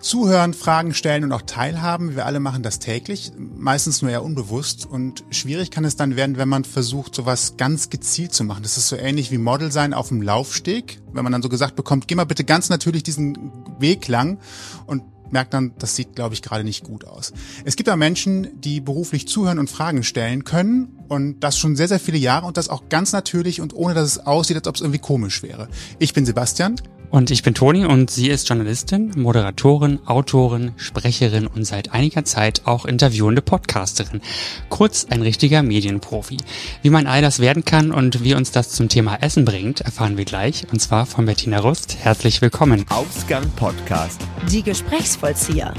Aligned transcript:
Zuhören, 0.00 0.54
Fragen 0.54 0.94
stellen 0.94 1.24
und 1.24 1.32
auch 1.32 1.42
teilhaben. 1.42 2.16
Wir 2.16 2.24
alle 2.24 2.40
machen 2.40 2.62
das 2.62 2.78
täglich, 2.78 3.32
meistens 3.36 4.00
nur 4.00 4.10
eher 4.10 4.24
unbewusst. 4.24 4.86
Und 4.86 5.24
schwierig 5.30 5.70
kann 5.70 5.84
es 5.84 5.94
dann 5.94 6.16
werden, 6.16 6.38
wenn 6.38 6.48
man 6.48 6.64
versucht, 6.64 7.14
sowas 7.14 7.54
ganz 7.58 7.90
gezielt 7.90 8.32
zu 8.32 8.44
machen. 8.44 8.62
Das 8.62 8.78
ist 8.78 8.88
so 8.88 8.96
ähnlich 8.96 9.30
wie 9.30 9.38
Model 9.38 9.70
sein 9.70 9.92
auf 9.92 10.08
dem 10.08 10.22
Laufsteg. 10.22 11.00
Wenn 11.12 11.22
man 11.22 11.32
dann 11.32 11.42
so 11.42 11.50
gesagt 11.50 11.76
bekommt, 11.76 12.08
geh 12.08 12.14
mal 12.14 12.24
bitte 12.24 12.44
ganz 12.44 12.70
natürlich 12.70 13.02
diesen 13.02 13.52
Weg 13.78 14.08
lang 14.08 14.38
und 14.86 15.02
merkt 15.30 15.54
dann, 15.54 15.74
das 15.78 15.96
sieht, 15.96 16.16
glaube 16.16 16.34
ich, 16.34 16.42
gerade 16.42 16.64
nicht 16.64 16.82
gut 16.82 17.04
aus. 17.04 17.32
Es 17.64 17.76
gibt 17.76 17.88
auch 17.88 17.96
Menschen, 17.96 18.60
die 18.60 18.80
beruflich 18.80 19.28
zuhören 19.28 19.58
und 19.58 19.70
Fragen 19.70 20.02
stellen 20.02 20.44
können 20.44 20.98
und 21.08 21.40
das 21.40 21.58
schon 21.58 21.76
sehr, 21.76 21.88
sehr 21.88 22.00
viele 22.00 22.18
Jahre 22.18 22.46
und 22.46 22.56
das 22.56 22.68
auch 22.68 22.88
ganz 22.88 23.12
natürlich 23.12 23.60
und 23.60 23.74
ohne, 23.74 23.94
dass 23.94 24.06
es 24.06 24.26
aussieht, 24.26 24.56
als 24.56 24.66
ob 24.66 24.74
es 24.76 24.80
irgendwie 24.80 24.98
komisch 24.98 25.42
wäre. 25.42 25.68
Ich 25.98 26.14
bin 26.14 26.26
Sebastian. 26.26 26.76
Und 27.10 27.32
ich 27.32 27.42
bin 27.42 27.54
Toni 27.54 27.84
und 27.84 28.08
sie 28.08 28.28
ist 28.28 28.48
Journalistin, 28.48 29.12
Moderatorin, 29.16 29.98
Autorin, 30.06 30.70
Sprecherin 30.76 31.48
und 31.48 31.64
seit 31.64 31.92
einiger 31.92 32.24
Zeit 32.24 32.62
auch 32.66 32.84
interviewende 32.84 33.42
Podcasterin. 33.42 34.20
Kurz 34.68 35.06
ein 35.10 35.20
richtiger 35.20 35.64
Medienprofi. 35.64 36.36
Wie 36.82 36.90
man 36.90 37.08
all 37.08 37.20
das 37.20 37.40
werden 37.40 37.64
kann 37.64 37.90
und 37.90 38.22
wie 38.22 38.34
uns 38.34 38.52
das 38.52 38.70
zum 38.70 38.88
Thema 38.88 39.16
Essen 39.16 39.44
bringt, 39.44 39.80
erfahren 39.80 40.16
wir 40.16 40.24
gleich. 40.24 40.66
Und 40.70 40.78
zwar 40.78 41.04
von 41.04 41.26
Bettina 41.26 41.58
Rust. 41.58 41.96
Herzlich 42.00 42.40
willkommen. 42.42 42.84
Ausgang 42.90 43.50
Podcast. 43.56 44.20
Die 44.48 44.62
Gesprächsvollzieher. 44.62 45.74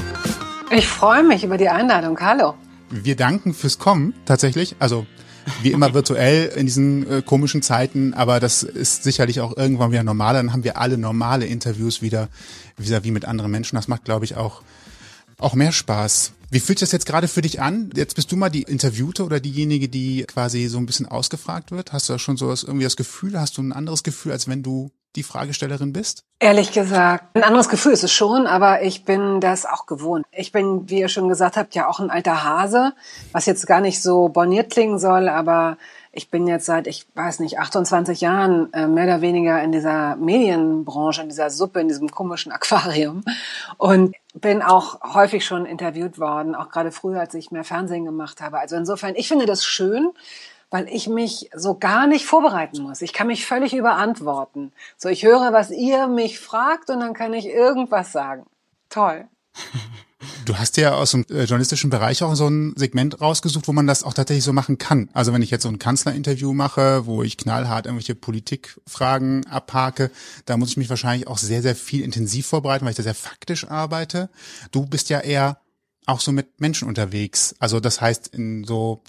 Ich 0.70 0.86
freue 0.86 1.24
mich 1.24 1.46
über 1.46 1.58
die 1.58 1.70
Einladung. 1.70 2.20
Hallo. 2.20 2.56
Wir 2.90 3.16
danken 3.16 3.54
fürs 3.54 3.80
Kommen 3.80 4.14
tatsächlich. 4.26 4.76
Also 4.80 5.06
wie 5.62 5.72
immer 5.72 5.94
virtuell 5.94 6.48
in 6.56 6.66
diesen 6.66 7.10
äh, 7.10 7.22
komischen 7.22 7.62
Zeiten, 7.62 8.14
aber 8.14 8.40
das 8.40 8.64
ist 8.64 9.04
sicherlich 9.04 9.42
auch 9.42 9.56
irgendwann 9.58 9.92
wieder 9.92 10.04
normal. 10.04 10.36
Dann 10.36 10.54
haben 10.54 10.64
wir 10.64 10.78
alle 10.78 10.98
normale 10.98 11.46
Interviews 11.46 12.02
wieder 12.02 12.30
vis-à-vis 12.78 13.12
mit 13.12 13.26
anderen 13.26 13.52
Menschen. 13.52 13.76
Das 13.76 13.88
macht, 13.88 14.06
glaube 14.06 14.26
ich, 14.26 14.36
auch, 14.36 14.62
auch 15.38 15.54
mehr 15.54 15.72
Spaß. 15.72 16.34
Wie 16.52 16.60
fühlt 16.60 16.80
sich 16.80 16.90
das 16.90 16.92
jetzt 16.92 17.06
gerade 17.06 17.30
für 17.30 17.42
dich 17.42 17.62
an? 17.62 17.92
Jetzt 17.96 18.16
bist 18.16 18.30
du 18.30 18.36
mal 18.36 18.50
die 18.50 18.64
Interviewte 18.64 19.24
oder 19.24 19.40
diejenige, 19.40 19.88
die 19.88 20.26
quasi 20.26 20.68
so 20.68 20.80
ein 20.80 20.86
bisschen 20.86 21.08
ausgefragt 21.08 21.72
wird. 21.72 21.94
Hast 21.94 22.10
du 22.10 22.14
da 22.14 22.20
schon 22.20 22.36
so 22.36 22.50
irgendwie 22.50 22.84
das 22.84 22.98
Gefühl? 22.98 23.40
Hast 23.40 23.58
du 23.58 23.62
ein 23.62 23.72
anderes 23.72 24.04
Gefühl, 24.04 24.34
als 24.34 24.50
wenn 24.50 24.62
du 24.62 24.92
die 25.16 25.24
Fragestellerin 25.24 25.94
bist? 25.94 26.26
Ehrlich 26.40 26.74
gesagt, 26.74 27.38
ein 27.38 27.44
anderes 27.44 27.70
Gefühl 27.70 27.94
ist 27.94 28.04
es 28.04 28.12
schon, 28.12 28.48
aber 28.48 28.82
ich 28.82 29.06
bin 29.06 29.40
das 29.40 29.66
auch 29.66 29.86
gewohnt. 29.86 30.26
Ich 30.34 30.52
bin, 30.52 30.90
wie 30.90 31.00
ihr 31.00 31.08
schon 31.08 31.30
gesagt 31.30 31.56
habt, 31.56 31.74
ja 31.74 31.88
auch 31.88 32.02
ein 32.02 32.10
alter 32.10 32.44
Hase, 32.44 32.94
was 33.32 33.46
jetzt 33.46 33.66
gar 33.66 33.80
nicht 33.80 34.02
so 34.02 34.28
borniert 34.28 34.72
klingen 34.72 35.00
soll, 35.00 35.30
aber 35.30 35.78
ich 36.14 36.30
bin 36.30 36.46
jetzt 36.46 36.66
seit, 36.66 36.88
ich 36.88 37.08
weiß 37.16 37.40
nicht, 37.40 37.60
28 37.60 38.20
Jahren 38.22 38.72
äh, 38.74 38.88
mehr 38.88 39.06
oder 39.06 39.22
weniger 39.22 39.62
in 39.64 39.72
dieser 39.72 40.18
Medienbranche, 40.18 41.22
in 41.22 41.30
dieser 41.30 41.50
Suppe, 41.50 41.80
in 41.80 41.88
diesem 41.88 42.10
komischen 42.10 42.52
Aquarium 42.52 43.24
und 43.78 44.16
bin 44.34 44.62
auch 44.62 45.14
häufig 45.14 45.46
schon 45.46 45.66
interviewt 45.66 46.20
worden, 46.20 46.54
auch 46.54 46.70
gerade 46.70 46.92
früher, 46.92 47.20
als 47.20 47.34
ich 47.34 47.52
mehr 47.52 47.64
Fernsehen 47.64 48.06
gemacht 48.06 48.42
habe. 48.42 48.60
Also 48.60 48.76
insofern, 48.76 49.16
ich 49.16 49.28
finde 49.28 49.46
das 49.46 49.64
schön, 49.66 50.12
weil 50.70 50.88
ich 50.90 51.08
mich 51.08 51.50
so 51.54 51.78
gar 51.78 52.08
nicht 52.08 52.26
vorbereiten 52.26 52.82
muss. 52.82 53.02
Ich 53.02 53.14
kann 53.14 53.28
mich 53.28 53.46
völlig 53.46 53.74
überantworten. 53.74 54.74
So, 54.98 55.10
ich 55.10 55.24
höre, 55.24 55.54
was 55.54 55.70
ihr 55.70 56.08
mich 56.08 56.40
fragt 56.40 56.90
und 56.90 57.00
dann 57.02 57.14
kann 57.14 57.34
ich 57.34 57.46
irgendwas 57.48 58.12
sagen. 58.12 58.46
Toll. 58.90 59.28
Du 60.46 60.58
hast 60.58 60.78
ja 60.78 60.94
aus 60.94 61.12
dem 61.12 61.26
äh, 61.30 61.44
journalistischen 61.44 61.90
Bereich 61.90 62.24
auch 62.24 62.36
so 62.36 62.48
ein 62.48 62.74
Segment 62.76 63.22
rausgesucht, 63.22 63.68
wo 63.68 63.74
man 63.74 63.88
das 63.88 64.04
auch 64.04 64.14
tatsächlich 64.14 64.44
so 64.44 64.54
machen 64.54 64.78
kann. 64.78 65.10
Also 65.14 65.34
wenn 65.34 65.42
ich 65.42 65.52
jetzt 65.52 65.64
so 65.64 65.70
ein 65.70 65.80
Kanzlerinterview 65.80 66.54
mache, 66.54 67.06
wo 67.06 67.24
ich 67.24 67.38
knallhart 67.38 67.86
irgendwelche 67.86 68.16
Politikfragen 68.16 69.46
abhake, 69.48 70.12
da 70.46 70.58
muss 70.58 70.70
ich 70.70 70.78
mich 70.78 70.90
wahrscheinlich 70.90 71.28
auch 71.28 71.38
sehr, 71.38 71.62
sehr 71.62 71.76
viel 71.76 72.04
intensiv 72.04 72.48
vorbereiten, 72.48 72.86
weil 72.86 72.92
ich 72.92 72.98
da 72.98 73.04
sehr 73.04 73.16
faktisch 73.16 73.68
arbeite. 73.68 74.30
Du 74.72 74.86
bist 74.86 75.10
ja 75.10 75.20
eher 75.20 75.60
auch 76.06 76.20
so 76.20 76.32
mit 76.32 76.60
Menschen 76.60 76.88
unterwegs. 76.88 77.56
Also 77.60 77.80
das 77.80 78.02
heißt 78.02 78.28
in 78.30 78.64
so 78.64 79.04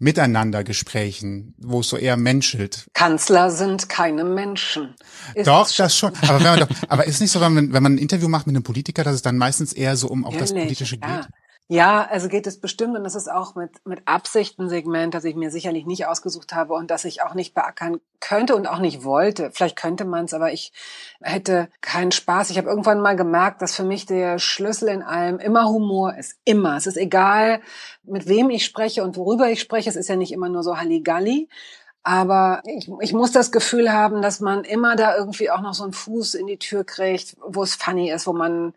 Miteinandergesprächen, 0.00 1.54
wo 1.58 1.80
es 1.80 1.90
so 1.90 1.98
eher 1.98 2.16
menschelt. 2.16 2.86
Kanzler 2.94 3.50
sind 3.50 3.90
keine 3.90 4.24
Menschen. 4.24 4.94
Ist 5.34 5.46
doch, 5.46 5.70
das 5.70 5.96
schon. 5.96 6.12
Aber, 6.22 6.38
wenn 6.38 6.58
man 6.58 6.60
doch, 6.60 6.68
aber 6.88 7.04
ist 7.06 7.20
nicht 7.20 7.30
so, 7.30 7.40
wenn 7.42 7.52
man, 7.52 7.72
wenn 7.74 7.82
man 7.82 7.94
ein 7.94 7.98
Interview 7.98 8.28
macht 8.28 8.46
mit 8.46 8.56
einem 8.56 8.62
Politiker, 8.62 9.04
dass 9.04 9.14
es 9.14 9.22
dann 9.22 9.36
meistens 9.36 9.74
eher 9.74 9.96
so 9.96 10.08
um 10.08 10.24
auch 10.24 10.34
das 10.36 10.52
Politische 10.52 10.96
geht? 10.96 11.28
Ja. 11.70 12.04
Also 12.10 12.28
geht 12.28 12.48
es 12.48 12.60
bestimmt 12.60 12.96
und 12.96 13.04
das 13.04 13.14
ist 13.14 13.30
auch 13.30 13.54
mit, 13.54 13.70
mit 13.86 14.02
Absicht 14.04 14.58
ein 14.58 14.68
Segment, 14.68 15.14
das 15.14 15.22
ich 15.22 15.36
mir 15.36 15.52
sicherlich 15.52 15.86
nicht 15.86 16.04
ausgesucht 16.06 16.52
habe 16.52 16.74
und 16.74 16.90
das 16.90 17.04
ich 17.04 17.22
auch 17.22 17.34
nicht 17.34 17.54
beackern 17.54 18.00
könnte 18.18 18.56
und 18.56 18.66
auch 18.66 18.80
nicht 18.80 19.04
wollte. 19.04 19.52
Vielleicht 19.52 19.76
könnte 19.76 20.04
man 20.04 20.24
es, 20.24 20.34
aber 20.34 20.52
ich 20.52 20.72
hätte 21.20 21.68
keinen 21.80 22.10
Spaß. 22.10 22.50
Ich 22.50 22.58
habe 22.58 22.68
irgendwann 22.68 23.00
mal 23.00 23.14
gemerkt, 23.14 23.62
dass 23.62 23.76
für 23.76 23.84
mich 23.84 24.04
der 24.04 24.40
Schlüssel 24.40 24.88
in 24.88 25.04
allem 25.04 25.38
immer 25.38 25.68
Humor 25.68 26.16
ist. 26.16 26.40
Immer. 26.44 26.76
Es 26.76 26.88
ist 26.88 26.96
egal, 26.96 27.60
mit 28.02 28.26
wem 28.26 28.50
ich 28.50 28.64
spreche 28.64 29.04
und 29.04 29.16
worüber 29.16 29.48
ich 29.48 29.60
spreche. 29.60 29.88
Es 29.90 29.96
ist 29.96 30.08
ja 30.08 30.16
nicht 30.16 30.32
immer 30.32 30.48
nur 30.48 30.64
so 30.64 30.76
Halligalli. 30.76 31.48
Aber 32.02 32.62
ich, 32.64 32.90
ich 33.00 33.12
muss 33.12 33.30
das 33.30 33.52
Gefühl 33.52 33.92
haben, 33.92 34.22
dass 34.22 34.40
man 34.40 34.64
immer 34.64 34.96
da 34.96 35.16
irgendwie 35.16 35.50
auch 35.50 35.60
noch 35.60 35.74
so 35.74 35.84
einen 35.84 35.92
Fuß 35.92 36.34
in 36.34 36.48
die 36.48 36.58
Tür 36.58 36.82
kriegt, 36.82 37.36
wo 37.40 37.62
es 37.62 37.76
funny 37.76 38.10
ist, 38.10 38.26
wo 38.26 38.32
man 38.32 38.74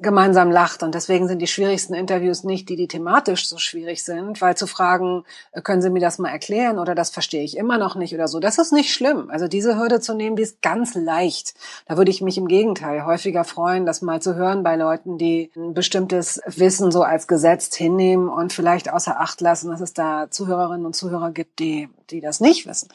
gemeinsam 0.00 0.50
lacht. 0.50 0.82
Und 0.82 0.94
deswegen 0.94 1.28
sind 1.28 1.40
die 1.40 1.46
schwierigsten 1.46 1.94
Interviews 1.94 2.44
nicht 2.44 2.68
die, 2.68 2.76
die 2.76 2.88
thematisch 2.88 3.48
so 3.48 3.58
schwierig 3.58 4.04
sind, 4.04 4.40
weil 4.40 4.56
zu 4.56 4.66
fragen, 4.66 5.24
äh, 5.52 5.60
können 5.60 5.82
Sie 5.82 5.90
mir 5.90 6.00
das 6.00 6.18
mal 6.18 6.30
erklären 6.30 6.78
oder 6.78 6.94
das 6.94 7.10
verstehe 7.10 7.42
ich 7.42 7.56
immer 7.56 7.78
noch 7.78 7.94
nicht 7.94 8.14
oder 8.14 8.28
so, 8.28 8.40
das 8.40 8.58
ist 8.58 8.72
nicht 8.72 8.92
schlimm. 8.92 9.30
Also 9.30 9.48
diese 9.48 9.78
Hürde 9.78 10.00
zu 10.00 10.14
nehmen, 10.14 10.36
die 10.36 10.42
ist 10.42 10.62
ganz 10.62 10.94
leicht. 10.94 11.54
Da 11.86 11.96
würde 11.96 12.10
ich 12.10 12.22
mich 12.22 12.38
im 12.38 12.48
Gegenteil 12.48 13.04
häufiger 13.04 13.44
freuen, 13.44 13.86
das 13.86 14.02
mal 14.02 14.22
zu 14.22 14.34
hören 14.34 14.62
bei 14.62 14.76
Leuten, 14.76 15.18
die 15.18 15.50
ein 15.56 15.74
bestimmtes 15.74 16.40
Wissen 16.46 16.90
so 16.90 17.02
als 17.02 17.26
gesetzt 17.26 17.74
hinnehmen 17.74 18.28
und 18.28 18.52
vielleicht 18.52 18.92
außer 18.92 19.20
Acht 19.20 19.40
lassen, 19.40 19.70
dass 19.70 19.80
es 19.80 19.92
da 19.92 20.30
Zuhörerinnen 20.30 20.86
und 20.86 20.94
Zuhörer 20.94 21.30
gibt, 21.30 21.58
die 21.58 21.88
die 22.10 22.20
das 22.20 22.40
nicht 22.40 22.66
wissen. 22.66 22.88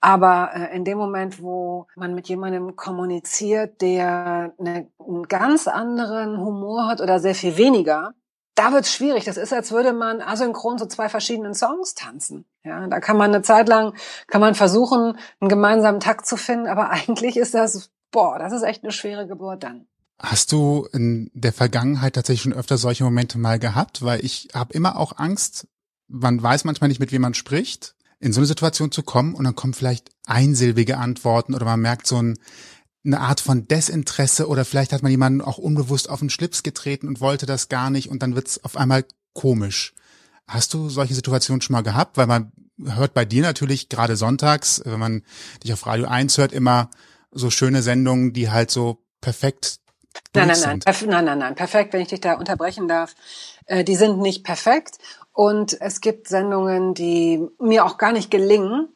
Aber 0.00 0.50
äh, 0.54 0.76
in 0.76 0.84
dem 0.84 0.98
Moment, 0.98 1.42
wo 1.42 1.86
man 1.96 2.14
mit 2.14 2.28
jemandem 2.28 2.76
kommuniziert, 2.76 3.80
der 3.80 4.54
eine, 4.58 4.88
einen 4.98 5.28
ganz 5.28 5.68
anderen 5.68 6.38
Humor 6.38 6.86
hat 6.86 7.00
oder 7.00 7.20
sehr 7.20 7.34
viel 7.34 7.56
weniger, 7.56 8.14
da 8.54 8.72
wird's 8.72 8.92
schwierig. 8.92 9.24
Das 9.24 9.36
ist, 9.36 9.52
als 9.52 9.72
würde 9.72 9.92
man 9.92 10.20
asynchron 10.20 10.78
zu 10.78 10.86
zwei 10.86 11.08
verschiedenen 11.08 11.54
Songs 11.54 11.94
tanzen. 11.94 12.44
Ja, 12.62 12.86
da 12.86 13.00
kann 13.00 13.16
man 13.16 13.34
eine 13.34 13.42
Zeit 13.42 13.68
lang, 13.68 13.94
kann 14.26 14.40
man 14.40 14.54
versuchen, 14.54 15.18
einen 15.40 15.48
gemeinsamen 15.48 16.00
Takt 16.00 16.26
zu 16.26 16.36
finden, 16.36 16.66
aber 16.66 16.90
eigentlich 16.90 17.36
ist 17.36 17.54
das, 17.54 17.90
boah, 18.10 18.38
das 18.38 18.52
ist 18.52 18.62
echt 18.62 18.82
eine 18.82 18.92
schwere 18.92 19.26
Geburt 19.26 19.62
dann. 19.62 19.86
Hast 20.20 20.52
du 20.52 20.86
in 20.92 21.30
der 21.34 21.52
Vergangenheit 21.52 22.14
tatsächlich 22.14 22.42
schon 22.42 22.52
öfter 22.52 22.78
solche 22.78 23.02
Momente 23.02 23.36
mal 23.36 23.58
gehabt? 23.58 24.02
Weil 24.04 24.24
ich 24.24 24.48
habe 24.54 24.72
immer 24.72 24.96
auch 24.96 25.18
Angst, 25.18 25.66
man 26.06 26.40
weiß 26.40 26.64
manchmal 26.64 26.88
nicht, 26.88 27.00
mit 27.00 27.10
wem 27.10 27.22
man 27.22 27.34
spricht 27.34 27.96
in 28.24 28.32
so 28.32 28.40
eine 28.40 28.46
Situation 28.46 28.90
zu 28.90 29.02
kommen 29.02 29.34
und 29.34 29.44
dann 29.44 29.54
kommen 29.54 29.74
vielleicht 29.74 30.08
einsilbige 30.26 30.96
Antworten 30.96 31.54
oder 31.54 31.66
man 31.66 31.80
merkt 31.80 32.06
so 32.06 32.16
ein, 32.16 32.38
eine 33.04 33.20
Art 33.20 33.40
von 33.40 33.68
Desinteresse 33.68 34.48
oder 34.48 34.64
vielleicht 34.64 34.94
hat 34.94 35.02
man 35.02 35.10
jemanden 35.10 35.42
auch 35.42 35.58
unbewusst 35.58 36.08
auf 36.08 36.20
den 36.20 36.30
Schlips 36.30 36.62
getreten 36.62 37.06
und 37.06 37.20
wollte 37.20 37.44
das 37.44 37.68
gar 37.68 37.90
nicht 37.90 38.08
und 38.08 38.22
dann 38.22 38.34
wird's 38.34 38.64
auf 38.64 38.78
einmal 38.78 39.04
komisch. 39.34 39.92
Hast 40.48 40.72
du 40.72 40.88
solche 40.88 41.14
Situationen 41.14 41.60
schon 41.60 41.74
mal 41.74 41.82
gehabt? 41.82 42.16
Weil 42.16 42.26
man 42.26 42.52
hört 42.82 43.12
bei 43.12 43.26
dir 43.26 43.42
natürlich 43.42 43.90
gerade 43.90 44.16
sonntags, 44.16 44.80
wenn 44.86 44.98
man 44.98 45.22
dich 45.62 45.74
auf 45.74 45.84
Radio 45.84 46.06
1 46.06 46.38
hört, 46.38 46.52
immer 46.52 46.88
so 47.30 47.50
schöne 47.50 47.82
Sendungen, 47.82 48.32
die 48.32 48.50
halt 48.50 48.70
so 48.70 49.04
perfekt 49.20 49.80
Nein, 50.32 50.46
nein, 50.46 50.80
nein, 50.84 50.96
nein, 51.06 51.24
nein, 51.24 51.38
nein, 51.38 51.54
perfekt, 51.56 51.92
wenn 51.92 52.00
ich 52.00 52.08
dich 52.08 52.20
da 52.20 52.34
unterbrechen 52.34 52.86
darf. 52.86 53.16
Äh, 53.66 53.82
die 53.82 53.96
sind 53.96 54.20
nicht 54.20 54.44
perfekt 54.44 54.98
und 55.34 55.78
es 55.80 56.00
gibt 56.00 56.28
Sendungen, 56.28 56.94
die 56.94 57.44
mir 57.58 57.84
auch 57.84 57.98
gar 57.98 58.12
nicht 58.12 58.30
gelingen. 58.30 58.88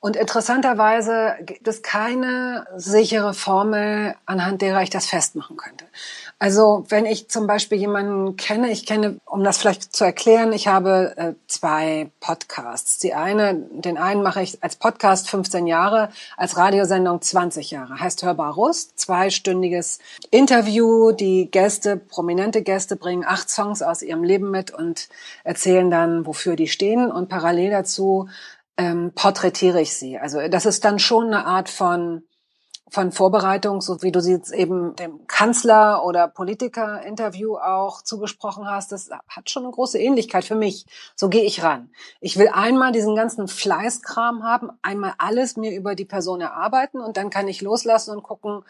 Und 0.00 0.16
interessanterweise 0.16 1.36
gibt 1.42 1.68
es 1.68 1.82
keine 1.82 2.66
sichere 2.76 3.34
Formel, 3.34 4.14
anhand 4.24 4.62
derer 4.62 4.82
ich 4.82 4.90
das 4.90 5.06
festmachen 5.06 5.56
könnte. 5.56 5.84
Also 6.38 6.84
wenn 6.90 7.06
ich 7.06 7.30
zum 7.30 7.46
Beispiel 7.46 7.78
jemanden 7.78 8.36
kenne, 8.36 8.70
ich 8.70 8.84
kenne, 8.84 9.18
um 9.24 9.42
das 9.42 9.56
vielleicht 9.56 9.96
zu 9.96 10.04
erklären, 10.04 10.52
ich 10.52 10.68
habe 10.68 11.14
äh, 11.16 11.32
zwei 11.46 12.10
Podcasts. 12.20 12.98
Die 12.98 13.14
eine, 13.14 13.54
den 13.54 13.96
einen 13.96 14.22
mache 14.22 14.42
ich 14.42 14.62
als 14.62 14.76
Podcast 14.76 15.30
15 15.30 15.66
Jahre, 15.66 16.10
als 16.36 16.58
Radiosendung 16.58 17.22
20 17.22 17.70
Jahre. 17.70 17.98
Heißt 18.00 18.22
Hörbar 18.22 18.52
Rust, 18.52 18.98
zweistündiges 18.98 19.98
Interview. 20.30 21.12
Die 21.12 21.50
Gäste, 21.50 21.96
prominente 21.96 22.60
Gäste 22.60 22.96
bringen 22.96 23.24
acht 23.26 23.48
Songs 23.48 23.80
aus 23.80 24.02
ihrem 24.02 24.22
Leben 24.22 24.50
mit 24.50 24.70
und 24.70 25.08
erzählen 25.42 25.90
dann, 25.90 26.26
wofür 26.26 26.54
die 26.54 26.68
stehen. 26.68 27.10
Und 27.10 27.30
parallel 27.30 27.70
dazu 27.70 28.28
ähm, 28.76 29.12
porträtiere 29.14 29.80
ich 29.80 29.94
sie. 29.94 30.18
Also 30.18 30.46
das 30.48 30.66
ist 30.66 30.84
dann 30.84 30.98
schon 30.98 31.28
eine 31.28 31.46
Art 31.46 31.70
von 31.70 32.24
von 32.88 33.10
Vorbereitung, 33.10 33.80
so 33.80 34.00
wie 34.02 34.12
du 34.12 34.20
sie 34.20 34.32
jetzt 34.32 34.52
eben 34.52 34.94
dem 34.94 35.26
Kanzler 35.26 36.04
oder 36.04 36.28
Politiker-Interview 36.28 37.56
auch 37.56 38.02
zugesprochen 38.02 38.70
hast, 38.70 38.92
das 38.92 39.10
hat 39.28 39.50
schon 39.50 39.64
eine 39.64 39.72
große 39.72 39.98
Ähnlichkeit 39.98 40.44
für 40.44 40.54
mich. 40.54 40.86
So 41.16 41.28
gehe 41.28 41.42
ich 41.42 41.62
ran. 41.62 41.90
Ich 42.20 42.38
will 42.38 42.48
einmal 42.48 42.92
diesen 42.92 43.16
ganzen 43.16 43.48
Fleißkram 43.48 44.44
haben, 44.44 44.70
einmal 44.82 45.14
alles 45.18 45.56
mir 45.56 45.76
über 45.76 45.94
die 45.94 46.04
Person 46.04 46.40
erarbeiten 46.40 47.00
und 47.00 47.16
dann 47.16 47.30
kann 47.30 47.48
ich 47.48 47.60
loslassen 47.60 48.12
und 48.12 48.22
gucken, 48.22 48.62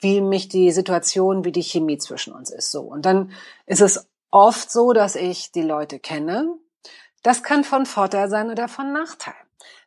wie 0.00 0.20
mich 0.20 0.48
die 0.48 0.72
Situation, 0.72 1.44
wie 1.44 1.52
die 1.52 1.62
Chemie 1.62 1.98
zwischen 1.98 2.32
uns 2.32 2.50
ist. 2.50 2.70
So. 2.72 2.80
Und 2.80 3.06
dann 3.06 3.30
ist 3.66 3.82
es 3.82 4.08
oft 4.30 4.70
so, 4.70 4.92
dass 4.92 5.14
ich 5.14 5.52
die 5.52 5.62
Leute 5.62 5.98
kenne. 5.98 6.54
Das 7.22 7.42
kann 7.42 7.64
von 7.64 7.86
Vorteil 7.86 8.28
sein 8.30 8.50
oder 8.50 8.66
von 8.66 8.92
Nachteil. 8.92 9.34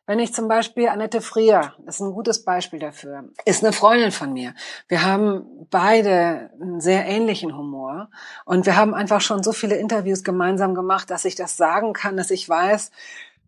Wenn 0.06 0.18
ich 0.18 0.34
zum 0.34 0.48
Beispiel 0.48 0.88
Annette 0.88 1.22
Frier, 1.22 1.72
das 1.78 1.96
ist 1.96 2.00
ein 2.02 2.12
gutes 2.12 2.44
Beispiel 2.44 2.78
dafür, 2.78 3.24
ist 3.46 3.64
eine 3.64 3.72
Freundin 3.72 4.12
von 4.12 4.34
mir. 4.34 4.54
Wir 4.86 5.02
haben 5.02 5.66
beide 5.70 6.50
einen 6.60 6.82
sehr 6.82 7.06
ähnlichen 7.06 7.56
Humor 7.56 8.10
und 8.44 8.66
wir 8.66 8.76
haben 8.76 8.92
einfach 8.92 9.22
schon 9.22 9.42
so 9.42 9.52
viele 9.52 9.76
Interviews 9.76 10.22
gemeinsam 10.22 10.74
gemacht, 10.74 11.08
dass 11.08 11.24
ich 11.24 11.36
das 11.36 11.56
sagen 11.56 11.94
kann, 11.94 12.18
dass 12.18 12.30
ich 12.30 12.46
weiß, 12.46 12.90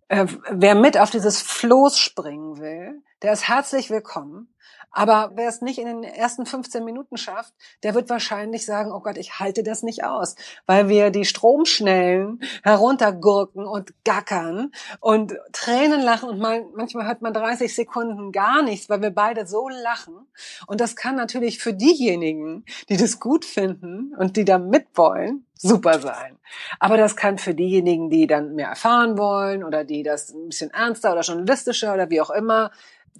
äh, 0.08 0.26
wer 0.50 0.74
mit 0.74 0.96
auf 0.98 1.10
dieses 1.10 1.42
Floß 1.42 1.98
springen 1.98 2.58
will, 2.58 3.02
der 3.20 3.34
ist 3.34 3.48
herzlich 3.48 3.90
willkommen. 3.90 4.48
Aber 4.96 5.32
wer 5.34 5.46
es 5.50 5.60
nicht 5.60 5.78
in 5.78 5.84
den 5.84 6.04
ersten 6.04 6.46
15 6.46 6.82
Minuten 6.82 7.18
schafft, 7.18 7.52
der 7.82 7.94
wird 7.94 8.08
wahrscheinlich 8.08 8.64
sagen, 8.64 8.92
oh 8.92 9.00
Gott, 9.00 9.18
ich 9.18 9.38
halte 9.38 9.62
das 9.62 9.82
nicht 9.82 10.04
aus, 10.04 10.36
weil 10.64 10.88
wir 10.88 11.10
die 11.10 11.26
Stromschnellen 11.26 12.40
heruntergurken 12.62 13.66
und 13.66 13.92
gackern 14.06 14.72
und 15.00 15.34
Tränen 15.52 16.00
lachen 16.00 16.30
und 16.30 16.38
mal, 16.38 16.64
manchmal 16.74 17.06
hört 17.06 17.20
man 17.20 17.34
30 17.34 17.74
Sekunden 17.74 18.32
gar 18.32 18.62
nichts, 18.62 18.88
weil 18.88 19.02
wir 19.02 19.10
beide 19.10 19.46
so 19.46 19.68
lachen. 19.68 20.14
Und 20.66 20.80
das 20.80 20.96
kann 20.96 21.14
natürlich 21.14 21.58
für 21.58 21.74
diejenigen, 21.74 22.64
die 22.88 22.96
das 22.96 23.20
gut 23.20 23.44
finden 23.44 24.14
und 24.16 24.38
die 24.38 24.46
da 24.46 24.56
mitwollen, 24.56 25.44
super 25.58 26.00
sein. 26.00 26.38
Aber 26.80 26.96
das 26.96 27.16
kann 27.16 27.36
für 27.36 27.54
diejenigen, 27.54 28.08
die 28.08 28.26
dann 28.26 28.54
mehr 28.54 28.68
erfahren 28.68 29.18
wollen 29.18 29.62
oder 29.62 29.84
die 29.84 30.02
das 30.02 30.30
ein 30.30 30.48
bisschen 30.48 30.70
ernster 30.70 31.12
oder 31.12 31.20
journalistischer 31.20 31.92
oder 31.92 32.08
wie 32.08 32.22
auch 32.22 32.30
immer, 32.30 32.70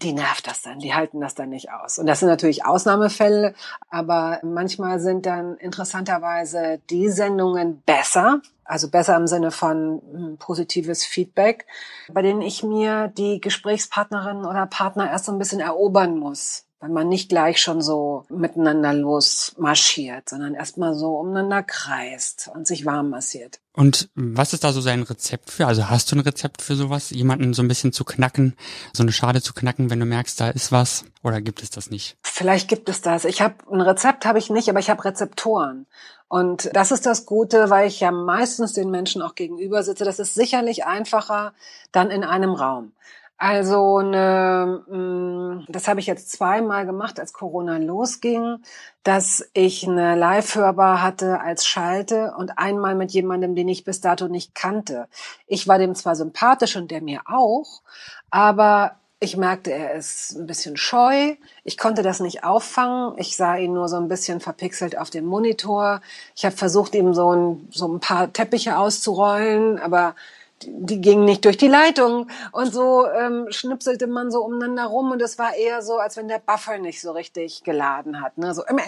die 0.03 0.13
nervt 0.13 0.47
das 0.47 0.63
dann, 0.63 0.79
die 0.79 0.95
halten 0.95 1.21
das 1.21 1.35
dann 1.35 1.49
nicht 1.49 1.73
aus. 1.73 1.99
Und 1.99 2.07
das 2.07 2.21
sind 2.21 2.29
natürlich 2.29 2.65
Ausnahmefälle, 2.65 3.55
aber 3.89 4.41
manchmal 4.43 5.01
sind 5.01 5.27
dann 5.27 5.57
interessanterweise 5.57 6.81
die 6.91 7.09
Sendungen 7.09 7.83
besser, 7.87 8.41
also 8.65 8.91
besser 8.91 9.17
im 9.17 9.27
Sinne 9.27 9.51
von 9.51 10.03
hm, 10.13 10.37
positives 10.39 11.05
Feedback, 11.05 11.67
bei 12.13 12.23
denen 12.23 12.43
ich 12.43 12.63
mir 12.63 13.09
die 13.09 13.41
Gesprächspartnerin 13.41 14.45
oder 14.45 14.67
Partner 14.67 15.11
erst 15.11 15.27
so 15.27 15.33
ein 15.33 15.39
bisschen 15.39 15.61
erobern 15.61 16.19
muss 16.19 16.66
wenn 16.81 16.93
man 16.93 17.09
nicht 17.09 17.31
gleich 17.31 17.61
schon 17.61 17.81
so 17.81 18.25
miteinander 18.29 18.93
losmarschiert, 18.93 20.29
sondern 20.29 20.55
erstmal 20.55 20.95
so 20.95 21.17
umeinander 21.17 21.63
kreist 21.63 22.51
und 22.55 22.67
sich 22.67 22.85
warm 22.85 23.11
massiert. 23.11 23.61
Und 23.73 24.09
was 24.15 24.53
ist 24.53 24.65
da 24.65 24.73
so 24.73 24.81
sein 24.81 25.03
Rezept 25.03 25.51
für? 25.51 25.67
Also 25.67 25.89
hast 25.89 26.11
du 26.11 26.17
ein 26.17 26.21
Rezept 26.21 26.63
für 26.63 26.77
sowas, 26.77 27.11
jemanden 27.11 27.55
so 27.55 27.63
ein 27.63 27.69
bisschen 27.69 27.93
zu 27.93 28.05
knacken, 28.05 28.57
so 28.93 29.03
eine 29.03 29.13
Schale 29.13 29.43
zu 29.43 29.55
knacken, 29.55 29.91
wenn 29.91 30.01
du 30.01 30.07
merkst, 30.07 30.41
da 30.41 30.51
ist 30.51 30.73
was, 30.73 31.05
oder 31.23 31.41
gibt 31.41 31.63
es 31.63 31.71
das 31.71 31.91
nicht? 31.91 32.17
Vielleicht 32.23 32.69
gibt 32.69 32.89
es 32.89 33.01
das. 33.01 33.25
Ich 33.25 33.41
habe 33.41 33.55
ein 33.71 33.81
Rezept 33.81 34.27
habe 34.27 34.39
ich 34.39 34.51
nicht, 34.51 34.69
aber 34.69 34.79
ich 34.79 34.91
habe 34.91 35.05
Rezeptoren. 35.05 35.87
Und 36.29 36.71
das 36.75 36.91
ist 36.91 37.07
das 37.07 37.25
Gute, 37.25 37.71
weil 37.71 37.87
ich 37.87 38.01
ja 38.01 38.11
meistens 38.11 38.73
den 38.73 38.91
Menschen 38.91 39.23
auch 39.23 39.35
gegenüber 39.35 39.83
sitze. 39.83 40.05
Das 40.05 40.19
ist 40.19 40.35
sicherlich 40.35 40.85
einfacher 40.85 41.53
dann 41.93 42.11
in 42.11 42.25
einem 42.25 42.53
Raum. 42.53 42.93
Also 43.39 43.99
eine, 43.99 44.83
mm, 44.89 45.67
das 45.69 45.89
habe 45.89 46.01
ich 46.01 46.07
jetzt 46.07 46.33
zweimal 46.33 46.87
gemacht, 46.87 47.21
als 47.21 47.35
Corona 47.35 47.77
losging, 47.77 48.63
dass 49.03 49.47
ich 49.53 49.87
eine 49.87 50.17
Live-Hörbar 50.17 51.03
hatte 51.03 51.41
als 51.41 51.67
Schalte 51.67 52.33
und 52.39 52.59
einmal 52.59 52.95
mit 52.95 53.13
jemandem, 53.13 53.55
den 53.55 53.69
ich 53.69 53.85
bis 53.85 54.01
dato 54.01 54.29
nicht 54.29 54.55
kannte. 54.55 55.07
Ich 55.47 55.69
war 55.69 55.79
dem 55.79 55.95
zwar 55.95 56.17
sympathisch 56.17 56.77
und 56.77 56.91
der 56.91 57.03
mir 57.03 57.21
auch, 57.27 57.83
aber 58.31 58.97
ich 59.19 59.37
merkte, 59.37 59.73
er 59.73 59.95
ist 59.95 60.37
ein 60.37 60.47
bisschen 60.47 60.77
scheu. 60.77 61.37
Ich 61.65 61.79
konnte 61.79 62.03
das 62.03 62.21
nicht 62.21 62.45
auffangen. 62.45 63.15
Ich 63.19 63.37
sah 63.37 63.57
ihn 63.57 63.73
nur 63.73 63.89
so 63.89 63.97
ein 63.97 64.09
bisschen 64.09 64.41
verpixelt 64.41 64.99
auf 64.99 65.09
dem 65.11 65.25
Monitor. 65.25 66.03
Ich 66.35 66.45
habe 66.45 66.57
versucht, 66.57 66.95
ihm 66.95 67.15
so 67.15 67.35
ein, 67.35 67.69
so 67.71 67.89
ein 67.89 68.01
paar 68.01 68.33
Teppiche 68.33 68.77
auszurollen, 68.79 69.79
aber 69.79 70.15
die 70.63 71.01
gingen 71.01 71.25
nicht 71.25 71.45
durch 71.45 71.57
die 71.59 71.69
Leitung 71.69 72.31
und 72.53 72.73
so 72.73 73.07
ähm, 73.07 73.47
schnipselte 73.51 74.07
man 74.07 74.31
so 74.31 74.43
umeinander 74.43 74.87
rum 74.87 75.11
und 75.11 75.21
es 75.21 75.39
war 75.39 75.55
eher 75.55 75.83
so, 75.83 75.99
als 75.99 76.17
wenn 76.17 76.29
der 76.29 76.39
Buffer 76.39 76.79
nicht 76.79 77.01
so 77.01 77.13
richtig 77.13 77.63
geladen 77.63 78.23
hat, 78.23 78.39
ne? 78.39 78.55
So 78.55 78.65
immer 78.65 78.83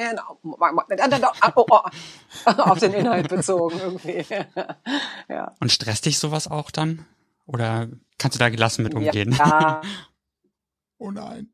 auf 2.45 2.79
den 2.79 2.95
Inhalt 2.95 3.29
bezogen 3.29 3.79
irgendwie. 3.79 4.25
ja. 5.29 5.53
Und 5.61 5.71
stresst 5.71 6.07
dich 6.07 6.19
sowas 6.19 6.49
auch 6.49 6.71
dann? 6.71 7.05
Oder 7.47 7.89
kannst 8.19 8.37
du 8.37 8.39
da 8.39 8.49
gelassen 8.49 8.83
mit 8.83 8.95
umgehen? 8.95 9.33
Ja. 9.33 9.83
oh 10.99 11.11
nein. 11.11 11.51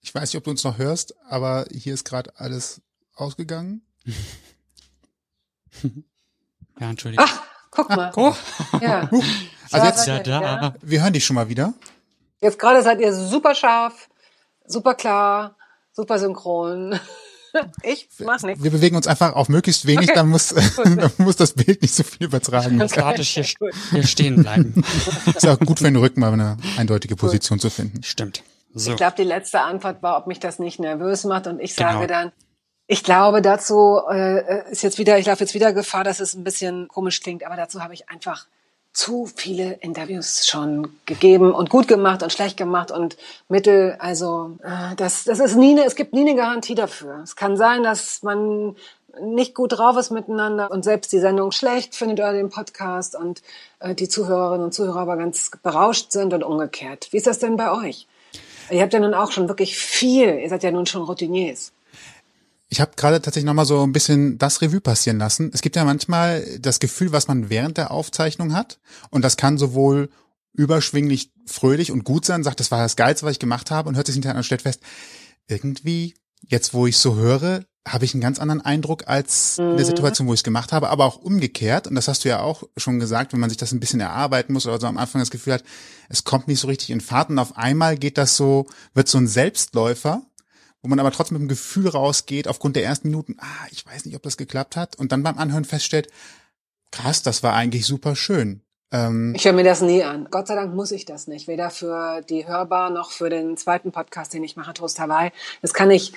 Ich 0.00 0.14
weiß 0.14 0.32
nicht, 0.32 0.38
ob 0.38 0.44
du 0.44 0.50
uns 0.50 0.64
noch 0.64 0.78
hörst, 0.78 1.14
aber 1.26 1.66
hier 1.70 1.92
ist 1.92 2.04
gerade 2.04 2.32
alles 2.36 2.80
ausgegangen. 3.14 3.82
ja, 6.80 6.88
Entschuldigung. 6.88 7.26
Ach. 7.28 7.47
Guck 7.78 7.88
mal. 7.90 8.12
Oh. 8.16 8.34
Ja. 8.80 9.08
Also 9.70 9.86
jetzt, 9.86 10.06
ja, 10.06 10.18
da. 10.20 10.74
wir 10.80 11.02
hören 11.02 11.12
dich 11.12 11.24
schon 11.24 11.34
mal 11.34 11.48
wieder. 11.48 11.74
Jetzt 12.40 12.58
gerade 12.58 12.82
seid 12.82 13.00
ihr 13.00 13.12
super 13.12 13.54
scharf, 13.54 14.08
super 14.66 14.94
klar, 14.94 15.56
super 15.92 16.18
synchron. 16.18 16.98
Ich 17.82 18.08
mach 18.18 18.42
nichts. 18.42 18.62
Wir 18.62 18.70
bewegen 18.70 18.94
uns 18.94 19.06
einfach 19.06 19.32
auf 19.32 19.48
möglichst 19.48 19.86
wenig, 19.86 20.10
okay. 20.10 20.16
dann 20.16 20.28
muss, 20.28 20.48
dann 20.84 21.10
muss 21.16 21.36
das 21.36 21.54
Bild 21.54 21.80
nicht 21.80 21.94
so 21.94 22.02
viel 22.02 22.26
übertragen. 22.26 22.80
Okay. 22.80 23.22
hier, 23.22 23.44
hier 23.90 24.06
stehen 24.06 24.42
bleiben. 24.42 24.84
Ist 25.34 25.48
auch 25.48 25.58
gut 25.58 25.78
für 25.78 25.84
den 25.84 25.96
Rücken, 25.96 26.20
mal 26.20 26.34
eine 26.34 26.58
eindeutige 26.76 27.16
Position 27.16 27.56
gut. 27.56 27.62
zu 27.62 27.70
finden. 27.70 28.02
Stimmt. 28.02 28.42
So. 28.74 28.90
Ich 28.90 28.98
glaube, 28.98 29.14
die 29.16 29.24
letzte 29.24 29.62
Antwort 29.62 30.02
war, 30.02 30.18
ob 30.18 30.26
mich 30.26 30.40
das 30.40 30.58
nicht 30.58 30.78
nervös 30.78 31.24
macht 31.24 31.46
und 31.46 31.58
ich 31.58 31.74
genau. 31.74 31.92
sage 31.92 32.06
dann, 32.06 32.32
ich 32.90 33.04
glaube, 33.04 33.42
dazu 33.42 34.00
äh, 34.10 34.70
ist 34.70 34.82
jetzt 34.82 34.98
wieder, 34.98 35.18
ich 35.18 35.26
laufe 35.26 35.40
jetzt 35.40 35.52
wieder 35.52 35.74
Gefahr, 35.74 36.04
dass 36.04 36.20
es 36.20 36.34
ein 36.34 36.42
bisschen 36.42 36.88
komisch 36.88 37.20
klingt, 37.20 37.44
aber 37.44 37.54
dazu 37.54 37.82
habe 37.82 37.92
ich 37.92 38.08
einfach 38.08 38.46
zu 38.94 39.26
viele 39.26 39.74
Interviews 39.74 40.46
schon 40.46 40.96
gegeben 41.04 41.52
und 41.52 41.68
gut 41.68 41.86
gemacht 41.86 42.22
und 42.22 42.32
schlecht 42.32 42.56
gemacht 42.56 42.90
und 42.90 43.18
Mittel. 43.48 43.96
Also 43.98 44.56
äh, 44.62 44.96
das, 44.96 45.24
das 45.24 45.38
ist 45.38 45.54
nie 45.54 45.72
eine, 45.72 45.84
es 45.84 45.96
gibt 45.96 46.14
nie 46.14 46.22
eine 46.22 46.34
Garantie 46.34 46.74
dafür. 46.74 47.20
Es 47.22 47.36
kann 47.36 47.58
sein, 47.58 47.82
dass 47.82 48.22
man 48.22 48.74
nicht 49.20 49.54
gut 49.54 49.76
drauf 49.76 49.98
ist 49.98 50.10
miteinander 50.10 50.70
und 50.70 50.82
selbst 50.82 51.12
die 51.12 51.18
Sendung 51.18 51.52
schlecht 51.52 51.94
findet 51.94 52.20
oder 52.20 52.32
den 52.32 52.48
Podcast 52.48 53.14
und 53.14 53.42
äh, 53.80 53.94
die 53.94 54.08
Zuhörerinnen 54.08 54.64
und 54.64 54.72
Zuhörer 54.72 55.00
aber 55.00 55.18
ganz 55.18 55.50
berauscht 55.62 56.10
sind 56.10 56.32
und 56.32 56.42
umgekehrt. 56.42 57.08
Wie 57.10 57.18
ist 57.18 57.26
das 57.26 57.38
denn 57.38 57.58
bei 57.58 57.70
euch? 57.70 58.06
Ihr 58.70 58.80
habt 58.80 58.94
ja 58.94 59.00
nun 59.00 59.14
auch 59.14 59.30
schon 59.30 59.48
wirklich 59.48 59.76
viel, 59.76 60.38
ihr 60.38 60.48
seid 60.48 60.62
ja 60.62 60.70
nun 60.70 60.86
schon 60.86 61.02
Routiniers. 61.02 61.72
Ich 62.68 62.80
habe 62.80 62.92
gerade 62.96 63.22
tatsächlich 63.22 63.46
nochmal 63.46 63.64
so 63.64 63.82
ein 63.82 63.92
bisschen 63.92 64.36
das 64.36 64.60
Revue 64.60 64.80
passieren 64.80 65.18
lassen. 65.18 65.50
Es 65.54 65.62
gibt 65.62 65.76
ja 65.76 65.84
manchmal 65.84 66.58
das 66.60 66.80
Gefühl, 66.80 67.12
was 67.12 67.26
man 67.26 67.48
während 67.48 67.78
der 67.78 67.90
Aufzeichnung 67.90 68.52
hat. 68.52 68.78
Und 69.10 69.22
das 69.22 69.36
kann 69.36 69.56
sowohl 69.56 70.10
überschwinglich 70.52 71.32
fröhlich 71.46 71.92
und 71.92 72.04
gut 72.04 72.24
sein, 72.24 72.42
sagt, 72.42 72.60
das 72.60 72.70
war 72.70 72.80
das 72.80 72.96
Geilste, 72.96 73.24
was 73.24 73.32
ich 73.32 73.38
gemacht 73.38 73.70
habe 73.70 73.88
und 73.88 73.96
hört 73.96 74.06
sich 74.06 74.14
hinterher 74.14 74.34
an 74.34 74.38
und 74.38 74.44
stellt 74.44 74.62
fest, 74.62 74.80
irgendwie, 75.46 76.14
jetzt 76.46 76.74
wo 76.74 76.86
ich 76.86 76.98
so 76.98 77.16
höre, 77.16 77.64
habe 77.86 78.04
ich 78.04 78.12
einen 78.12 78.20
ganz 78.20 78.38
anderen 78.38 78.60
Eindruck 78.60 79.08
als 79.08 79.58
in 79.58 79.76
der 79.76 79.84
mhm. 79.84 79.84
Situation, 79.84 80.26
wo 80.26 80.34
ich 80.34 80.40
es 80.40 80.44
gemacht 80.44 80.72
habe, 80.72 80.90
aber 80.90 81.06
auch 81.06 81.16
umgekehrt. 81.16 81.86
Und 81.86 81.94
das 81.94 82.08
hast 82.08 82.24
du 82.24 82.28
ja 82.28 82.40
auch 82.40 82.64
schon 82.76 83.00
gesagt, 83.00 83.32
wenn 83.32 83.40
man 83.40 83.50
sich 83.50 83.56
das 83.56 83.72
ein 83.72 83.80
bisschen 83.80 84.00
erarbeiten 84.00 84.52
muss 84.52 84.66
oder 84.66 84.80
so 84.80 84.86
am 84.86 84.98
Anfang 84.98 85.20
das 85.20 85.30
Gefühl 85.30 85.54
hat, 85.54 85.64
es 86.08 86.24
kommt 86.24 86.48
nicht 86.48 86.60
so 86.60 86.68
richtig 86.68 86.90
in 86.90 87.00
Fahrt 87.00 87.30
und 87.30 87.38
auf 87.38 87.56
einmal 87.56 87.96
geht 87.96 88.18
das 88.18 88.36
so, 88.36 88.66
wird 88.94 89.08
so 89.08 89.18
ein 89.18 89.26
Selbstläufer 89.26 90.22
wo 90.82 90.88
man 90.88 91.00
aber 91.00 91.10
trotzdem 91.10 91.38
mit 91.38 91.42
dem 91.42 91.48
Gefühl 91.48 91.88
rausgeht, 91.88 92.48
aufgrund 92.48 92.76
der 92.76 92.84
ersten 92.84 93.08
Minuten, 93.08 93.36
ah, 93.38 93.66
ich 93.70 93.84
weiß 93.86 94.04
nicht, 94.04 94.16
ob 94.16 94.22
das 94.22 94.36
geklappt 94.36 94.76
hat, 94.76 94.96
und 94.96 95.12
dann 95.12 95.22
beim 95.22 95.38
Anhören 95.38 95.64
feststellt, 95.64 96.08
krass, 96.90 97.22
das 97.22 97.42
war 97.42 97.54
eigentlich 97.54 97.86
super 97.86 98.16
schön. 98.16 98.62
Ähm, 98.90 99.34
ich 99.36 99.44
höre 99.44 99.52
mir 99.52 99.64
das 99.64 99.82
nie 99.82 100.02
an. 100.02 100.28
Gott 100.30 100.46
sei 100.46 100.54
Dank 100.54 100.74
muss 100.74 100.92
ich 100.92 101.04
das 101.04 101.26
nicht. 101.26 101.48
Weder 101.48 101.70
für 101.70 102.22
die 102.22 102.46
Hörbar 102.46 102.90
noch 102.90 103.10
für 103.10 103.28
den 103.28 103.56
zweiten 103.56 103.92
Podcast, 103.92 104.32
den 104.32 104.44
ich 104.44 104.56
mache, 104.56 104.72
Toast 104.72 104.98
Hawaii. 104.98 105.30
Das 105.60 105.74
kann 105.74 105.90
ich 105.90 106.12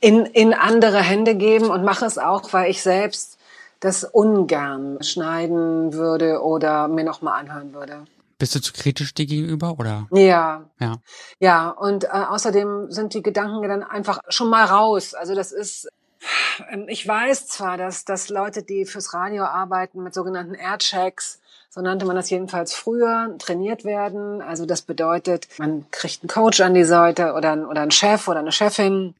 in, 0.00 0.24
in 0.26 0.54
andere 0.54 1.02
Hände 1.02 1.34
geben 1.34 1.70
und 1.70 1.84
mache 1.84 2.06
es 2.06 2.18
auch, 2.18 2.52
weil 2.52 2.70
ich 2.70 2.82
selbst 2.82 3.36
das 3.80 4.04
ungern 4.04 5.02
schneiden 5.02 5.92
würde 5.92 6.42
oder 6.42 6.88
mir 6.88 7.04
nochmal 7.04 7.40
anhören 7.40 7.74
würde. 7.74 8.04
Bist 8.38 8.54
du 8.54 8.60
zu 8.60 8.72
kritisch 8.72 9.14
dir 9.14 9.26
gegenüber 9.26 9.78
oder? 9.78 10.06
Ja. 10.12 10.70
Ja. 10.78 10.96
Ja, 11.40 11.70
und 11.70 12.04
äh, 12.04 12.08
außerdem 12.08 12.90
sind 12.90 13.14
die 13.14 13.22
Gedanken 13.22 13.66
dann 13.68 13.82
einfach 13.82 14.20
schon 14.28 14.48
mal 14.48 14.64
raus. 14.64 15.14
Also 15.14 15.34
das 15.34 15.52
ist 15.52 15.88
ähm, 16.70 16.86
ich 16.88 17.06
weiß 17.06 17.46
zwar, 17.46 17.76
dass, 17.76 18.04
dass 18.04 18.28
Leute, 18.28 18.62
die 18.62 18.84
fürs 18.84 19.14
Radio 19.14 19.44
arbeiten, 19.44 20.02
mit 20.02 20.14
sogenannten 20.14 20.54
Airchecks, 20.54 21.40
so 21.70 21.80
nannte 21.80 22.06
man 22.06 22.16
das 22.16 22.30
jedenfalls 22.30 22.74
früher, 22.74 23.34
trainiert 23.38 23.84
werden. 23.84 24.42
Also 24.42 24.66
das 24.66 24.82
bedeutet, 24.82 25.48
man 25.58 25.86
kriegt 25.90 26.22
einen 26.22 26.28
Coach 26.28 26.60
an 26.60 26.74
die 26.74 26.84
Seite 26.84 27.34
oder, 27.34 27.68
oder 27.68 27.82
einen 27.82 27.90
Chef 27.90 28.26
oder 28.28 28.40
eine 28.40 28.52
Chefin, 28.52 29.14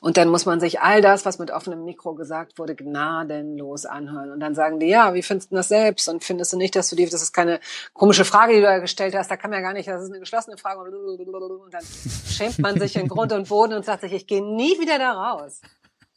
Und 0.00 0.16
dann 0.16 0.28
muss 0.28 0.46
man 0.46 0.60
sich 0.60 0.80
all 0.80 1.00
das, 1.00 1.24
was 1.24 1.38
mit 1.38 1.50
offenem 1.50 1.84
Mikro 1.84 2.14
gesagt 2.14 2.58
wurde, 2.58 2.74
gnadenlos 2.74 3.84
anhören. 3.84 4.30
Und 4.30 4.40
dann 4.40 4.54
sagen 4.54 4.80
die, 4.80 4.86
ja, 4.86 5.14
wie 5.14 5.22
findest 5.22 5.50
du 5.50 5.56
das 5.56 5.68
selbst? 5.68 6.08
Und 6.08 6.24
findest 6.24 6.52
du 6.52 6.56
nicht, 6.56 6.76
dass 6.76 6.88
du 6.88 6.96
die, 6.96 7.06
das 7.06 7.22
ist 7.22 7.32
keine 7.32 7.60
komische 7.92 8.24
Frage, 8.24 8.54
die 8.54 8.60
du 8.60 8.66
da 8.66 8.78
gestellt 8.78 9.14
hast, 9.14 9.30
da 9.30 9.36
kann 9.36 9.50
man 9.50 9.60
ja 9.60 9.66
gar 9.66 9.72
nicht, 9.72 9.88
das 9.88 10.02
ist 10.02 10.10
eine 10.10 10.20
geschlossene 10.20 10.56
Frage. 10.56 10.80
Und 10.80 11.74
dann 11.74 11.84
schämt 12.28 12.58
man 12.58 12.78
sich 12.78 12.96
in 12.96 13.08
Grund 13.08 13.32
und 13.32 13.48
Boden 13.48 13.74
und 13.74 13.84
sagt 13.84 14.02
sich, 14.02 14.12
ich 14.12 14.26
gehe 14.26 14.44
nie 14.44 14.78
wieder 14.80 14.98
da 14.98 15.12
raus. 15.12 15.60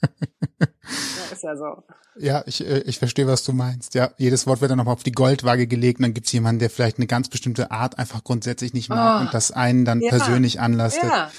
Ja, 0.01 1.33
ist 1.33 1.43
ja 1.43 1.55
so. 1.55 1.83
Ja, 2.17 2.43
ich, 2.45 2.65
äh, 2.65 2.79
ich 2.79 2.99
verstehe, 2.99 3.27
was 3.27 3.43
du 3.43 3.53
meinst. 3.53 3.95
Ja, 3.95 4.11
jedes 4.17 4.45
Wort 4.47 4.61
wird 4.61 4.71
dann 4.71 4.77
nochmal 4.77 4.93
auf 4.93 5.03
die 5.03 5.11
Goldwaage 5.11 5.67
gelegt 5.67 5.99
und 5.99 6.03
dann 6.03 6.13
gibt's 6.13 6.31
jemanden, 6.31 6.59
der 6.59 6.69
vielleicht 6.69 6.97
eine 6.97 7.07
ganz 7.07 7.29
bestimmte 7.29 7.71
Art 7.71 7.97
einfach 7.97 8.23
grundsätzlich 8.23 8.73
nicht 8.73 8.89
mag 8.89 9.19
oh, 9.19 9.25
und 9.25 9.33
das 9.33 9.51
einen 9.51 9.85
dann 9.85 10.01
ja, 10.01 10.09
persönlich 10.09 10.59
anlastet. 10.59 11.09
Ja. 11.09 11.31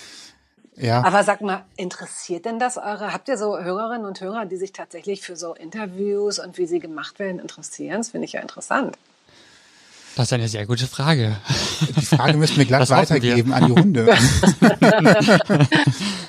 Ja. 0.81 1.05
Aber 1.05 1.25
sag 1.25 1.41
mal, 1.43 1.65
interessiert 1.77 2.47
denn 2.47 2.59
das 2.59 2.79
eure? 2.79 3.13
Habt 3.13 3.29
ihr 3.29 3.37
so 3.37 3.59
Hörerinnen 3.59 4.07
und 4.07 4.21
Hörer, 4.21 4.47
die 4.47 4.57
sich 4.57 4.73
tatsächlich 4.73 5.23
für 5.23 5.37
so 5.37 5.55
Interviews 5.55 6.39
und 6.39 6.57
wie 6.59 6.67
sie 6.67 6.81
gemacht 6.81 7.19
werden 7.19 7.39
interessieren? 7.39 7.99
Das 7.99 8.11
finde 8.11 8.25
ich 8.25 8.33
ja 8.33 8.41
interessant. 8.41 8.97
Das 10.17 10.27
ist 10.27 10.33
eine 10.33 10.49
sehr 10.49 10.67
gute 10.67 10.87
Frage. 10.87 11.37
Die 11.97 12.05
Frage 12.05 12.37
müssten 12.37 12.57
wir 12.59 12.65
gleich 12.65 12.91
weitergeben 12.91 13.51
wir. 13.51 13.57
an 13.57 13.67
die 13.67 13.73
Runde. 13.73 14.09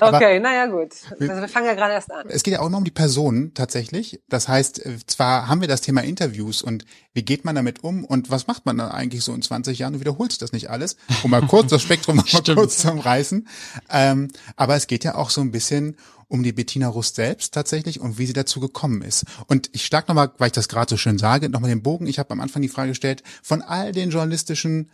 okay, 0.00 0.40
naja 0.40 0.66
gut. 0.66 0.92
Also 1.18 1.40
wir 1.40 1.48
fangen 1.48 1.66
ja 1.66 1.74
gerade 1.74 1.94
erst 1.94 2.12
an. 2.12 2.26
Es 2.28 2.42
geht 2.42 2.54
ja 2.54 2.60
auch 2.60 2.66
immer 2.66 2.78
um 2.78 2.84
die 2.84 2.92
Person 2.92 3.52
tatsächlich. 3.54 4.20
Das 4.28 4.48
heißt, 4.48 4.86
äh, 4.86 4.98
zwar 5.06 5.48
haben 5.48 5.60
wir 5.60 5.68
das 5.68 5.80
Thema 5.80 6.02
Interviews 6.02 6.62
und 6.62 6.84
wie 7.12 7.24
geht 7.24 7.44
man 7.44 7.54
damit 7.54 7.82
um 7.82 8.04
und 8.04 8.30
was 8.30 8.46
macht 8.46 8.66
man 8.66 8.78
dann 8.78 8.90
eigentlich 8.90 9.24
so 9.24 9.34
in 9.34 9.42
20 9.42 9.80
Jahren? 9.80 9.94
Du 9.94 10.00
wiederholst 10.00 10.42
das 10.42 10.52
nicht 10.52 10.70
alles, 10.70 10.96
um 11.22 11.30
mal 11.30 11.42
kurz 11.42 11.70
das 11.70 11.82
Spektrum 11.82 12.16
mal 12.16 12.24
kurz 12.54 12.78
zu 12.78 12.90
umreißen. 12.90 13.48
Ähm, 13.90 14.28
aber 14.56 14.76
es 14.76 14.86
geht 14.86 15.04
ja 15.04 15.16
auch 15.16 15.30
so 15.30 15.40
ein 15.40 15.50
bisschen 15.50 15.96
um 16.32 16.42
die 16.42 16.52
Bettina 16.52 16.88
Rust 16.88 17.16
selbst 17.16 17.52
tatsächlich 17.52 18.00
und 18.00 18.16
wie 18.16 18.24
sie 18.24 18.32
dazu 18.32 18.58
gekommen 18.58 19.02
ist. 19.02 19.26
Und 19.48 19.68
ich 19.72 19.84
schlag 19.84 20.08
nochmal, 20.08 20.30
weil 20.38 20.46
ich 20.46 20.52
das 20.52 20.68
gerade 20.68 20.88
so 20.88 20.96
schön 20.96 21.18
sage, 21.18 21.50
nochmal 21.50 21.68
den 21.68 21.82
Bogen. 21.82 22.06
Ich 22.06 22.18
habe 22.18 22.30
am 22.30 22.40
Anfang 22.40 22.62
die 22.62 22.68
Frage 22.68 22.92
gestellt, 22.92 23.22
von 23.42 23.60
all 23.60 23.92
den 23.92 24.08
journalistischen 24.08 24.88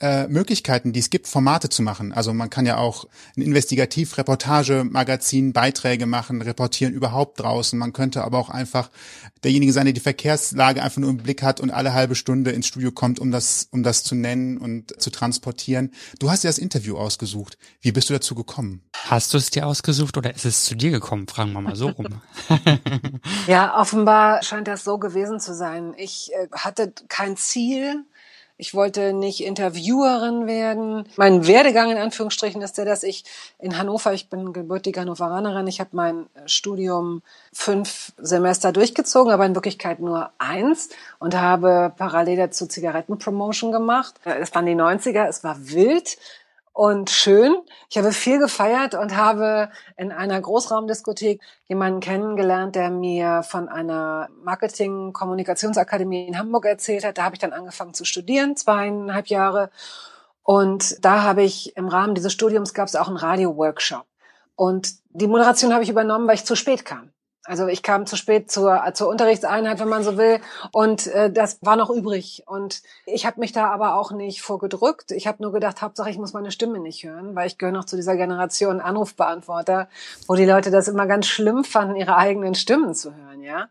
äh, 0.00 0.26
Möglichkeiten, 0.28 0.92
die 0.92 1.00
es 1.00 1.10
gibt, 1.10 1.26
Formate 1.26 1.68
zu 1.68 1.82
machen. 1.82 2.12
Also 2.12 2.32
man 2.34 2.50
kann 2.50 2.66
ja 2.66 2.76
auch 2.76 3.06
ein 3.36 3.42
Investigativ-Reportage-Magazin, 3.42 5.52
Beiträge 5.52 6.06
machen, 6.06 6.42
reportieren 6.42 6.92
überhaupt 6.92 7.40
draußen. 7.40 7.78
Man 7.78 7.92
könnte 7.92 8.24
aber 8.24 8.38
auch 8.38 8.50
einfach 8.50 8.90
derjenige 9.44 9.72
sein, 9.72 9.86
der 9.86 9.94
die 9.94 10.00
Verkehrslage 10.00 10.82
einfach 10.82 10.98
nur 10.98 11.10
im 11.10 11.18
Blick 11.18 11.42
hat 11.42 11.60
und 11.60 11.70
alle 11.70 11.94
halbe 11.94 12.14
Stunde 12.14 12.50
ins 12.50 12.66
Studio 12.66 12.92
kommt, 12.92 13.20
um 13.20 13.30
das, 13.30 13.68
um 13.70 13.82
das 13.82 14.02
zu 14.02 14.14
nennen 14.14 14.58
und 14.58 15.00
zu 15.00 15.10
transportieren. 15.10 15.92
Du 16.18 16.30
hast 16.30 16.44
dir 16.44 16.48
das 16.48 16.58
Interview 16.58 16.96
ausgesucht. 16.96 17.56
Wie 17.80 17.92
bist 17.92 18.10
du 18.10 18.14
dazu 18.14 18.34
gekommen? 18.34 18.82
Hast 19.08 19.32
du 19.32 19.38
es 19.38 19.50
dir 19.50 19.66
ausgesucht 19.66 20.16
oder 20.16 20.34
ist 20.34 20.44
es 20.44 20.64
zu 20.64 20.74
dir 20.74 20.90
gekommen? 20.90 21.28
Fragen 21.28 21.52
wir 21.52 21.60
mal 21.60 21.76
so 21.76 21.88
rum. 21.88 22.20
ja, 23.46 23.80
offenbar 23.80 24.42
scheint 24.42 24.68
das 24.68 24.84
so 24.84 24.98
gewesen 24.98 25.40
zu 25.40 25.54
sein. 25.54 25.94
Ich 25.96 26.32
äh, 26.32 26.48
hatte 26.52 26.92
kein 27.08 27.36
Ziel 27.36 28.04
ich 28.58 28.74
wollte 28.74 29.12
nicht 29.12 29.44
Interviewerin 29.44 30.46
werden. 30.46 31.04
Mein 31.16 31.46
Werdegang 31.46 31.90
in 31.90 31.98
Anführungsstrichen 31.98 32.62
ist 32.62 32.78
der, 32.78 32.86
dass 32.86 33.02
ich 33.02 33.24
in 33.58 33.76
Hannover, 33.76 34.14
ich 34.14 34.30
bin 34.30 34.52
gebürtige 34.52 35.00
Hannoveranerin, 35.00 35.66
ich 35.66 35.80
habe 35.80 35.90
mein 35.92 36.26
Studium 36.46 37.22
fünf 37.52 38.12
Semester 38.16 38.72
durchgezogen, 38.72 39.32
aber 39.32 39.44
in 39.44 39.54
Wirklichkeit 39.54 40.00
nur 40.00 40.30
eins 40.38 40.88
und 41.18 41.34
habe 41.34 41.92
parallel 41.96 42.36
dazu 42.36 42.66
Zigarettenpromotion 42.66 43.72
gemacht. 43.72 44.14
Es 44.24 44.54
waren 44.54 44.66
die 44.66 44.74
90er, 44.74 45.26
es 45.26 45.44
war 45.44 45.56
wild 45.60 46.16
und 46.76 47.08
schön. 47.08 47.56
Ich 47.88 47.96
habe 47.96 48.12
viel 48.12 48.38
gefeiert 48.38 48.94
und 48.94 49.16
habe 49.16 49.70
in 49.96 50.12
einer 50.12 50.38
Großraumdiskothek 50.38 51.40
jemanden 51.64 52.00
kennengelernt, 52.00 52.76
der 52.76 52.90
mir 52.90 53.42
von 53.44 53.70
einer 53.70 54.28
Marketing-Kommunikationsakademie 54.42 56.26
in 56.26 56.38
Hamburg 56.38 56.66
erzählt 56.66 57.02
hat. 57.06 57.16
Da 57.16 57.24
habe 57.24 57.34
ich 57.34 57.40
dann 57.40 57.54
angefangen 57.54 57.94
zu 57.94 58.04
studieren, 58.04 58.56
zweieinhalb 58.56 59.28
Jahre. 59.28 59.70
Und 60.42 61.02
da 61.02 61.22
habe 61.22 61.44
ich 61.44 61.74
im 61.78 61.88
Rahmen 61.88 62.14
dieses 62.14 62.34
Studiums 62.34 62.74
gab 62.74 62.88
es 62.88 62.94
auch 62.94 63.08
einen 63.08 63.16
Radio-Workshop. 63.16 64.04
Und 64.54 64.96
die 65.08 65.28
Moderation 65.28 65.72
habe 65.72 65.82
ich 65.82 65.88
übernommen, 65.88 66.28
weil 66.28 66.34
ich 66.34 66.44
zu 66.44 66.56
spät 66.56 66.84
kam. 66.84 67.10
Also 67.46 67.66
ich 67.68 67.82
kam 67.82 68.06
zu 68.06 68.16
spät 68.16 68.50
zur, 68.50 68.82
zur 68.94 69.08
Unterrichtseinheit, 69.08 69.78
wenn 69.78 69.88
man 69.88 70.02
so 70.02 70.16
will, 70.16 70.40
und 70.72 71.06
äh, 71.06 71.30
das 71.30 71.58
war 71.62 71.76
noch 71.76 71.90
übrig. 71.90 72.42
Und 72.46 72.82
ich 73.06 73.24
habe 73.26 73.40
mich 73.40 73.52
da 73.52 73.68
aber 73.68 73.94
auch 73.94 74.12
nicht 74.12 74.42
vorgedrückt. 74.42 75.12
Ich 75.12 75.26
habe 75.26 75.42
nur 75.42 75.52
gedacht, 75.52 75.80
Hauptsache 75.82 76.10
ich 76.10 76.18
muss 76.18 76.32
meine 76.32 76.50
Stimme 76.50 76.80
nicht 76.80 77.04
hören, 77.04 77.34
weil 77.34 77.46
ich 77.46 77.58
gehöre 77.58 77.72
noch 77.72 77.84
zu 77.84 77.96
dieser 77.96 78.16
Generation 78.16 78.80
Anrufbeantworter, 78.80 79.88
wo 80.26 80.34
die 80.34 80.44
Leute 80.44 80.70
das 80.70 80.88
immer 80.88 81.06
ganz 81.06 81.26
schlimm 81.26 81.64
fanden, 81.64 81.96
ihre 81.96 82.16
eigenen 82.16 82.54
Stimmen 82.54 82.94
zu 82.94 83.14
hören, 83.14 83.42
ja. 83.42 83.68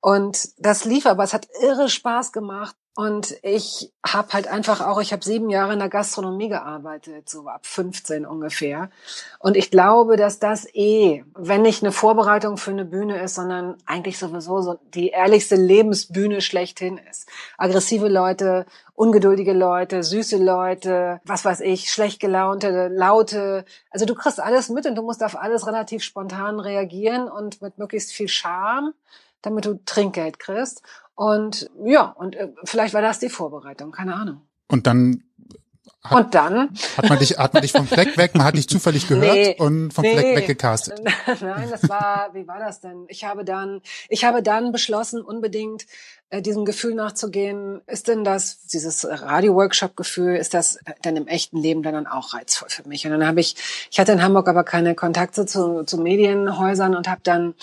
Und 0.00 0.50
das 0.58 0.84
lief, 0.84 1.06
aber 1.06 1.24
es 1.24 1.34
hat 1.34 1.48
irre 1.60 1.88
Spaß 1.88 2.32
gemacht. 2.32 2.76
Und 2.98 3.36
ich 3.42 3.92
habe 4.04 4.32
halt 4.32 4.48
einfach 4.48 4.80
auch, 4.80 5.00
ich 5.00 5.12
habe 5.12 5.22
sieben 5.22 5.50
Jahre 5.50 5.72
in 5.72 5.78
der 5.78 5.88
Gastronomie 5.88 6.48
gearbeitet, 6.48 7.28
so 7.28 7.46
ab 7.46 7.64
15 7.64 8.26
ungefähr. 8.26 8.90
Und 9.38 9.56
ich 9.56 9.70
glaube, 9.70 10.16
dass 10.16 10.40
das 10.40 10.66
eh, 10.74 11.22
wenn 11.36 11.62
nicht 11.62 11.84
eine 11.84 11.92
Vorbereitung 11.92 12.56
für 12.56 12.72
eine 12.72 12.84
Bühne 12.84 13.22
ist, 13.22 13.36
sondern 13.36 13.76
eigentlich 13.86 14.18
sowieso 14.18 14.62
so 14.62 14.80
die 14.94 15.10
ehrlichste 15.10 15.54
Lebensbühne 15.54 16.40
schlechthin 16.40 16.98
ist. 17.08 17.28
Aggressive 17.56 18.08
Leute, 18.08 18.66
ungeduldige 18.94 19.52
Leute, 19.52 20.02
süße 20.02 20.38
Leute, 20.38 21.20
was 21.24 21.44
weiß 21.44 21.60
ich, 21.60 21.92
schlecht 21.92 22.18
gelaunte, 22.18 22.88
laute. 22.88 23.64
Also 23.92 24.06
du 24.06 24.16
kriegst 24.16 24.40
alles 24.40 24.70
mit 24.70 24.86
und 24.86 24.96
du 24.96 25.02
musst 25.02 25.22
auf 25.22 25.38
alles 25.38 25.68
relativ 25.68 26.02
spontan 26.02 26.58
reagieren 26.58 27.28
und 27.28 27.62
mit 27.62 27.78
möglichst 27.78 28.10
viel 28.10 28.26
Charme 28.26 28.92
damit 29.42 29.66
du 29.66 29.74
Trinkgeld 29.84 30.38
kriegst. 30.38 30.82
Und 31.18 31.68
ja, 31.84 32.14
und 32.16 32.36
äh, 32.36 32.52
vielleicht 32.62 32.94
war 32.94 33.02
das 33.02 33.18
die 33.18 33.28
Vorbereitung, 33.28 33.90
keine 33.90 34.14
Ahnung. 34.14 34.42
Und 34.68 34.86
dann 34.86 35.24
hat, 36.04 36.26
und 36.26 36.34
dann 36.36 36.70
hat 36.96 37.08
man 37.08 37.18
dich 37.18 37.36
hat 37.36 37.54
man 37.54 37.62
dich 37.62 37.72
vom 37.72 37.86
Fleck 37.88 38.16
weg, 38.16 38.36
man 38.36 38.44
hat 38.44 38.56
dich 38.56 38.68
zufällig 38.68 39.08
gehört 39.08 39.34
nee, 39.34 39.56
und 39.58 39.92
vom 39.92 40.02
nee, 40.02 40.12
Fleck 40.12 40.36
weggecastet. 40.36 41.02
Nein, 41.40 41.68
das 41.72 41.88
war 41.88 42.30
wie 42.34 42.46
war 42.46 42.60
das 42.60 42.80
denn? 42.80 43.06
Ich 43.08 43.24
habe 43.24 43.44
dann 43.44 43.80
ich 44.08 44.22
habe 44.22 44.44
dann 44.44 44.70
beschlossen 44.70 45.20
unbedingt 45.20 45.86
äh, 46.30 46.40
diesem 46.40 46.64
Gefühl 46.64 46.94
nachzugehen, 46.94 47.80
ist 47.88 48.06
denn 48.06 48.22
das 48.22 48.60
dieses 48.68 49.04
Radio 49.04 49.56
Workshop 49.56 49.96
Gefühl, 49.96 50.36
ist 50.36 50.54
das 50.54 50.78
dann 51.02 51.16
im 51.16 51.26
echten 51.26 51.56
Leben 51.56 51.82
dann 51.82 52.06
auch 52.06 52.32
reizvoll 52.32 52.68
für 52.68 52.88
mich? 52.88 53.04
Und 53.06 53.10
dann 53.10 53.26
habe 53.26 53.40
ich 53.40 53.56
ich 53.90 53.98
hatte 53.98 54.12
in 54.12 54.22
Hamburg 54.22 54.46
aber 54.46 54.62
keine 54.62 54.94
Kontakte 54.94 55.46
zu, 55.46 55.82
zu 55.82 55.98
Medienhäusern 55.98 56.94
und 56.94 57.08
habe 57.08 57.22
dann 57.24 57.54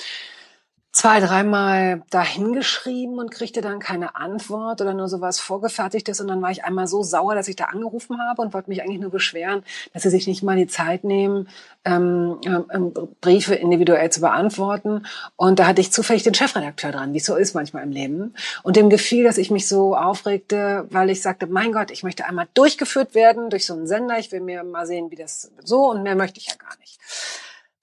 zwei, 0.96 1.20
dreimal 1.20 2.04
dahingeschrieben 2.10 3.20
und 3.20 3.30
kriegte 3.30 3.60
dann 3.60 3.80
keine 3.80 4.16
Antwort 4.16 4.80
oder 4.80 4.94
nur 4.94 5.10
sowas 5.10 5.42
vorgefertigtes. 5.42 6.22
Und 6.22 6.30
dann 6.30 6.42
war 6.42 6.52
ich 6.52 6.64
einmal 6.64 6.88
so 6.88 7.04
sauer, 7.04 7.36
dass 7.36 7.50
ich 7.50 7.58
da 7.58 7.66
angerufen 7.66 8.18
habe 8.22 8.42
und 8.42 8.54
wollte 8.54 8.70
mich 8.70 8.82
eigentlich 8.82 9.02
nur 9.02 9.12
beschweren, 9.12 9.64
dass 9.94 10.04
sie 10.04 10.10
sich 10.10 10.26
nicht 10.26 10.42
mal 10.42 10.56
die 10.56 10.68
Zeit 10.68 11.04
nehmen, 11.04 11.50
ähm, 11.84 12.38
ähm, 12.46 12.94
Briefe 13.20 13.56
individuell 13.56 14.10
zu 14.10 14.22
beantworten. 14.22 15.06
Und 15.36 15.60
da 15.60 15.68
hatte 15.68 15.82
ich 15.82 15.92
zufällig 15.92 16.24
den 16.24 16.34
Chefredakteur 16.34 16.94
dran, 16.94 17.14
wie 17.14 17.18
es 17.18 17.26
so 17.26 17.36
ist 17.36 17.56
manchmal 17.56 17.84
im 17.84 17.92
Leben. 17.92 18.34
Und 18.64 18.78
dem 18.78 18.90
gefiel, 18.90 19.26
dass 19.26 19.38
ich 19.38 19.52
mich 19.52 19.68
so 19.68 19.98
aufregte, 19.98 20.88
weil 20.92 21.10
ich 21.10 21.22
sagte, 21.22 21.46
mein 21.48 21.74
Gott, 21.74 21.92
ich 21.92 22.04
möchte 22.04 22.26
einmal 22.26 22.48
durchgeführt 22.54 23.16
werden 23.16 23.50
durch 23.50 23.66
so 23.66 23.74
einen 23.74 23.86
Sender. 23.86 24.18
Ich 24.18 24.32
will 24.32 24.40
mir 24.40 24.64
mal 24.64 24.88
sehen, 24.88 25.12
wie 25.12 25.18
das 25.18 25.52
so 25.62 25.92
und 25.92 26.04
mehr 26.04 26.16
möchte 26.16 26.40
ich 26.40 26.48
ja 26.48 26.56
gar 26.56 26.78
nicht. 26.80 27.02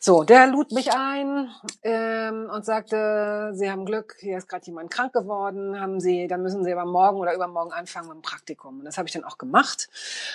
So, 0.05 0.25
der 0.25 0.49
lud 0.49 0.73
mich 0.73 0.93
ein 0.93 1.49
ähm, 1.85 2.51
und 2.53 2.65
sagte, 2.65 3.53
Sie 3.55 3.71
haben 3.71 3.85
Glück, 3.87 4.17
hier 4.19 4.37
ist 4.37 4.49
gerade 4.49 4.67
jemand 4.67 4.91
krank 4.91 5.13
geworden, 5.13 5.81
haben 5.81 6.01
Sie, 6.01 6.27
dann 6.27 6.43
müssen 6.43 6.65
Sie 6.65 6.73
aber 6.73 6.91
morgen 6.91 7.19
oder 7.19 7.33
übermorgen 7.33 7.71
anfangen 7.71 8.09
mit 8.09 8.17
dem 8.17 8.23
Praktikum. 8.23 8.81
Und 8.81 8.85
das 8.85 8.99
habe 8.99 9.07
ich 9.07 9.13
dann 9.13 9.23
auch 9.23 9.39
gemacht. 9.39 9.89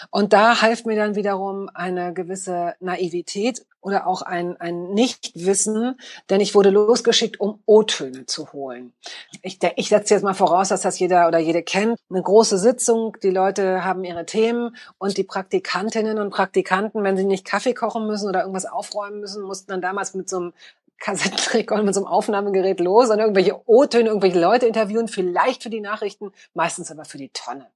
Und 0.10 0.32
da 0.32 0.62
half 0.62 0.86
mir 0.86 0.96
dann 0.96 1.16
wiederum 1.16 1.70
eine 1.74 2.14
gewisse 2.14 2.76
Naivität 2.80 3.66
oder 3.88 4.06
auch 4.06 4.22
ein, 4.22 4.60
ein 4.60 4.94
Nichtwissen, 4.94 5.98
denn 6.30 6.42
ich 6.42 6.56
wurde 6.56 6.72
losgeschickt, 6.72 7.40
um 7.40 7.62
O-Töne 7.66 8.26
zu 8.26 8.52
holen. 8.52 8.94
Ich, 9.42 9.60
ich 9.76 9.90
setze 9.90 10.14
jetzt 10.14 10.24
mal 10.24 10.34
voraus, 10.34 10.70
dass 10.70 10.82
das 10.82 11.00
jeder 11.00 11.28
oder 11.28 11.40
jede 11.40 11.64
kennt. 11.64 11.98
Eine 12.10 12.22
große 12.22 12.58
Sitzung, 12.58 13.16
die 13.24 13.30
Leute 13.30 13.86
haben 13.86 14.04
ihre 14.04 14.26
Themen 14.26 14.76
und 14.98 15.18
die 15.18 15.24
Praktikantinnen 15.24 16.20
und 16.20 16.32
Praktikanten, 16.32 17.04
wenn 17.04 17.16
sie 17.16 17.24
nicht 17.24 17.46
Kaffee 17.46 17.74
kochen 17.74 18.08
müssen 18.08 18.28
oder 18.28 18.42
irgendwas 18.42 18.66
aufräumen 18.66 19.22
müssen, 19.22 19.44
mussten 19.58 19.72
dann 19.72 19.82
damals 19.82 20.14
mit 20.14 20.30
so 20.30 20.38
einem 20.38 20.54
Kassettenrekorder 21.00 21.84
mit 21.84 21.94
so 21.94 22.02
einem 22.02 22.08
Aufnahmegerät 22.08 22.80
los 22.80 23.10
und 23.10 23.20
irgendwelche 23.20 23.62
O-Töne, 23.68 24.10
irgendwelche 24.10 24.40
Leute 24.40 24.66
interviewen, 24.66 25.08
vielleicht 25.08 25.64
für 25.64 25.70
die 25.70 25.82
Nachrichten, 25.82 26.32
meistens 26.54 26.92
aber 26.92 27.06
für 27.06 27.18
die 27.18 27.30
Tonne. 27.30 27.68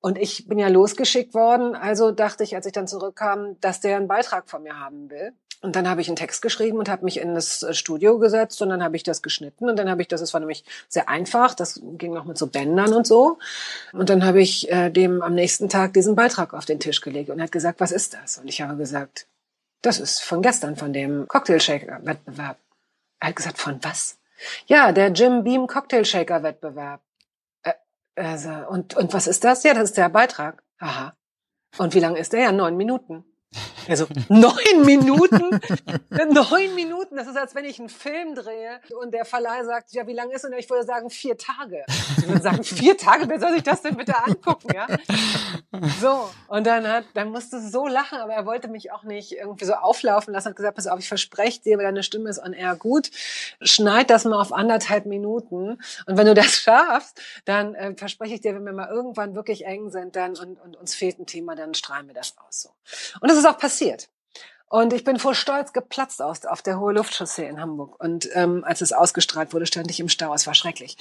Und 0.00 0.18
ich 0.18 0.46
bin 0.46 0.58
ja 0.58 0.68
losgeschickt 0.68 1.34
worden, 1.34 1.74
also 1.74 2.12
dachte 2.12 2.44
ich, 2.44 2.54
als 2.54 2.66
ich 2.66 2.72
dann 2.72 2.86
zurückkam, 2.86 3.60
dass 3.60 3.80
der 3.80 3.96
einen 3.96 4.08
Beitrag 4.08 4.48
von 4.48 4.62
mir 4.62 4.78
haben 4.78 5.10
will. 5.10 5.32
Und 5.62 5.74
dann 5.74 5.88
habe 5.88 6.00
ich 6.00 6.08
einen 6.08 6.16
Text 6.16 6.42
geschrieben 6.42 6.78
und 6.78 6.88
habe 6.88 7.04
mich 7.04 7.18
in 7.18 7.34
das 7.34 7.62
äh, 7.62 7.72
Studio 7.72 8.18
gesetzt 8.18 8.60
und 8.60 8.68
dann 8.68 8.84
habe 8.84 8.94
ich 8.94 9.02
das 9.02 9.22
geschnitten 9.22 9.70
und 9.70 9.76
dann 9.78 9.90
habe 9.90 10.02
ich 10.02 10.06
das, 10.06 10.20
es 10.20 10.34
war 10.34 10.38
nämlich 10.38 10.64
sehr 10.86 11.08
einfach, 11.08 11.54
das 11.54 11.80
ging 11.82 12.12
noch 12.12 12.26
mit 12.26 12.36
so 12.36 12.46
Bändern 12.46 12.92
und 12.92 13.06
so. 13.06 13.38
Und 13.92 14.10
dann 14.10 14.24
habe 14.24 14.40
ich 14.40 14.70
äh, 14.70 14.90
dem 14.90 15.22
am 15.22 15.34
nächsten 15.34 15.68
Tag 15.70 15.94
diesen 15.94 16.14
Beitrag 16.14 16.52
auf 16.52 16.66
den 16.66 16.78
Tisch 16.78 17.00
gelegt 17.00 17.30
und 17.30 17.40
hat 17.40 17.50
gesagt, 17.50 17.80
was 17.80 17.90
ist 17.90 18.14
das? 18.14 18.38
Und 18.38 18.48
ich 18.48 18.60
habe 18.60 18.76
gesagt, 18.76 19.26
Das 19.86 20.00
ist 20.00 20.20
von 20.20 20.42
gestern, 20.42 20.74
von 20.74 20.92
dem 20.92 21.28
Cocktailshaker-Wettbewerb. 21.28 22.56
Er 23.20 23.28
hat 23.28 23.36
gesagt, 23.36 23.56
von 23.56 23.78
was? 23.84 24.18
Ja, 24.66 24.90
der 24.90 25.12
Jim 25.12 25.44
Beam 25.44 25.68
Cocktailshaker-Wettbewerb. 25.68 27.00
Äh, 27.62 27.74
also, 28.16 28.50
und, 28.68 28.96
und 28.96 29.14
was 29.14 29.28
ist 29.28 29.44
das? 29.44 29.62
Ja, 29.62 29.74
das 29.74 29.90
ist 29.90 29.96
der 29.96 30.08
Beitrag. 30.08 30.64
Aha. 30.80 31.14
Und 31.78 31.94
wie 31.94 32.00
lang 32.00 32.16
ist 32.16 32.32
der? 32.32 32.40
Ja, 32.40 32.50
neun 32.50 32.76
Minuten. 32.76 33.24
Also 33.88 34.06
neun 34.28 34.84
Minuten, 34.84 35.60
neun 36.10 36.74
Minuten. 36.74 37.16
Das 37.16 37.28
ist, 37.28 37.36
als 37.36 37.54
wenn 37.54 37.64
ich 37.64 37.78
einen 37.78 37.88
Film 37.88 38.34
drehe 38.34 38.80
und 39.00 39.12
der 39.14 39.24
Verleih 39.24 39.64
sagt, 39.64 39.92
ja, 39.92 40.06
wie 40.06 40.12
lange 40.12 40.34
ist 40.34 40.44
denn? 40.44 40.52
Ich 40.54 40.68
würde 40.68 40.84
sagen 40.84 41.08
vier 41.08 41.38
Tage. 41.38 41.84
Ich 42.18 42.26
würde 42.26 42.42
sagen 42.42 42.64
vier 42.64 42.96
Tage. 42.96 43.28
Wer 43.28 43.38
soll 43.38 43.52
sich 43.52 43.62
das 43.62 43.82
denn 43.82 43.96
bitte 43.96 44.14
angucken? 44.24 44.68
Ja. 44.74 44.86
So 46.00 46.28
und 46.48 46.66
dann 46.66 46.86
hat, 46.86 47.04
dann 47.14 47.30
musste 47.30 47.60
so 47.60 47.86
lachen, 47.86 48.18
aber 48.18 48.32
er 48.32 48.46
wollte 48.46 48.68
mich 48.68 48.92
auch 48.92 49.04
nicht 49.04 49.32
irgendwie 49.32 49.64
so 49.64 49.74
auflaufen 49.74 50.32
lassen. 50.32 50.48
Hat 50.48 50.56
gesagt, 50.56 50.76
pass 50.76 50.86
auf, 50.86 50.98
ich 50.98 51.08
verspreche 51.08 51.60
dir, 51.62 51.76
deine 51.78 52.02
Stimme 52.02 52.30
ist 52.30 52.42
on 52.42 52.52
air 52.52 52.76
gut. 52.76 53.10
Schneid 53.60 54.10
das 54.10 54.24
mal 54.24 54.40
auf 54.40 54.52
anderthalb 54.52 55.06
Minuten 55.06 55.78
und 56.06 56.16
wenn 56.16 56.26
du 56.26 56.34
das 56.34 56.56
schaffst, 56.56 57.20
dann 57.44 57.74
äh, 57.74 57.94
verspreche 57.94 58.34
ich 58.34 58.40
dir, 58.40 58.54
wenn 58.54 58.64
wir 58.64 58.72
mal 58.72 58.88
irgendwann 58.88 59.34
wirklich 59.34 59.66
eng 59.66 59.90
sind, 59.90 60.16
dann 60.16 60.36
und, 60.36 60.60
und 60.60 60.76
uns 60.76 60.94
fehlt 60.94 61.18
ein 61.18 61.26
Thema, 61.26 61.54
dann 61.54 61.74
strahlen 61.74 62.06
wir 62.08 62.14
das 62.14 62.34
aus. 62.38 62.62
So 62.62 62.70
und 63.20 63.30
das 63.36 63.44
ist 63.44 63.50
auch 63.50 63.58
passiert. 63.58 64.08
Und 64.68 64.92
ich 64.92 65.04
bin 65.04 65.20
vor 65.20 65.36
Stolz 65.36 65.72
geplatzt 65.72 66.20
aus, 66.20 66.44
auf 66.44 66.60
der 66.60 66.80
Hohe 66.80 66.92
Luftchaussee 66.92 67.46
in 67.46 67.60
Hamburg. 67.60 68.02
Und 68.02 68.28
ähm, 68.34 68.64
als 68.66 68.80
es 68.80 68.92
ausgestrahlt 68.92 69.54
wurde, 69.54 69.66
stand 69.66 69.88
ich 69.92 70.00
im 70.00 70.08
Stau. 70.08 70.34
Es 70.34 70.48
war 70.48 70.54
schrecklich. 70.54 70.96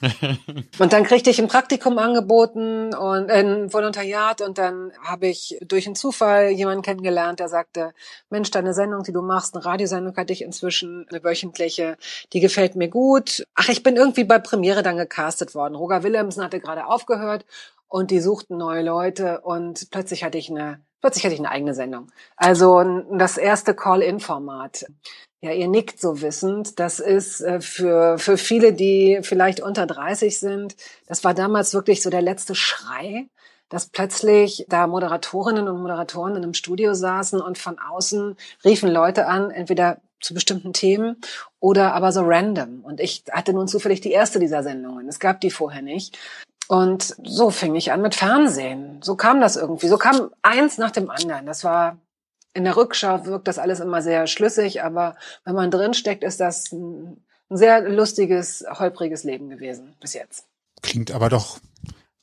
und 0.80 0.92
dann 0.92 1.04
kriegte 1.04 1.30
ich 1.30 1.40
ein 1.40 1.46
Praktikum 1.46 1.98
angeboten 1.98 2.92
und 2.92 3.30
ein 3.30 3.72
Volontariat. 3.72 4.40
Und 4.40 4.58
dann 4.58 4.92
habe 5.00 5.28
ich 5.28 5.58
durch 5.64 5.86
einen 5.86 5.94
Zufall 5.94 6.48
jemanden 6.48 6.82
kennengelernt, 6.82 7.38
der 7.38 7.48
sagte, 7.48 7.94
Mensch, 8.30 8.50
deine 8.50 8.74
Sendung, 8.74 9.04
die 9.04 9.12
du 9.12 9.22
machst, 9.22 9.54
eine 9.54 9.64
Radiosendung 9.64 10.16
hatte 10.16 10.32
ich 10.32 10.42
inzwischen, 10.42 11.06
eine 11.08 11.22
wöchentliche, 11.22 11.96
die 12.32 12.40
gefällt 12.40 12.74
mir 12.74 12.88
gut. 12.88 13.46
Ach, 13.54 13.68
ich 13.68 13.84
bin 13.84 13.94
irgendwie 13.94 14.24
bei 14.24 14.40
Premiere 14.40 14.82
dann 14.82 14.96
gecastet 14.96 15.54
worden. 15.54 15.76
Roger 15.76 16.02
Willemsen 16.02 16.42
hatte 16.42 16.58
gerade 16.58 16.86
aufgehört 16.86 17.46
und 17.86 18.10
die 18.10 18.20
suchten 18.20 18.56
neue 18.56 18.82
Leute 18.82 19.42
und 19.42 19.88
plötzlich 19.92 20.24
hatte 20.24 20.38
ich 20.38 20.50
eine 20.50 20.80
Plötzlich 21.02 21.24
hatte 21.24 21.34
ich 21.34 21.40
eine 21.40 21.50
eigene 21.50 21.74
Sendung. 21.74 22.10
Also 22.36 23.02
das 23.10 23.36
erste 23.36 23.74
Call-in-Format. 23.74 24.86
Ja, 25.40 25.50
ihr 25.50 25.66
nickt 25.66 26.00
so 26.00 26.22
wissend. 26.22 26.78
Das 26.78 27.00
ist 27.00 27.40
äh, 27.40 27.60
für, 27.60 28.16
für 28.18 28.38
viele, 28.38 28.72
die 28.72 29.18
vielleicht 29.22 29.60
unter 29.60 29.86
30 29.86 30.38
sind, 30.38 30.76
das 31.08 31.24
war 31.24 31.34
damals 31.34 31.74
wirklich 31.74 32.00
so 32.00 32.10
der 32.10 32.22
letzte 32.22 32.54
Schrei, 32.54 33.26
dass 33.68 33.88
plötzlich 33.88 34.64
da 34.68 34.86
Moderatorinnen 34.86 35.66
und 35.66 35.80
Moderatoren 35.80 36.36
in 36.36 36.44
einem 36.44 36.54
Studio 36.54 36.94
saßen 36.94 37.40
und 37.40 37.58
von 37.58 37.78
außen 37.80 38.36
riefen 38.64 38.90
Leute 38.90 39.26
an, 39.26 39.50
entweder 39.50 40.00
zu 40.20 40.34
bestimmten 40.34 40.72
Themen 40.72 41.16
oder 41.58 41.94
aber 41.94 42.12
so 42.12 42.22
random. 42.22 42.84
Und 42.84 43.00
ich 43.00 43.24
hatte 43.32 43.52
nun 43.52 43.66
zufällig 43.66 44.00
die 44.00 44.12
erste 44.12 44.38
dieser 44.38 44.62
Sendungen. 44.62 45.08
Es 45.08 45.18
gab 45.18 45.40
die 45.40 45.50
vorher 45.50 45.82
nicht. 45.82 46.16
Und 46.68 47.16
so 47.24 47.50
fing 47.50 47.74
ich 47.74 47.92
an 47.92 48.02
mit 48.02 48.14
Fernsehen. 48.14 49.00
So 49.02 49.16
kam 49.16 49.40
das 49.40 49.56
irgendwie. 49.56 49.88
So 49.88 49.98
kam 49.98 50.30
eins 50.42 50.78
nach 50.78 50.90
dem 50.90 51.10
anderen. 51.10 51.46
Das 51.46 51.64
war 51.64 51.98
in 52.54 52.64
der 52.64 52.76
Rückschau 52.76 53.24
wirkt 53.24 53.48
das 53.48 53.58
alles 53.58 53.80
immer 53.80 54.02
sehr 54.02 54.26
schlüssig, 54.26 54.82
aber 54.82 55.16
wenn 55.44 55.54
man 55.54 55.70
drin 55.70 55.94
steckt, 55.94 56.22
ist 56.22 56.40
das 56.40 56.70
ein, 56.72 57.24
sehr 57.54 57.82
lustiges, 57.82 58.64
holpriges 58.78 59.24
Leben 59.24 59.50
gewesen 59.50 59.94
bis 60.00 60.14
jetzt. 60.14 60.46
Klingt 60.80 61.10
aber 61.10 61.28
doch 61.28 61.58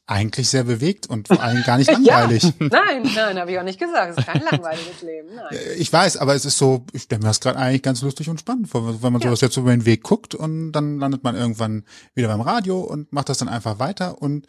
eigentlich 0.10 0.50
sehr 0.50 0.64
bewegt 0.64 1.08
und 1.08 1.28
vor 1.28 1.42
allem 1.42 1.64
gar 1.64 1.78
nicht 1.78 1.92
langweilig. 1.92 2.44
ja, 2.44 2.52
nein, 2.60 3.04
nein, 3.16 3.38
habe 3.38 3.52
ich 3.52 3.60
auch 3.60 3.64
nicht 3.64 3.80
gesagt. 3.80 4.12
Es 4.12 4.18
ist 4.18 4.26
kein 4.26 4.42
langweiliges 4.42 5.02
Leben. 5.02 5.30
Nein. 5.36 5.52
Äh, 5.52 5.74
ich 5.76 5.94
weiß, 5.94 6.18
aber 6.18 6.36
es 6.36 6.46
ist 6.46 6.58
so, 6.58 6.86
ich 6.94 7.04
stelle 7.04 7.22
mir 7.22 7.28
das 7.28 7.40
gerade 7.40 7.60
eigentlich 7.60 7.84
ganz 7.84 8.02
lustig 8.02 8.30
und 8.30 8.40
spannend 8.40 8.70
vor, 8.70 9.04
wenn 9.04 9.14
man 9.14 9.22
sowas 9.22 9.42
jetzt 9.42 9.58
über 9.58 9.72
den 9.72 9.86
Weg 9.86 10.04
guckt 10.04 10.34
und 10.34 10.72
dann 10.72 11.00
landet 11.00 11.24
man 11.24 11.36
irgendwann 11.36 11.84
wieder 12.16 12.28
beim 12.28 12.42
Radio 12.42 12.80
und 12.80 13.14
macht 13.14 13.30
das 13.30 13.38
dann 13.38 13.50
einfach 13.50 13.80
weiter 13.80 14.22
und 14.22 14.48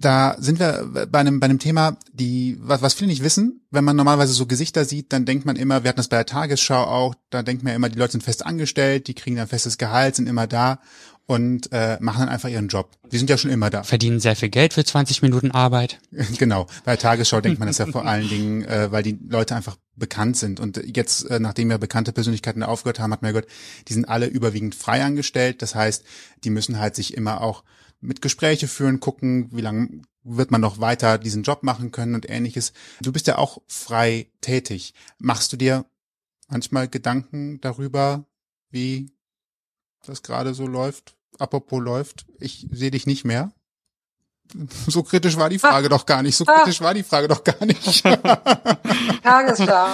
da 0.00 0.36
sind 0.38 0.60
wir 0.60 1.08
bei 1.10 1.18
einem, 1.18 1.40
bei 1.40 1.46
einem 1.46 1.58
Thema, 1.58 1.96
die, 2.12 2.56
was, 2.60 2.82
was 2.82 2.94
viele 2.94 3.08
nicht 3.08 3.24
wissen, 3.24 3.62
wenn 3.72 3.84
man 3.84 3.96
normalerweise 3.96 4.32
so 4.32 4.46
Gesichter 4.46 4.84
sieht, 4.84 5.12
dann 5.12 5.24
denkt 5.24 5.44
man 5.44 5.56
immer, 5.56 5.82
wir 5.82 5.88
hatten 5.88 5.96
das 5.96 6.08
bei 6.08 6.18
der 6.18 6.26
Tagesschau 6.26 6.84
auch, 6.84 7.16
da 7.30 7.42
denkt 7.42 7.64
man 7.64 7.74
immer, 7.74 7.88
die 7.88 7.98
Leute 7.98 8.12
sind 8.12 8.22
fest 8.22 8.46
angestellt, 8.46 9.08
die 9.08 9.14
kriegen 9.14 9.34
dann 9.34 9.48
festes 9.48 9.76
Gehalt, 9.76 10.14
sind 10.14 10.28
immer 10.28 10.46
da 10.46 10.78
und 11.28 11.70
äh, 11.72 11.98
machen 12.00 12.20
dann 12.20 12.30
einfach 12.30 12.48
ihren 12.48 12.68
Job. 12.68 12.96
Die 13.12 13.18
sind 13.18 13.28
ja 13.28 13.36
schon 13.36 13.50
immer 13.50 13.68
da. 13.68 13.82
Verdienen 13.82 14.18
sehr 14.18 14.34
viel 14.34 14.48
Geld 14.48 14.72
für 14.72 14.82
20 14.82 15.20
Minuten 15.20 15.50
Arbeit. 15.50 16.00
genau. 16.38 16.66
Bei 16.86 16.92
der 16.92 16.98
Tagesschau 16.98 17.42
denkt 17.42 17.58
man 17.58 17.68
das 17.68 17.76
ja 17.76 17.84
vor 17.84 18.06
allen 18.06 18.26
Dingen, 18.30 18.64
äh, 18.64 18.90
weil 18.90 19.02
die 19.02 19.18
Leute 19.28 19.54
einfach 19.54 19.76
bekannt 19.94 20.38
sind. 20.38 20.58
Und 20.58 20.80
jetzt, 20.96 21.28
äh, 21.28 21.38
nachdem 21.38 21.68
wir 21.68 21.76
bekannte 21.76 22.12
Persönlichkeiten 22.12 22.62
aufgehört 22.62 22.98
haben, 22.98 23.12
hat 23.12 23.20
man 23.20 23.32
gehört, 23.32 23.50
die 23.88 23.92
sind 23.92 24.08
alle 24.08 24.26
überwiegend 24.26 24.74
frei 24.74 25.04
angestellt. 25.04 25.60
Das 25.60 25.74
heißt, 25.74 26.02
die 26.44 26.50
müssen 26.50 26.78
halt 26.78 26.96
sich 26.96 27.14
immer 27.14 27.42
auch 27.42 27.62
mit 28.00 28.22
Gespräche 28.22 28.66
führen, 28.66 28.98
gucken, 28.98 29.50
wie 29.52 29.60
lange 29.60 30.00
wird 30.24 30.50
man 30.50 30.62
noch 30.62 30.80
weiter 30.80 31.18
diesen 31.18 31.42
Job 31.42 31.62
machen 31.62 31.92
können 31.92 32.14
und 32.14 32.30
ähnliches. 32.30 32.72
Du 33.02 33.12
bist 33.12 33.26
ja 33.26 33.36
auch 33.36 33.60
frei 33.66 34.30
tätig. 34.40 34.94
Machst 35.18 35.52
du 35.52 35.58
dir 35.58 35.84
manchmal 36.48 36.88
Gedanken 36.88 37.60
darüber, 37.60 38.24
wie 38.70 39.10
das 40.06 40.22
gerade 40.22 40.54
so 40.54 40.66
läuft? 40.66 41.17
Apropos 41.38 41.80
läuft, 41.80 42.26
ich 42.40 42.66
sehe 42.70 42.90
dich 42.90 43.06
nicht 43.06 43.24
mehr. 43.24 43.52
So 44.88 45.02
kritisch 45.02 45.36
war 45.36 45.50
die 45.50 45.58
Frage 45.58 45.86
ah. 45.86 45.90
doch 45.90 46.06
gar 46.06 46.22
nicht. 46.22 46.34
So 46.34 46.46
kritisch 46.46 46.80
ah. 46.80 46.84
war 46.84 46.94
die 46.94 47.02
Frage 47.02 47.28
doch 47.28 47.44
gar 47.44 47.62
nicht. 47.66 48.02
Tagesschau. 49.22 49.88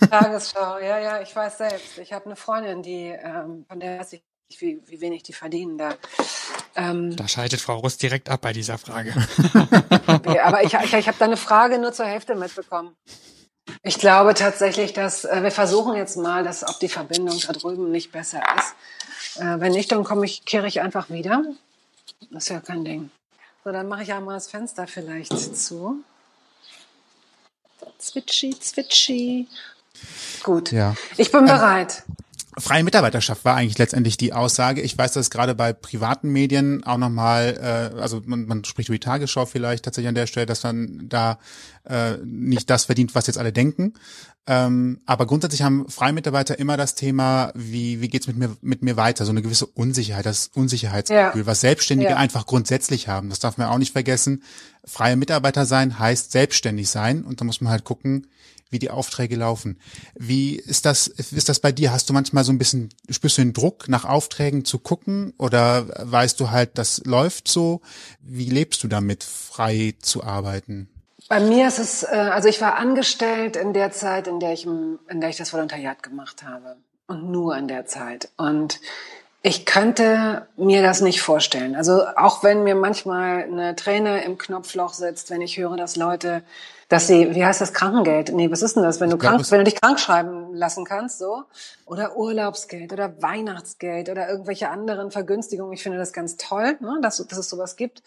Tagesschau, 0.10 0.78
ja, 0.78 0.98
ja, 1.00 1.20
ich 1.22 1.34
weiß 1.34 1.58
selbst. 1.58 1.98
Ich 1.98 2.12
habe 2.12 2.26
eine 2.26 2.36
Freundin, 2.36 2.82
die, 2.82 3.06
ähm, 3.08 3.64
von 3.68 3.80
der 3.80 3.98
weiß 3.98 4.12
ich 4.12 4.22
wie, 4.58 4.80
wie 4.86 5.00
wenig 5.00 5.24
die 5.24 5.32
verdienen 5.32 5.76
da. 5.76 5.96
Ähm, 6.76 7.16
da 7.16 7.26
schaltet 7.26 7.60
Frau 7.60 7.78
Rust 7.78 8.00
direkt 8.02 8.28
ab 8.28 8.42
bei 8.42 8.52
dieser 8.52 8.78
Frage. 8.78 9.12
okay, 10.06 10.38
aber 10.38 10.62
ich, 10.62 10.74
ich, 10.74 10.92
ich 10.92 11.08
habe 11.08 11.18
deine 11.18 11.36
Frage 11.36 11.78
nur 11.78 11.92
zur 11.92 12.06
Hälfte 12.06 12.36
mitbekommen. 12.36 12.94
Ich 13.82 13.98
glaube 13.98 14.34
tatsächlich, 14.34 14.92
dass 14.92 15.24
äh, 15.24 15.42
wir 15.42 15.50
versuchen 15.50 15.94
jetzt 15.94 16.16
mal, 16.16 16.44
dass 16.44 16.68
ob 16.68 16.78
die 16.80 16.88
Verbindung 16.88 17.38
da 17.46 17.52
drüben 17.52 17.90
nicht 17.90 18.12
besser 18.12 18.42
ist. 18.56 18.74
Äh, 19.36 19.60
wenn 19.60 19.72
nicht, 19.72 19.90
dann 19.92 20.04
komme 20.04 20.24
ich, 20.24 20.44
kehre 20.44 20.66
ich 20.66 20.80
einfach 20.80 21.10
wieder. 21.10 21.44
Das 22.30 22.44
ist 22.44 22.48
ja 22.50 22.60
kein 22.60 22.84
Ding. 22.84 23.10
So, 23.64 23.72
dann 23.72 23.88
mache 23.88 24.02
ich 24.02 24.12
einmal 24.12 24.34
das 24.34 24.48
Fenster 24.48 24.86
vielleicht 24.86 25.32
zu. 25.56 26.04
Zwitschi, 27.98 28.58
zwitschi. 28.58 29.48
Gut. 30.42 30.72
Ja. 30.72 30.94
Ich 31.16 31.30
bin 31.30 31.40
ähm, 31.40 31.46
bereit. 31.46 32.02
Freie 32.58 32.84
Mitarbeiterschaft 32.84 33.44
war 33.44 33.56
eigentlich 33.56 33.78
letztendlich 33.78 34.16
die 34.16 34.32
Aussage. 34.32 34.80
Ich 34.80 34.96
weiß, 34.96 35.12
dass 35.12 35.30
gerade 35.30 35.54
bei 35.54 35.72
privaten 35.72 36.30
Medien 36.30 36.84
auch 36.84 36.98
nochmal, 36.98 37.92
äh, 37.94 38.00
also 38.00 38.22
man, 38.24 38.46
man 38.46 38.64
spricht 38.64 38.88
über 38.88 38.96
die 38.96 39.00
Tagesschau 39.00 39.46
vielleicht 39.46 39.84
tatsächlich 39.84 40.08
an 40.08 40.14
der 40.14 40.26
Stelle, 40.26 40.46
dass 40.46 40.62
man 40.62 41.08
da 41.08 41.38
äh, 41.84 42.16
nicht 42.24 42.70
das 42.70 42.84
verdient, 42.84 43.14
was 43.14 43.26
jetzt 43.26 43.38
alle 43.38 43.52
denken. 43.52 43.94
Ähm, 44.46 45.00
aber 45.06 45.26
grundsätzlich 45.26 45.62
haben 45.62 45.88
freie 45.88 46.12
Mitarbeiter 46.12 46.58
immer 46.58 46.76
das 46.76 46.94
Thema, 46.94 47.50
wie, 47.54 48.02
wie 48.02 48.08
geht's 48.08 48.26
mit 48.26 48.36
mir, 48.36 48.56
mit 48.60 48.82
mir 48.82 48.96
weiter? 48.96 49.24
So 49.24 49.30
eine 49.30 49.42
gewisse 49.42 49.66
Unsicherheit, 49.66 50.26
das 50.26 50.50
Unsicherheitsgefühl, 50.54 51.42
ja. 51.42 51.46
was 51.46 51.60
Selbstständige 51.62 52.10
ja. 52.10 52.16
einfach 52.18 52.46
grundsätzlich 52.46 53.08
haben. 53.08 53.30
Das 53.30 53.40
darf 53.40 53.56
man 53.56 53.68
auch 53.68 53.78
nicht 53.78 53.92
vergessen. 53.92 54.42
Freie 54.84 55.16
Mitarbeiter 55.16 55.64
sein 55.64 55.98
heißt 55.98 56.30
selbstständig 56.30 56.90
sein 56.90 57.24
und 57.24 57.40
da 57.40 57.44
muss 57.44 57.62
man 57.62 57.70
halt 57.70 57.84
gucken, 57.84 58.26
wie 58.74 58.78
die 58.80 58.90
Aufträge 58.90 59.36
laufen. 59.36 59.78
Wie 60.14 60.56
ist 60.56 60.84
das, 60.84 61.06
ist 61.06 61.48
das 61.48 61.60
bei 61.60 61.72
dir? 61.72 61.92
Hast 61.92 62.10
du 62.10 62.12
manchmal 62.12 62.44
so 62.44 62.52
ein 62.52 62.58
bisschen, 62.58 62.90
spürst 63.08 63.38
du 63.38 63.42
den 63.42 63.52
Druck, 63.52 63.88
nach 63.88 64.04
Aufträgen 64.04 64.64
zu 64.64 64.80
gucken 64.80 65.32
oder 65.38 65.86
weißt 66.10 66.38
du 66.40 66.50
halt, 66.50 66.76
das 66.76 67.02
läuft 67.06 67.48
so? 67.48 67.80
Wie 68.20 68.50
lebst 68.50 68.82
du 68.82 68.88
damit, 68.88 69.22
frei 69.22 69.94
zu 70.02 70.24
arbeiten? 70.24 70.90
Bei 71.28 71.40
mir 71.40 71.68
ist 71.68 71.78
es, 71.78 72.02
äh, 72.02 72.08
also 72.08 72.48
ich 72.48 72.60
war 72.60 72.76
angestellt 72.76 73.56
in 73.56 73.72
der 73.72 73.92
Zeit, 73.92 74.26
in 74.26 74.40
der 74.40 74.52
ich, 74.52 74.66
in 74.66 74.98
der 75.20 75.30
ich 75.30 75.36
das 75.36 75.52
Volontariat 75.52 76.02
gemacht 76.02 76.42
habe. 76.42 76.76
Und 77.06 77.30
nur 77.30 77.56
in 77.56 77.68
der 77.68 77.86
Zeit. 77.86 78.30
Und 78.36 78.80
ich 79.42 79.66
könnte 79.66 80.48
mir 80.56 80.82
das 80.82 81.02
nicht 81.02 81.20
vorstellen. 81.20 81.76
Also 81.76 82.06
auch 82.16 82.42
wenn 82.42 82.64
mir 82.64 82.74
manchmal 82.74 83.42
eine 83.42 83.76
Träne 83.76 84.24
im 84.24 84.38
Knopfloch 84.38 84.94
sitzt, 84.94 85.30
wenn 85.30 85.42
ich 85.42 85.58
höre, 85.58 85.76
dass 85.76 85.96
Leute, 85.96 86.42
dass 86.88 87.06
sie, 87.06 87.34
wie 87.34 87.44
heißt 87.44 87.60
das, 87.60 87.72
Krankengeld? 87.72 88.32
Nee, 88.32 88.50
was 88.50 88.62
ist 88.62 88.76
denn 88.76 88.82
das, 88.82 89.00
wenn 89.00 89.10
du 89.10 89.18
krank, 89.18 89.50
wenn 89.50 89.58
du 89.58 89.64
dich 89.64 89.80
krank 89.80 89.98
schreiben 89.98 90.54
lassen 90.54 90.84
kannst, 90.84 91.18
so? 91.18 91.44
Oder 91.86 92.16
Urlaubsgeld 92.16 92.92
oder 92.92 93.22
Weihnachtsgeld 93.22 94.08
oder 94.08 94.28
irgendwelche 94.28 94.68
anderen 94.70 95.10
Vergünstigungen. 95.10 95.72
Ich 95.72 95.82
finde 95.82 95.98
das 95.98 96.12
ganz 96.12 96.36
toll, 96.36 96.76
ne, 96.80 96.98
dass, 97.02 97.24
dass 97.26 97.38
es 97.38 97.48
sowas 97.48 97.76
gibt. 97.76 98.02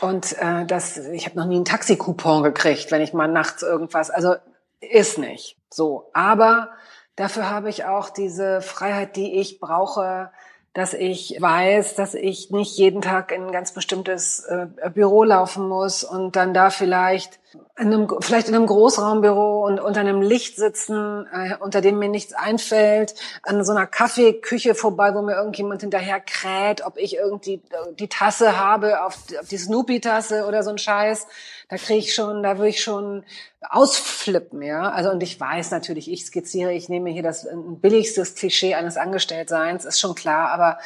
Und 0.00 0.36
äh, 0.38 0.66
das, 0.66 0.96
ich 0.96 1.26
habe 1.26 1.36
noch 1.36 1.46
nie 1.46 1.56
einen 1.56 1.64
Taxikupon 1.64 2.42
gekriegt, 2.42 2.90
wenn 2.90 3.02
ich 3.02 3.12
mal 3.12 3.28
nachts 3.28 3.62
irgendwas. 3.62 4.10
Also 4.10 4.34
ist 4.80 5.18
nicht 5.18 5.56
so. 5.70 6.10
Aber 6.12 6.70
Dafür 7.16 7.48
habe 7.48 7.70
ich 7.70 7.86
auch 7.86 8.10
diese 8.10 8.60
Freiheit, 8.60 9.16
die 9.16 9.40
ich 9.40 9.58
brauche, 9.58 10.30
dass 10.76 10.92
ich 10.92 11.38
weiß, 11.40 11.94
dass 11.94 12.12
ich 12.12 12.50
nicht 12.50 12.76
jeden 12.76 13.00
Tag 13.00 13.32
in 13.32 13.46
ein 13.46 13.52
ganz 13.52 13.72
bestimmtes 13.72 14.40
äh, 14.40 14.66
Büro 14.90 15.24
laufen 15.24 15.66
muss 15.68 16.04
und 16.04 16.36
dann 16.36 16.52
da 16.52 16.68
vielleicht 16.68 17.40
in 17.78 17.94
einem, 17.94 18.08
vielleicht 18.20 18.48
in 18.48 18.54
einem 18.54 18.66
Großraumbüro 18.66 19.64
und 19.64 19.80
unter 19.80 20.00
einem 20.00 20.20
Licht 20.20 20.56
sitzen, 20.56 21.26
äh, 21.32 21.54
unter 21.60 21.80
dem 21.80 21.98
mir 21.98 22.10
nichts 22.10 22.34
einfällt, 22.34 23.14
an 23.42 23.64
so 23.64 23.72
einer 23.72 23.86
Kaffeeküche 23.86 24.74
vorbei, 24.74 25.14
wo 25.14 25.22
mir 25.22 25.36
irgendjemand 25.36 25.80
hinterher 25.80 26.20
kräht, 26.20 26.84
ob 26.84 26.98
ich 26.98 27.16
irgendwie 27.16 27.62
die 27.98 28.08
Tasse 28.08 28.58
habe, 28.58 29.02
auf, 29.02 29.16
auf 29.40 29.48
die 29.48 29.56
Snoopy-Tasse 29.56 30.44
oder 30.46 30.62
so 30.62 30.68
ein 30.68 30.78
Scheiß. 30.78 31.26
Da 31.68 31.76
kriege 31.76 31.98
ich 31.98 32.14
schon, 32.14 32.42
da 32.42 32.58
würde 32.58 32.68
ich 32.68 32.82
schon 32.82 33.24
ausflippen, 33.60 34.62
ja. 34.62 34.90
Also 34.90 35.10
und 35.10 35.22
ich 35.22 35.38
weiß 35.38 35.72
natürlich, 35.72 36.10
ich 36.10 36.24
skizziere, 36.24 36.72
ich 36.72 36.88
nehme 36.88 37.10
hier 37.10 37.24
das 37.24 37.48
billigstes 37.52 38.36
Klischee 38.36 38.74
eines 38.74 38.96
Angestelltseins, 38.96 39.84
ist 39.84 39.98
schon 39.98 40.14
klar, 40.14 40.50
aber 40.50 40.78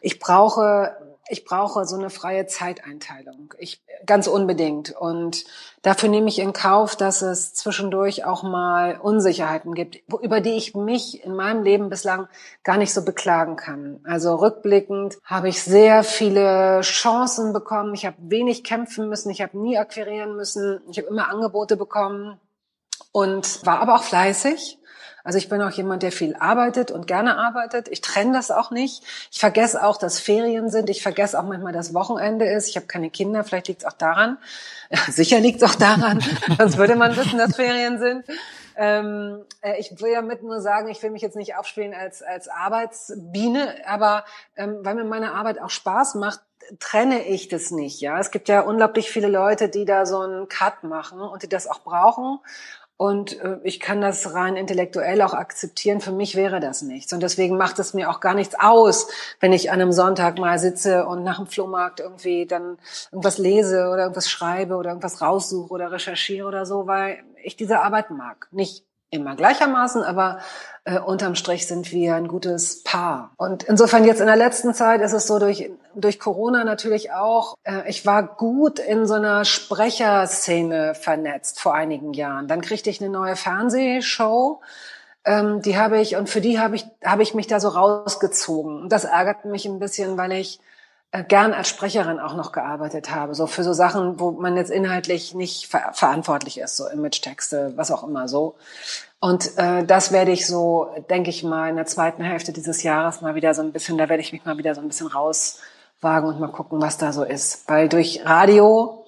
ich 0.00 0.18
brauche 0.18 0.96
ich 1.28 1.44
brauche 1.44 1.86
so 1.86 1.96
eine 1.96 2.10
freie 2.10 2.46
Zeiteinteilung. 2.46 3.54
Ich 3.58 3.80
ganz 4.06 4.26
unbedingt. 4.26 4.90
Und 4.92 5.44
dafür 5.82 6.08
nehme 6.08 6.28
ich 6.28 6.38
in 6.38 6.52
Kauf, 6.52 6.96
dass 6.96 7.22
es 7.22 7.54
zwischendurch 7.54 8.24
auch 8.24 8.42
mal 8.42 8.98
Unsicherheiten 9.00 9.74
gibt, 9.74 9.98
über 10.22 10.40
die 10.40 10.56
ich 10.56 10.74
mich 10.74 11.24
in 11.24 11.34
meinem 11.34 11.62
Leben 11.62 11.88
bislang 11.88 12.28
gar 12.62 12.76
nicht 12.76 12.92
so 12.92 13.04
beklagen 13.04 13.56
kann. 13.56 14.00
Also 14.04 14.34
rückblickend 14.34 15.18
habe 15.24 15.48
ich 15.48 15.62
sehr 15.62 16.04
viele 16.04 16.80
Chancen 16.82 17.52
bekommen. 17.52 17.94
Ich 17.94 18.06
habe 18.06 18.16
wenig 18.20 18.64
kämpfen 18.64 19.08
müssen. 19.08 19.30
Ich 19.30 19.42
habe 19.42 19.58
nie 19.58 19.78
akquirieren 19.78 20.36
müssen. 20.36 20.80
Ich 20.90 20.98
habe 20.98 21.08
immer 21.08 21.28
Angebote 21.28 21.76
bekommen 21.76 22.38
und 23.12 23.64
war 23.66 23.80
aber 23.80 23.96
auch 23.96 24.04
fleißig 24.04 24.78
also 25.24 25.38
ich 25.38 25.48
bin 25.48 25.62
auch 25.62 25.70
jemand, 25.70 26.02
der 26.02 26.12
viel 26.12 26.34
arbeitet 26.38 26.90
und 26.90 27.06
gerne 27.06 27.38
arbeitet. 27.38 27.88
Ich 27.88 28.00
trenne 28.00 28.32
das 28.32 28.50
auch 28.50 28.70
nicht. 28.70 29.02
Ich 29.30 29.38
vergesse 29.38 29.84
auch, 29.84 29.96
dass 29.96 30.18
Ferien 30.18 30.70
sind. 30.70 30.90
Ich 30.90 31.02
vergesse 31.02 31.38
auch 31.38 31.44
manchmal, 31.44 31.72
dass 31.72 31.94
Wochenende 31.94 32.46
ist. 32.46 32.68
Ich 32.68 32.76
habe 32.76 32.86
keine 32.86 33.10
Kinder. 33.10 33.44
Vielleicht 33.44 33.68
liegt 33.68 33.82
es 33.82 33.86
auch 33.86 33.96
daran. 33.96 34.38
Ja, 34.90 34.98
sicher 35.08 35.40
liegt 35.40 35.62
es 35.62 35.68
auch 35.68 35.76
daran. 35.76 36.22
Sonst 36.58 36.76
würde 36.76 36.96
man 36.96 37.16
wissen, 37.16 37.38
dass 37.38 37.56
Ferien 37.56 37.98
sind. 37.98 38.24
Ähm, 38.74 39.44
äh, 39.60 39.78
ich 39.78 40.00
will 40.00 40.14
damit 40.14 40.42
nur 40.42 40.60
sagen, 40.60 40.88
ich 40.88 41.02
will 41.02 41.10
mich 41.10 41.22
jetzt 41.22 41.36
nicht 41.36 41.56
aufspielen 41.56 41.94
als, 41.94 42.22
als 42.22 42.48
Arbeitsbiene, 42.48 43.74
aber 43.86 44.24
ähm, 44.56 44.78
weil 44.80 44.94
mir 44.94 45.04
meine 45.04 45.34
Arbeit 45.34 45.60
auch 45.60 45.70
Spaß 45.70 46.14
macht, 46.14 46.40
trenne 46.78 47.26
ich 47.26 47.48
das 47.48 47.70
nicht. 47.70 48.00
Ja, 48.00 48.18
es 48.18 48.30
gibt 48.30 48.48
ja 48.48 48.60
unglaublich 48.60 49.10
viele 49.10 49.28
Leute, 49.28 49.68
die 49.68 49.84
da 49.84 50.06
so 50.06 50.20
einen 50.20 50.48
Cut 50.48 50.84
machen 50.84 51.20
und 51.20 51.42
die 51.42 51.48
das 51.48 51.66
auch 51.66 51.80
brauchen. 51.80 52.38
Und 53.02 53.40
äh, 53.40 53.58
ich 53.64 53.80
kann 53.80 54.00
das 54.00 54.32
rein 54.32 54.54
intellektuell 54.54 55.22
auch 55.22 55.34
akzeptieren. 55.34 56.00
Für 56.00 56.12
mich 56.12 56.36
wäre 56.36 56.60
das 56.60 56.82
nichts. 56.82 57.12
Und 57.12 57.20
deswegen 57.20 57.56
macht 57.56 57.80
es 57.80 57.94
mir 57.94 58.08
auch 58.08 58.20
gar 58.20 58.32
nichts 58.32 58.54
aus, 58.56 59.08
wenn 59.40 59.52
ich 59.52 59.72
an 59.72 59.80
einem 59.80 59.90
Sonntag 59.90 60.38
mal 60.38 60.56
sitze 60.60 61.04
und 61.06 61.24
nach 61.24 61.38
dem 61.38 61.48
Flohmarkt 61.48 61.98
irgendwie 61.98 62.46
dann 62.46 62.78
irgendwas 63.10 63.38
lese 63.38 63.88
oder 63.88 64.02
irgendwas 64.02 64.30
schreibe 64.30 64.76
oder 64.76 64.90
irgendwas 64.90 65.20
raussuche 65.20 65.72
oder 65.72 65.90
recherchiere 65.90 66.46
oder 66.46 66.64
so, 66.64 66.86
weil 66.86 67.24
ich 67.42 67.56
diese 67.56 67.80
Arbeit 67.80 68.12
mag. 68.12 68.46
Nicht 68.52 68.84
immer 69.12 69.36
gleichermaßen, 69.36 70.02
aber 70.02 70.38
äh, 70.84 70.98
unterm 70.98 71.34
Strich 71.34 71.66
sind 71.66 71.92
wir 71.92 72.16
ein 72.16 72.28
gutes 72.28 72.82
Paar. 72.82 73.30
Und 73.36 73.62
insofern 73.62 74.04
jetzt 74.04 74.20
in 74.20 74.26
der 74.26 74.36
letzten 74.36 74.74
Zeit 74.74 75.00
ist 75.02 75.12
es 75.12 75.26
so 75.26 75.38
durch, 75.38 75.70
durch 75.94 76.18
Corona 76.18 76.64
natürlich 76.64 77.12
auch, 77.12 77.56
äh, 77.62 77.88
ich 77.88 78.04
war 78.06 78.22
gut 78.22 78.78
in 78.78 79.06
so 79.06 79.14
einer 79.14 79.44
Sprecherszene 79.44 80.94
vernetzt 80.94 81.60
vor 81.60 81.74
einigen 81.74 82.14
Jahren. 82.14 82.48
Dann 82.48 82.62
kriegte 82.62 82.90
ich 82.90 83.00
eine 83.00 83.10
neue 83.10 83.36
Fernsehshow. 83.36 84.60
Ähm, 85.24 85.60
die 85.62 85.76
habe 85.76 86.00
ich, 86.00 86.16
und 86.16 86.28
für 86.28 86.40
die 86.40 86.58
habe 86.58 86.74
ich, 86.74 86.86
habe 87.04 87.22
ich 87.22 87.34
mich 87.34 87.46
da 87.46 87.60
so 87.60 87.68
rausgezogen. 87.68 88.82
Und 88.82 88.88
das 88.88 89.04
ärgert 89.04 89.44
mich 89.44 89.66
ein 89.66 89.78
bisschen, 89.78 90.16
weil 90.16 90.32
ich 90.32 90.58
gern 91.28 91.52
als 91.52 91.68
Sprecherin 91.68 92.18
auch 92.18 92.34
noch 92.34 92.52
gearbeitet 92.52 93.14
habe, 93.14 93.34
so 93.34 93.46
für 93.46 93.62
so 93.62 93.74
Sachen, 93.74 94.18
wo 94.18 94.30
man 94.30 94.56
jetzt 94.56 94.70
inhaltlich 94.70 95.34
nicht 95.34 95.66
ver 95.66 95.90
verantwortlich 95.92 96.58
ist, 96.58 96.76
so 96.76 96.88
Image-Texte, 96.88 97.74
was 97.76 97.90
auch 97.90 98.02
immer 98.02 98.28
so. 98.28 98.56
Und 99.20 99.56
äh, 99.58 99.84
das 99.84 100.10
werde 100.10 100.32
ich 100.32 100.46
so, 100.46 100.88
denke 101.10 101.28
ich 101.28 101.44
mal, 101.44 101.68
in 101.68 101.76
der 101.76 101.86
zweiten 101.86 102.22
Hälfte 102.22 102.52
dieses 102.52 102.82
Jahres 102.82 103.20
mal 103.20 103.34
wieder 103.34 103.52
so 103.52 103.62
ein 103.62 103.72
bisschen, 103.72 103.98
da 103.98 104.08
werde 104.08 104.22
ich 104.22 104.32
mich 104.32 104.44
mal 104.46 104.56
wieder 104.56 104.74
so 104.74 104.80
ein 104.80 104.88
bisschen 104.88 105.06
rauswagen 105.06 106.28
und 106.28 106.40
mal 106.40 106.48
gucken, 106.48 106.80
was 106.80 106.96
da 106.96 107.12
so 107.12 107.24
ist. 107.24 107.68
Weil 107.68 107.90
durch 107.90 108.22
Radio 108.24 109.01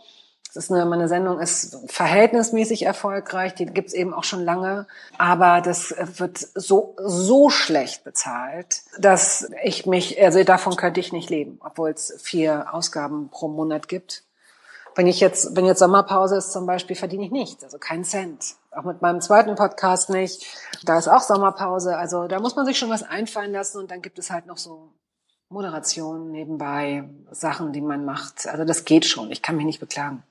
das 0.55 0.65
ist 0.67 0.71
eine, 0.71 0.87
meine 0.87 1.09
Sendung 1.09 1.41
ist 1.41 1.77
verhältnismäßig 1.87 2.85
erfolgreich, 2.85 3.55
die 3.57 3.67
gibt's 3.67 3.93
eben 3.93 4.15
auch 4.15 4.23
schon 4.23 4.45
lange, 4.45 4.87
aber 5.19 5.61
das 5.61 5.93
wird 6.19 6.39
so 6.39 6.95
so 6.97 7.51
schlecht 7.51 8.05
bezahlt, 8.05 8.83
dass 8.99 9.51
ich 9.65 9.85
mich, 9.87 10.23
also 10.23 10.45
davon 10.45 10.77
könnte 10.77 11.01
ich 11.01 11.13
nicht 11.13 11.29
leben, 11.29 11.59
obwohl 11.65 11.91
es 11.91 12.15
vier 12.23 12.73
Ausgaben 12.73 13.31
pro 13.31 13.49
Monat 13.49 13.89
gibt. 13.89 14.23
Wenn 14.95 15.09
ich 15.09 15.19
jetzt, 15.19 15.57
wenn 15.57 15.67
jetzt 15.67 15.81
Sommerpause 15.81 16.37
ist 16.37 16.53
zum 16.53 16.67
Beispiel, 16.67 16.95
verdiene 16.95 17.25
ich 17.25 17.33
nichts, 17.33 17.65
also 17.65 17.79
keinen 17.79 18.05
Cent. 18.05 18.55
Auch 18.71 18.85
mit 18.85 19.03
meinem 19.03 19.21
zweiten 19.21 19.57
Podcast 19.57 20.09
nicht. 20.09 20.47
Da 20.85 20.97
ist 20.99 21.09
auch 21.09 21.23
Sommerpause, 21.23 21.97
also 21.97 22.29
da 22.29 22.39
muss 22.39 22.55
man 22.55 22.65
sich 22.65 22.79
schon 22.79 22.91
was 22.91 23.03
einfallen 23.03 23.51
lassen 23.51 23.79
und 23.79 23.91
dann 23.91 24.03
gibt 24.03 24.21
es 24.21 24.31
halt 24.31 24.47
noch 24.47 24.59
so 24.59 24.93
Moderation 25.49 26.31
nebenbei, 26.31 27.09
Sachen, 27.33 27.73
die 27.73 27.81
man 27.81 28.05
macht. 28.05 28.47
Also 28.47 28.65
das 28.65 28.85
geht 28.85 29.05
schon. 29.05 29.33
Ich 29.33 29.43
kann 29.43 29.57
mich 29.57 29.67
nicht 29.67 29.81
beklagen. 29.81 30.23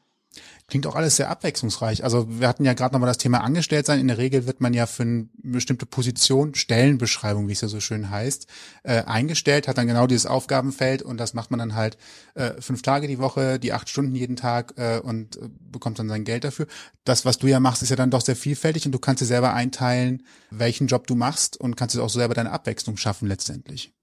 Klingt 0.67 0.88
auch 0.88 0.95
alles 0.95 1.17
sehr 1.17 1.30
abwechslungsreich. 1.30 2.04
Also 2.04 2.39
wir 2.39 2.47
hatten 2.47 2.63
ja 2.63 2.73
gerade 2.73 2.93
nochmal 2.93 3.10
das 3.10 3.17
Thema 3.17 3.43
angestellt 3.43 3.86
sein. 3.86 3.99
In 3.99 4.08
der 4.08 4.17
Regel 4.17 4.47
wird 4.47 4.62
man 4.62 4.73
ja 4.73 4.86
für 4.86 5.04
eine 5.04 5.28
bestimmte 5.36 5.86
Position, 5.86 6.56
Stellenbeschreibung, 6.56 7.47
wie 7.47 7.52
es 7.52 7.62
ja 7.62 7.67
so 7.67 7.82
schön 7.82 8.10
heißt, 8.10 8.47
äh, 8.84 9.04
eingestellt, 9.04 9.67
hat 9.67 9.78
dann 9.78 9.88
genau 9.88 10.08
dieses 10.08 10.26
Aufgabenfeld 10.26 11.02
und 11.02 11.17
das 11.17 11.34
macht 11.34 11.52
man 11.52 11.60
dann 11.60 11.76
halt 11.76 11.97
äh, 12.36 12.62
fünf 12.62 12.82
Tage 12.82 13.08
die 13.08 13.19
Woche, 13.19 13.60
die 13.60 13.73
acht 13.73 13.89
Stunden 13.89 14.15
jeden 14.15 14.36
Tag 14.38 14.73
äh, 14.78 14.99
und 14.99 15.36
äh, 15.36 15.49
bekommt 15.60 15.99
dann 15.99 16.08
sein 16.08 16.23
Geld 16.23 16.45
dafür. 16.45 16.67
Das, 17.04 17.26
was 17.26 17.38
du 17.38 17.47
ja 17.47 17.60
machst, 17.60 17.84
ist 17.84 17.89
ja 17.89 17.95
dann 17.95 18.12
doch 18.12 18.21
sehr 18.21 18.38
vielfältig 18.38 18.86
und 18.86 18.93
du 18.93 18.99
kannst 18.99 19.21
dir 19.21 19.26
selber 19.26 19.54
einteilen, 19.54 20.23
welchen 20.49 20.88
Job 20.88 21.08
du 21.08 21.15
machst 21.15 21.58
und 21.58 21.76
kannst 21.76 21.95
dir 21.95 22.04
auch 22.04 22.10
selber 22.10 22.34
deine 22.34 22.52
Abwechslung 22.52 22.95
schaffen 22.95 23.28
letztendlich. 23.28 23.93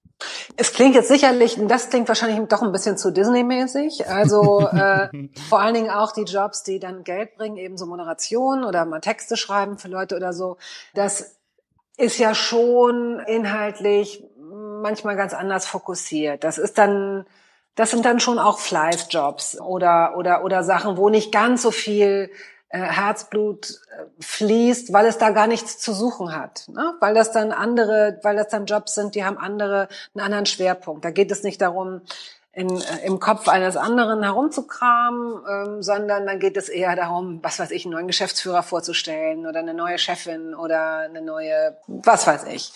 Es 0.57 0.73
klingt 0.73 0.95
jetzt 0.95 1.09
sicherlich, 1.09 1.59
das 1.67 1.91
klingt 1.91 2.09
wahrscheinlich 2.09 2.47
doch 2.49 2.63
ein 2.63 2.73
bisschen 2.73 2.97
zu 2.99 3.11
Disney-mäßig. 3.11 4.09
Also 4.09 4.61
äh, 4.69 5.09
vor 5.49 5.61
allen 5.61 5.75
Dingen 5.75 5.91
auch 5.91 6.13
die 6.13 6.25
Jobs, 6.25 6.63
die 6.63 6.79
dann 6.79 7.05
Geld 7.05 7.37
bringen, 7.37 7.57
eben 7.57 7.77
so 7.77 7.87
Moderation 7.87 8.65
oder 8.65 8.85
mal 8.85 9.01
Texte 9.01 9.37
schreiben 9.37 9.79
für 9.79 9.89
Leute 9.89 10.17
oder 10.17 10.33
so. 10.33 10.57
Das 10.95 11.37
ist 11.97 12.19
ja 12.19 12.35
schon 12.35 13.21
inhaltlich 13.27 14.25
manchmal 14.81 15.17
ganz 15.17 15.35
anders 15.35 15.67
fokussiert. 15.67 16.45
Das 16.45 16.59
ist 16.59 16.79
dann, 16.79 17.27
das 17.75 17.91
sind 17.91 18.05
dann 18.05 18.21
schon 18.21 18.39
auch 18.39 18.59
Fleißjobs 18.59 19.61
oder 19.61 20.15
oder 20.17 20.45
oder 20.45 20.65
Sachen, 20.65 20.97
wo 20.97 21.09
nicht 21.09 21.33
ganz 21.33 21.63
so 21.63 21.71
viel 21.71 22.31
Herzblut 22.79 23.81
äh, 23.91 24.05
fließt, 24.21 24.93
weil 24.93 25.07
es 25.07 25.19
da 25.19 25.31
gar 25.31 25.47
nichts 25.47 25.79
zu 25.79 25.93
suchen 25.93 26.35
hat, 26.35 26.69
ne? 26.69 26.95
weil 27.01 27.15
das 27.15 27.33
dann 27.33 27.53
andere, 27.53 28.19
weil 28.23 28.37
das 28.37 28.49
dann 28.49 28.67
Jobs 28.67 28.95
sind, 28.95 29.15
die 29.15 29.25
haben 29.25 29.39
andere 29.39 29.89
einen 30.15 30.25
anderen 30.25 30.47
Schwerpunkt. 30.47 31.05
Da 31.05 31.11
geht 31.11 31.33
es 31.33 31.43
nicht 31.43 31.61
darum, 31.61 32.03
in, 32.53 32.69
äh, 32.69 33.07
im 33.07 33.21
Kopf 33.21 33.49
eines 33.49 33.77
anderen 33.77 34.23
herumzukramen, 34.23 35.41
ähm, 35.49 35.83
sondern 35.83 36.27
dann 36.27 36.39
geht 36.41 36.57
es 36.57 36.69
eher 36.69 36.97
darum, 36.97 37.41
was 37.43 37.59
weiß 37.59 37.71
ich, 37.71 37.85
einen 37.85 37.95
neuen 37.95 38.07
Geschäftsführer 38.07 38.63
vorzustellen 38.63 39.47
oder 39.47 39.61
eine 39.61 39.75
neue 39.75 39.99
Chefin 39.99 40.55
oder 40.55 40.99
eine 40.99 41.23
neue, 41.23 41.77
was 41.87 42.27
weiß 42.27 42.45
ich. 42.45 42.73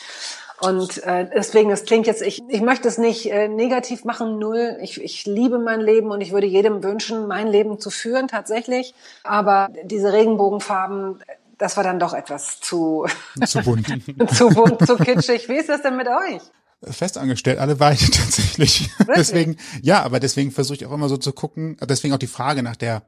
Und 0.64 1.02
äh, 1.04 1.28
deswegen, 1.34 1.70
es 1.70 1.84
klingt 1.84 2.06
jetzt, 2.06 2.22
ich, 2.22 2.42
ich 2.48 2.60
möchte 2.60 2.88
es 2.88 2.98
nicht 2.98 3.30
äh, 3.30 3.48
negativ 3.48 4.04
machen, 4.04 4.38
null. 4.38 4.78
Ich, 4.82 5.00
ich 5.00 5.26
liebe 5.26 5.58
mein 5.58 5.80
Leben 5.80 6.10
und 6.10 6.20
ich 6.20 6.32
würde 6.32 6.46
jedem 6.46 6.82
wünschen, 6.82 7.26
mein 7.26 7.48
Leben 7.48 7.78
zu 7.78 7.90
führen 7.90 8.28
tatsächlich. 8.28 8.94
Aber 9.22 9.70
diese 9.84 10.12
Regenbogenfarben, 10.12 11.20
das 11.58 11.76
war 11.76 11.84
dann 11.84 11.98
doch 11.98 12.14
etwas 12.14 12.60
zu, 12.60 13.06
zu 13.46 13.62
bunt. 13.62 13.86
zu 14.34 14.48
bunt, 14.48 14.86
zu 14.86 14.96
kitschig. 14.96 15.48
Wie 15.48 15.56
ist 15.56 15.68
das 15.68 15.82
denn 15.82 15.96
mit 15.96 16.08
euch? 16.08 16.42
festangestellt, 16.90 17.58
alle 17.58 17.76
beide 17.76 18.04
tatsächlich. 18.10 18.90
Deswegen, 19.16 19.56
ja, 19.82 20.02
aber 20.02 20.20
deswegen 20.20 20.50
versuche 20.50 20.76
ich 20.76 20.86
auch 20.86 20.92
immer 20.92 21.08
so 21.08 21.16
zu 21.16 21.32
gucken, 21.32 21.76
deswegen 21.80 22.12
auch 22.12 22.18
die 22.18 22.26
Frage 22.26 22.62
nach 22.62 22.76
der 22.76 23.02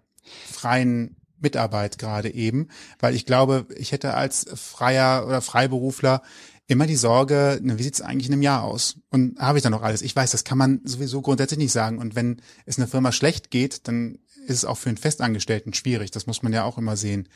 freien 0.51 1.17
Mitarbeit 1.39 1.99
gerade 1.99 2.33
eben, 2.33 2.69
weil 2.99 3.15
ich 3.15 3.27
glaube, 3.27 3.67
ich 3.77 3.93
hätte 3.93 4.15
als 4.15 4.47
Freier 4.55 5.25
oder 5.27 5.43
Freiberufler 5.43 6.23
immer 6.67 6.87
die 6.87 6.97
Sorge, 6.97 7.61
wie 7.63 7.83
sieht's 7.83 8.01
eigentlich 8.01 8.27
in 8.27 8.33
einem 8.33 8.43
Jahr 8.43 8.65
aus? 8.65 8.97
Und 9.11 9.39
habe 9.39 9.59
ich 9.59 9.63
da 9.63 9.71
noch 9.71 9.83
alles? 9.83 10.03
Ich 10.03 10.15
weiß, 10.15 10.33
das 10.33 10.45
kann 10.45 10.59
man 10.59 10.81
sowieso 10.85 11.23
grundsätzlich 11.23 11.59
nicht 11.59 11.73
sagen. 11.73 11.99
Und 11.99 12.15
wenn 12.15 12.43
es 12.65 12.79
einer 12.79 12.89
Firma 12.89 13.13
schlecht 13.13 13.51
geht, 13.51 13.87
dann 13.89 14.19
ist 14.47 14.59
es 14.59 14.65
auch 14.65 14.79
für 14.79 14.89
einen 14.89 14.99
Festangestellten 14.99 15.75
schwierig. 15.75 16.11
Das 16.11 16.27
muss 16.27 16.43
man 16.43 16.53
ja 16.53 16.65
auch 16.65 16.79
immer 16.79 16.97
sehen. 16.97 17.29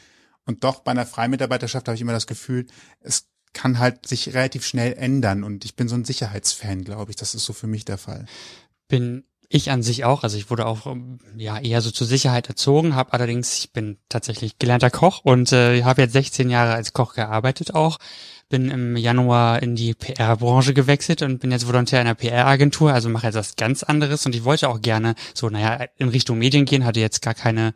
Und 0.46 0.64
doch 0.64 0.80
bei 0.80 0.90
einer 0.90 1.06
Freimitarbeiterschaft 1.06 1.86
habe 1.86 1.94
ich 1.94 2.00
immer 2.00 2.12
das 2.12 2.26
Gefühl, 2.26 2.66
es 3.00 3.28
kann 3.52 3.78
halt 3.78 4.06
sich 4.06 4.34
relativ 4.34 4.64
schnell 4.64 4.94
ändern. 4.94 5.44
Und 5.44 5.64
ich 5.64 5.76
bin 5.76 5.88
so 5.88 5.94
ein 5.94 6.04
Sicherheitsfan, 6.04 6.84
glaube 6.84 7.10
ich. 7.10 7.16
Das 7.16 7.34
ist 7.34 7.44
so 7.44 7.52
für 7.52 7.66
mich 7.66 7.84
der 7.84 7.98
Fall. 7.98 8.26
Bin 8.88 9.24
Ich 9.48 9.70
an 9.70 9.82
sich 9.82 10.04
auch, 10.04 10.22
also 10.24 10.36
ich 10.36 10.50
wurde 10.50 10.66
auch 10.66 10.86
ähm, 10.86 11.18
ja 11.36 11.58
eher 11.58 11.80
so 11.80 11.90
zur 11.90 12.06
Sicherheit 12.06 12.48
erzogen, 12.48 12.94
habe 12.94 13.12
allerdings, 13.12 13.58
ich 13.58 13.72
bin 13.72 13.98
tatsächlich 14.08 14.58
gelernter 14.58 14.90
Koch 14.90 15.24
und 15.24 15.52
äh, 15.52 15.82
habe 15.82 16.02
jetzt 16.02 16.12
16 16.12 16.50
Jahre 16.50 16.74
als 16.74 16.92
Koch 16.92 17.14
gearbeitet 17.14 17.74
auch. 17.74 17.98
Bin 18.50 18.70
im 18.70 18.96
Januar 18.96 19.62
in 19.62 19.76
die 19.76 19.94
PR-Branche 19.94 20.74
gewechselt 20.74 21.22
und 21.22 21.38
bin 21.38 21.50
jetzt 21.50 21.66
Volontär 21.66 22.02
in 22.02 22.06
einer 22.06 22.14
PR-Agentur, 22.14 22.92
also 22.92 23.08
mache 23.08 23.28
jetzt 23.28 23.36
was 23.36 23.56
ganz 23.56 23.82
anderes 23.82 24.26
und 24.26 24.34
ich 24.34 24.44
wollte 24.44 24.68
auch 24.68 24.82
gerne 24.82 25.14
so, 25.32 25.48
naja, 25.48 25.86
in 25.96 26.10
Richtung 26.10 26.38
Medien 26.38 26.66
gehen, 26.66 26.84
hatte 26.84 27.00
jetzt 27.00 27.22
gar 27.22 27.34
keine 27.34 27.74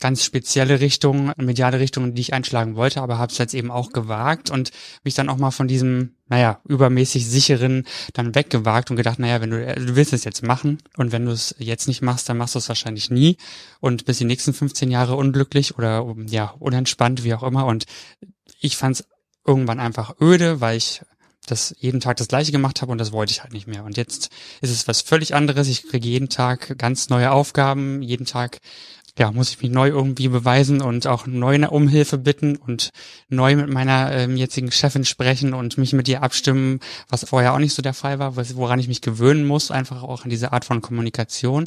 ganz 0.00 0.22
spezielle 0.22 0.80
Richtung, 0.80 1.32
mediale 1.36 1.80
Richtung, 1.80 2.14
die 2.14 2.20
ich 2.20 2.32
einschlagen 2.32 2.76
wollte, 2.76 3.02
aber 3.02 3.18
habe 3.18 3.32
es 3.32 3.38
jetzt 3.38 3.54
eben 3.54 3.70
auch 3.70 3.90
gewagt 3.90 4.50
und 4.50 4.70
mich 5.02 5.14
dann 5.14 5.28
auch 5.28 5.38
mal 5.38 5.50
von 5.50 5.66
diesem, 5.66 6.14
naja, 6.28 6.60
übermäßig 6.68 7.26
sicheren 7.26 7.84
dann 8.12 8.34
weggewagt 8.34 8.90
und 8.90 8.96
gedacht, 8.96 9.18
naja, 9.18 9.40
wenn 9.40 9.50
du, 9.50 9.74
du 9.74 9.96
willst 9.96 10.12
es 10.12 10.24
jetzt 10.24 10.42
machen 10.42 10.78
und 10.96 11.10
wenn 11.10 11.26
du 11.26 11.32
es 11.32 11.54
jetzt 11.58 11.88
nicht 11.88 12.02
machst, 12.02 12.28
dann 12.28 12.36
machst 12.36 12.54
du 12.54 12.60
es 12.60 12.68
wahrscheinlich 12.68 13.10
nie 13.10 13.38
und 13.80 14.04
bis 14.04 14.18
die 14.18 14.24
nächsten 14.24 14.52
15 14.52 14.90
Jahre 14.90 15.16
unglücklich 15.16 15.76
oder 15.76 16.06
ja, 16.26 16.54
unentspannt, 16.58 17.24
wie 17.24 17.34
auch 17.34 17.42
immer. 17.42 17.66
Und 17.66 17.86
ich 18.60 18.76
fand 18.76 19.00
es 19.00 19.08
irgendwann 19.48 19.80
einfach 19.80 20.20
öde, 20.20 20.60
weil 20.60 20.76
ich 20.76 21.00
das 21.46 21.74
jeden 21.78 22.00
Tag 22.00 22.18
das 22.18 22.28
gleiche 22.28 22.52
gemacht 22.52 22.82
habe 22.82 22.92
und 22.92 22.98
das 22.98 23.10
wollte 23.10 23.32
ich 23.32 23.42
halt 23.42 23.52
nicht 23.52 23.66
mehr. 23.66 23.84
Und 23.84 23.96
jetzt 23.96 24.28
ist 24.60 24.70
es 24.70 24.86
was 24.86 25.00
völlig 25.00 25.34
anderes. 25.34 25.66
Ich 25.66 25.88
kriege 25.88 26.06
jeden 26.06 26.28
Tag 26.28 26.78
ganz 26.78 27.08
neue 27.08 27.30
Aufgaben, 27.30 28.02
jeden 28.02 28.26
Tag 28.26 28.60
ja, 29.18 29.32
muss 29.32 29.50
ich 29.50 29.60
mich 29.60 29.70
neu 29.72 29.88
irgendwie 29.88 30.28
beweisen 30.28 30.80
und 30.80 31.06
auch 31.08 31.26
neu 31.26 31.66
um 31.68 31.88
Hilfe 31.88 32.18
bitten 32.18 32.56
und 32.56 32.90
neu 33.28 33.56
mit 33.56 33.68
meiner 33.68 34.12
ähm, 34.12 34.36
jetzigen 34.36 34.70
Chefin 34.70 35.04
sprechen 35.04 35.54
und 35.54 35.76
mich 35.76 35.92
mit 35.92 36.06
ihr 36.08 36.22
abstimmen, 36.22 36.78
was 37.08 37.24
vorher 37.24 37.52
auch 37.52 37.58
nicht 37.58 37.74
so 37.74 37.82
der 37.82 37.94
Fall 37.94 38.20
war, 38.20 38.36
woran 38.36 38.78
ich 38.78 38.86
mich 38.86 39.00
gewöhnen 39.00 39.44
muss, 39.44 39.72
einfach 39.72 40.04
auch 40.04 40.22
an 40.22 40.30
diese 40.30 40.52
Art 40.52 40.64
von 40.64 40.82
Kommunikation. 40.82 41.64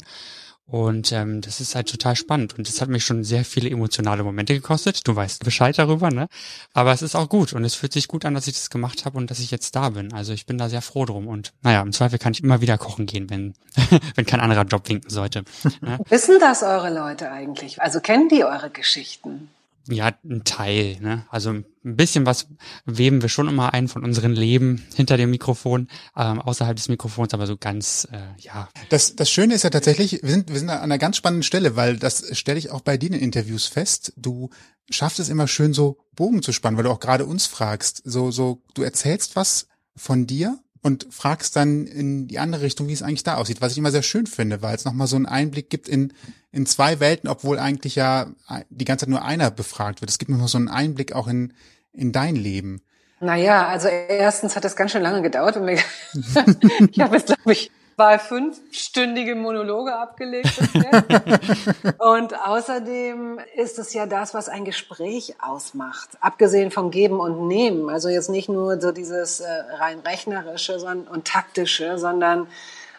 Und 0.72 1.12
ähm, 1.12 1.42
das 1.42 1.60
ist 1.60 1.74
halt 1.74 1.90
total 1.90 2.16
spannend. 2.16 2.56
Und 2.56 2.66
das 2.66 2.80
hat 2.80 2.88
mich 2.88 3.04
schon 3.04 3.24
sehr 3.24 3.44
viele 3.44 3.68
emotionale 3.68 4.24
Momente 4.24 4.54
gekostet. 4.54 5.06
Du 5.06 5.14
weißt 5.14 5.44
Bescheid 5.44 5.78
darüber, 5.78 6.10
ne? 6.10 6.28
Aber 6.72 6.94
es 6.94 7.02
ist 7.02 7.14
auch 7.14 7.28
gut 7.28 7.52
und 7.52 7.62
es 7.62 7.74
fühlt 7.74 7.92
sich 7.92 8.08
gut 8.08 8.24
an, 8.24 8.32
dass 8.32 8.46
ich 8.46 8.54
das 8.54 8.70
gemacht 8.70 9.04
habe 9.04 9.18
und 9.18 9.30
dass 9.30 9.38
ich 9.38 9.50
jetzt 9.50 9.76
da 9.76 9.90
bin. 9.90 10.14
Also 10.14 10.32
ich 10.32 10.46
bin 10.46 10.56
da 10.56 10.70
sehr 10.70 10.80
froh 10.80 11.04
drum. 11.04 11.28
Und 11.28 11.52
naja, 11.60 11.82
im 11.82 11.92
Zweifel 11.92 12.18
kann 12.18 12.32
ich 12.32 12.42
immer 12.42 12.62
wieder 12.62 12.78
kochen 12.78 13.04
gehen, 13.04 13.28
wenn, 13.28 13.52
wenn 14.14 14.24
kein 14.24 14.40
anderer 14.40 14.64
Job 14.64 14.88
winken 14.88 15.10
sollte. 15.10 15.44
Ne? 15.82 15.98
Wissen 16.08 16.38
das 16.40 16.62
eure 16.62 16.88
Leute 16.88 17.30
eigentlich? 17.30 17.82
Also 17.82 18.00
kennen 18.00 18.30
die 18.30 18.42
eure 18.42 18.70
Geschichten? 18.70 19.50
Ja, 19.88 20.12
ein 20.24 20.44
Teil, 20.44 20.98
ne? 21.00 21.26
Also 21.30 21.50
ein 21.50 21.64
bisschen 21.82 22.24
was 22.24 22.46
weben 22.84 23.22
wir 23.22 23.28
schon 23.28 23.48
immer 23.48 23.74
ein 23.74 23.88
von 23.88 24.04
unseren 24.04 24.32
Leben 24.32 24.86
hinter 24.94 25.16
dem 25.16 25.30
Mikrofon, 25.30 25.88
ähm, 26.16 26.40
außerhalb 26.40 26.76
des 26.76 26.88
Mikrofons, 26.88 27.34
aber 27.34 27.46
so 27.46 27.56
ganz, 27.56 28.06
äh, 28.12 28.18
ja. 28.38 28.68
Das, 28.90 29.16
das 29.16 29.30
Schöne 29.30 29.54
ist 29.54 29.64
ja 29.64 29.70
tatsächlich, 29.70 30.22
wir 30.22 30.30
sind, 30.30 30.50
wir 30.50 30.58
sind 30.58 30.70
an 30.70 30.80
einer 30.80 30.98
ganz 30.98 31.16
spannenden 31.16 31.42
Stelle, 31.42 31.74
weil 31.74 31.96
das 31.96 32.36
stelle 32.38 32.58
ich 32.58 32.70
auch 32.70 32.82
bei 32.82 32.96
dir 32.96 33.08
in 33.08 33.14
Interviews 33.14 33.66
fest. 33.66 34.12
Du 34.16 34.50
schaffst 34.90 35.18
es 35.18 35.28
immer 35.28 35.48
schön 35.48 35.72
so 35.74 35.98
Bogen 36.14 36.42
zu 36.42 36.52
spannen, 36.52 36.76
weil 36.76 36.84
du 36.84 36.90
auch 36.90 37.00
gerade 37.00 37.26
uns 37.26 37.46
fragst. 37.46 38.02
So, 38.04 38.30
so, 38.30 38.62
du 38.74 38.82
erzählst 38.82 39.34
was 39.34 39.66
von 39.96 40.26
dir 40.26 40.58
und 40.82 41.06
fragst 41.10 41.54
dann 41.56 41.86
in 41.86 42.26
die 42.26 42.38
andere 42.38 42.62
Richtung, 42.62 42.88
wie 42.88 42.92
es 42.92 43.02
eigentlich 43.02 43.22
da 43.22 43.36
aussieht, 43.36 43.60
was 43.60 43.72
ich 43.72 43.78
immer 43.78 43.92
sehr 43.92 44.02
schön 44.02 44.26
finde, 44.26 44.62
weil 44.62 44.74
es 44.74 44.84
nochmal 44.84 45.06
so 45.06 45.16
einen 45.16 45.26
Einblick 45.26 45.70
gibt 45.70 45.88
in, 45.88 46.12
in 46.50 46.66
zwei 46.66 46.98
Welten, 46.98 47.28
obwohl 47.28 47.58
eigentlich 47.58 47.94
ja 47.94 48.32
die 48.68 48.84
ganze 48.84 49.04
Zeit 49.04 49.10
nur 49.10 49.24
einer 49.24 49.50
befragt 49.50 50.00
wird. 50.00 50.10
Es 50.10 50.18
gibt 50.18 50.30
nochmal 50.30 50.48
so 50.48 50.58
einen 50.58 50.68
Einblick 50.68 51.12
auch 51.12 51.28
in, 51.28 51.52
in 51.92 52.10
dein 52.10 52.34
Leben. 52.34 52.82
Naja, 53.20 53.68
also 53.68 53.86
erstens 53.86 54.56
hat 54.56 54.64
das 54.64 54.74
ganz 54.74 54.90
schön 54.90 55.02
lange 55.02 55.22
gedauert. 55.22 55.56
ich 56.90 57.00
habe 57.00 57.16
jetzt, 57.16 57.26
glaube 57.28 57.52
ich, 57.52 57.70
zwei 57.96 58.18
fünfstündige 58.18 59.34
Monologe 59.34 59.94
abgelegt. 59.94 60.58
und 61.98 62.38
außerdem 62.46 63.40
ist 63.56 63.78
es 63.78 63.92
ja 63.92 64.06
das, 64.06 64.34
was 64.34 64.48
ein 64.48 64.64
Gespräch 64.64 65.34
ausmacht. 65.40 66.10
Abgesehen 66.20 66.70
vom 66.70 66.90
Geben 66.90 67.20
und 67.20 67.48
Nehmen. 67.48 67.88
Also 67.88 68.08
jetzt 68.08 68.30
nicht 68.30 68.48
nur 68.48 68.80
so 68.80 68.92
dieses 68.92 69.40
äh, 69.40 69.46
rein 69.78 70.00
rechnerische 70.00 70.76
und 70.76 71.26
taktische, 71.26 71.98
sondern 71.98 72.48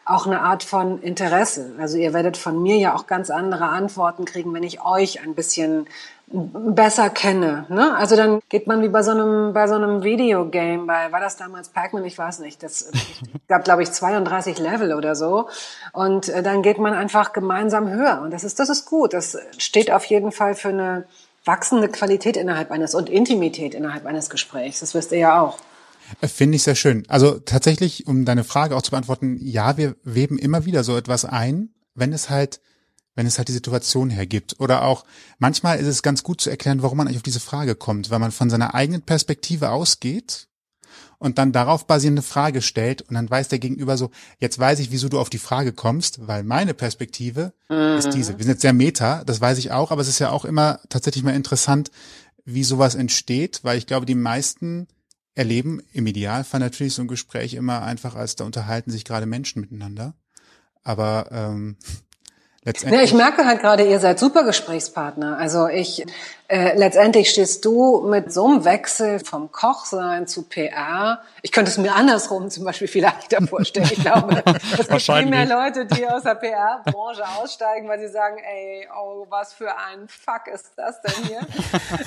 auch 0.05 0.27
eine 0.27 0.41
Art 0.41 0.63
von 0.63 1.01
Interesse. 1.01 1.73
Also 1.79 1.97
ihr 1.97 2.13
werdet 2.13 2.35
von 2.35 2.61
mir 2.61 2.77
ja 2.77 2.95
auch 2.95 3.07
ganz 3.07 3.29
andere 3.29 3.69
Antworten 3.69 4.25
kriegen, 4.25 4.53
wenn 4.53 4.63
ich 4.63 4.83
euch 4.83 5.21
ein 5.21 5.33
bisschen 5.33 5.87
besser 6.27 7.09
kenne. 7.09 7.65
Ne? 7.69 7.95
Also 7.95 8.15
dann 8.15 8.39
geht 8.49 8.65
man 8.65 8.81
wie 8.81 8.89
bei 8.89 9.03
so 9.03 9.11
einem 9.11 9.53
bei 9.53 9.67
so 9.67 9.75
einem 9.75 10.03
Videogame, 10.03 10.85
bei 10.85 11.11
war 11.11 11.19
das 11.19 11.37
damals 11.37 11.69
Pac-Man, 11.69 12.05
ich 12.05 12.17
weiß 12.17 12.39
nicht, 12.39 12.63
das 12.63 12.91
gab 13.47 13.63
glaube 13.63 13.83
ich 13.83 13.91
32 13.91 14.57
Level 14.57 14.93
oder 14.93 15.15
so 15.15 15.47
und 15.91 16.29
äh, 16.29 16.41
dann 16.41 16.63
geht 16.63 16.79
man 16.79 16.93
einfach 16.93 17.33
gemeinsam 17.33 17.89
höher 17.89 18.21
und 18.23 18.31
das 18.31 18.43
ist 18.43 18.59
das 18.59 18.69
ist 18.69 18.85
gut. 18.85 19.13
Das 19.13 19.37
steht 19.57 19.91
auf 19.91 20.05
jeden 20.05 20.31
Fall 20.31 20.55
für 20.55 20.69
eine 20.69 21.05
wachsende 21.45 21.89
Qualität 21.89 22.37
innerhalb 22.37 22.71
eines 22.71 22.95
und 22.95 23.09
Intimität 23.09 23.75
innerhalb 23.75 24.05
eines 24.05 24.29
Gesprächs. 24.29 24.79
Das 24.79 24.93
wisst 24.95 25.11
ihr 25.11 25.19
ja 25.19 25.41
auch. 25.41 25.59
Äh, 26.21 26.27
finde 26.27 26.55
ich 26.55 26.63
sehr 26.63 26.75
schön. 26.75 27.03
Also 27.09 27.39
tatsächlich, 27.39 28.07
um 28.07 28.25
deine 28.25 28.43
Frage 28.43 28.75
auch 28.75 28.81
zu 28.81 28.91
beantworten, 28.91 29.37
ja, 29.39 29.77
wir 29.77 29.95
weben 30.03 30.37
immer 30.37 30.65
wieder 30.65 30.83
so 30.83 30.97
etwas 30.97 31.25
ein, 31.25 31.69
wenn 31.95 32.13
es 32.13 32.29
halt 32.29 32.59
wenn 33.15 33.27
es 33.27 33.37
halt 33.37 33.47
die 33.47 33.53
Situation 33.53 34.09
hergibt. 34.09 34.55
Oder 34.59 34.83
auch 34.83 35.05
manchmal 35.39 35.79
ist 35.79 35.87
es 35.87 36.03
ganz 36.03 36.23
gut 36.23 36.41
zu 36.41 36.49
erklären, 36.49 36.81
warum 36.81 36.97
man 36.97 37.07
eigentlich 37.07 37.17
auf 37.17 37.23
diese 37.23 37.39
Frage 37.39 37.75
kommt, 37.75 38.09
weil 38.09 38.19
man 38.19 38.31
von 38.31 38.49
seiner 38.49 38.73
eigenen 38.73 39.01
Perspektive 39.01 39.69
ausgeht 39.69 40.47
und 41.19 41.37
dann 41.37 41.51
darauf 41.51 41.87
basierende 41.87 42.21
Frage 42.21 42.61
stellt 42.61 43.01
und 43.03 43.15
dann 43.15 43.29
weiß 43.29 43.47
der 43.47 43.59
Gegenüber 43.59 43.97
so, 43.97 44.11
jetzt 44.39 44.59
weiß 44.59 44.79
ich, 44.79 44.91
wieso 44.91 45.09
du 45.09 45.19
auf 45.19 45.29
die 45.29 45.37
Frage 45.37 45.71
kommst, 45.71 46.27
weil 46.27 46.43
meine 46.43 46.73
Perspektive 46.73 47.53
mhm. 47.69 47.97
ist 47.97 48.13
diese. 48.13 48.37
Wir 48.37 48.43
sind 48.43 48.53
jetzt 48.53 48.61
sehr 48.61 48.73
meta, 48.73 49.23
das 49.23 49.39
weiß 49.39 49.57
ich 49.57 49.71
auch, 49.71 49.91
aber 49.91 50.01
es 50.01 50.07
ist 50.07 50.19
ja 50.19 50.31
auch 50.31 50.45
immer 50.45 50.79
tatsächlich 50.89 51.23
mal 51.23 51.35
interessant, 51.35 51.91
wie 52.45 52.63
sowas 52.63 52.95
entsteht, 52.95 53.61
weil 53.63 53.77
ich 53.77 53.87
glaube, 53.87 54.05
die 54.05 54.15
meisten 54.15 54.87
erleben 55.35 55.81
im 55.93 56.05
Idealfall 56.07 56.59
natürlich 56.59 56.93
so 56.93 57.01
ein 57.01 57.07
Gespräch 57.07 57.53
immer 57.53 57.83
einfach 57.83 58.15
als 58.15 58.35
da 58.35 58.43
unterhalten 58.43 58.91
sich 58.91 59.05
gerade 59.05 59.25
Menschen 59.25 59.61
miteinander. 59.61 60.15
Aber 60.83 61.29
ähm, 61.31 61.77
Letztendlich. 62.65 62.99
Ja, 62.99 63.05
ich 63.05 63.13
merke 63.13 63.45
halt 63.45 63.59
gerade, 63.59 63.83
ihr 63.83 63.99
seid 63.99 64.19
super 64.19 64.43
Gesprächspartner. 64.43 65.37
Also 65.37 65.67
ich 65.67 66.05
äh, 66.47 66.77
letztendlich 66.77 67.29
stehst 67.29 67.63
du 67.63 68.01
mit 68.01 68.33
so 68.33 68.45
einem 68.45 68.65
Wechsel 68.65 69.19
vom 69.19 69.51
Kochsein 69.51 70.27
zu 70.27 70.43
PR. 70.43 71.21
Ich 71.41 71.51
könnte 71.51 71.71
es 71.71 71.77
mir 71.77 71.95
andersrum 71.95 72.49
zum 72.49 72.65
Beispiel 72.65 72.87
viel 72.87 73.01
leichter 73.03 73.45
vorstellen. 73.47 73.89
Ich 73.91 74.01
glaube, 74.01 74.43
es 74.77 74.87
gibt 74.87 75.01
viel 75.01 75.25
mehr 75.25 75.45
Leute, 75.45 75.85
die 75.85 76.07
aus 76.07 76.23
der 76.23 76.35
PR-Branche 76.35 77.23
aussteigen, 77.39 77.87
weil 77.87 77.99
sie 77.99 78.09
sagen, 78.09 78.37
ey, 78.37 78.87
oh, 78.95 79.25
was 79.29 79.53
für 79.53 79.69
ein 79.69 80.07
Fuck 80.07 80.47
ist 80.53 80.71
das 80.75 81.01
denn 81.01 81.23
hier? 81.25 81.39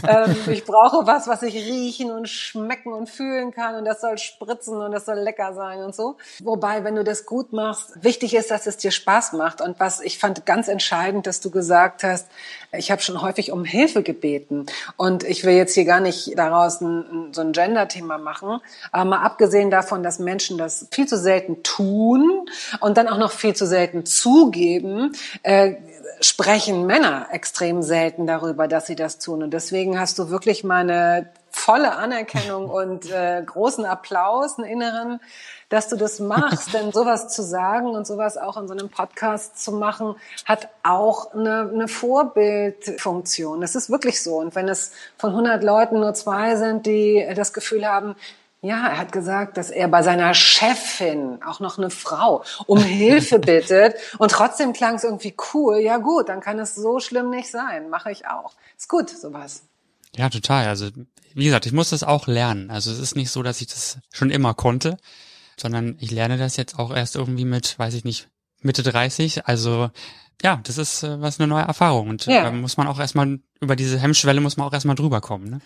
ähm, 0.08 0.36
ich 0.52 0.64
brauche 0.64 1.06
was, 1.06 1.28
was 1.28 1.42
ich 1.42 1.54
riechen 1.54 2.10
und 2.10 2.28
schmecken 2.28 2.92
und 2.92 3.08
fühlen 3.08 3.52
kann 3.52 3.74
und 3.74 3.84
das 3.84 4.00
soll 4.00 4.18
spritzen 4.18 4.80
und 4.80 4.92
das 4.92 5.06
soll 5.06 5.18
lecker 5.18 5.54
sein 5.54 5.82
und 5.82 5.94
so. 5.94 6.18
Wobei, 6.42 6.84
wenn 6.84 6.94
du 6.94 7.04
das 7.04 7.26
gut 7.26 7.52
machst, 7.52 8.02
wichtig 8.02 8.34
ist, 8.34 8.50
dass 8.50 8.66
es 8.66 8.76
dir 8.76 8.90
Spaß 8.90 9.32
macht. 9.32 9.60
Und 9.60 9.80
was 9.80 10.00
ich 10.00 10.18
fand 10.18 10.44
ganz 10.44 10.68
entscheidend, 10.68 11.26
dass 11.26 11.40
du 11.40 11.50
gesagt 11.50 12.04
hast, 12.04 12.28
ich 12.76 12.90
habe 12.90 13.02
schon 13.02 13.22
häufig 13.22 13.52
um 13.52 13.64
Hilfe 13.64 14.02
gebeten. 14.02 14.66
Und 14.96 15.24
ich 15.24 15.44
will 15.44 15.54
jetzt 15.54 15.74
hier 15.74 15.84
gar 15.84 16.00
nicht 16.00 16.38
daraus 16.38 16.80
ein, 16.80 17.32
so 17.32 17.40
ein 17.40 17.52
Gender-Thema 17.52 18.18
machen. 18.18 18.60
Aber 18.92 19.04
mal 19.04 19.22
abgesehen 19.22 19.70
davon, 19.70 20.02
dass 20.02 20.18
Menschen 20.18 20.58
das 20.58 20.88
viel 20.90 21.06
zu 21.06 21.16
selten 21.18 21.62
tun 21.62 22.48
und 22.80 22.96
dann 22.96 23.08
auch 23.08 23.18
noch 23.18 23.32
viel 23.32 23.54
zu 23.54 23.66
selten 23.66 24.06
zugeben, 24.06 25.12
äh, 25.42 25.74
sprechen 26.20 26.86
Männer 26.86 27.28
extrem 27.30 27.82
selten 27.82 28.26
darüber, 28.26 28.68
dass 28.68 28.86
sie 28.86 28.96
das 28.96 29.18
tun. 29.18 29.42
Und 29.42 29.50
deswegen 29.52 29.98
hast 29.98 30.18
du 30.18 30.30
wirklich 30.30 30.64
meine 30.64 31.28
volle 31.50 31.96
Anerkennung 31.96 32.68
und 32.70 33.10
äh, 33.10 33.42
großen 33.44 33.84
Applaus, 33.84 34.58
einen 34.58 34.68
inneren, 34.68 35.20
dass 35.68 35.88
du 35.88 35.96
das 35.96 36.20
machst. 36.20 36.72
Denn 36.74 36.92
sowas 36.92 37.28
zu 37.28 37.42
sagen 37.42 37.88
und 37.88 38.06
sowas 38.06 38.36
auch 38.36 38.56
in 38.56 38.68
so 38.68 38.74
einem 38.74 38.88
Podcast 38.88 39.62
zu 39.62 39.72
machen, 39.72 40.14
hat 40.44 40.68
auch 40.82 41.32
eine, 41.32 41.70
eine 41.72 41.88
Vorbildfunktion. 41.88 43.60
Das 43.60 43.74
ist 43.74 43.90
wirklich 43.90 44.22
so. 44.22 44.36
Und 44.36 44.54
wenn 44.54 44.68
es 44.68 44.92
von 45.18 45.30
100 45.30 45.62
Leuten 45.62 46.00
nur 46.00 46.14
zwei 46.14 46.56
sind, 46.56 46.86
die 46.86 47.26
das 47.34 47.52
Gefühl 47.52 47.86
haben, 47.86 48.14
ja, 48.62 48.88
er 48.88 48.98
hat 48.98 49.12
gesagt, 49.12 49.58
dass 49.58 49.70
er 49.70 49.86
bei 49.86 50.02
seiner 50.02 50.34
Chefin, 50.34 51.40
auch 51.44 51.60
noch 51.60 51.78
eine 51.78 51.90
Frau, 51.90 52.42
um 52.66 52.78
Hilfe 52.78 53.38
bittet 53.40 53.94
und 54.18 54.30
trotzdem 54.30 54.72
klang 54.72 54.96
es 54.96 55.04
irgendwie 55.04 55.34
cool. 55.54 55.78
Ja 55.78 55.98
gut, 55.98 56.28
dann 56.28 56.40
kann 56.40 56.58
es 56.58 56.74
so 56.74 56.98
schlimm 56.98 57.30
nicht 57.30 57.50
sein. 57.50 57.90
Mache 57.90 58.10
ich 58.10 58.26
auch. 58.26 58.54
Ist 58.76 58.88
gut, 58.88 59.10
sowas. 59.10 59.62
Ja, 60.16 60.30
total. 60.30 60.66
Also 60.66 60.88
wie 61.34 61.44
gesagt, 61.44 61.66
ich 61.66 61.72
muss 61.72 61.90
das 61.90 62.02
auch 62.02 62.26
lernen. 62.26 62.70
Also 62.70 62.90
es 62.90 62.98
ist 62.98 63.14
nicht 63.14 63.30
so, 63.30 63.42
dass 63.42 63.60
ich 63.60 63.66
das 63.68 63.98
schon 64.10 64.30
immer 64.30 64.54
konnte 64.54 64.96
sondern 65.58 65.96
ich 65.98 66.10
lerne 66.10 66.38
das 66.38 66.56
jetzt 66.56 66.78
auch 66.78 66.94
erst 66.94 67.16
irgendwie 67.16 67.44
mit, 67.44 67.78
weiß 67.78 67.94
ich 67.94 68.04
nicht, 68.04 68.28
Mitte 68.62 68.82
30. 68.82 69.46
Also 69.46 69.90
ja, 70.42 70.60
das 70.64 70.78
ist 70.78 71.02
äh, 71.02 71.20
was 71.20 71.40
eine 71.40 71.46
neue 71.46 71.64
Erfahrung 71.64 72.08
und 72.08 72.26
ja. 72.26 72.44
da 72.44 72.52
muss 72.52 72.76
man 72.76 72.86
auch 72.86 72.98
erstmal 72.98 73.38
über 73.60 73.76
diese 73.76 73.98
Hemmschwelle 73.98 74.40
muss 74.40 74.56
man 74.56 74.66
auch 74.66 74.72
erstmal 74.72 74.96
drüber 74.96 75.20
kommen. 75.20 75.48
Ne? 75.48 75.60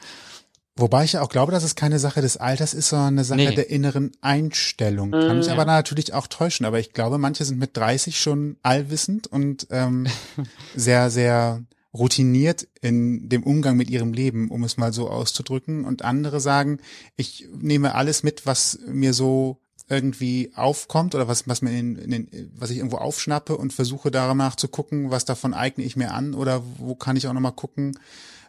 Wobei 0.76 1.04
ich 1.04 1.12
ja 1.12 1.22
auch 1.22 1.28
glaube, 1.28 1.52
dass 1.52 1.64
es 1.64 1.74
keine 1.74 1.98
Sache 1.98 2.22
des 2.22 2.36
Alters 2.36 2.72
ist, 2.72 2.88
sondern 2.88 3.14
eine 3.14 3.24
Sache 3.24 3.40
Nee. 3.40 3.54
der 3.54 3.70
inneren 3.70 4.12
Einstellung. 4.20 5.10
Kann 5.10 5.38
mich 5.38 5.50
aber 5.50 5.64
natürlich 5.64 6.14
auch 6.14 6.26
täuschen. 6.26 6.64
Aber 6.64 6.78
ich 6.78 6.92
glaube, 6.92 7.18
manche 7.18 7.44
sind 7.44 7.58
mit 7.58 7.76
30 7.76 8.18
schon 8.18 8.56
allwissend 8.62 9.26
und 9.26 9.66
ähm, 9.70 10.06
sehr, 10.74 11.10
sehr 11.10 11.62
routiniert 11.92 12.68
in 12.80 13.28
dem 13.28 13.42
Umgang 13.42 13.76
mit 13.76 13.90
ihrem 13.90 14.12
Leben, 14.12 14.48
um 14.50 14.62
es 14.64 14.76
mal 14.76 14.92
so 14.92 15.10
auszudrücken. 15.10 15.84
Und 15.84 16.02
andere 16.02 16.40
sagen, 16.40 16.78
ich 17.16 17.48
nehme 17.52 17.94
alles 17.94 18.22
mit, 18.22 18.46
was 18.46 18.78
mir 18.86 19.12
so 19.12 19.59
irgendwie 19.90 20.52
aufkommt 20.54 21.14
oder 21.14 21.26
was, 21.26 21.48
was 21.48 21.62
mir 21.62 21.76
in, 21.76 21.96
in 21.96 22.10
den, 22.10 22.52
was 22.54 22.70
ich 22.70 22.78
irgendwo 22.78 22.98
aufschnappe 22.98 23.56
und 23.56 23.72
versuche 23.72 24.10
danach 24.10 24.54
zu 24.54 24.68
gucken, 24.68 25.10
was 25.10 25.24
davon 25.24 25.52
eigne 25.52 25.84
ich 25.84 25.96
mir 25.96 26.12
an 26.14 26.34
oder 26.34 26.62
wo 26.78 26.94
kann 26.94 27.16
ich 27.16 27.26
auch 27.26 27.32
nochmal 27.32 27.52
gucken, 27.52 27.98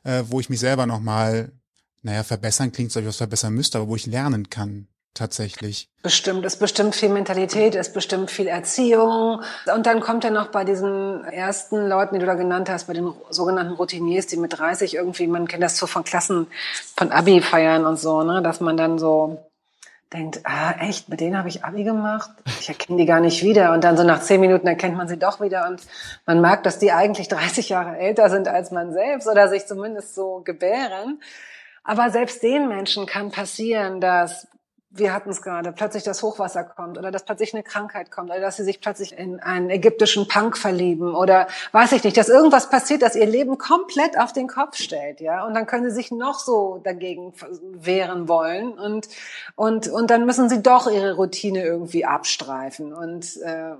äh, 0.03 0.23
wo 0.27 0.39
ich 0.39 0.49
mich 0.49 0.59
selber 0.59 0.85
nochmal, 0.85 1.51
naja, 2.03 2.23
verbessern 2.23 2.71
klingt, 2.71 2.91
so, 2.91 2.99
ich 2.99 3.07
was 3.07 3.17
verbessern 3.17 3.53
müsste, 3.53 3.79
aber 3.79 3.87
wo 3.87 3.95
ich 3.95 4.05
lernen 4.05 4.49
kann, 4.51 4.87
tatsächlich. 5.15 5.89
Bestimmt, 6.03 6.45
ist 6.45 6.57
bestimmt 6.57 6.95
viel 6.95 7.09
Mentalität, 7.09 7.73
ist 7.73 7.93
bestimmt 7.93 8.29
viel 8.29 8.47
Erziehung. 8.47 9.41
Und 9.73 9.85
dann 9.85 9.99
kommt 9.99 10.23
ja 10.23 10.29
noch 10.29 10.47
bei 10.47 10.63
diesen 10.63 11.23
ersten 11.25 11.87
Leuten, 11.87 12.15
die 12.15 12.19
du 12.19 12.27
da 12.27 12.35
genannt 12.35 12.69
hast, 12.69 12.85
bei 12.85 12.93
den 12.93 13.11
sogenannten 13.31 13.73
Routiniers, 13.73 14.27
die 14.27 14.37
mit 14.37 14.57
30 14.57 14.93
irgendwie, 14.93 15.25
man 15.25 15.47
kennt 15.47 15.63
das 15.63 15.77
so 15.77 15.87
von 15.87 16.03
Klassen, 16.03 16.47
von 16.95 17.11
Abi 17.11 17.41
feiern 17.41 17.85
und 17.85 17.99
so, 17.99 18.21
ne, 18.23 18.41
dass 18.43 18.61
man 18.61 18.77
dann 18.77 18.99
so 18.99 19.50
denkt, 20.13 20.41
ah, 20.43 20.73
echt, 20.79 21.07
mit 21.09 21.21
denen 21.21 21.37
habe 21.37 21.47
ich 21.47 21.63
Abi 21.63 21.83
gemacht? 21.83 22.29
Ich 22.59 22.67
erkenne 22.67 22.97
die 22.97 23.05
gar 23.05 23.21
nicht 23.21 23.43
wieder. 23.43 23.71
Und 23.71 23.83
dann 23.83 23.97
so 23.97 24.03
nach 24.03 24.21
zehn 24.21 24.41
Minuten 24.41 24.67
erkennt 24.67 24.97
man 24.97 25.07
sie 25.07 25.17
doch 25.17 25.39
wieder 25.39 25.67
und 25.67 25.81
man 26.25 26.41
merkt, 26.41 26.65
dass 26.65 26.79
die 26.79 26.91
eigentlich 26.91 27.29
30 27.29 27.69
Jahre 27.69 27.97
älter 27.97 28.29
sind 28.29 28.47
als 28.47 28.71
man 28.71 28.91
selbst 28.91 29.27
oder 29.27 29.47
sich 29.47 29.65
zumindest 29.65 30.15
so 30.15 30.41
gebären. 30.43 31.21
Aber 31.83 32.09
selbst 32.11 32.43
den 32.43 32.67
Menschen 32.67 33.05
kann 33.05 33.31
passieren, 33.31 34.01
dass 34.01 34.47
wir 34.93 35.13
hatten 35.13 35.29
es 35.29 35.41
gerade, 35.41 35.71
plötzlich 35.71 36.03
das 36.03 36.21
Hochwasser 36.21 36.65
kommt 36.65 36.97
oder 36.97 37.11
dass 37.11 37.23
plötzlich 37.23 37.53
eine 37.53 37.63
Krankheit 37.63 38.11
kommt 38.11 38.29
oder 38.29 38.41
dass 38.41 38.57
sie 38.57 38.63
sich 38.65 38.81
plötzlich 38.81 39.17
in 39.17 39.39
einen 39.39 39.69
ägyptischen 39.69 40.27
Punk 40.27 40.57
verlieben 40.57 41.15
oder 41.15 41.47
weiß 41.71 41.93
ich 41.93 42.03
nicht, 42.03 42.17
dass 42.17 42.27
irgendwas 42.27 42.69
passiert, 42.69 43.01
das 43.01 43.15
ihr 43.15 43.25
Leben 43.25 43.57
komplett 43.57 44.19
auf 44.19 44.33
den 44.33 44.47
Kopf 44.47 44.75
stellt, 44.75 45.21
ja, 45.21 45.45
und 45.45 45.53
dann 45.53 45.65
können 45.65 45.89
sie 45.89 45.95
sich 45.95 46.11
noch 46.11 46.39
so 46.39 46.81
dagegen 46.83 47.33
wehren 47.61 48.27
wollen 48.27 48.73
und 48.73 49.07
und 49.55 49.87
und 49.87 50.11
dann 50.11 50.25
müssen 50.25 50.49
sie 50.49 50.61
doch 50.61 50.91
ihre 50.91 51.15
Routine 51.15 51.63
irgendwie 51.63 52.05
abstreifen 52.05 52.93
und 52.93 53.37
äh, 53.43 53.75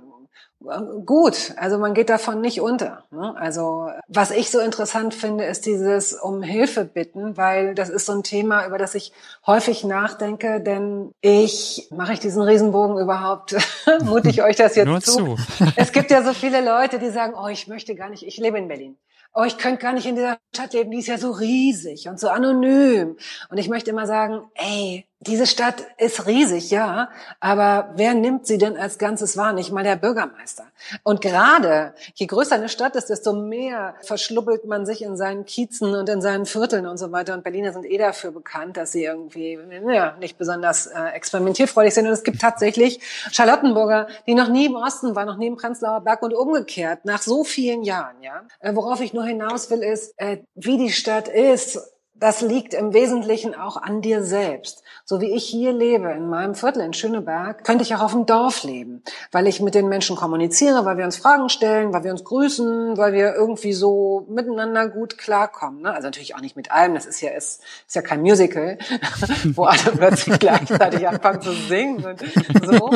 gut, 1.04 1.54
also 1.56 1.78
man 1.78 1.94
geht 1.94 2.08
davon 2.08 2.40
nicht 2.40 2.60
unter. 2.60 3.04
Ne? 3.10 3.34
Also 3.36 3.90
was 4.08 4.30
ich 4.30 4.50
so 4.50 4.60
interessant 4.60 5.14
finde, 5.14 5.44
ist 5.44 5.66
dieses 5.66 6.12
um 6.12 6.42
Hilfe 6.42 6.84
bitten, 6.84 7.36
weil 7.36 7.74
das 7.74 7.88
ist 7.88 8.06
so 8.06 8.12
ein 8.12 8.22
Thema, 8.22 8.66
über 8.66 8.78
das 8.78 8.94
ich 8.94 9.12
häufig 9.46 9.84
nachdenke, 9.84 10.60
denn 10.60 11.12
ich 11.20 11.88
mache 11.90 12.14
ich 12.14 12.20
diesen 12.20 12.42
Riesenbogen 12.42 12.98
überhaupt, 12.98 13.56
mute 14.04 14.28
ich 14.28 14.42
euch 14.42 14.56
das 14.56 14.76
jetzt 14.76 14.86
Nur 14.86 15.00
zu. 15.00 15.36
zu. 15.36 15.36
es 15.76 15.92
gibt 15.92 16.10
ja 16.10 16.22
so 16.22 16.32
viele 16.32 16.64
Leute, 16.64 16.98
die 16.98 17.10
sagen, 17.10 17.34
oh, 17.34 17.48
ich 17.48 17.68
möchte 17.68 17.94
gar 17.94 18.08
nicht, 18.08 18.26
ich 18.26 18.38
lebe 18.38 18.58
in 18.58 18.68
Berlin. 18.68 18.96
Oh, 19.34 19.44
ich 19.44 19.56
könnte 19.56 19.80
gar 19.80 19.94
nicht 19.94 20.06
in 20.06 20.14
dieser 20.14 20.36
Stadt 20.54 20.74
leben, 20.74 20.90
die 20.90 20.98
ist 20.98 21.06
ja 21.06 21.16
so 21.16 21.30
riesig 21.30 22.06
und 22.06 22.20
so 22.20 22.28
anonym. 22.28 23.16
Und 23.48 23.58
ich 23.58 23.70
möchte 23.70 23.90
immer 23.90 24.06
sagen, 24.06 24.42
ey, 24.54 25.06
diese 25.26 25.46
Stadt 25.46 25.86
ist 25.98 26.26
riesig, 26.26 26.70
ja, 26.70 27.08
aber 27.38 27.90
wer 27.94 28.14
nimmt 28.14 28.46
sie 28.46 28.58
denn 28.58 28.76
als 28.76 28.98
Ganzes 28.98 29.36
wahr? 29.36 29.52
Nicht 29.52 29.70
mal 29.70 29.84
der 29.84 29.94
Bürgermeister. 29.94 30.64
Und 31.04 31.20
gerade, 31.20 31.94
je 32.14 32.26
größer 32.26 32.56
eine 32.56 32.68
Stadt 32.68 32.96
ist, 32.96 33.08
desto 33.08 33.32
mehr 33.32 33.94
verschlubbelt 34.02 34.64
man 34.64 34.84
sich 34.84 35.02
in 35.02 35.16
seinen 35.16 35.44
Kiezen 35.44 35.94
und 35.94 36.08
in 36.08 36.20
seinen 36.20 36.44
Vierteln 36.44 36.86
und 36.86 36.98
so 36.98 37.12
weiter. 37.12 37.34
Und 37.34 37.44
Berliner 37.44 37.72
sind 37.72 37.86
eh 37.86 37.98
dafür 37.98 38.32
bekannt, 38.32 38.76
dass 38.76 38.92
sie 38.92 39.04
irgendwie 39.04 39.58
ja, 39.86 40.16
nicht 40.18 40.38
besonders 40.38 40.86
äh, 40.86 41.10
experimentierfreudig 41.14 41.94
sind. 41.94 42.06
Und 42.06 42.12
es 42.12 42.24
gibt 42.24 42.40
tatsächlich 42.40 43.00
Charlottenburger, 43.30 44.08
die 44.26 44.34
noch 44.34 44.48
nie 44.48 44.66
im 44.66 44.74
Osten 44.74 45.14
waren, 45.14 45.26
noch 45.26 45.36
nie 45.36 45.46
im 45.46 45.56
Prenzlauer 45.56 46.00
Berg 46.00 46.22
und 46.22 46.34
umgekehrt, 46.34 47.04
nach 47.04 47.22
so 47.22 47.44
vielen 47.44 47.84
Jahren. 47.84 48.16
Ja, 48.22 48.42
äh, 48.58 48.74
Worauf 48.74 49.00
ich 49.00 49.12
nur 49.12 49.24
hinaus 49.24 49.70
will, 49.70 49.84
ist, 49.84 50.14
äh, 50.16 50.38
wie 50.56 50.78
die 50.78 50.90
Stadt 50.90 51.28
ist, 51.28 51.91
das 52.22 52.40
liegt 52.40 52.72
im 52.72 52.94
Wesentlichen 52.94 53.56
auch 53.56 53.76
an 53.76 54.00
dir 54.00 54.22
selbst. 54.22 54.84
So 55.04 55.20
wie 55.20 55.32
ich 55.34 55.44
hier 55.44 55.72
lebe, 55.72 56.08
in 56.12 56.28
meinem 56.28 56.54
Viertel 56.54 56.82
in 56.82 56.92
Schöneberg, 56.92 57.64
könnte 57.64 57.82
ich 57.82 57.96
auch 57.96 58.00
auf 58.00 58.12
dem 58.12 58.26
Dorf 58.26 58.62
leben, 58.62 59.02
weil 59.32 59.48
ich 59.48 59.60
mit 59.60 59.74
den 59.74 59.88
Menschen 59.88 60.14
kommuniziere, 60.14 60.84
weil 60.84 60.96
wir 60.98 61.04
uns 61.04 61.16
Fragen 61.16 61.48
stellen, 61.48 61.92
weil 61.92 62.04
wir 62.04 62.12
uns 62.12 62.22
grüßen, 62.22 62.96
weil 62.96 63.12
wir 63.12 63.34
irgendwie 63.34 63.72
so 63.72 64.24
miteinander 64.30 64.88
gut 64.88 65.18
klarkommen. 65.18 65.82
Ne? 65.82 65.92
Also 65.92 66.06
natürlich 66.06 66.36
auch 66.36 66.40
nicht 66.40 66.54
mit 66.54 66.70
allem, 66.70 66.94
das 66.94 67.06
ist 67.06 67.20
ja, 67.22 67.30
ist, 67.30 67.60
ist 67.88 67.96
ja 67.96 68.02
kein 68.02 68.22
Musical, 68.22 68.78
wo 69.54 69.64
alle 69.64 69.90
plötzlich 69.96 70.38
gleichzeitig 70.38 71.08
anfangen 71.08 71.42
zu 71.42 71.50
singen 71.50 72.04
und 72.04 72.20
so. 72.64 72.92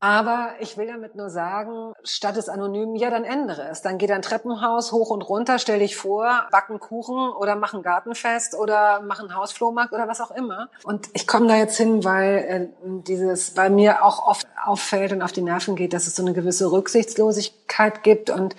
Aber 0.00 0.52
ich 0.60 0.76
will 0.76 0.86
damit 0.86 1.16
nur 1.16 1.28
sagen, 1.28 1.92
statt 2.04 2.36
es 2.36 2.48
anonym, 2.48 2.94
ja, 2.94 3.10
dann 3.10 3.24
ändere 3.24 3.68
es. 3.68 3.82
Dann 3.82 3.98
geh 3.98 4.06
dein 4.06 4.22
Treppenhaus 4.22 4.92
hoch 4.92 5.10
und 5.10 5.22
runter, 5.22 5.58
stell 5.58 5.80
dich 5.80 5.96
vor, 5.96 6.46
backen 6.52 6.78
Kuchen 6.78 7.30
oder 7.30 7.56
mach 7.56 7.74
ein 7.74 7.82
Gartenfest 7.82 8.54
oder 8.54 9.00
mach 9.00 9.18
einen 9.18 9.34
Hausflohmarkt 9.34 9.92
oder 9.92 10.06
was 10.06 10.20
auch 10.20 10.30
immer. 10.30 10.68
Und 10.84 11.08
ich 11.14 11.26
komme 11.26 11.48
da 11.48 11.56
jetzt 11.56 11.76
hin, 11.76 12.04
weil 12.04 12.36
äh, 12.36 12.68
dieses 13.02 13.54
bei 13.54 13.70
mir 13.70 14.04
auch 14.04 14.24
oft 14.24 14.46
auffällt 14.64 15.12
und 15.12 15.22
auf 15.22 15.32
die 15.32 15.42
Nerven 15.42 15.74
geht, 15.74 15.92
dass 15.92 16.06
es 16.06 16.14
so 16.14 16.22
eine 16.22 16.32
gewisse 16.32 16.70
Rücksichtslosigkeit 16.70 18.04
gibt 18.04 18.30
und 18.30 18.54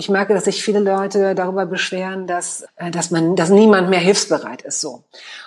ich 0.00 0.08
merke, 0.08 0.32
dass 0.32 0.46
sich 0.46 0.64
viele 0.64 0.80
Leute 0.80 1.34
darüber 1.34 1.66
beschweren, 1.66 2.26
dass, 2.26 2.64
äh, 2.76 2.90
dass 2.90 3.10
man, 3.10 3.36
dass 3.36 3.50
niemand 3.50 3.90
mehr 3.90 4.00
hilfsbereit 4.00 4.62
ist, 4.62 4.80
so. 4.80 5.04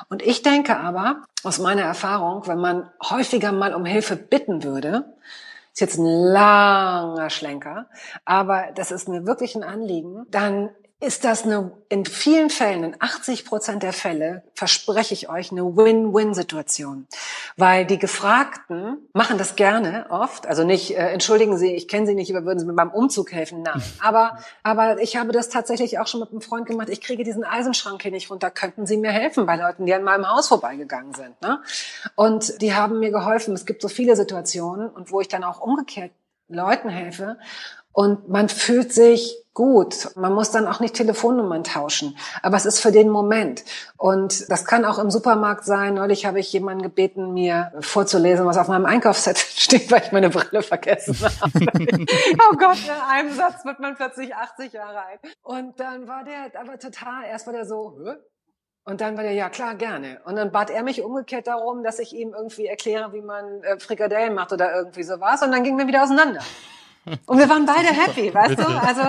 Und 0.09 0.21
ich 0.21 0.43
denke 0.43 0.77
aber, 0.77 1.23
aus 1.43 1.57
meiner 1.57 1.81
Erfahrung, 1.81 2.45
wenn 2.45 2.59
man 2.59 2.89
häufiger 3.09 3.51
mal 3.51 3.73
um 3.73 3.83
Hilfe 3.83 4.15
bitten 4.15 4.63
würde, 4.63 5.05
ist 5.73 5.81
jetzt 5.81 5.97
ein 5.97 6.05
langer 6.05 7.31
Schlenker, 7.31 7.87
aber 8.25 8.65
das 8.75 8.91
ist 8.91 9.09
mir 9.09 9.25
wirklich 9.25 9.55
ein 9.55 9.63
Anliegen, 9.63 10.27
dann 10.29 10.69
ist 11.03 11.25
das 11.25 11.43
eine, 11.43 11.73
in 11.89 12.05
vielen 12.05 12.49
Fällen, 12.49 12.83
in 12.83 12.95
80 12.97 13.45
Prozent 13.45 13.83
der 13.83 13.91
Fälle, 13.91 14.43
verspreche 14.55 15.13
ich 15.13 15.29
euch, 15.29 15.51
eine 15.51 15.75
Win-Win-Situation. 15.75 17.07
Weil 17.57 17.85
die 17.85 17.99
Gefragten 17.99 18.97
machen 19.11 19.37
das 19.37 19.55
gerne 19.57 20.05
oft. 20.09 20.47
Also 20.47 20.63
nicht, 20.63 20.91
äh, 20.91 21.09
entschuldigen 21.09 21.57
Sie, 21.57 21.75
ich 21.75 21.89
kenne 21.89 22.07
Sie 22.07 22.15
nicht, 22.15 22.33
aber 22.33 22.45
würden 22.45 22.59
Sie 22.59 22.65
mir 22.65 22.73
beim 22.73 22.89
Umzug 22.89 23.33
helfen? 23.33 23.61
Nein. 23.61 23.81
Aber, 23.99 24.37
aber 24.63 25.01
ich 25.01 25.17
habe 25.17 25.31
das 25.31 25.49
tatsächlich 25.49 25.99
auch 25.99 26.07
schon 26.07 26.19
mit 26.19 26.31
einem 26.31 26.41
Freund 26.41 26.65
gemacht. 26.65 26.89
Ich 26.89 27.01
kriege 27.01 27.23
diesen 27.23 27.43
Eisenschrank 27.43 28.01
hier 28.01 28.11
nicht 28.11 28.29
runter. 28.29 28.49
Könnten 28.49 28.85
Sie 28.85 28.97
mir 28.97 29.11
helfen 29.11 29.45
bei 29.45 29.55
Leuten, 29.55 29.85
die 29.85 29.93
an 29.93 30.03
meinem 30.03 30.29
Haus 30.29 30.47
vorbeigegangen 30.47 31.13
sind? 31.13 31.41
Ne? 31.41 31.61
Und 32.15 32.61
die 32.61 32.73
haben 32.73 32.99
mir 32.99 33.11
geholfen. 33.11 33.53
Es 33.53 33.65
gibt 33.65 33.81
so 33.81 33.87
viele 33.87 34.15
Situationen 34.15 34.89
und 34.89 35.11
wo 35.11 35.21
ich 35.21 35.27
dann 35.27 35.43
auch 35.43 35.61
umgekehrt 35.61 36.11
Leuten 36.49 36.89
helfe. 36.89 37.37
Und 37.93 38.27
man 38.27 38.49
fühlt 38.49 38.91
sich 38.91 39.43
gut. 39.53 40.09
Man 40.15 40.33
muss 40.33 40.51
dann 40.51 40.67
auch 40.67 40.79
nicht 40.79 40.95
Telefonnummern 40.95 41.63
tauschen. 41.63 42.17
Aber 42.41 42.57
es 42.57 42.65
ist 42.65 42.79
für 42.79 42.91
den 42.91 43.09
Moment. 43.09 43.63
Und 43.97 44.49
das 44.49 44.65
kann 44.65 44.83
auch 44.83 44.97
im 44.97 45.11
Supermarkt 45.11 45.63
sein. 45.63 45.93
Neulich 45.93 46.25
habe 46.25 46.39
ich 46.39 46.51
jemanden 46.51 46.81
gebeten, 46.81 47.33
mir 47.33 47.71
vorzulesen, 47.79 48.45
was 48.45 48.57
auf 48.57 48.67
meinem 48.67 48.85
Einkaufszettel 48.85 49.43
steht, 49.55 49.91
weil 49.91 50.01
ich 50.01 50.11
meine 50.11 50.29
Brille 50.29 50.63
vergessen 50.63 51.15
habe. 51.21 51.51
oh 52.51 52.57
Gott, 52.57 52.77
in 52.83 53.11
einem 53.11 53.33
Satz 53.33 53.63
wird 53.63 53.79
man 53.79 53.95
plötzlich 53.95 54.35
80 54.35 54.73
Jahre 54.73 55.05
alt. 55.05 55.19
Und 55.43 55.79
dann 55.79 56.07
war 56.07 56.23
der 56.23 56.59
aber 56.59 56.79
total, 56.79 57.25
erst 57.29 57.45
war 57.45 57.53
der 57.53 57.65
so, 57.65 57.95
Hö? 57.97 58.15
Und 58.85 58.99
dann 58.99 59.15
war 59.15 59.23
der, 59.23 59.31
ja 59.31 59.47
klar, 59.49 59.75
gerne. 59.75 60.19
Und 60.25 60.35
dann 60.35 60.51
bat 60.51 60.69
er 60.69 60.83
mich 60.83 61.01
umgekehrt 61.01 61.47
darum, 61.47 61.83
dass 61.83 61.99
ich 61.99 62.13
ihm 62.13 62.33
irgendwie 62.33 62.65
erkläre, 62.65 63.13
wie 63.13 63.21
man 63.21 63.63
äh, 63.63 63.79
Frikadellen 63.79 64.33
macht 64.33 64.51
oder 64.51 64.75
irgendwie 64.75 65.03
sowas. 65.03 65.41
Und 65.41 65.53
dann 65.53 65.63
gingen 65.63 65.77
wir 65.77 65.87
wieder 65.87 66.03
auseinander. 66.03 66.41
Und 67.25 67.37
wir 67.37 67.49
waren 67.49 67.65
beide 67.65 67.87
happy, 67.87 68.33
weißt 68.33 68.59
du? 68.59 68.65
Also 68.65 69.01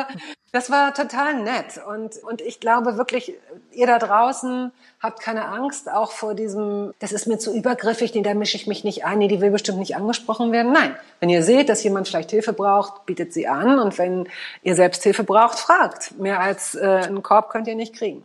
das 0.52 0.70
war 0.70 0.94
total 0.94 1.42
nett. 1.42 1.80
Und, 1.86 2.16
und 2.18 2.40
ich 2.40 2.60
glaube 2.60 2.96
wirklich, 2.96 3.34
ihr 3.72 3.86
da 3.86 3.98
draußen 3.98 4.72
habt 5.00 5.20
keine 5.20 5.46
Angst 5.46 5.90
auch 5.90 6.12
vor 6.12 6.34
diesem, 6.34 6.94
das 6.98 7.12
ist 7.12 7.26
mir 7.26 7.38
zu 7.38 7.54
übergriffig, 7.54 8.14
nee, 8.14 8.22
da 8.22 8.34
mische 8.34 8.56
ich 8.56 8.66
mich 8.66 8.84
nicht 8.84 9.04
ein, 9.04 9.18
nee, 9.18 9.28
die 9.28 9.40
will 9.40 9.50
bestimmt 9.50 9.78
nicht 9.78 9.96
angesprochen 9.96 10.52
werden. 10.52 10.72
Nein, 10.72 10.96
wenn 11.20 11.28
ihr 11.28 11.42
seht, 11.42 11.68
dass 11.68 11.82
jemand 11.82 12.08
vielleicht 12.08 12.30
Hilfe 12.30 12.52
braucht, 12.52 13.06
bietet 13.06 13.32
sie 13.32 13.46
an. 13.46 13.78
Und 13.78 13.98
wenn 13.98 14.28
ihr 14.62 14.74
selbst 14.74 15.02
Hilfe 15.02 15.24
braucht, 15.24 15.58
fragt. 15.58 16.18
Mehr 16.18 16.40
als 16.40 16.74
äh, 16.74 17.02
einen 17.06 17.22
Korb 17.22 17.50
könnt 17.50 17.68
ihr 17.68 17.76
nicht 17.76 17.94
kriegen. 17.94 18.24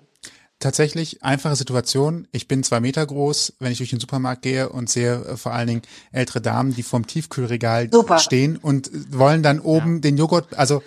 Tatsächlich 0.60 1.24
einfache 1.24 1.56
Situation. 1.56 2.28
Ich 2.34 2.48
bin 2.50 2.64
zwei 2.64 2.82
Meter 2.82 3.06
groß, 3.06 3.54
wenn 3.60 3.72
ich 3.72 3.78
durch 3.78 3.92
den 3.92 4.00
Supermarkt 4.02 4.42
gehe 4.42 4.68
und 4.70 4.90
sehe 4.90 5.16
äh, 5.24 5.38
vor 5.38 5.54
allen 5.54 5.68
Dingen 5.68 5.82
ältere 6.12 6.42
Damen, 6.42 6.76
die 6.76 6.84
vorm 6.84 7.08
Tiefkühlregal 7.08 7.90
Super. 7.92 8.20
stehen 8.20 8.58
und 8.58 8.92
wollen 9.12 9.42
dann 9.42 9.60
oben 9.62 10.02
den 10.02 10.18
Joghurt, 10.18 10.54
also 10.56 10.84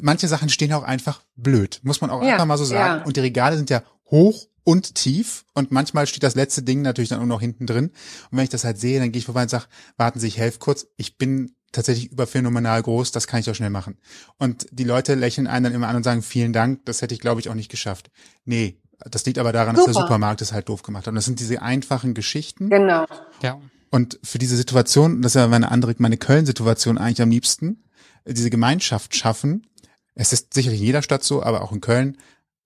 manche 0.00 0.26
Sachen 0.26 0.48
stehen 0.48 0.72
auch 0.72 0.84
einfach 0.84 1.22
blöd, 1.36 1.80
muss 1.82 2.00
man 2.00 2.08
auch 2.10 2.22
Ja, 2.22 2.32
einfach 2.32 2.46
mal 2.46 2.56
so 2.56 2.64
sagen. 2.64 3.00
ja. 3.00 3.04
Und 3.04 3.16
die 3.16 3.20
Regale 3.20 3.56
sind 3.56 3.68
ja 3.68 3.82
hoch 4.10 4.46
und 4.64 4.94
tief 4.94 5.44
und 5.52 5.70
manchmal 5.70 6.06
steht 6.06 6.22
das 6.22 6.34
letzte 6.34 6.62
Ding 6.62 6.80
natürlich 6.80 7.10
dann 7.10 7.20
auch 7.20 7.26
noch 7.26 7.40
hinten 7.40 7.66
drin. 7.66 7.86
Und 8.30 8.38
wenn 8.38 8.44
ich 8.44 8.50
das 8.50 8.64
halt 8.64 8.78
sehe, 8.78 9.00
dann 9.00 9.12
gehe 9.12 9.18
ich 9.18 9.26
vorbei 9.26 9.42
und 9.42 9.50
sage, 9.50 9.64
warten 9.98 10.18
Sie, 10.20 10.28
ich 10.28 10.38
helfe 10.38 10.58
kurz. 10.60 10.86
Ich 10.96 11.18
bin 11.18 11.54
tatsächlich 11.72 12.10
überphänomenal 12.10 12.82
groß, 12.82 13.12
das 13.12 13.26
kann 13.26 13.40
ich 13.40 13.46
doch 13.46 13.54
schnell 13.54 13.70
machen. 13.70 13.98
Und 14.38 14.66
die 14.70 14.84
Leute 14.84 15.14
lächeln 15.14 15.46
einen 15.46 15.64
dann 15.64 15.74
immer 15.74 15.88
an 15.88 15.96
und 15.96 16.04
sagen, 16.04 16.22
vielen 16.22 16.52
Dank, 16.52 16.84
das 16.86 17.02
hätte 17.02 17.14
ich 17.14 17.20
glaube 17.20 17.40
ich 17.40 17.48
auch 17.48 17.54
nicht 17.54 17.70
geschafft. 17.70 18.10
Nee, 18.44 18.78
Das 19.08 19.24
liegt 19.24 19.38
aber 19.38 19.52
daran, 19.52 19.76
Super. 19.76 19.86
dass 19.86 19.94
der 19.96 20.02
Supermarkt 20.02 20.42
es 20.42 20.52
halt 20.52 20.68
doof 20.68 20.82
gemacht 20.82 21.06
hat. 21.06 21.12
Und 21.12 21.16
das 21.16 21.24
sind 21.24 21.40
diese 21.40 21.62
einfachen 21.62 22.14
Geschichten. 22.14 22.68
Genau. 22.68 23.06
Ja. 23.42 23.58
Und 23.90 24.18
für 24.22 24.38
diese 24.38 24.56
Situation, 24.56 25.22
das 25.22 25.34
ist 25.34 25.40
ja 25.40 25.48
meine 25.48 25.70
andere, 25.70 25.94
meine 25.98 26.16
Köln-Situation 26.16 26.98
eigentlich 26.98 27.22
am 27.22 27.30
liebsten, 27.30 27.82
diese 28.26 28.50
Gemeinschaft 28.50 29.16
schaffen. 29.16 29.66
Es 30.14 30.32
ist 30.32 30.54
sicherlich 30.54 30.80
in 30.80 30.86
jeder 30.86 31.02
Stadt 31.02 31.24
so, 31.24 31.42
aber 31.42 31.62
auch 31.62 31.72
in 31.72 31.80
Köln 31.80 32.18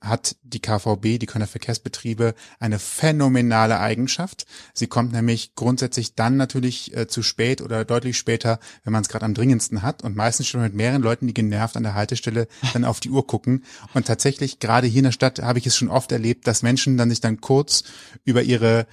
hat 0.04 0.36
die 0.42 0.60
KVB, 0.60 1.18
die 1.18 1.26
Kölner 1.26 1.46
Verkehrsbetriebe, 1.46 2.34
eine 2.60 2.78
phänomenale 2.78 3.80
Eigenschaft. 3.80 4.46
Sie 4.72 4.86
kommt 4.86 5.12
nämlich 5.12 5.54
grundsätzlich 5.54 6.14
dann 6.14 6.36
natürlich 6.36 6.96
äh, 6.96 7.06
zu 7.06 7.22
spät 7.22 7.60
oder 7.62 7.84
deutlich 7.84 8.16
später, 8.16 8.58
wenn 8.84 8.92
man 8.92 9.02
es 9.02 9.08
gerade 9.08 9.24
am 9.24 9.34
dringendsten 9.34 9.82
hat 9.82 10.02
und 10.02 10.16
meistens 10.16 10.46
schon 10.46 10.62
mit 10.62 10.74
mehreren 10.74 11.02
Leuten, 11.02 11.26
die 11.26 11.34
genervt 11.34 11.76
an 11.76 11.82
der 11.82 11.94
Haltestelle 11.94 12.48
dann 12.72 12.84
auf 12.84 13.00
die 13.00 13.10
Uhr 13.10 13.26
gucken. 13.26 13.64
Und 13.94 14.06
tatsächlich, 14.06 14.58
gerade 14.58 14.86
hier 14.86 15.00
in 15.00 15.04
der 15.04 15.12
Stadt 15.12 15.40
habe 15.40 15.58
ich 15.58 15.66
es 15.66 15.76
schon 15.76 15.88
oft 15.88 16.12
erlebt, 16.12 16.46
dass 16.46 16.62
Menschen 16.62 16.96
dann 16.96 17.10
sich 17.10 17.20
dann 17.20 17.40
kurz 17.40 17.84
über 18.24 18.42
ihre 18.42 18.86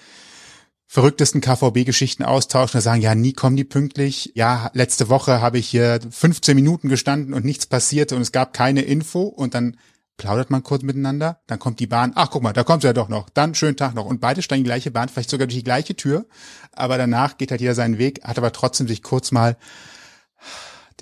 verrücktesten 0.92 1.40
KVB-Geschichten 1.40 2.24
austauschen 2.24 2.78
und 2.78 2.82
sagen, 2.82 3.02
ja, 3.02 3.16
nie 3.16 3.32
kommen 3.32 3.56
die 3.56 3.64
pünktlich. 3.64 4.34
Ja, 4.36 4.70
letzte 4.74 5.08
Woche 5.08 5.40
habe 5.40 5.58
ich 5.58 5.70
hier 5.70 6.02
15 6.10 6.54
Minuten 6.54 6.90
gestanden 6.90 7.34
und 7.34 7.46
nichts 7.46 7.66
passierte 7.66 8.18
und 8.18 8.22
es 8.22 8.34
gab 8.34 8.52
keine 8.52 8.82
Info 8.82 9.22
und 9.22 9.56
dann 9.56 9.78
plaudert 10.18 10.50
man 10.50 10.64
kurz 10.64 10.84
miteinander, 10.84 11.42
dann 11.48 11.60
kommt 11.60 11.80
die 11.80 11.88
Bahn, 11.88 12.12
ach 12.16 12.30
guck 12.30 12.44
mal, 12.44 12.54
da 12.54 12.64
kommt 12.64 12.82
sie 12.82 12.88
ja 12.88 12.94
doch 12.94 13.10
noch, 13.10 13.30
dann 13.30 13.56
schönen 13.56 13.78
Tag 13.78 13.96
noch. 13.96 14.06
Und 14.06 14.22
beide 14.22 14.42
steigen 14.42 14.64
die 14.64 14.68
gleiche 14.68 14.92
Bahn, 14.92 15.10
vielleicht 15.10 15.30
sogar 15.30 15.48
durch 15.48 15.58
die 15.58 15.64
gleiche 15.64 15.96
Tür, 15.96 16.26
aber 16.74 16.98
danach 16.98 17.38
geht 17.38 17.52
halt 17.52 17.62
jeder 17.62 17.76
seinen 17.76 17.98
Weg, 17.98 18.24
hat 18.24 18.38
aber 18.38 18.52
trotzdem 18.52 18.88
sich 18.88 19.04
kurz 19.04 19.32
mal 19.32 19.58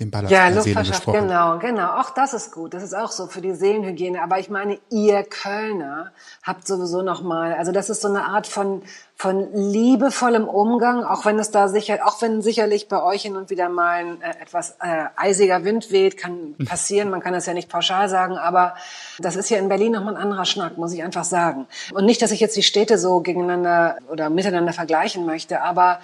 den 0.00 0.10
Ball 0.10 0.30
ja, 0.30 0.50
der 0.50 0.62
Seele 0.62 0.82
gesprochen. 0.82 1.28
Genau, 1.28 1.58
genau. 1.58 2.00
Auch 2.00 2.10
das 2.10 2.32
ist 2.32 2.52
gut. 2.52 2.74
Das 2.74 2.82
ist 2.82 2.94
auch 2.94 3.12
so 3.12 3.26
für 3.26 3.40
die 3.40 3.54
Seelenhygiene. 3.54 4.22
Aber 4.22 4.38
ich 4.38 4.48
meine, 4.48 4.78
ihr 4.88 5.22
Kölner 5.22 6.12
habt 6.42 6.66
sowieso 6.66 7.02
noch 7.02 7.22
mal, 7.22 7.54
also 7.54 7.70
das 7.70 7.90
ist 7.90 8.00
so 8.00 8.08
eine 8.08 8.24
Art 8.24 8.46
von 8.46 8.82
von 9.20 9.52
liebevollem 9.52 10.48
Umgang, 10.48 11.04
auch 11.04 11.26
wenn 11.26 11.38
es 11.38 11.50
da 11.50 11.68
sicher, 11.68 11.98
auch 12.06 12.22
wenn 12.22 12.40
sicherlich 12.40 12.88
bei 12.88 13.02
euch 13.02 13.20
hin 13.20 13.36
und 13.36 13.50
wieder 13.50 13.68
mal 13.68 13.98
ein 13.98 14.22
äh, 14.22 14.30
etwas 14.40 14.78
äh, 14.80 15.04
eisiger 15.14 15.62
Wind 15.62 15.92
weht, 15.92 16.16
kann 16.16 16.54
passieren. 16.64 17.10
Man 17.10 17.20
kann 17.20 17.34
das 17.34 17.44
ja 17.44 17.52
nicht 17.52 17.68
pauschal 17.68 18.08
sagen, 18.08 18.38
aber 18.38 18.76
das 19.18 19.36
ist 19.36 19.50
ja 19.50 19.58
in 19.58 19.68
Berlin 19.68 19.92
noch 19.92 20.04
mal 20.04 20.16
ein 20.16 20.22
anderer 20.22 20.46
Schnack, 20.46 20.78
muss 20.78 20.94
ich 20.94 21.04
einfach 21.04 21.24
sagen. 21.24 21.66
Und 21.92 22.06
nicht, 22.06 22.22
dass 22.22 22.30
ich 22.30 22.40
jetzt 22.40 22.56
die 22.56 22.62
Städte 22.62 22.96
so 22.96 23.20
gegeneinander 23.20 23.98
oder 24.10 24.30
miteinander 24.30 24.72
vergleichen 24.72 25.26
möchte, 25.26 25.60
aber 25.60 26.00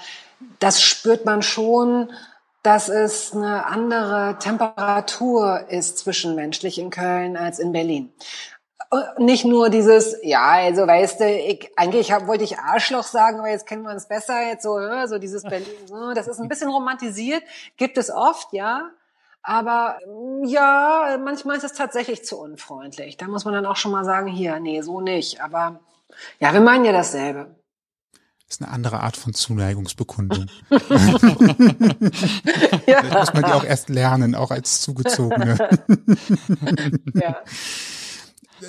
das 0.59 0.83
spürt 0.83 1.25
man 1.25 1.41
schon 1.41 2.11
dass 2.67 2.89
es 2.89 3.33
eine 3.33 3.65
andere 3.67 4.39
Temperatur 4.41 5.67
ist 5.69 5.99
zwischenmenschlich 5.99 6.81
in 6.81 6.91
Köln 6.91 7.37
als 7.37 7.61
in 7.61 7.71
Berlin. 7.71 8.13
Nicht 9.19 9.45
nur 9.45 9.71
dieses, 9.71 10.17
ja, 10.25 10.49
also 10.51 10.85
weißt 10.85 11.21
du, 11.21 11.31
ich, 11.31 11.71
eigentlich 11.77 12.11
hab, 12.11 12.27
wollte 12.27 12.43
ich 12.43 12.59
Arschloch 12.59 13.05
sagen, 13.05 13.39
aber 13.39 13.51
jetzt 13.51 13.69
kennen 13.69 13.85
wir 13.85 13.93
uns 13.93 14.09
besser, 14.09 14.45
jetzt 14.49 14.65
so, 14.65 14.81
so 15.07 15.19
dieses 15.19 15.43
Berlin, 15.49 15.67
so, 15.87 16.13
das 16.13 16.27
ist 16.27 16.41
ein 16.41 16.49
bisschen 16.49 16.69
romantisiert, 16.69 17.45
gibt 17.77 17.99
es 17.99 18.11
oft, 18.11 18.53
ja. 18.53 18.91
Aber 19.43 19.99
ja, 20.43 21.19
manchmal 21.23 21.59
ist 21.59 21.65
es 21.65 21.75
tatsächlich 21.75 22.25
zu 22.25 22.37
unfreundlich. 22.37 23.17
Da 23.17 23.29
muss 23.29 23.45
man 23.45 23.55
dann 23.55 23.67
auch 23.67 23.77
schon 23.77 23.93
mal 23.93 24.05
sagen, 24.05 24.27
hier, 24.27 24.59
nee, 24.59 24.81
so 24.81 25.01
nicht. 25.01 25.41
Aber 25.41 25.79
ja, 26.41 26.53
wir 26.53 26.61
meinen 26.61 26.85
ja 26.85 26.91
dasselbe 26.91 27.55
ist 28.49 28.63
eine 28.63 28.71
andere 28.71 29.01
Art 29.01 29.17
von 29.17 29.35
Zuneigungsbekundung. 29.35 30.47
ja. 30.71 30.79
Vielleicht 32.87 33.15
muss 33.15 33.35
man 33.35 33.45
die 33.45 33.53
auch 33.53 33.65
erst 33.65 33.89
lernen, 33.89 34.35
auch 34.35 34.51
als 34.51 34.81
Zugezogene. 34.81 35.59
ja. 37.15 37.37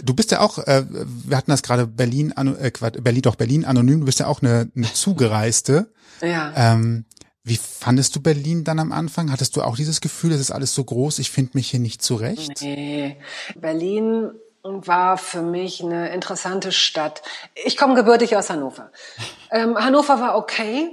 Du 0.03 0.13
bist 0.13 0.31
ja 0.31 0.41
auch, 0.41 0.57
äh, 0.59 0.83
wir 0.89 1.37
hatten 1.37 1.51
das 1.51 1.63
gerade 1.63 1.87
Berlin, 1.87 2.33
äh, 2.35 2.71
Berlin, 3.01 3.21
doch 3.21 3.35
Berlin 3.35 3.65
anonym, 3.65 4.01
du 4.01 4.05
bist 4.05 4.19
ja 4.19 4.27
auch 4.27 4.41
eine, 4.41 4.69
eine 4.75 4.91
Zugereiste. 4.91 5.93
Ja. 6.21 6.51
Ähm, 6.55 7.05
wie 7.43 7.57
fandest 7.57 8.15
du 8.15 8.19
Berlin 8.19 8.65
dann 8.65 8.79
am 8.79 8.91
Anfang? 8.91 9.31
Hattest 9.31 9.55
du 9.55 9.61
auch 9.61 9.77
dieses 9.77 10.01
Gefühl, 10.01 10.33
es 10.33 10.41
ist 10.41 10.51
alles 10.51 10.75
so 10.75 10.83
groß, 10.83 11.19
ich 11.19 11.31
finde 11.31 11.51
mich 11.53 11.69
hier 11.69 11.79
nicht 11.79 12.01
zurecht? 12.01 12.61
Nee. 12.61 13.17
Berlin 13.55 14.31
war 14.85 15.17
für 15.17 15.41
mich 15.41 15.83
eine 15.83 16.13
interessante 16.13 16.71
Stadt. 16.71 17.21
Ich 17.53 17.77
komme 17.77 17.95
gebürtig 17.95 18.35
aus 18.35 18.49
Hannover. 18.49 18.91
Ähm, 19.49 19.77
Hannover 19.77 20.19
war 20.19 20.37
okay 20.37 20.91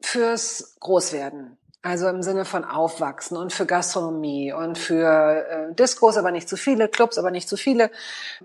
fürs 0.00 0.76
Großwerden. 0.78 1.58
Also 1.82 2.06
im 2.08 2.22
Sinne 2.22 2.44
von 2.44 2.64
Aufwachsen 2.64 3.36
und 3.36 3.52
für 3.52 3.66
Gastronomie 3.66 4.52
und 4.52 4.78
für 4.78 5.46
äh, 5.48 5.74
Diskos, 5.74 6.16
aber 6.16 6.30
nicht 6.30 6.48
zu 6.48 6.56
viele, 6.56 6.88
Clubs, 6.88 7.18
aber 7.18 7.30
nicht 7.32 7.48
zu 7.48 7.56
viele. 7.56 7.90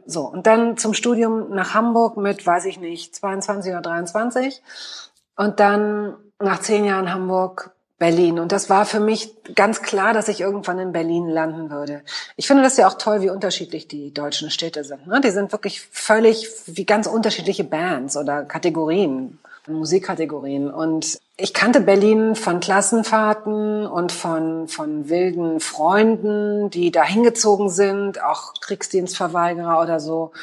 So, 0.07 0.21
und 0.21 0.47
dann 0.47 0.78
zum 0.78 0.93
Studium 0.93 1.51
nach 1.51 1.76
Hamburg 1.76 2.17
mit, 2.17 2.45
weiß 2.45 2.65
ich 2.65 2.80
nicht, 2.80 3.15
22 3.15 3.71
oder 3.71 3.82
23. 3.82 4.63
Und 5.36 5.59
dann 5.59 6.15
nach 6.39 6.59
zehn 6.59 6.86
Jahren 6.86 7.13
Hamburg 7.13 7.76
Berlin. 8.03 8.37
Und 8.37 8.51
das 8.51 8.69
war 8.69 8.85
für 8.85 8.99
mich 8.99 9.33
ganz 9.55 9.81
klar, 9.81 10.11
dass 10.11 10.27
ich 10.27 10.41
irgendwann 10.41 10.77
in 10.77 10.91
Berlin 10.91 11.29
landen 11.29 11.69
würde. 11.69 12.01
Ich 12.35 12.47
finde 12.47 12.61
das 12.61 12.75
ja 12.75 12.85
auch 12.85 12.95
toll, 12.95 13.21
wie 13.21 13.29
unterschiedlich 13.29 13.87
die 13.87 14.13
deutschen 14.13 14.51
Städte 14.51 14.83
sind. 14.83 15.07
Ne? 15.07 15.21
Die 15.21 15.29
sind 15.29 15.53
wirklich 15.53 15.79
völlig 15.79 16.49
wie 16.65 16.83
ganz 16.83 17.07
unterschiedliche 17.07 17.63
Bands 17.63 18.17
oder 18.17 18.43
Kategorien, 18.43 19.39
Musikkategorien. 19.67 20.69
Und 20.69 21.17
ich 21.37 21.53
kannte 21.53 21.79
Berlin 21.79 22.35
von 22.35 22.59
Klassenfahrten 22.59 23.87
und 23.87 24.11
von, 24.11 24.67
von 24.67 25.07
wilden 25.07 25.61
Freunden, 25.61 26.69
die 26.69 26.91
da 26.91 27.05
hingezogen 27.05 27.69
sind, 27.69 28.21
auch 28.21 28.55
Kriegsdienstverweigerer 28.59 29.81
oder 29.81 30.01
so 30.01 30.33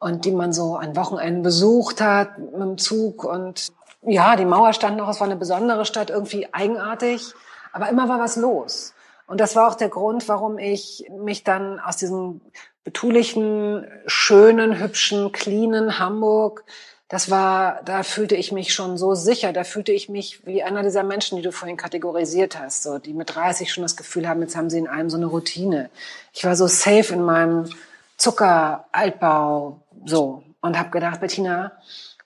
und 0.00 0.24
die 0.24 0.32
man 0.32 0.52
so 0.52 0.74
an 0.74 0.96
Wochenenden 0.96 1.44
besucht 1.44 2.00
hat 2.00 2.36
mit 2.36 2.60
dem 2.60 2.78
Zug 2.78 3.22
und 3.22 3.70
ja, 4.06 4.36
die 4.36 4.44
Mauer 4.44 4.72
stand 4.72 4.96
noch, 4.96 5.08
es 5.08 5.20
war 5.20 5.26
eine 5.26 5.36
besondere 5.36 5.84
Stadt, 5.84 6.10
irgendwie 6.10 6.48
eigenartig, 6.52 7.32
aber 7.72 7.88
immer 7.88 8.08
war 8.08 8.18
was 8.18 8.36
los. 8.36 8.94
Und 9.26 9.40
das 9.40 9.56
war 9.56 9.68
auch 9.68 9.74
der 9.74 9.88
Grund, 9.88 10.28
warum 10.28 10.58
ich 10.58 11.10
mich 11.10 11.44
dann 11.44 11.80
aus 11.80 11.96
diesem 11.96 12.40
betulichen, 12.84 13.86
schönen, 14.06 14.78
hübschen, 14.78 15.32
cleanen 15.32 15.98
Hamburg, 15.98 16.64
das 17.08 17.30
war, 17.30 17.82
da 17.84 18.02
fühlte 18.02 18.34
ich 18.34 18.50
mich 18.50 18.74
schon 18.74 18.98
so 18.98 19.14
sicher, 19.14 19.52
da 19.52 19.64
fühlte 19.64 19.92
ich 19.92 20.08
mich 20.08 20.46
wie 20.46 20.62
einer 20.62 20.82
dieser 20.82 21.02
Menschen, 21.02 21.36
die 21.36 21.42
du 21.42 21.52
vorhin 21.52 21.76
kategorisiert 21.76 22.58
hast, 22.58 22.82
so, 22.82 22.98
die 22.98 23.12
mit 23.12 23.34
30 23.34 23.72
schon 23.72 23.82
das 23.82 23.96
Gefühl 23.96 24.28
haben, 24.28 24.40
jetzt 24.40 24.56
haben 24.56 24.70
sie 24.70 24.78
in 24.78 24.88
einem 24.88 25.10
so 25.10 25.16
eine 25.16 25.26
Routine. 25.26 25.90
Ich 26.32 26.44
war 26.44 26.56
so 26.56 26.66
safe 26.66 27.14
in 27.14 27.22
meinem 27.22 27.70
Zucker-Altbau, 28.16 29.80
so, 30.04 30.42
und 30.60 30.78
habe 30.78 30.90
gedacht, 30.90 31.20
Bettina, 31.20 31.72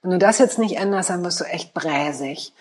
wenn 0.03 0.13
du 0.13 0.19
das 0.19 0.39
jetzt 0.39 0.59
nicht 0.59 0.77
änderst, 0.77 1.11
dann 1.11 1.25
wirst 1.25 1.41
du 1.41 1.45
echt 1.45 1.75
bräsig. 1.75 2.53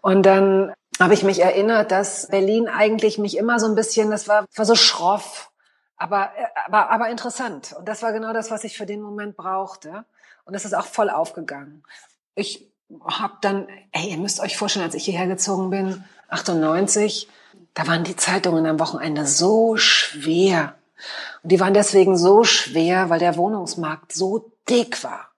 Und 0.00 0.24
dann 0.24 0.72
habe 0.98 1.14
ich 1.14 1.22
mich 1.22 1.40
erinnert, 1.40 1.90
dass 1.90 2.28
Berlin 2.28 2.68
eigentlich 2.68 3.18
mich 3.18 3.36
immer 3.36 3.58
so 3.58 3.66
ein 3.66 3.74
bisschen, 3.74 4.10
das 4.10 4.28
war, 4.28 4.46
war 4.54 4.64
so 4.64 4.74
schroff, 4.74 5.50
aber, 5.96 6.30
aber, 6.66 6.90
aber 6.90 7.08
interessant. 7.08 7.74
Und 7.78 7.88
das 7.88 8.02
war 8.02 8.12
genau 8.12 8.32
das, 8.32 8.50
was 8.50 8.64
ich 8.64 8.76
für 8.76 8.86
den 8.86 9.00
Moment 9.00 9.36
brauchte. 9.36 10.04
Und 10.44 10.54
das 10.54 10.64
ist 10.64 10.74
auch 10.74 10.86
voll 10.86 11.10
aufgegangen. 11.10 11.84
Ich 12.34 12.68
habe 13.04 13.34
dann, 13.40 13.68
ey, 13.92 14.10
ihr 14.10 14.18
müsst 14.18 14.40
euch 14.40 14.56
vorstellen, 14.56 14.84
als 14.84 14.94
ich 14.94 15.04
hierher 15.04 15.26
gezogen 15.26 15.70
bin, 15.70 16.04
98, 16.28 17.28
da 17.74 17.86
waren 17.86 18.04
die 18.04 18.16
Zeitungen 18.16 18.66
am 18.66 18.80
Wochenende 18.80 19.26
so 19.26 19.76
schwer. 19.76 20.74
Und 21.42 21.52
die 21.52 21.60
waren 21.60 21.74
deswegen 21.74 22.16
so 22.16 22.44
schwer, 22.44 23.08
weil 23.08 23.18
der 23.18 23.36
Wohnungsmarkt 23.36 24.12
so 24.12 24.52
dick 24.68 25.02
war. 25.04 25.31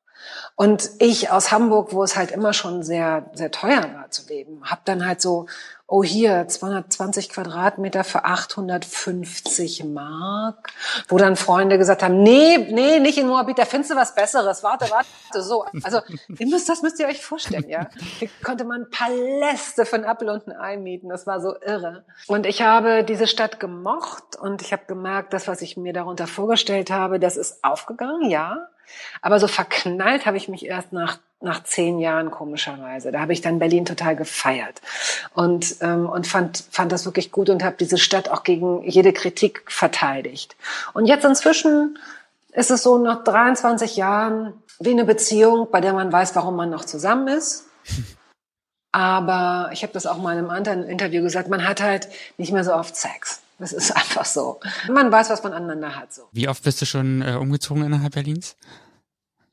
Und 0.57 0.91
ich 1.01 1.31
aus 1.31 1.51
Hamburg, 1.51 1.93
wo 1.93 2.05
es 2.05 2.17
halt 2.17 2.31
immer 2.31 2.53
schon 2.53 2.85
sehr, 2.85 3.29
sehr 3.33 3.51
teuer 3.51 3.83
war 3.95 4.11
zu 4.11 4.29
leben, 4.29 4.63
habe 4.65 4.83
dann 4.85 5.05
halt 5.05 5.21
so, 5.21 5.47
oh 5.89 6.05
hier, 6.05 6.47
220 6.47 7.29
Quadratmeter 7.29 8.05
für 8.05 8.25
850 8.25 9.85
Mark, 9.85 10.73
wo 11.09 11.19
dann 11.19 11.35
Freunde 11.35 11.77
gesagt 11.77 12.05
haben, 12.05 12.23
nee, 12.23 12.57
nee, 12.57 13.01
nicht 13.01 13.19
in 13.19 13.27
Moabit, 13.27 13.59
da 13.59 13.65
findest 13.65 13.91
du 13.91 13.97
was 13.97 14.15
Besseres, 14.15 14.63
warte, 14.63 14.89
warte, 14.91 15.09
so. 15.43 15.65
Also, 15.83 16.01
ihr 16.39 16.47
müsst, 16.47 16.69
das 16.69 16.83
müsst 16.83 17.01
ihr 17.01 17.09
euch 17.09 17.21
vorstellen, 17.21 17.69
ja. 17.69 17.89
Hier 18.21 18.31
konnte 18.43 18.65
man 18.65 18.89
Paläste 18.91 19.85
einen 19.93 20.05
Apfel 20.05 20.31
und 20.31 20.49
Ei 20.57 20.77
mieten, 20.77 21.09
das 21.09 21.27
war 21.27 21.41
so 21.41 21.55
irre. 21.61 22.05
Und 22.29 22.47
ich 22.47 22.63
habe 22.63 23.03
diese 23.03 23.27
Stadt 23.27 23.59
gemocht 23.59 24.37
und 24.41 24.63
ich 24.63 24.73
habe 24.73 24.85
gemerkt, 24.87 25.33
das, 25.33 25.49
was 25.49 25.63
ich 25.63 25.77
mir 25.77 25.93
darunter 25.93 26.29
vorgestellt 26.29 26.91
habe, 26.91 27.19
das 27.19 27.37
ist 27.37 27.63
aufgegangen, 27.63 28.31
ja. 28.31 28.69
Aber 29.23 29.41
so 29.41 29.47
verknallt 29.47 30.27
habe 30.27 30.37
ich 30.37 30.49
mich 30.49 30.67
erst 30.67 30.93
nach, 30.93 31.19
nach 31.41 31.63
zehn 31.63 31.99
Jahren 31.99 32.31
komischerweise. 32.31 33.13
Da 33.13 33.21
habe 33.21 33.33
ich 33.33 33.41
dann 33.41 33.59
Berlin 33.59 33.85
total 33.85 34.17
gefeiert 34.17 34.81
und, 35.35 35.77
ähm, 35.81 36.09
und 36.09 36.27
fand, 36.27 36.65
fand 36.71 36.93
das 36.93 37.05
wirklich 37.05 37.33
gut 37.33 37.51
und 37.51 37.63
habe 37.63 37.77
diese 37.79 37.99
Stadt 37.99 38.29
auch 38.29 38.43
gegen 38.43 38.83
jede 38.83 39.13
Kritik 39.13 39.65
verteidigt. 39.67 40.57
Und 40.93 41.07
jetzt 41.07 41.25
inzwischen 41.25 41.99
ist 42.53 42.71
es 42.71 42.83
so 42.83 42.99
nach 42.99 43.25
23 43.25 43.97
Jahren 43.97 44.55
wie 44.79 44.91
eine 44.91 45.05
Beziehung, 45.05 45.69
bei 45.71 45.81
der 45.81 45.93
man 45.93 46.13
weiß, 46.13 46.35
warum 46.37 46.57
man 46.57 46.71
noch 46.71 46.85
zusammen 46.85 47.29
ist. 47.29 47.67
Aber 48.93 49.71
ich 49.73 49.83
habe 49.83 49.93
das 49.93 50.07
auch 50.07 50.19
mal 50.19 50.33
in 50.33 50.39
einem 50.39 50.51
anderen 50.51 50.85
Interview 50.85 51.21
gesagt, 51.23 51.49
man 51.49 51.67
hat 51.67 51.83
halt 51.83 52.09
nicht 52.39 52.53
mehr 52.53 52.63
so 52.63 52.73
oft 52.73 52.95
Sex. 52.95 53.44
Das 53.59 53.73
ist 53.73 53.91
einfach 53.97 54.25
so. 54.25 54.61
Man 54.89 55.11
weiß, 55.11 55.31
was 55.31 55.43
man 55.43 55.53
aneinander 55.53 55.97
hat. 55.97 56.13
So. 56.13 56.23
Wie 56.33 56.49
oft 56.49 56.63
bist 56.63 56.81
du 56.83 56.87
schon 56.87 57.23
äh, 57.23 57.35
umgezogen 57.35 57.85
innerhalb 57.85 58.15
Berlins? 58.15 58.57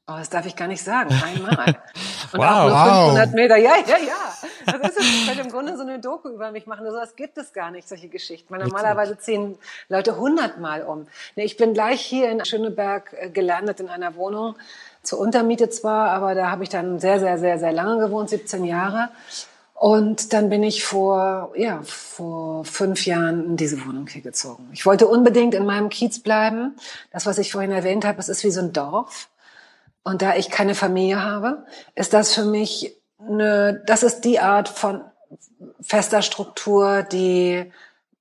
Oh, 0.07 0.15
das 0.17 0.29
darf 0.29 0.45
ich 0.45 0.55
gar 0.55 0.67
nicht 0.67 0.83
sagen. 0.83 1.09
Einmal. 1.23 1.67
Und 2.33 2.39
wow. 2.39 2.45
auch 2.47 2.63
nur 2.63 2.71
Wow. 2.73 3.05
500 3.11 3.33
Meter. 3.33 3.57
Ja, 3.57 3.75
ja, 3.87 3.97
ja. 3.97 4.77
Das 4.79 4.91
ist 4.91 4.99
es. 4.99 5.31
Ich 5.31 5.39
im 5.39 5.49
Grunde 5.49 5.77
so 5.77 5.83
eine 5.83 5.99
Doku 5.99 6.29
über 6.29 6.51
mich 6.51 6.65
machen. 6.65 6.85
So 6.85 6.97
was 6.97 7.15
gibt 7.15 7.37
es 7.37 7.53
gar 7.53 7.71
nicht, 7.71 7.87
solche 7.87 8.09
Geschichten. 8.09 8.53
Weil 8.53 8.61
normalerweise 8.63 9.17
ziehen 9.17 9.57
Leute 9.89 10.17
hundertmal 10.17 10.83
um. 10.83 11.07
Nee, 11.35 11.45
Ich 11.45 11.55
bin 11.55 11.73
gleich 11.73 12.01
hier 12.01 12.29
in 12.29 12.43
Schöneberg 12.43 13.13
äh, 13.13 13.29
gelandet 13.29 13.79
in 13.79 13.89
einer 13.89 14.15
Wohnung. 14.15 14.55
Zur 15.03 15.19
Untermiete 15.19 15.69
zwar, 15.69 16.09
aber 16.09 16.35
da 16.35 16.51
habe 16.51 16.63
ich 16.63 16.69
dann 16.69 16.99
sehr, 16.99 17.19
sehr, 17.19 17.37
sehr, 17.37 17.57
sehr 17.57 17.71
lange 17.71 17.97
gewohnt, 17.99 18.29
17 18.29 18.65
Jahre. 18.65 19.09
Und 19.81 20.33
dann 20.33 20.49
bin 20.49 20.61
ich 20.61 20.83
vor, 20.83 21.53
ja, 21.55 21.81
vor 21.81 22.63
fünf 22.65 23.07
Jahren 23.07 23.43
in 23.45 23.57
diese 23.57 23.83
Wohnung 23.83 24.05
hier 24.05 24.21
gezogen. 24.21 24.69
Ich 24.73 24.85
wollte 24.85 25.07
unbedingt 25.07 25.55
in 25.55 25.65
meinem 25.65 25.89
Kiez 25.89 26.19
bleiben. 26.19 26.75
Das, 27.11 27.25
was 27.25 27.39
ich 27.39 27.51
vorhin 27.51 27.71
erwähnt 27.71 28.05
habe, 28.05 28.19
es 28.19 28.29
ist 28.29 28.43
wie 28.43 28.51
so 28.51 28.59
ein 28.61 28.73
Dorf. 28.73 29.27
Und 30.03 30.21
da 30.21 30.35
ich 30.35 30.51
keine 30.51 30.75
Familie 30.75 31.23
habe, 31.23 31.65
ist 31.95 32.13
das 32.13 32.35
für 32.35 32.45
mich 32.45 32.95
eine, 33.17 33.81
das 33.87 34.03
ist 34.03 34.21
die 34.21 34.39
Art 34.39 34.69
von 34.69 35.01
fester 35.81 36.21
Struktur, 36.21 37.01
die 37.01 37.71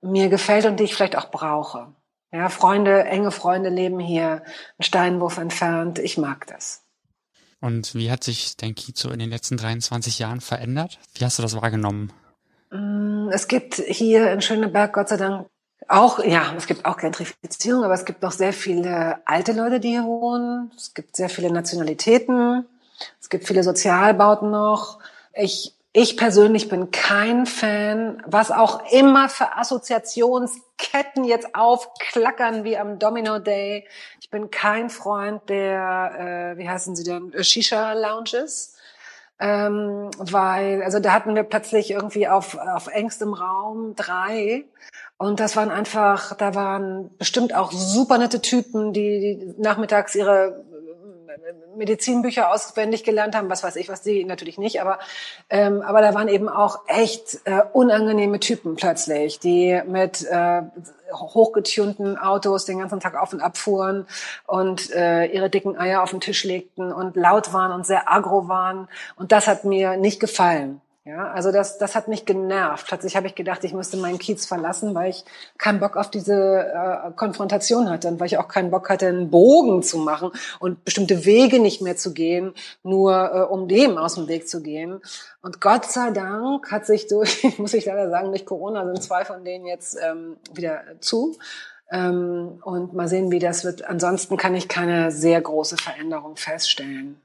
mir 0.00 0.30
gefällt 0.30 0.64
und 0.64 0.80
die 0.80 0.84
ich 0.84 0.94
vielleicht 0.94 1.18
auch 1.18 1.30
brauche. 1.30 1.88
Ja, 2.32 2.48
Freunde, 2.48 3.04
enge 3.04 3.32
Freunde 3.32 3.68
leben 3.68 3.98
hier, 3.98 4.30
einen 4.30 4.44
Steinwurf 4.80 5.36
entfernt. 5.36 5.98
Ich 5.98 6.16
mag 6.16 6.46
das. 6.46 6.80
Und 7.61 7.94
wie 7.94 8.11
hat 8.11 8.24
sich 8.24 8.56
dein 8.56 8.74
Kiez 8.74 9.04
in 9.04 9.18
den 9.18 9.30
letzten 9.30 9.56
23 9.56 10.18
Jahren 10.18 10.40
verändert? 10.40 10.98
Wie 11.14 11.24
hast 11.24 11.38
du 11.38 11.42
das 11.42 11.54
wahrgenommen? 11.61 12.12
Mm, 12.70 13.28
Es 13.30 13.48
gibt 13.48 13.74
hier 13.74 14.32
in 14.32 14.40
Schöneberg 14.40 14.92
Gott 14.92 15.08
sei 15.08 15.16
Dank 15.16 15.46
auch, 15.88 16.20
ja, 16.24 16.54
es 16.56 16.66
gibt 16.66 16.84
auch 16.84 16.96
Gentrifizierung, 16.96 17.84
aber 17.84 17.94
es 17.94 18.04
gibt 18.04 18.22
noch 18.22 18.32
sehr 18.32 18.52
viele 18.52 19.18
alte 19.26 19.52
Leute, 19.52 19.80
die 19.80 19.88
hier 19.88 20.04
wohnen. 20.04 20.70
Es 20.76 20.94
gibt 20.94 21.16
sehr 21.16 21.28
viele 21.28 21.50
Nationalitäten. 21.52 22.64
Es 23.20 23.28
gibt 23.28 23.46
viele 23.46 23.64
Sozialbauten 23.64 24.50
noch. 24.50 25.00
Ich, 25.32 25.74
ich 25.92 26.16
persönlich 26.16 26.68
bin 26.68 26.92
kein 26.92 27.46
Fan, 27.46 28.22
was 28.26 28.52
auch 28.52 28.92
immer 28.92 29.28
für 29.28 29.56
Assoziationsketten 29.56 31.24
jetzt 31.24 31.54
aufklackern 31.54 32.62
wie 32.62 32.76
am 32.76 33.00
Domino 33.00 33.40
Day. 33.40 33.88
Ich 34.31 34.39
bin 34.39 34.53
kein 34.53 34.91
Freund 34.91 35.49
der, 35.49 36.55
äh, 36.55 36.59
wie 36.59 36.68
heißen 36.68 36.95
sie 36.95 37.03
denn, 37.03 37.33
Shisha-Lounges. 37.43 38.76
Ähm, 39.41 40.09
weil, 40.18 40.85
also 40.85 41.01
da 41.01 41.12
hatten 41.12 41.35
wir 41.35 41.43
plötzlich 41.43 41.91
irgendwie 41.91 42.28
auf, 42.28 42.57
auf 42.57 42.87
engstem 42.87 43.35
Raum 43.35 43.97
drei. 43.97 44.66
Und 45.16 45.41
das 45.41 45.57
waren 45.57 45.72
einfach, 45.72 46.37
da 46.37 46.55
waren 46.55 47.11
bestimmt 47.18 47.57
auch 47.57 47.72
super 47.72 48.18
nette 48.18 48.41
Typen, 48.41 48.93
die, 48.93 49.18
die 49.18 49.55
nachmittags 49.61 50.14
ihre 50.14 50.64
äh, 50.70 50.70
Medizinbücher 51.76 52.51
auswendig 52.51 53.05
gelernt 53.05 53.35
haben, 53.35 53.51
was 53.51 53.62
weiß 53.62 53.76
ich, 53.76 53.89
was 53.89 54.03
die 54.03 54.24
natürlich 54.24 54.59
nicht, 54.59 54.81
aber 54.81 54.99
ähm, 55.49 55.83
aber 55.83 56.01
da 56.01 56.14
waren 56.14 56.28
eben 56.28 56.49
auch 56.49 56.81
echt 56.87 57.41
äh, 57.45 57.62
unangenehme 57.72 58.41
Typen 58.41 58.76
plötzlich, 58.76 59.39
die 59.39 59.81
mit 59.87 60.24
äh, 60.24 60.62
hochgetunten 61.12 62.18
Autos 62.18 62.64
den 62.64 62.78
ganzen 62.78 63.01
Tag 63.01 63.14
auf 63.14 63.33
und 63.33 63.41
ab 63.41 63.57
fuhren 63.57 64.07
und 64.47 64.91
äh, 64.93 65.26
ihre 65.26 65.51
dicken 65.51 65.76
Eier 65.76 66.03
auf 66.03 66.11
den 66.11 66.20
Tisch 66.20 66.45
legten 66.45 66.93
und 66.93 67.16
laut 67.16 67.53
waren 67.53 67.72
und 67.72 67.87
sehr 67.87 68.11
agro 68.11 68.49
waren 68.49 68.89
und 69.16 69.33
das 69.33 69.47
hat 69.47 69.64
mir 69.64 69.97
nicht 69.97 70.20
gefallen. 70.20 70.81
Ja, 71.05 71.30
also 71.30 71.51
das, 71.51 71.78
das 71.78 71.94
hat 71.94 72.09
mich 72.09 72.26
genervt. 72.26 72.86
Plötzlich 72.86 73.16
habe 73.16 73.26
ich 73.26 73.34
gedacht, 73.34 73.64
ich 73.64 73.72
müsste 73.72 73.96
meinen 73.96 74.18
Kiez 74.18 74.44
verlassen, 74.44 74.94
weil 74.94 75.09
ich 75.09 75.24
keinen 75.57 75.80
Bock 75.80 75.96
auf 75.96 76.11
diese 76.11 76.34
äh, 76.34 77.11
Konfrontation 77.16 77.88
hatte 77.88 78.09
und 78.09 78.20
weil 78.20 78.26
ich 78.26 78.36
auch 78.36 78.48
keinen 78.48 78.70
Bock 78.70 78.90
hatte, 78.90 79.07
einen 79.07 79.30
Bogen 79.30 79.82
zu 79.82 79.96
machen 79.96 80.30
und 80.59 80.84
bestimmte 80.84 81.24
Wege 81.24 81.59
nicht 81.59 81.80
mehr 81.80 81.96
zu 81.96 82.12
gehen, 82.12 82.53
nur 82.82 83.32
äh, 83.32 83.40
um 83.40 83.66
dem 83.66 83.96
aus 83.96 84.16
dem 84.16 84.28
Weg 84.28 84.46
zu 84.46 84.62
gehen. 84.62 85.01
Und 85.40 85.62
Gott 85.62 85.86
sei 85.86 86.11
Dank 86.11 86.70
hat 86.70 86.84
sich 86.84 87.07
durch, 87.07 87.46
muss 87.59 87.72
ich 87.72 87.86
leider 87.86 88.11
sagen, 88.11 88.28
durch 88.28 88.44
Corona 88.44 88.84
sind 88.84 89.03
zwei 89.03 89.24
von 89.24 89.42
denen 89.42 89.64
jetzt 89.64 89.96
ähm, 90.03 90.36
wieder 90.53 90.82
zu. 91.01 91.38
Ähm, 91.90 92.61
und 92.62 92.92
mal 92.92 93.09
sehen, 93.09 93.30
wie 93.30 93.38
das 93.38 93.64
wird. 93.64 93.84
Ansonsten 93.86 94.36
kann 94.36 94.55
ich 94.55 94.68
keine 94.68 95.11
sehr 95.12 95.40
große 95.40 95.78
Veränderung 95.78 96.36
feststellen. 96.36 97.18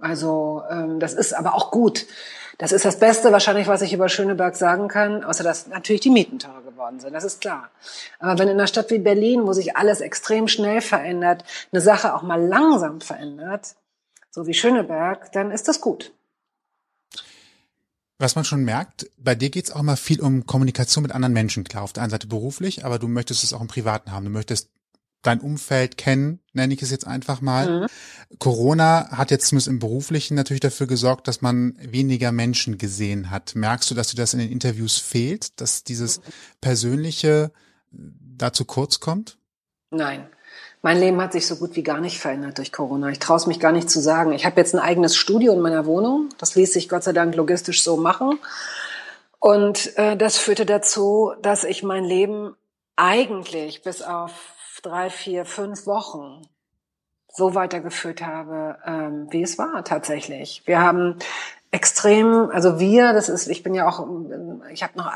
Also 0.00 0.62
ähm, 0.70 0.98
das 0.98 1.12
ist 1.12 1.34
aber 1.34 1.54
auch 1.54 1.70
gut. 1.70 2.06
Das 2.58 2.72
ist 2.72 2.84
das 2.84 2.98
Beste 2.98 3.30
wahrscheinlich, 3.30 3.68
was 3.68 3.82
ich 3.82 3.92
über 3.92 4.08
Schöneberg 4.08 4.56
sagen 4.56 4.88
kann, 4.88 5.22
außer 5.22 5.44
dass 5.44 5.68
natürlich 5.68 6.00
die 6.00 6.10
Mieten 6.10 6.40
teurer 6.40 6.62
geworden 6.62 6.98
sind, 6.98 7.12
das 7.12 7.22
ist 7.22 7.40
klar. 7.40 7.70
Aber 8.18 8.36
wenn 8.38 8.48
in 8.48 8.54
einer 8.54 8.66
Stadt 8.66 8.90
wie 8.90 8.98
Berlin, 8.98 9.46
wo 9.46 9.52
sich 9.52 9.76
alles 9.76 10.00
extrem 10.00 10.48
schnell 10.48 10.80
verändert, 10.80 11.44
eine 11.70 11.80
Sache 11.80 12.14
auch 12.14 12.22
mal 12.22 12.44
langsam 12.44 13.00
verändert, 13.00 13.76
so 14.30 14.48
wie 14.48 14.54
Schöneberg, 14.54 15.30
dann 15.32 15.52
ist 15.52 15.68
das 15.68 15.80
gut. 15.80 16.12
Was 18.18 18.34
man 18.34 18.44
schon 18.44 18.64
merkt, 18.64 19.08
bei 19.16 19.36
dir 19.36 19.50
geht's 19.50 19.70
auch 19.70 19.82
mal 19.82 19.96
viel 19.96 20.20
um 20.20 20.44
Kommunikation 20.44 21.02
mit 21.02 21.12
anderen 21.12 21.32
Menschen. 21.32 21.62
Klar, 21.62 21.84
auf 21.84 21.92
der 21.92 22.02
einen 22.02 22.10
Seite 22.10 22.26
beruflich, 22.26 22.84
aber 22.84 22.98
du 22.98 23.06
möchtest 23.06 23.44
es 23.44 23.52
auch 23.52 23.60
im 23.60 23.68
Privaten 23.68 24.10
haben. 24.10 24.24
Du 24.24 24.32
möchtest 24.32 24.68
dein 25.22 25.40
Umfeld 25.40 25.96
kennen, 25.96 26.40
nenne 26.52 26.74
ich 26.74 26.82
es 26.82 26.90
jetzt 26.90 27.06
einfach 27.06 27.40
mal. 27.40 27.82
Mhm. 27.82 27.86
Corona 28.38 29.08
hat 29.10 29.30
jetzt 29.30 29.48
zumindest 29.48 29.68
im 29.68 29.78
Beruflichen 29.78 30.34
natürlich 30.34 30.60
dafür 30.60 30.86
gesorgt, 30.86 31.28
dass 31.28 31.40
man 31.42 31.76
weniger 31.80 32.32
Menschen 32.32 32.78
gesehen 32.78 33.30
hat. 33.30 33.54
Merkst 33.54 33.90
du, 33.90 33.94
dass 33.94 34.08
dir 34.08 34.16
das 34.16 34.32
in 34.32 34.38
den 34.38 34.52
Interviews 34.52 34.98
fehlt, 34.98 35.60
dass 35.60 35.84
dieses 35.84 36.20
Persönliche 36.60 37.52
da 37.90 38.52
zu 38.52 38.64
kurz 38.64 39.00
kommt? 39.00 39.38
Nein. 39.90 40.28
Mein 40.80 41.00
Leben 41.00 41.20
hat 41.20 41.32
sich 41.32 41.46
so 41.46 41.56
gut 41.56 41.74
wie 41.74 41.82
gar 41.82 42.00
nicht 42.00 42.20
verändert 42.20 42.58
durch 42.58 42.70
Corona. 42.70 43.08
Ich 43.08 43.18
traue 43.18 43.36
es 43.36 43.46
mich 43.46 43.58
gar 43.58 43.72
nicht 43.72 43.90
zu 43.90 44.00
sagen. 44.00 44.32
Ich 44.32 44.46
habe 44.46 44.60
jetzt 44.60 44.74
ein 44.74 44.80
eigenes 44.80 45.16
Studio 45.16 45.52
in 45.52 45.60
meiner 45.60 45.86
Wohnung. 45.86 46.28
Das 46.38 46.54
ließ 46.54 46.72
sich 46.72 46.88
Gott 46.88 47.02
sei 47.02 47.12
Dank 47.12 47.34
logistisch 47.34 47.82
so 47.82 47.96
machen. 47.96 48.38
Und 49.40 49.96
äh, 49.96 50.16
das 50.16 50.36
führte 50.38 50.66
dazu, 50.66 51.32
dass 51.42 51.64
ich 51.64 51.82
mein 51.82 52.04
Leben 52.04 52.54
eigentlich 52.94 53.82
bis 53.82 54.02
auf 54.02 54.32
drei, 54.82 55.10
vier, 55.10 55.44
fünf 55.44 55.86
Wochen 55.86 56.42
so 57.32 57.54
weitergeführt 57.54 58.22
habe, 58.22 58.78
ähm, 58.84 59.28
wie 59.30 59.42
es 59.42 59.58
war 59.58 59.84
tatsächlich. 59.84 60.62
Wir 60.66 60.80
haben 60.80 61.16
extrem, 61.70 62.50
also 62.50 62.80
wir, 62.80 63.12
das 63.12 63.28
ist, 63.28 63.46
ich 63.48 63.62
bin 63.62 63.74
ja 63.74 63.86
auch, 63.86 64.06
ich 64.72 64.82
habe 64.82 64.96
noch 64.96 65.10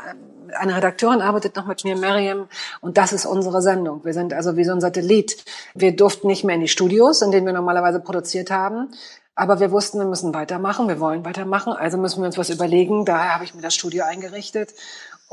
eine 0.55 0.75
Redakteurin 0.75 1.21
arbeitet 1.21 1.55
noch 1.55 1.65
mit 1.65 1.83
mir, 1.83 1.97
Miriam, 1.97 2.47
und 2.81 2.97
das 2.97 3.11
ist 3.11 3.25
unsere 3.25 3.61
Sendung. 3.61 4.05
Wir 4.05 4.13
sind 4.13 4.33
also 4.33 4.55
wie 4.55 4.63
so 4.63 4.71
ein 4.71 4.81
Satellit. 4.81 5.43
Wir 5.73 5.95
durften 5.95 6.27
nicht 6.27 6.43
mehr 6.43 6.55
in 6.55 6.61
die 6.61 6.67
Studios, 6.67 7.21
in 7.21 7.31
denen 7.31 7.47
wir 7.47 7.53
normalerweise 7.53 7.99
produziert 7.99 8.51
haben. 8.51 8.89
Aber 9.35 9.59
wir 9.59 9.71
wussten, 9.71 9.97
wir 9.97 10.05
müssen 10.05 10.31
weitermachen, 10.35 10.87
wir 10.87 10.99
wollen 10.99 11.25
weitermachen, 11.25 11.73
also 11.73 11.97
müssen 11.97 12.21
wir 12.21 12.27
uns 12.27 12.37
was 12.37 12.51
überlegen. 12.51 13.03
Daher 13.03 13.33
habe 13.33 13.43
ich 13.43 13.55
mir 13.55 13.63
das 13.63 13.73
Studio 13.73 14.03
eingerichtet 14.05 14.75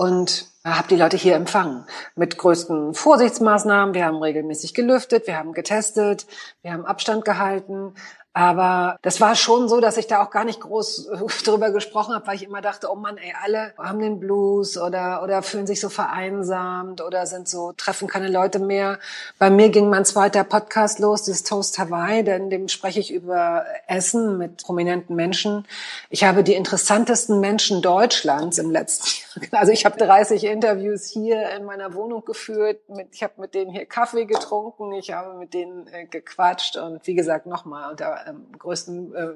und 0.01 0.47
habe 0.65 0.89
die 0.89 0.97
Leute 0.97 1.19
hier 1.19 1.35
empfangen 1.35 1.85
mit 2.17 2.39
größten 2.39 2.95
Vorsichtsmaßnahmen. 2.95 3.95
Wir 3.95 4.07
haben 4.07 4.17
regelmäßig 4.17 4.73
gelüftet, 4.73 5.27
wir 5.27 5.37
haben 5.37 5.53
getestet, 5.53 6.27
wir 6.63 6.73
haben 6.73 6.87
Abstand 6.87 7.27
gehalten. 7.27 7.93
Aber 8.33 8.97
das 9.03 9.21
war 9.21 9.35
schon 9.35 9.69
so, 9.69 9.81
dass 9.81 9.97
ich 9.97 10.07
da 10.07 10.23
auch 10.23 10.31
gar 10.31 10.45
nicht 10.45 10.61
groß 10.61 11.09
äh, 11.09 11.17
drüber 11.45 11.71
gesprochen 11.71 12.15
habe, 12.15 12.29
weil 12.29 12.37
ich 12.37 12.45
immer 12.45 12.61
dachte, 12.61 12.89
oh 12.91 12.95
Mann, 12.95 13.19
ey, 13.19 13.35
alle 13.43 13.75
haben 13.77 13.99
den 13.99 14.21
Blues 14.21 14.79
oder, 14.79 15.23
oder 15.25 15.43
fühlen 15.43 15.67
sich 15.67 15.81
so 15.81 15.89
vereinsamt 15.89 17.01
oder 17.01 17.27
sind 17.27 17.49
so, 17.49 17.73
treffen 17.73 18.07
keine 18.07 18.29
Leute 18.29 18.61
mehr. 18.61 19.01
Bei 19.39 19.51
mir 19.51 19.71
ging 19.71 19.91
mein 19.91 20.05
zweiter 20.05 20.45
Podcast 20.45 21.01
los, 21.01 21.25
das 21.25 21.43
Toast 21.43 21.79
Hawaii, 21.81 22.23
denn 22.23 22.51
dem 22.51 22.69
spreche 22.69 23.01
ich 23.01 23.13
über 23.13 23.65
Essen 23.89 24.39
mit 24.39 24.63
prominenten 24.63 25.17
Menschen. 25.17 25.67
Ich 26.09 26.23
habe 26.23 26.45
die 26.45 26.55
interessantesten 26.55 27.41
Menschen 27.41 27.83
Deutschlands 27.83 28.59
im 28.59 28.71
letzten 28.71 29.09
Jahr. 29.09 29.51
Also 29.61 29.73
ich 29.73 29.85
habe 29.85 29.99
30 29.99 30.45
Interviews 30.45 31.07
hier 31.07 31.51
in 31.51 31.65
meiner 31.65 31.95
Wohnung 31.95 32.25
geführt. 32.25 32.89
Mit, 32.89 33.09
ich 33.13 33.23
habe 33.23 33.35
mit 33.39 33.55
denen 33.55 33.71
hier 33.71 33.85
Kaffee 33.87 34.25
getrunken, 34.25 34.93
ich 34.93 35.13
habe 35.13 35.35
mit 35.35 35.55
denen 35.55 35.87
äh, 35.89 36.07
gequatscht 36.07 36.77
und 36.77 37.07
wie 37.07 37.15
gesagt 37.15 37.47
nochmal 37.47 37.95
ähm, 38.27 38.47
größten 38.59 39.15
äh, 39.15 39.29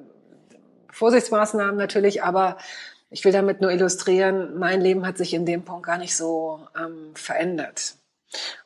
Vorsichtsmaßnahmen 0.91 1.77
natürlich, 1.77 2.23
aber 2.23 2.57
ich 3.11 3.25
will 3.25 3.33
damit 3.33 3.61
nur 3.61 3.71
illustrieren, 3.71 4.59
mein 4.59 4.81
Leben 4.81 5.07
hat 5.07 5.19
sich 5.19 5.35
in 5.35 5.47
dem 5.47 5.65
Punkt 5.65 5.87
gar 5.87 5.99
nicht 5.99 6.17
so 6.17 6.61
ähm, 6.77 7.15
verändert. 7.15 7.95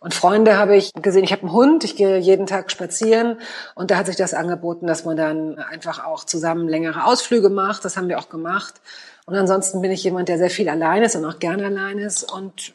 Und 0.01 0.14
Freunde 0.14 0.57
habe 0.57 0.77
ich 0.77 0.93
gesehen, 0.95 1.25
ich 1.25 1.33
habe 1.33 1.43
einen 1.43 1.53
Hund, 1.53 1.85
ich 1.85 1.97
gehe 1.97 2.19
jeden 2.19 2.47
Tag 2.47 2.71
spazieren 2.71 3.39
und 3.75 3.91
da 3.91 3.97
hat 3.97 4.07
sich 4.07 4.16
das 4.16 4.35
angeboten, 4.35 4.87
dass 4.87 5.05
man 5.05 5.16
dann 5.16 5.59
einfach 5.59 6.05
auch 6.05 6.25
zusammen 6.25 6.69
längere 6.69 7.05
Ausflüge 7.05 7.51
macht. 7.51 7.85
Das 7.85 7.97
haben 7.97 8.09
wir 8.09 8.19
auch 8.19 8.29
gemacht. 8.29 8.81
Und 9.27 9.35
ansonsten 9.35 9.83
bin 9.83 9.91
ich 9.91 10.03
jemand, 10.05 10.29
der 10.29 10.39
sehr 10.39 10.51
viel 10.51 10.69
allein 10.69 11.03
ist 11.03 11.16
und 11.16 11.25
auch 11.25 11.39
gerne 11.39 11.66
allein 11.66 11.99
ist. 11.99 12.23
Und 12.23 12.75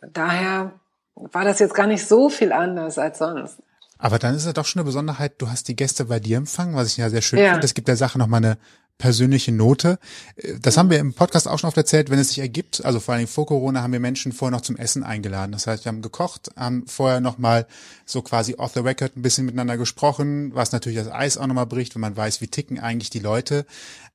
daher 0.00 0.72
war 1.14 1.44
das 1.44 1.58
jetzt 1.58 1.74
gar 1.74 1.86
nicht 1.86 2.06
so 2.06 2.30
viel 2.30 2.52
anders 2.52 2.98
als 2.98 3.18
sonst. 3.18 3.58
Aber 4.02 4.18
dann 4.18 4.34
ist 4.34 4.44
es 4.46 4.52
doch 4.52 4.66
schon 4.66 4.80
eine 4.80 4.86
Besonderheit, 4.86 5.34
du 5.38 5.48
hast 5.48 5.68
die 5.68 5.76
Gäste 5.76 6.06
bei 6.06 6.18
dir 6.18 6.36
empfangen, 6.36 6.74
was 6.74 6.88
ich 6.88 6.96
ja 6.96 7.08
sehr 7.08 7.22
schön 7.22 7.38
Ja. 7.38 7.46
finde. 7.52 7.60
Das 7.60 7.74
gibt 7.74 7.86
der 7.86 7.96
Sache 7.96 8.18
nochmal 8.18 8.38
eine 8.44 8.58
persönliche 8.98 9.52
Note. 9.52 9.98
Äh, 10.36 10.58
das 10.60 10.76
haben 10.76 10.90
wir 10.90 10.98
im 10.98 11.14
Podcast 11.14 11.46
auch 11.46 11.58
schon 11.58 11.68
oft 11.68 11.76
erzählt, 11.76 12.10
wenn 12.10 12.18
es 12.18 12.28
sich 12.30 12.40
ergibt. 12.40 12.84
Also 12.84 12.98
vor 12.98 13.14
allem 13.14 13.28
vor 13.28 13.46
Corona 13.46 13.80
haben 13.80 13.92
wir 13.92 14.00
Menschen 14.00 14.32
vorher 14.32 14.50
noch 14.56 14.62
zum 14.62 14.76
Essen 14.76 15.04
eingeladen. 15.04 15.52
Das 15.52 15.68
heißt, 15.68 15.84
wir 15.84 15.90
haben 15.90 16.02
gekocht, 16.02 16.50
haben 16.56 16.84
vorher 16.88 17.20
nochmal 17.20 17.66
so 18.04 18.22
quasi 18.22 18.56
off 18.56 18.72
the 18.74 18.80
record 18.80 19.16
ein 19.16 19.22
bisschen 19.22 19.46
miteinander 19.46 19.76
gesprochen, 19.76 20.52
was 20.52 20.72
natürlich 20.72 20.98
das 20.98 21.10
Eis 21.10 21.38
auch 21.38 21.46
nochmal 21.46 21.66
bricht, 21.66 21.94
wenn 21.94 22.00
man 22.02 22.16
weiß, 22.16 22.40
wie 22.40 22.48
ticken 22.48 22.80
eigentlich 22.80 23.10
die 23.10 23.20
Leute. 23.20 23.66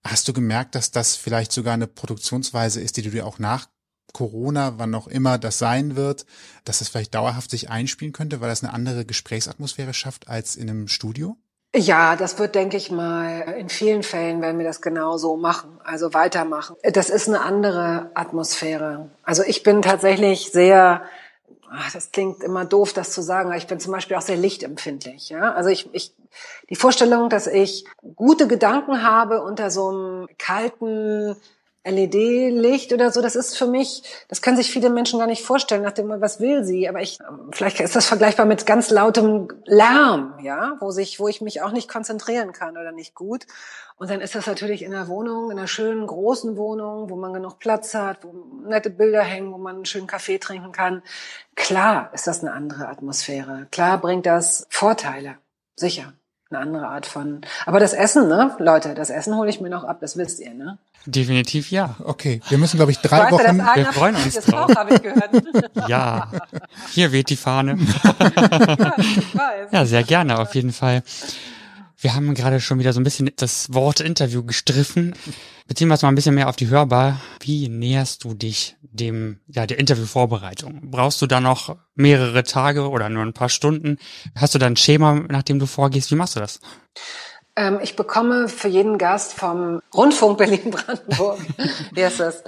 Hast 0.03 0.27
du 0.27 0.33
gemerkt, 0.33 0.75
dass 0.75 0.91
das 0.91 1.15
vielleicht 1.15 1.53
sogar 1.53 1.73
eine 1.73 1.87
Produktionsweise 1.87 2.81
ist, 2.81 2.97
die 2.97 3.03
du 3.03 3.09
dir 3.09 3.25
auch 3.25 3.39
nach 3.39 3.67
Corona, 4.13 4.73
wann 4.77 4.95
auch 4.95 5.07
immer 5.07 5.37
das 5.37 5.59
sein 5.59 5.95
wird, 5.95 6.25
dass 6.65 6.79
das 6.79 6.89
vielleicht 6.89 7.13
dauerhaft 7.13 7.51
sich 7.51 7.69
einspielen 7.69 8.13
könnte, 8.13 8.41
weil 8.41 8.49
das 8.49 8.63
eine 8.63 8.73
andere 8.73 9.05
Gesprächsatmosphäre 9.05 9.93
schafft 9.93 10.27
als 10.27 10.55
in 10.55 10.69
einem 10.69 10.87
Studio? 10.87 11.37
Ja, 11.75 12.15
das 12.15 12.39
wird, 12.39 12.55
denke 12.55 12.77
ich 12.77 12.89
mal, 12.91 13.55
in 13.59 13.69
vielen 13.69 14.01
Fällen 14.01 14.41
werden 14.41 14.57
wir 14.57 14.65
das 14.65 14.81
genau 14.81 15.17
so 15.17 15.37
machen, 15.37 15.79
also 15.83 16.13
weitermachen. 16.13 16.75
Das 16.81 17.09
ist 17.09 17.27
eine 17.27 17.41
andere 17.41 18.09
Atmosphäre. 18.15 19.11
Also 19.23 19.43
ich 19.43 19.63
bin 19.63 19.81
tatsächlich 19.81 20.51
sehr, 20.51 21.03
ach, 21.69 21.91
das 21.91 22.11
klingt 22.11 22.41
immer 22.41 22.65
doof, 22.65 22.93
das 22.93 23.11
zu 23.11 23.21
sagen, 23.21 23.49
aber 23.49 23.57
ich 23.57 23.67
bin 23.67 23.79
zum 23.79 23.91
Beispiel 23.91 24.17
auch 24.17 24.21
sehr 24.21 24.37
lichtempfindlich. 24.37 25.29
Ja? 25.29 25.53
Also 25.53 25.69
ich, 25.69 25.93
ich, 25.93 26.15
die 26.69 26.75
Vorstellung, 26.75 27.29
dass 27.29 27.45
ich 27.45 27.85
gute 28.15 28.47
Gedanken 28.47 29.03
habe 29.03 29.43
unter 29.43 29.69
so 29.69 29.89
einem 29.89 30.27
kalten, 30.39 31.35
LED-Licht 31.89 32.93
oder 32.93 33.11
so, 33.11 33.21
das 33.21 33.35
ist 33.35 33.57
für 33.57 33.67
mich, 33.67 34.03
das 34.27 34.41
können 34.41 34.57
sich 34.57 34.71
viele 34.71 34.89
Menschen 34.89 35.19
gar 35.19 35.27
nicht 35.27 35.43
vorstellen, 35.43 35.83
nach 35.83 35.91
dem, 35.91 36.09
was 36.09 36.39
will 36.39 36.63
sie? 36.63 36.87
Aber 36.87 37.01
ich, 37.01 37.19
vielleicht 37.51 37.79
ist 37.79 37.95
das 37.95 38.05
vergleichbar 38.05 38.45
mit 38.45 38.65
ganz 38.65 38.89
lautem 38.89 39.47
Lärm, 39.65 40.39
ja, 40.41 40.77
wo 40.79 40.91
sich, 40.91 41.19
wo 41.19 41.27
ich 41.27 41.41
mich 41.41 41.61
auch 41.61 41.71
nicht 41.71 41.89
konzentrieren 41.89 42.51
kann 42.51 42.77
oder 42.77 42.91
nicht 42.91 43.15
gut. 43.15 43.45
Und 43.97 44.11
dann 44.11 44.21
ist 44.21 44.35
das 44.35 44.45
natürlich 44.45 44.83
in 44.83 44.93
einer 44.93 45.07
Wohnung, 45.07 45.49
in 45.49 45.57
einer 45.57 45.67
schönen 45.67 46.05
großen 46.05 46.55
Wohnung, 46.55 47.09
wo 47.09 47.15
man 47.15 47.33
genug 47.33 47.57
Platz 47.59 47.93
hat, 47.95 48.23
wo 48.23 48.33
nette 48.67 48.91
Bilder 48.91 49.23
hängen, 49.23 49.51
wo 49.51 49.57
man 49.57 49.77
einen 49.77 49.85
schönen 49.85 50.07
Kaffee 50.07 50.37
trinken 50.37 50.71
kann. 50.71 51.01
Klar 51.55 52.11
ist 52.13 52.27
das 52.27 52.41
eine 52.41 52.53
andere 52.53 52.87
Atmosphäre. 52.87 53.67
Klar 53.71 53.99
bringt 53.99 54.25
das 54.25 54.67
Vorteile. 54.69 55.37
Sicher 55.75 56.13
eine 56.49 56.59
andere 56.59 56.87
Art 56.87 57.05
von. 57.05 57.41
Aber 57.65 57.79
das 57.79 57.93
Essen, 57.93 58.27
ne, 58.27 58.55
Leute, 58.59 58.93
das 58.93 59.09
Essen 59.09 59.35
hole 59.35 59.49
ich 59.49 59.61
mir 59.61 59.69
noch 59.69 59.83
ab, 59.83 59.97
das 60.01 60.17
wisst 60.17 60.39
ihr, 60.39 60.53
ne? 60.53 60.77
Definitiv 61.05 61.71
ja. 61.71 61.95
Okay, 62.03 62.41
wir 62.49 62.57
müssen, 62.57 62.77
glaube 62.77 62.91
ich, 62.91 62.99
drei 62.99 63.19
weißt 63.19 63.31
Wochen. 63.31 63.57
Du, 63.57 63.75
wir 63.75 63.93
freuen 63.93 64.15
uns 64.15 64.35
drauf. 64.35 64.75
Auch, 64.75 64.89
ich 64.89 65.01
gehört. 65.01 65.29
ja, 65.87 66.29
hier 66.91 67.13
weht 67.13 67.29
die 67.29 67.37
Fahne. 67.37 67.77
ja, 68.03 68.93
ich 68.97 69.35
weiß. 69.35 69.71
ja, 69.71 69.85
sehr 69.85 70.03
gerne, 70.03 70.37
auf 70.39 70.53
jeden 70.53 70.73
Fall. 70.73 71.03
Wir 71.99 72.13
haben 72.13 72.35
gerade 72.35 72.59
schon 72.59 72.77
wieder 72.77 72.93
so 72.93 72.99
ein 72.99 73.03
bisschen 73.03 73.31
das 73.37 73.73
Wort 73.73 74.01
Interview 74.01 74.43
gestriffen. 74.43 75.15
Beziehen 75.67 75.87
wir 75.87 75.93
uns 75.93 76.03
mal 76.03 76.09
ein 76.09 76.15
bisschen 76.15 76.35
mehr 76.35 76.47
auf 76.47 76.55
die 76.55 76.69
Hörbar. 76.69 77.19
Wie 77.39 77.69
näherst 77.69 78.23
du 78.23 78.35
dich 78.35 78.77
dem, 78.81 79.39
ja, 79.47 79.65
der 79.65 79.79
Interviewvorbereitung? 79.79 80.91
Brauchst 80.91 81.23
du 81.23 81.25
da 81.25 81.41
noch 81.41 81.75
mehrere 81.95 82.43
Tage 82.43 82.87
oder 82.89 83.09
nur 83.09 83.23
ein 83.23 83.33
paar 83.33 83.49
Stunden? 83.49 83.97
Hast 84.35 84.53
du 84.53 84.59
da 84.59 84.67
ein 84.67 84.75
Schema, 84.75 85.15
nach 85.27 85.41
dem 85.41 85.57
du 85.57 85.65
vorgehst? 85.65 86.11
Wie 86.11 86.15
machst 86.15 86.35
du 86.35 86.39
das? 86.39 86.59
Ähm, 87.55 87.79
ich 87.81 87.95
bekomme 87.95 88.47
für 88.47 88.67
jeden 88.67 88.99
Gast 88.99 89.33
vom 89.33 89.81
Rundfunk 89.95 90.37
Berlin-Brandenburg, 90.37 91.39
wie 91.93 92.05
heißt 92.05 92.19
das? 92.19 92.43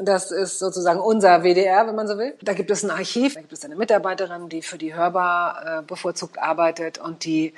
Das 0.00 0.30
ist 0.30 0.60
sozusagen 0.60 1.00
unser 1.00 1.42
WDR, 1.42 1.88
wenn 1.88 1.96
man 1.96 2.06
so 2.06 2.16
will. 2.16 2.34
Da 2.40 2.52
gibt 2.52 2.70
es 2.70 2.84
ein 2.84 2.90
Archiv, 2.90 3.34
da 3.34 3.40
gibt 3.40 3.52
es 3.52 3.64
eine 3.64 3.74
Mitarbeiterin, 3.74 4.48
die 4.48 4.62
für 4.62 4.78
die 4.78 4.94
Hörbar 4.94 5.80
äh, 5.80 5.82
bevorzugt 5.82 6.38
arbeitet 6.38 6.98
und 6.98 7.24
die 7.24 7.54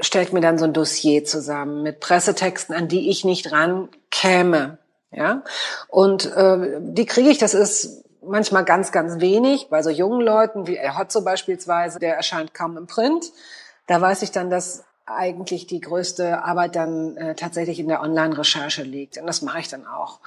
stellt 0.00 0.32
mir 0.32 0.40
dann 0.40 0.58
so 0.58 0.64
ein 0.64 0.72
Dossier 0.72 1.24
zusammen 1.24 1.82
mit 1.82 2.00
Pressetexten, 2.00 2.74
an 2.74 2.88
die 2.88 3.10
ich 3.10 3.24
nicht 3.24 3.52
rankäme. 3.52 4.78
Ja, 5.10 5.42
und 5.88 6.24
äh, 6.34 6.78
die 6.80 7.04
kriege 7.04 7.28
ich. 7.28 7.38
Das 7.38 7.52
ist 7.52 8.04
manchmal 8.22 8.64
ganz, 8.64 8.92
ganz 8.92 9.20
wenig 9.20 9.68
bei 9.68 9.82
so 9.82 9.90
jungen 9.90 10.22
Leuten 10.22 10.66
wie 10.66 10.76
El 10.76 10.96
Hotzo 10.96 11.22
beispielsweise. 11.22 11.98
Der 11.98 12.16
erscheint 12.16 12.54
kaum 12.54 12.76
im 12.76 12.86
Print. 12.86 13.30
Da 13.86 14.00
weiß 14.00 14.22
ich 14.22 14.30
dann, 14.30 14.48
dass 14.48 14.84
eigentlich 15.04 15.66
die 15.66 15.80
größte 15.80 16.42
Arbeit 16.44 16.76
dann 16.76 17.16
äh, 17.16 17.34
tatsächlich 17.34 17.78
in 17.78 17.88
der 17.88 18.00
Online-Recherche 18.00 18.82
liegt. 18.82 19.18
Und 19.18 19.26
das 19.26 19.42
mache 19.42 19.60
ich 19.60 19.68
dann 19.68 19.86
auch. 19.86 20.20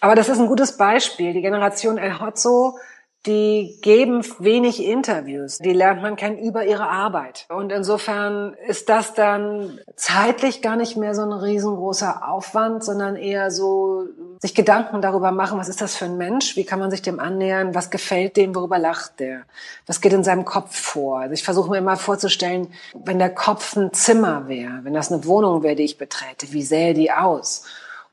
Aber 0.00 0.14
das 0.14 0.28
ist 0.28 0.38
ein 0.38 0.46
gutes 0.46 0.76
Beispiel. 0.76 1.32
Die 1.32 1.42
Generation 1.42 1.98
El 1.98 2.20
Hotzo 2.20 2.78
die 3.26 3.78
geben 3.82 4.24
wenig 4.38 4.82
Interviews. 4.82 5.58
Die 5.58 5.74
lernt 5.74 6.00
man 6.00 6.16
kennen 6.16 6.38
über 6.38 6.64
ihre 6.64 6.88
Arbeit. 6.88 7.46
Und 7.50 7.70
insofern 7.70 8.54
ist 8.66 8.88
das 8.88 9.12
dann 9.12 9.78
zeitlich 9.94 10.62
gar 10.62 10.76
nicht 10.76 10.96
mehr 10.96 11.14
so 11.14 11.22
ein 11.22 11.32
riesengroßer 11.32 12.26
Aufwand, 12.26 12.82
sondern 12.82 13.16
eher 13.16 13.50
so 13.50 14.04
sich 14.38 14.54
Gedanken 14.54 15.02
darüber 15.02 15.32
machen, 15.32 15.58
was 15.58 15.68
ist 15.68 15.82
das 15.82 15.96
für 15.96 16.06
ein 16.06 16.16
Mensch? 16.16 16.56
Wie 16.56 16.64
kann 16.64 16.78
man 16.78 16.90
sich 16.90 17.02
dem 17.02 17.20
annähern? 17.20 17.74
Was 17.74 17.90
gefällt 17.90 18.38
dem? 18.38 18.54
Worüber 18.54 18.78
lacht 18.78 19.20
der? 19.20 19.42
Was 19.86 20.00
geht 20.00 20.14
in 20.14 20.24
seinem 20.24 20.46
Kopf 20.46 20.74
vor? 20.74 21.20
Also 21.20 21.34
ich 21.34 21.44
versuche 21.44 21.68
mir 21.68 21.78
immer 21.78 21.96
vorzustellen, 21.96 22.72
wenn 22.94 23.18
der 23.18 23.34
Kopf 23.34 23.76
ein 23.76 23.92
Zimmer 23.92 24.48
wäre, 24.48 24.80
wenn 24.82 24.94
das 24.94 25.12
eine 25.12 25.26
Wohnung 25.26 25.62
wäre, 25.62 25.76
die 25.76 25.84
ich 25.84 25.98
beträte, 25.98 26.52
wie 26.52 26.62
sähe 26.62 26.94
die 26.94 27.12
aus? 27.12 27.64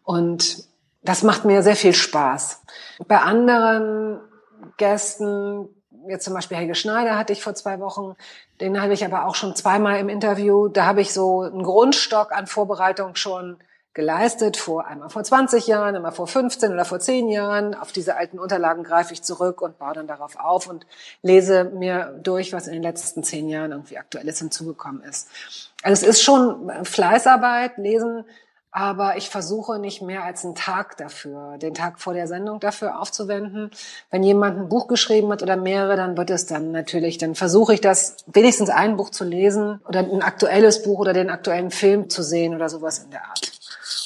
Und 0.04 0.66
das 1.02 1.24
macht 1.24 1.46
mir 1.46 1.64
sehr 1.64 1.78
viel 1.78 1.94
Spaß. 1.94 2.62
Bei 3.08 3.20
anderen 3.20 4.20
Gästen, 4.78 5.70
jetzt 6.08 6.26
zum 6.26 6.34
Beispiel 6.34 6.58
Helge 6.58 6.76
Schneider 6.76 7.18
hatte 7.18 7.34
ich 7.34 7.44
vor 7.44 7.56
zwei 7.56 7.80
Wochen, 7.80 8.16
den 8.62 8.82
habe 8.82 8.94
ich 8.94 9.06
aber 9.06 9.26
auch 9.26 9.36
schon 9.36 9.56
zweimal 9.56 10.00
im 10.00 10.10
Interview. 10.10 10.68
Da 10.68 10.86
habe 10.86 11.02
ich 11.02 11.14
so 11.14 11.42
einen 11.42 11.64
Grundstock 11.64 12.32
an 12.32 12.48
Vorbereitung 12.48 13.16
schon 13.16 13.58
geleistet, 13.94 14.58
vor 14.58 14.86
einmal 14.86 15.10
vor 15.10 15.24
20 15.24 15.66
Jahren, 15.66 15.96
einmal 15.96 16.12
vor 16.12 16.28
15 16.28 16.72
oder 16.72 16.86
vor 16.86 17.00
10 17.00 17.30
Jahren. 17.30 17.74
Auf 17.74 17.92
diese 17.92 18.16
alten 18.16 18.38
Unterlagen 18.38 18.84
greife 18.84 19.12
ich 19.12 19.24
zurück 19.24 19.60
und 19.60 19.80
baue 19.80 19.94
dann 19.94 20.06
darauf 20.06 20.38
auf 20.38 20.68
und 20.68 20.86
lese 21.24 21.64
mir 21.64 22.20
durch, 22.22 22.54
was 22.54 22.68
in 22.68 22.74
den 22.74 22.84
letzten 22.84 23.24
zehn 23.24 23.50
Jahren 23.50 23.72
irgendwie 23.72 23.98
aktuelles 23.98 24.38
hinzugekommen 24.38 25.02
ist. 25.02 25.30
Also 25.82 26.06
es 26.06 26.08
ist 26.08 26.22
schon 26.22 26.72
Fleißarbeit, 26.86 27.78
Lesen 27.78 28.24
aber 28.72 29.18
ich 29.18 29.30
versuche 29.30 29.80
nicht 29.80 30.02
mehr 30.02 30.24
als 30.24 30.44
einen 30.44 30.56
Tag 30.56 30.98
dafür, 30.98 31.58
den 31.58 31.74
Tag 31.74 32.00
vor 32.00 32.14
der 32.14 32.28
Sendung 32.28 32.60
dafür 32.60 33.00
aufzuwenden. 33.00 33.72
Wenn 34.12 34.24
jemand 34.24 34.58
ein 34.58 34.70
Buch 34.70 34.88
geschrieben 34.88 35.32
hat 35.32 35.42
oder 35.42 35.56
mehrere, 35.56 35.96
dann 35.96 36.18
wird 36.18 36.30
es 36.30 36.46
dann 36.46 36.72
natürlich, 36.72 37.18
dann 37.18 37.34
versuche 37.36 37.74
ich 37.74 37.82
das, 37.82 38.18
wenigstens 38.28 38.70
ein 38.70 38.98
Buch 38.98 39.10
zu 39.10 39.24
lesen 39.24 39.80
oder 39.88 40.00
ein 40.00 40.22
aktuelles 40.22 40.84
Buch 40.84 41.00
oder 41.00 41.14
den 41.14 41.30
aktuellen 41.30 41.72
Film 41.72 42.10
zu 42.10 42.22
sehen 42.24 42.54
oder 42.54 42.70
sowas 42.70 43.00
in 43.00 43.12
der 43.12 43.26
Art. 43.26 43.52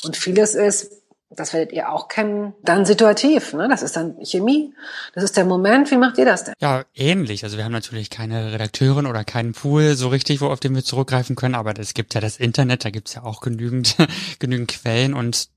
Und 0.03 0.15
vieles 0.15 0.55
ist, 0.55 1.00
das 1.35 1.53
werdet 1.53 1.71
ihr 1.71 1.91
auch 1.91 2.07
kennen, 2.07 2.53
dann 2.63 2.85
situativ. 2.85 3.53
Ne? 3.53 3.67
Das 3.69 3.81
ist 3.81 3.95
dann 3.95 4.15
Chemie. 4.23 4.73
Das 5.13 5.23
ist 5.23 5.37
der 5.37 5.45
Moment. 5.45 5.89
Wie 5.91 5.97
macht 5.97 6.17
ihr 6.17 6.25
das 6.25 6.43
denn? 6.43 6.53
Ja, 6.59 6.83
ähnlich. 6.93 7.43
Also 7.43 7.57
wir 7.57 7.63
haben 7.63 7.71
natürlich 7.71 8.09
keine 8.09 8.51
Redakteurin 8.51 9.05
oder 9.05 9.23
keinen 9.23 9.53
Pool 9.53 9.95
so 9.95 10.09
richtig, 10.09 10.41
wo 10.41 10.47
auf 10.47 10.59
den 10.59 10.75
wir 10.75 10.83
zurückgreifen 10.83 11.35
können, 11.35 11.55
aber 11.55 11.77
es 11.79 11.93
gibt 11.93 12.13
ja 12.13 12.21
das 12.21 12.37
Internet, 12.37 12.85
da 12.85 12.89
gibt's 12.89 13.15
ja 13.15 13.23
auch 13.23 13.41
genügend, 13.41 13.95
genügend 14.39 14.71
Quellen 14.71 15.13
und 15.13 15.49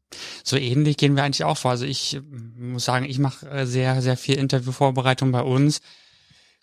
so 0.45 0.57
ähnlich 0.57 0.97
gehen 0.97 1.17
wir 1.17 1.25
eigentlich 1.25 1.45
auch 1.45 1.57
vor. 1.57 1.73
Also 1.73 1.87
ich 1.87 2.21
muss 2.57 2.85
sagen, 2.85 3.05
ich 3.05 3.19
mache 3.19 3.49
äh, 3.49 3.67
sehr, 3.67 4.01
sehr 4.01 4.17
viel 4.17 4.37
Interviewvorbereitung 4.37 5.33
bei 5.33 5.43
uns 5.43 5.81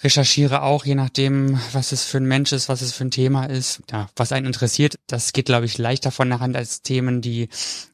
recherchiere 0.03 0.63
auch, 0.63 0.85
je 0.85 0.95
nachdem, 0.95 1.59
was 1.73 1.91
es 1.91 2.03
für 2.03 2.17
ein 2.17 2.25
Mensch 2.25 2.51
ist, 2.51 2.69
was 2.69 2.81
es 2.81 2.93
für 2.93 3.05
ein 3.05 3.11
Thema 3.11 3.45
ist, 3.45 3.81
ja, 3.91 4.07
was 4.15 4.31
einen 4.31 4.47
interessiert. 4.47 4.99
Das 5.07 5.33
geht, 5.33 5.45
glaube 5.45 5.65
ich, 5.65 5.77
leichter 5.77 6.11
von 6.11 6.29
der 6.29 6.39
Hand 6.39 6.55
als 6.55 6.81
Themen, 6.81 7.21
die, 7.21 7.49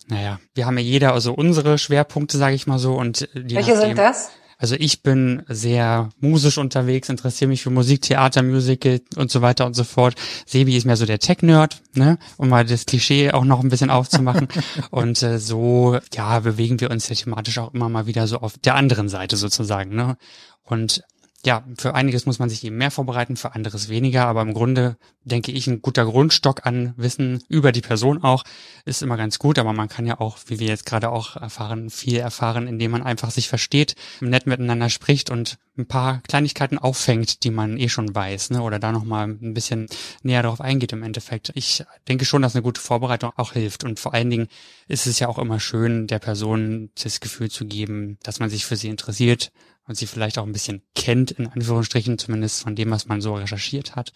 naja, 0.07 0.39
wir 0.53 0.65
haben 0.65 0.77
ja 0.77 0.83
jeder 0.83 1.13
also 1.13 1.33
unsere 1.33 1.77
Schwerpunkte, 1.77 2.37
sage 2.37 2.55
ich 2.55 2.67
mal 2.67 2.79
so. 2.79 2.95
Und 2.95 3.29
die 3.33 3.55
Welche 3.55 3.71
nachdem, 3.71 3.87
sind 3.89 3.97
das? 3.97 4.29
Also 4.59 4.75
ich 4.75 5.03
bin 5.03 5.43
sehr 5.47 6.09
musisch 6.19 6.57
unterwegs, 6.57 7.09
interessiere 7.09 7.49
mich 7.49 7.61
für 7.61 7.69
Musik, 7.69 8.01
Theater, 8.01 8.41
Musical 8.41 9.01
und 9.15 9.29
so 9.29 9.43
weiter 9.43 9.67
und 9.67 9.75
so 9.75 9.83
fort. 9.83 10.15
Sebi 10.47 10.75
ist 10.75 10.85
mehr 10.85 10.97
so 10.97 11.05
der 11.05 11.19
Tech-Nerd, 11.19 11.81
ne, 11.93 12.17
um 12.37 12.49
mal 12.49 12.65
das 12.65 12.87
Klischee 12.87 13.31
auch 13.31 13.45
noch 13.45 13.61
ein 13.61 13.69
bisschen 13.69 13.91
aufzumachen. 13.91 14.47
und 14.89 15.21
äh, 15.21 15.37
so, 15.37 15.99
ja, 16.13 16.39
bewegen 16.39 16.79
wir 16.79 16.89
uns 16.89 17.07
ja 17.07 17.15
thematisch 17.15 17.59
auch 17.59 17.73
immer 17.73 17.87
mal 17.87 18.07
wieder 18.07 18.25
so 18.25 18.37
auf 18.39 18.57
der 18.57 18.73
anderen 18.73 19.09
Seite 19.09 19.37
sozusagen, 19.37 19.95
ne. 19.95 20.17
Und 20.63 21.03
ja, 21.47 21.63
für 21.77 21.95
einiges 21.95 22.25
muss 22.25 22.39
man 22.39 22.49
sich 22.49 22.61
eben 22.65 22.75
mehr 22.75 22.91
vorbereiten, 22.91 23.37
für 23.37 23.55
anderes 23.55 23.87
weniger, 23.87 24.25
aber 24.25 24.41
im 24.41 24.53
Grunde 24.53 24.97
denke 25.23 25.53
ich, 25.53 25.65
ein 25.67 25.81
guter 25.81 26.03
Grundstock 26.03 26.65
an 26.65 26.93
Wissen 26.97 27.41
über 27.47 27.71
die 27.71 27.79
Person 27.79 28.21
auch 28.21 28.43
ist 28.83 29.01
immer 29.01 29.15
ganz 29.15 29.39
gut, 29.39 29.57
aber 29.57 29.71
man 29.71 29.87
kann 29.87 30.05
ja 30.05 30.19
auch, 30.19 30.39
wie 30.47 30.59
wir 30.59 30.67
jetzt 30.67 30.85
gerade 30.85 31.09
auch 31.09 31.37
erfahren, 31.37 31.89
viel 31.89 32.17
erfahren, 32.17 32.67
indem 32.67 32.91
man 32.91 33.01
einfach 33.01 33.31
sich 33.31 33.47
versteht, 33.47 33.95
nett 34.19 34.45
miteinander 34.45 34.89
spricht 34.89 35.29
und 35.29 35.57
ein 35.77 35.87
paar 35.87 36.21
Kleinigkeiten 36.27 36.79
auffängt, 36.79 37.45
die 37.45 37.51
man 37.51 37.77
eh 37.77 37.87
schon 37.87 38.13
weiß, 38.13 38.49
ne, 38.49 38.61
oder 38.61 38.77
da 38.77 38.91
nochmal 38.91 39.29
ein 39.29 39.53
bisschen 39.53 39.87
näher 40.23 40.43
darauf 40.43 40.59
eingeht 40.59 40.91
im 40.91 41.03
Endeffekt. 41.03 41.53
Ich 41.55 41.85
denke 42.09 42.25
schon, 42.25 42.41
dass 42.41 42.55
eine 42.55 42.63
gute 42.63 42.81
Vorbereitung 42.81 43.31
auch 43.37 43.53
hilft. 43.53 43.85
Und 43.85 44.01
vor 44.01 44.13
allen 44.13 44.29
Dingen 44.29 44.47
ist 44.89 45.07
es 45.07 45.19
ja 45.19 45.29
auch 45.29 45.37
immer 45.37 45.61
schön, 45.61 46.07
der 46.07 46.19
Person 46.19 46.89
das 47.01 47.21
Gefühl 47.21 47.49
zu 47.49 47.65
geben, 47.65 48.17
dass 48.23 48.39
man 48.39 48.49
sich 48.49 48.65
für 48.65 48.75
sie 48.75 48.89
interessiert, 48.89 49.51
und 49.88 49.95
sie 49.95 50.07
vielleicht 50.07 50.38
auch 50.38 50.45
ein 50.45 50.51
bisschen 50.51 50.83
kennt, 50.95 51.31
in 51.31 51.47
Anführungsstrichen, 51.47 52.17
zumindest 52.17 52.61
von 52.61 52.75
dem, 52.75 52.91
was 52.91 53.07
man 53.07 53.21
so 53.21 53.35
recherchiert 53.35 53.95
hat. 53.95 54.11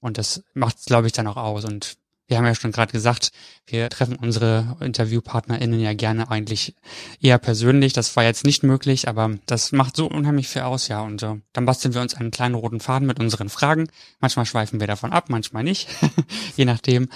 Und 0.00 0.18
das 0.18 0.42
macht 0.52 0.84
glaube 0.86 1.06
ich, 1.06 1.12
dann 1.12 1.26
auch 1.26 1.36
aus. 1.36 1.64
Und 1.64 1.96
wir 2.26 2.38
haben 2.38 2.46
ja 2.46 2.54
schon 2.54 2.72
gerade 2.72 2.92
gesagt, 2.92 3.30
wir 3.66 3.88
treffen 3.90 4.16
unsere 4.16 4.76
InterviewpartnerInnen 4.80 5.78
ja 5.80 5.92
gerne 5.92 6.30
eigentlich 6.30 6.74
eher 7.20 7.38
persönlich. 7.38 7.92
Das 7.92 8.16
war 8.16 8.24
jetzt 8.24 8.44
nicht 8.44 8.62
möglich, 8.62 9.08
aber 9.08 9.36
das 9.46 9.72
macht 9.72 9.96
so 9.96 10.06
unheimlich 10.06 10.48
viel 10.48 10.62
aus, 10.62 10.88
ja. 10.88 11.02
Und 11.02 11.22
äh, 11.22 11.36
dann 11.52 11.66
basteln 11.66 11.94
wir 11.94 12.00
uns 12.00 12.14
einen 12.14 12.30
kleinen 12.30 12.54
roten 12.54 12.80
Faden 12.80 13.06
mit 13.06 13.20
unseren 13.20 13.50
Fragen. 13.50 13.88
Manchmal 14.20 14.46
schweifen 14.46 14.80
wir 14.80 14.86
davon 14.86 15.12
ab, 15.12 15.28
manchmal 15.28 15.64
nicht. 15.64 15.88
Je 16.56 16.64
nachdem, 16.64 17.08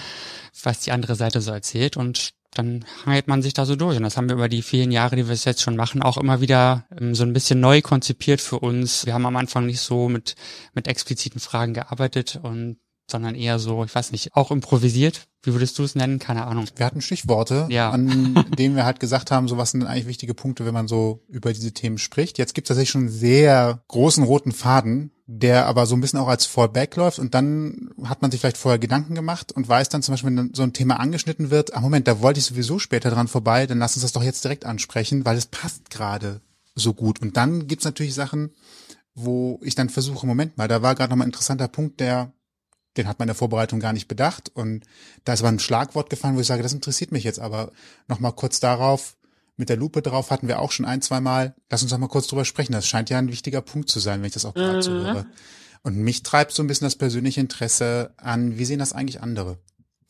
was 0.62 0.80
die 0.80 0.92
andere 0.92 1.14
Seite 1.14 1.40
so 1.40 1.52
erzählt. 1.52 1.96
Und 1.96 2.34
dann 2.54 2.84
hangelt 3.04 3.28
man 3.28 3.42
sich 3.42 3.52
da 3.52 3.66
so 3.66 3.76
durch. 3.76 3.96
Und 3.96 4.02
das 4.02 4.16
haben 4.16 4.28
wir 4.28 4.34
über 4.36 4.48
die 4.48 4.62
vielen 4.62 4.90
Jahre, 4.90 5.16
die 5.16 5.26
wir 5.26 5.34
es 5.34 5.44
jetzt 5.44 5.62
schon 5.62 5.76
machen, 5.76 6.02
auch 6.02 6.16
immer 6.16 6.40
wieder 6.40 6.86
ähm, 6.98 7.14
so 7.14 7.22
ein 7.24 7.32
bisschen 7.32 7.60
neu 7.60 7.82
konzipiert 7.82 8.40
für 8.40 8.58
uns. 8.58 9.06
Wir 9.06 9.14
haben 9.14 9.26
am 9.26 9.36
Anfang 9.36 9.66
nicht 9.66 9.80
so 9.80 10.08
mit, 10.08 10.34
mit 10.74 10.88
expliziten 10.88 11.40
Fragen 11.40 11.74
gearbeitet 11.74 12.40
und 12.42 12.78
sondern 13.10 13.34
eher 13.34 13.58
so, 13.58 13.84
ich 13.84 13.94
weiß 13.94 14.12
nicht, 14.12 14.34
auch 14.34 14.50
improvisiert. 14.50 15.28
Wie 15.42 15.52
würdest 15.54 15.78
du 15.78 15.82
es 15.82 15.94
nennen? 15.94 16.18
Keine 16.18 16.46
Ahnung. 16.46 16.66
Wir 16.76 16.84
hatten 16.84 17.00
Stichworte, 17.00 17.66
Ja. 17.70 17.90
an 17.90 18.34
denen 18.58 18.76
wir 18.76 18.84
halt 18.84 19.00
gesagt 19.00 19.30
haben, 19.30 19.48
so 19.48 19.56
was 19.56 19.70
sind 19.70 19.80
denn 19.80 19.88
eigentlich 19.88 20.06
wichtige 20.06 20.34
Punkte, 20.34 20.66
wenn 20.66 20.74
man 20.74 20.88
so 20.88 21.24
über 21.28 21.54
diese 21.54 21.72
Themen 21.72 21.96
spricht. 21.96 22.36
Jetzt 22.36 22.52
gibt 22.54 22.66
es 22.66 22.68
tatsächlich 22.68 22.90
schon 22.90 23.02
einen 23.02 23.10
sehr 23.10 23.82
großen 23.88 24.24
roten 24.24 24.52
Faden, 24.52 25.10
der 25.30 25.66
aber 25.66 25.84
so 25.84 25.94
ein 25.94 26.00
bisschen 26.00 26.18
auch 26.18 26.26
als 26.26 26.46
Fallback 26.46 26.96
läuft 26.96 27.18
und 27.18 27.34
dann 27.34 27.90
hat 28.02 28.22
man 28.22 28.30
sich 28.30 28.40
vielleicht 28.40 28.56
vorher 28.56 28.78
Gedanken 28.78 29.14
gemacht 29.14 29.52
und 29.52 29.68
weiß 29.68 29.90
dann 29.90 30.02
zum 30.02 30.14
Beispiel, 30.14 30.34
wenn 30.34 30.54
so 30.54 30.62
ein 30.62 30.72
Thema 30.72 30.98
angeschnitten 30.98 31.50
wird, 31.50 31.74
ah 31.74 31.80
Moment, 31.80 32.08
da 32.08 32.22
wollte 32.22 32.40
ich 32.40 32.46
sowieso 32.46 32.78
später 32.78 33.10
dran 33.10 33.28
vorbei, 33.28 33.66
dann 33.66 33.78
lass 33.78 33.94
uns 33.94 34.02
das 34.02 34.12
doch 34.12 34.22
jetzt 34.22 34.42
direkt 34.42 34.64
ansprechen, 34.64 35.26
weil 35.26 35.36
es 35.36 35.44
passt 35.44 35.90
gerade 35.90 36.40
so 36.74 36.94
gut. 36.94 37.20
Und 37.20 37.36
dann 37.36 37.66
gibt's 37.66 37.84
natürlich 37.84 38.14
Sachen, 38.14 38.54
wo 39.14 39.60
ich 39.62 39.74
dann 39.74 39.90
versuche, 39.90 40.26
Moment 40.26 40.56
mal, 40.56 40.66
da 40.66 40.80
war 40.80 40.94
gerade 40.94 41.10
noch 41.10 41.18
mal 41.18 41.24
ein 41.24 41.28
interessanter 41.28 41.68
Punkt, 41.68 42.00
der 42.00 42.32
den 42.96 43.06
hat 43.06 43.18
man 43.18 43.26
in 43.26 43.28
der 43.28 43.36
Vorbereitung 43.36 43.80
gar 43.80 43.92
nicht 43.92 44.08
bedacht. 44.08 44.50
Und 44.54 44.84
da 45.24 45.34
ist 45.34 45.40
aber 45.40 45.50
ein 45.50 45.60
Schlagwort 45.60 46.08
gefallen, 46.08 46.36
wo 46.36 46.40
ich 46.40 46.46
sage, 46.46 46.62
das 46.62 46.72
interessiert 46.72 47.12
mich 47.12 47.22
jetzt 47.22 47.38
aber 47.38 47.70
noch 48.08 48.18
mal 48.18 48.32
kurz 48.32 48.60
darauf, 48.60 49.17
mit 49.58 49.68
der 49.68 49.76
Lupe 49.76 50.02
drauf 50.02 50.30
hatten 50.30 50.48
wir 50.48 50.60
auch 50.60 50.72
schon 50.72 50.86
ein, 50.86 51.02
zwei 51.02 51.20
Mal. 51.20 51.54
Lass 51.68 51.82
uns 51.82 51.90
doch 51.90 51.98
mal 51.98 52.08
kurz 52.08 52.28
drüber 52.28 52.44
sprechen. 52.44 52.72
Das 52.72 52.86
scheint 52.86 53.10
ja 53.10 53.18
ein 53.18 53.30
wichtiger 53.30 53.60
Punkt 53.60 53.90
zu 53.90 53.98
sein, 54.00 54.20
wenn 54.20 54.28
ich 54.28 54.32
das 54.32 54.44
auch 54.44 54.54
gerade 54.54 54.82
so 54.82 54.92
höre. 54.92 55.26
Und 55.82 55.96
mich 55.96 56.22
treibt 56.22 56.52
so 56.52 56.62
ein 56.62 56.66
bisschen 56.66 56.86
das 56.86 56.96
persönliche 56.96 57.40
Interesse 57.40 58.12
an, 58.16 58.56
wie 58.56 58.64
sehen 58.64 58.78
das 58.78 58.92
eigentlich 58.92 59.20
andere? 59.20 59.58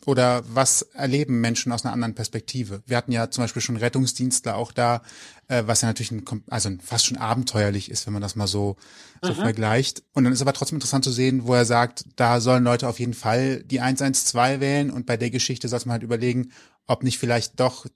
Oder 0.07 0.43
was 0.49 0.83
erleben 0.83 1.41
Menschen 1.41 1.73
aus 1.73 1.85
einer 1.85 1.93
anderen 1.93 2.15
Perspektive? 2.15 2.83
Wir 2.87 2.97
hatten 2.97 3.13
ja 3.13 3.31
zum 3.31 3.45
Beispiel 3.45 3.61
schon 3.61 3.77
Rettungsdienstler 3.77 4.57
auch 4.57 4.73
da, 4.73 5.03
äh, 5.49 5.65
was 5.67 5.83
ja 5.83 5.89
natürlich 5.89 6.13
ein, 6.13 6.25
also 6.49 6.71
fast 6.83 7.07
schon 7.07 7.19
abenteuerlich 7.19 7.91
ist, 7.91 8.07
wenn 8.07 8.13
man 8.13 8.23
das 8.23 8.37
mal 8.37 8.47
so, 8.47 8.77
so 9.23 9.35
vergleicht. 9.35 10.03
Und 10.15 10.25
dann 10.25 10.33
ist 10.33 10.41
aber 10.41 10.53
trotzdem 10.53 10.77
interessant 10.77 11.05
zu 11.05 11.11
sehen, 11.11 11.47
wo 11.47 11.55
er 11.55 11.65
sagt, 11.65 12.05
da 12.17 12.41
sollen 12.41 12.65
Leute 12.65 12.89
auf 12.89 13.01
jeden 13.01 13.15
Fall 13.15 13.63
die 13.65 13.81
112 13.81 14.61
wählen 14.61 14.91
und 14.91 15.05
bei 15.05 15.17
der 15.17 15.31
Geschichte 15.31 15.69
soll 15.69 15.81
man 15.85 15.93
halt 15.93 16.05
überlegen, 16.05 16.53
ob 16.87 17.03
nicht 17.03 17.19
vielleicht 17.19 17.61
doch 17.61 17.87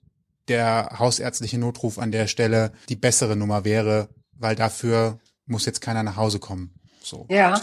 der 0.47 0.95
hausärztliche 0.99 1.57
Notruf 1.57 1.97
an 1.99 2.11
der 2.11 2.27
Stelle 2.27 2.71
die 2.89 2.95
bessere 2.95 3.35
Nummer 3.35 3.63
wäre, 3.65 4.09
weil 4.33 4.55
dafür 4.55 5.19
muss 5.45 5.65
jetzt 5.65 5.81
keiner 5.81 6.03
nach 6.03 6.15
Hause 6.17 6.39
kommen. 6.39 6.73
So. 7.01 7.25
Ja, 7.29 7.59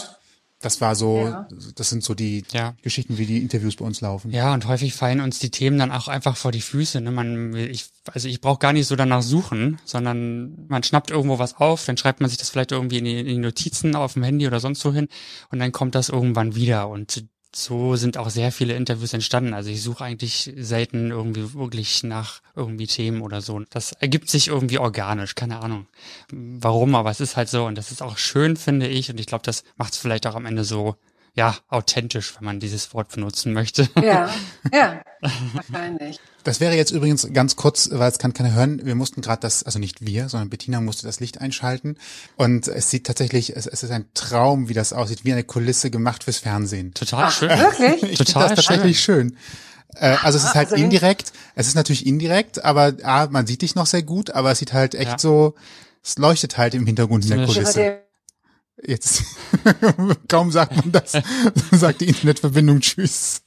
Das 0.63 0.83
war 0.83 0.95
so, 0.95 1.21
Ja. 1.27 1.49
das 1.75 1.89
sind 1.89 2.05
so 2.05 2.13
die 2.13 2.45
Ja. 2.53 2.75
Geschichten, 2.83 3.17
wie 3.17 3.25
die 3.25 3.39
Interviews 3.39 3.77
bei 3.77 3.85
uns 3.87 4.03
laufen. 4.03 4.31
Ja, 4.31 4.53
und 4.53 4.69
häufig 4.69 4.93
fallen 4.93 5.23
uns 5.23 5.39
die 5.39 5.51
Themen 5.51 5.79
dann 5.79 5.91
auch 5.91 6.07
einfach 6.07 6.37
vor 6.37 6.53
die 6.53 6.61
Füße. 6.61 7.01
Ne? 7.01 7.11
Man, 7.11 7.55
ich, 7.57 7.87
also 8.13 8.29
ich 8.29 8.43
brauche 8.43 8.59
gar 8.59 8.75
nicht 8.75 8.87
so 8.87 8.95
danach 8.95 9.23
suchen, 9.23 9.81
sondern 9.87 10.67
man 10.69 10.83
schnappt 10.83 11.11
irgendwo 11.11 11.39
was 11.39 11.57
auf, 11.57 11.87
dann 11.87 11.97
schreibt 11.97 12.21
man 12.21 12.29
sich 12.29 12.37
das 12.39 12.51
vielleicht 12.51 12.73
irgendwie 12.73 12.99
in 12.99 13.07
die, 13.07 13.21
in 13.21 13.27
die 13.27 13.37
Notizen 13.39 13.97
auf 13.97 14.13
dem 14.13 14.23
Handy 14.23 14.47
oder 14.47 14.61
sonst 14.61 14.81
so 14.81 14.93
hin 14.93 15.09
und 15.51 15.61
dann 15.61 15.73
kommt 15.73 15.95
das 15.95 16.11
irgendwann 16.11 16.55
wieder. 16.55 16.91
Und 16.91 17.25
so 17.55 17.97
sind 17.97 18.17
auch 18.17 18.31
sehr 18.31 18.53
viele 18.53 18.75
Interviews 18.75 19.13
entstanden. 19.13 19.55
Also 19.55 19.71
ich 19.71 19.83
suche 19.83 20.05
eigentlich 20.05 20.53
selten 20.57 21.11
irgendwie 21.11 21.55
wirklich 21.55 22.03
nach 22.03 22.41
irgendwie 22.55 22.87
Themen 22.87 23.23
oder 23.23 23.41
so. 23.41 23.61
Das 23.71 23.93
ergibt 23.93 24.29
sich 24.29 24.49
irgendwie 24.49 24.79
organisch, 24.79 25.35
keine 25.35 25.61
Ahnung 25.61 25.87
warum, 26.33 26.95
aber 26.95 27.11
es 27.11 27.21
ist 27.21 27.37
halt 27.37 27.49
so 27.49 27.65
und 27.65 27.77
das 27.77 27.91
ist 27.91 28.03
auch 28.03 28.19
schön, 28.19 28.57
finde 28.57 28.89
ich. 28.89 29.11
Und 29.11 29.21
ich 29.21 29.27
glaube, 29.27 29.45
das 29.45 29.65
macht 29.77 29.95
es 29.95 29.99
vielleicht 29.99 30.27
auch 30.27 30.35
am 30.35 30.47
Ende 30.47 30.65
so, 30.65 30.97
ja, 31.35 31.57
authentisch, 31.69 32.35
wenn 32.37 32.45
man 32.45 32.61
dieses 32.61 32.93
Wort 32.95 33.13
benutzen 33.15 33.53
möchte. 33.53 33.89
ja, 34.03 34.29
ja, 34.73 35.01
wahrscheinlich. 35.53 36.19
Das 36.45 36.59
wäre 36.61 36.75
jetzt 36.75 36.91
übrigens 36.91 37.29
ganz 37.33 37.55
kurz, 37.57 37.91
weil 37.93 38.11
es 38.11 38.19
kann 38.19 38.33
keiner 38.33 38.53
hören. 38.53 38.81
Wir 38.85 38.95
mussten 38.95 39.21
gerade 39.21 39.41
das, 39.43 39.63
also 39.63 39.79
nicht 39.79 40.05
wir, 40.07 40.29
sondern 40.29 40.49
Bettina 40.51 40.81
musste 40.81 41.07
das 41.07 41.21
Licht 41.21 41.41
einschalten. 41.41 41.97
Und 42.37 42.67
es 42.69 42.91
sieht 42.91 43.07
tatsächlich, 43.07 43.55
es, 43.57 43.67
es 43.67 43.83
ist 43.83 43.91
ein 43.91 44.07
Traum, 44.15 44.69
wie 44.69 44.75
das 44.75 44.93
aussieht, 44.93 45.25
wie 45.25 45.33
eine 45.33 45.45
Kulisse 45.45 45.91
gemacht 45.91 46.25
fürs 46.25 46.39
Fernsehen. 46.39 46.95
Total 46.95 47.31
schön. 47.31 47.51
Wirklich? 47.51 48.03
Ich 48.13 48.19
Total 48.19 48.49
das 48.55 48.65
tatsächlich 48.65 49.01
schön. 49.01 49.37
Äh, 49.97 50.17
also 50.23 50.39
es 50.39 50.45
ist 50.45 50.55
halt 50.55 50.69
also 50.69 50.77
wenn- 50.77 50.85
indirekt, 50.85 51.33
es 51.55 51.67
ist 51.67 51.75
natürlich 51.75 52.07
indirekt, 52.07 52.65
aber 52.65 52.95
ah, 53.03 53.29
man 53.31 53.47
sieht 53.47 53.63
dich 53.63 53.75
noch 53.75 53.87
sehr 53.87 54.03
gut, 54.03 54.31
aber 54.31 54.51
es 54.53 54.59
sieht 54.59 54.73
halt 54.73 54.95
echt 54.95 55.11
Ja. 55.11 55.19
so, 55.19 55.55
es 56.03 56.17
leuchtet 56.17 56.57
halt 56.59 56.75
im 56.75 56.87
Hintergrund 56.87 57.25
in 57.25 57.31
der 57.37 57.47
Kulisse. 57.47 58.01
Jetzt 58.87 59.25
kaum 60.29 60.51
sagt 60.51 60.77
man 60.77 60.93
das, 60.93 61.17
sagt 61.73 62.01
die 62.01 62.09
Internetverbindung 62.09 62.81
Tschüss. 62.81 63.43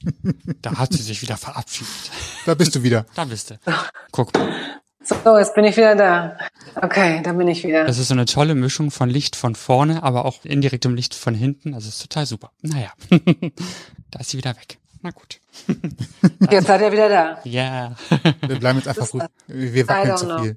Da 0.62 0.76
hat 0.76 0.92
sie 0.92 1.02
sich 1.02 1.22
wieder 1.22 1.36
verabschiedet. 1.36 2.10
Da 2.46 2.54
bist 2.54 2.74
du 2.74 2.82
wieder. 2.82 3.06
Da 3.14 3.24
bist 3.24 3.50
du. 3.50 3.58
Guck 4.12 4.32
mal. 4.34 4.80
So, 5.04 5.36
jetzt 5.36 5.54
bin 5.54 5.64
ich 5.64 5.76
wieder 5.76 5.94
da. 5.96 6.38
Okay, 6.76 7.20
da 7.22 7.32
bin 7.32 7.46
ich 7.48 7.62
wieder. 7.62 7.84
Das 7.84 7.98
ist 7.98 8.08
so 8.08 8.14
eine 8.14 8.24
tolle 8.24 8.54
Mischung 8.54 8.90
von 8.90 9.10
Licht 9.10 9.36
von 9.36 9.54
vorne, 9.54 10.02
aber 10.02 10.24
auch 10.24 10.44
indirektem 10.44 10.94
Licht 10.94 11.14
von 11.14 11.34
hinten. 11.34 11.74
Also 11.74 11.88
ist 11.88 12.00
total 12.00 12.24
super. 12.24 12.52
Naja. 12.62 12.92
da 14.10 14.20
ist 14.20 14.30
sie 14.30 14.38
wieder 14.38 14.56
weg. 14.56 14.78
Na 15.02 15.10
gut. 15.10 15.40
Jetzt 16.50 16.66
seid 16.66 16.80
ihr 16.80 16.92
wieder 16.92 17.10
da. 17.10 17.38
Ja. 17.44 17.94
Wir 18.46 18.58
bleiben 18.58 18.78
jetzt 18.78 18.88
einfach 18.88 19.10
gut. 19.10 19.22
Wir 19.46 19.86
wackeln 19.86 20.16
zu 20.16 20.24
know. 20.24 20.42
viel. 20.42 20.56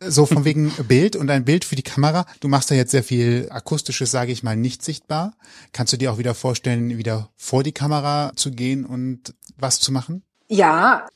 So 0.00 0.26
von 0.26 0.44
wegen 0.44 0.70
Bild 0.86 1.16
und 1.16 1.30
ein 1.30 1.44
Bild 1.44 1.64
für 1.64 1.76
die 1.76 1.82
Kamera. 1.82 2.26
Du 2.40 2.48
machst 2.48 2.70
da 2.70 2.74
jetzt 2.74 2.90
sehr 2.90 3.02
viel 3.02 3.48
akustisches, 3.50 4.10
sage 4.10 4.32
ich 4.32 4.42
mal, 4.42 4.56
nicht 4.56 4.84
sichtbar. 4.84 5.34
Kannst 5.72 5.92
du 5.92 5.96
dir 5.96 6.12
auch 6.12 6.18
wieder 6.18 6.34
vorstellen, 6.34 6.98
wieder 6.98 7.30
vor 7.36 7.62
die 7.62 7.72
Kamera 7.72 8.32
zu 8.36 8.50
gehen 8.50 8.84
und 8.84 9.34
was 9.56 9.80
zu 9.80 9.92
machen? 9.92 10.22
Ja, 10.50 11.06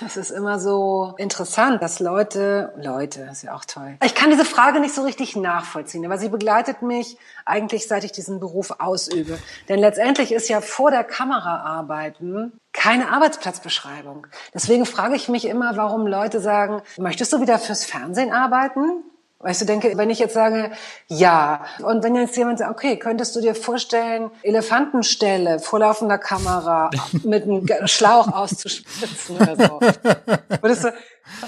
das 0.00 0.16
ist 0.16 0.30
immer 0.30 0.58
so 0.58 1.14
interessant, 1.16 1.80
dass 1.80 2.00
Leute, 2.00 2.72
Leute, 2.76 3.28
ist 3.30 3.42
ja 3.42 3.54
auch 3.54 3.64
toll. 3.64 3.96
Ich 4.04 4.16
kann 4.16 4.30
diese 4.30 4.44
Frage 4.44 4.80
nicht 4.80 4.94
so 4.94 5.02
richtig 5.02 5.36
nachvollziehen, 5.36 6.04
aber 6.04 6.18
sie 6.18 6.28
begleitet 6.28 6.82
mich 6.82 7.16
eigentlich, 7.44 7.86
seit 7.86 8.02
ich 8.02 8.10
diesen 8.10 8.40
Beruf 8.40 8.72
ausübe. 8.80 9.38
Denn 9.68 9.78
letztendlich 9.78 10.32
ist 10.32 10.48
ja 10.48 10.60
vor 10.60 10.90
der 10.90 11.04
Kamera 11.04 11.62
arbeiten 11.62 12.52
keine 12.72 13.12
Arbeitsplatzbeschreibung. 13.12 14.26
Deswegen 14.54 14.86
frage 14.86 15.14
ich 15.14 15.28
mich 15.28 15.44
immer, 15.44 15.76
warum 15.76 16.08
Leute 16.08 16.40
sagen, 16.40 16.82
möchtest 16.98 17.32
du 17.32 17.40
wieder 17.40 17.60
fürs 17.60 17.84
Fernsehen 17.84 18.32
arbeiten? 18.32 19.04
Weißt 19.42 19.62
du, 19.62 19.64
denke, 19.64 19.96
wenn 19.96 20.10
ich 20.10 20.18
jetzt 20.18 20.34
sage, 20.34 20.70
ja, 21.08 21.64
und 21.82 22.04
wenn 22.04 22.14
jetzt 22.14 22.36
jemand 22.36 22.58
sagt, 22.58 22.70
okay, 22.70 22.98
könntest 22.98 23.34
du 23.34 23.40
dir 23.40 23.54
vorstellen, 23.54 24.30
Elefantenställe 24.42 25.60
vor 25.60 25.78
laufender 25.78 26.18
Kamera 26.18 26.90
mit 27.24 27.44
einem 27.44 27.66
Schlauch 27.86 28.28
auszuspitzen 28.28 29.36
oder 29.36 29.56
so? 29.56 29.80
Würdest 30.60 30.84
du, 30.84 30.92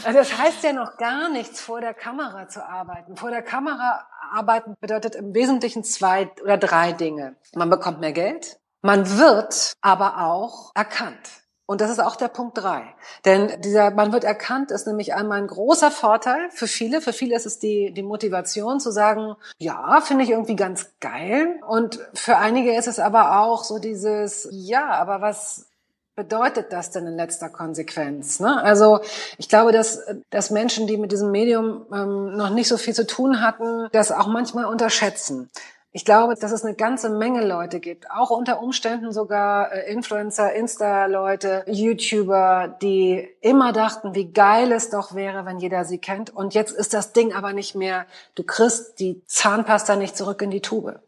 also 0.04 0.18
das 0.18 0.38
heißt 0.38 0.64
ja 0.64 0.72
noch 0.72 0.96
gar 0.96 1.28
nichts, 1.28 1.60
vor 1.60 1.82
der 1.82 1.92
Kamera 1.92 2.48
zu 2.48 2.66
arbeiten. 2.66 3.14
Vor 3.16 3.30
der 3.30 3.42
Kamera 3.42 4.06
arbeiten 4.32 4.74
bedeutet 4.80 5.14
im 5.14 5.34
Wesentlichen 5.34 5.84
zwei 5.84 6.30
oder 6.42 6.56
drei 6.56 6.92
Dinge. 6.92 7.36
Man 7.54 7.68
bekommt 7.68 8.00
mehr 8.00 8.12
Geld, 8.12 8.58
man 8.80 9.18
wird 9.18 9.74
aber 9.82 10.22
auch 10.22 10.72
erkannt. 10.74 11.41
Und 11.72 11.80
das 11.80 11.90
ist 11.90 12.00
auch 12.00 12.16
der 12.16 12.28
Punkt 12.28 12.58
drei. 12.58 12.82
Denn 13.24 13.60
dieser, 13.62 13.90
man 13.90 14.12
wird 14.12 14.24
erkannt, 14.24 14.70
ist 14.70 14.86
nämlich 14.86 15.14
einmal 15.14 15.38
ein 15.38 15.46
großer 15.46 15.90
Vorteil 15.90 16.50
für 16.50 16.66
viele. 16.66 17.00
Für 17.00 17.14
viele 17.14 17.34
ist 17.34 17.46
es 17.46 17.58
die, 17.58 17.92
die 17.92 18.02
Motivation 18.02 18.78
zu 18.78 18.90
sagen, 18.90 19.36
ja, 19.58 20.00
finde 20.02 20.24
ich 20.24 20.30
irgendwie 20.30 20.56
ganz 20.56 20.90
geil. 21.00 21.60
Und 21.66 21.98
für 22.12 22.36
einige 22.36 22.76
ist 22.76 22.88
es 22.88 22.98
aber 22.98 23.40
auch 23.40 23.64
so 23.64 23.78
dieses, 23.78 24.48
ja, 24.50 24.90
aber 24.90 25.22
was, 25.22 25.66
bedeutet 26.14 26.74
das 26.74 26.90
denn 26.90 27.06
in 27.06 27.16
letzter 27.16 27.48
Konsequenz? 27.48 28.38
Ne? 28.38 28.62
Also 28.62 29.00
ich 29.38 29.48
glaube, 29.48 29.72
dass, 29.72 30.02
dass 30.28 30.50
Menschen, 30.50 30.86
die 30.86 30.98
mit 30.98 31.10
diesem 31.10 31.30
Medium 31.30 31.86
ähm, 31.90 32.36
noch 32.36 32.50
nicht 32.50 32.68
so 32.68 32.76
viel 32.76 32.94
zu 32.94 33.06
tun 33.06 33.40
hatten, 33.40 33.88
das 33.92 34.12
auch 34.12 34.26
manchmal 34.26 34.66
unterschätzen. 34.66 35.48
Ich 35.94 36.06
glaube, 36.06 36.34
dass 36.36 36.52
es 36.52 36.64
eine 36.64 36.74
ganze 36.74 37.10
Menge 37.10 37.44
Leute 37.44 37.78
gibt, 37.78 38.10
auch 38.10 38.30
unter 38.30 38.62
Umständen 38.62 39.12
sogar 39.12 39.70
äh, 39.72 39.92
Influencer, 39.92 40.54
Insta-Leute, 40.54 41.64
YouTuber, 41.66 42.78
die 42.80 43.28
immer 43.42 43.74
dachten, 43.74 44.14
wie 44.14 44.32
geil 44.32 44.72
es 44.72 44.88
doch 44.88 45.14
wäre, 45.14 45.44
wenn 45.44 45.58
jeder 45.58 45.84
sie 45.84 45.98
kennt. 45.98 46.34
Und 46.34 46.54
jetzt 46.54 46.72
ist 46.72 46.94
das 46.94 47.12
Ding 47.12 47.34
aber 47.34 47.52
nicht 47.52 47.74
mehr, 47.74 48.06
du 48.36 48.42
kriegst 48.42 49.00
die 49.00 49.20
Zahnpasta 49.26 49.96
nicht 49.96 50.16
zurück 50.16 50.40
in 50.40 50.50
die 50.50 50.62
Tube. 50.62 50.98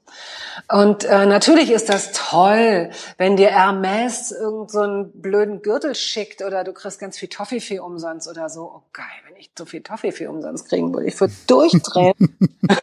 Und 0.71 1.05
äh, 1.05 1.25
natürlich 1.25 1.71
ist 1.71 1.89
das 1.89 2.13
toll, 2.13 2.91
wenn 3.17 3.37
dir 3.37 3.49
Hermes 3.49 4.33
irgend 4.33 4.71
so 4.71 5.07
blöden 5.15 5.63
Gürtel 5.63 5.95
schickt 5.95 6.43
oder 6.43 6.63
du 6.63 6.75
kriegst 6.75 7.01
ganz 7.01 7.19
viel 7.19 7.31
Toffifee 7.31 7.79
umsonst 7.79 8.29
oder 8.29 8.51
so. 8.51 8.65
Oh 8.65 8.83
geil, 8.93 9.07
ich 9.45 9.51
so 9.57 9.65
viel 9.65 9.83
Toffifee 9.83 10.27
umsonst 10.27 10.69
kriegen 10.69 10.93
würde. 10.93 11.07
Ich 11.07 11.21
würde 11.21 11.35
durchdrehen. 11.47 12.15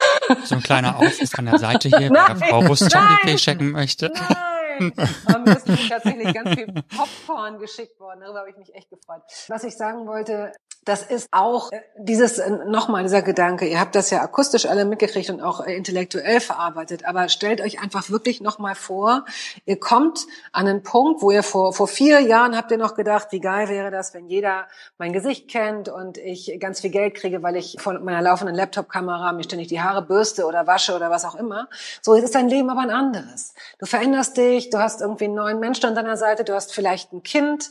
So 0.46 0.56
ein 0.56 0.64
kleiner 0.64 0.96
Aufruf 0.96 1.38
an 1.38 1.46
der 1.46 1.60
Seite 1.60 1.90
hier, 1.90 2.10
wer 2.10 2.10
Nein, 2.10 2.38
Frau 2.38 2.60
Rust 2.60 2.84
nein. 2.84 3.18
Toffifee 3.18 3.36
checken 3.36 3.72
möchte. 3.72 4.10
Nein, 4.14 4.94
haben 5.28 5.44
mir 5.44 5.62
tatsächlich 5.90 6.34
ganz 6.34 6.56
viel 6.56 6.68
Popcorn 6.68 7.60
geschickt 7.60 8.00
worden. 8.00 8.22
Darüber 8.22 8.40
habe 8.40 8.50
ich 8.50 8.56
mich 8.56 8.74
echt 8.74 8.90
gefreut. 8.90 9.22
Was 9.50 9.66
ich 9.66 9.76
sagen 9.76 10.08
wollte, 10.08 10.54
das 10.84 11.04
ist 11.04 11.28
auch 11.32 11.72
äh, 11.72 11.82
dieses, 11.96 12.40
äh, 12.40 12.50
nochmal 12.66 13.04
dieser 13.04 13.22
Gedanke, 13.22 13.68
ihr 13.68 13.80
habt 13.80 13.94
das 13.94 14.10
ja 14.10 14.22
akustisch 14.22 14.66
alle 14.66 14.86
mitgekriegt 14.86 15.30
und 15.30 15.40
auch 15.40 15.66
äh, 15.66 15.76
intellektuell 15.76 16.40
verarbeitet, 16.40 17.06
aber 17.06 17.30
stellt 17.30 17.62
euch 17.62 17.80
einfach 17.80 18.10
wirklich 18.10 18.42
nochmal 18.42 18.74
vor, 18.74 19.26
ihr 19.66 19.80
kommt 19.80 20.26
an 20.52 20.68
einen 20.68 20.82
Punkt, 20.82 21.22
wo 21.22 21.30
ihr 21.30 21.44
vor, 21.44 21.74
vor 21.74 21.88
vier 21.88 22.20
Jahren 22.22 22.58
habt 22.58 22.72
ihr 22.72 22.78
noch 22.78 22.96
gedacht, 22.96 23.28
wie 23.30 23.40
geil 23.40 23.70
wäre 23.70 23.92
das, 23.92 24.16
wenn 24.16 24.28
jeder 24.28 24.68
mein 24.98 25.14
Gesicht 25.14 25.50
kennt 25.50 25.88
und 25.88 26.18
ich 26.18 26.58
ganz 26.60 26.82
viel 26.82 26.90
Geld 26.90 27.14
kriege, 27.14 27.44
weil 27.44 27.58
ich 27.58 27.78
von 27.80 28.04
meiner 28.04 28.22
laufenden 28.24 28.56
Laptop-Kamera 28.56 29.34
mir 29.34 29.44
ständig 29.44 29.68
die 29.68 29.82
Haare 29.82 30.02
bürste 30.02 30.46
oder 30.46 30.66
wasche 30.66 30.96
oder 30.96 31.12
was 31.12 31.26
auch 31.26 31.36
immer. 31.36 31.70
So 32.02 32.16
ist 32.16 32.34
dein 32.34 32.50
Leben 32.50 32.72
aber 32.72 32.82
ein 32.82 32.90
anderes. 32.90 33.54
Du 33.78 33.86
veränderst 33.86 34.36
dich, 34.36 34.72
du 34.72 34.80
hast 34.80 35.02
irgendwie 35.02 35.26
einen 35.26 35.36
neuen 35.36 35.60
Menschen 35.60 35.86
an 35.86 35.96
deiner 35.96 36.18
Seite, 36.18 36.44
du 36.44 36.56
hast 36.56 36.74
vielleicht 36.74 37.14
ein 37.14 37.22
Kind 37.22 37.70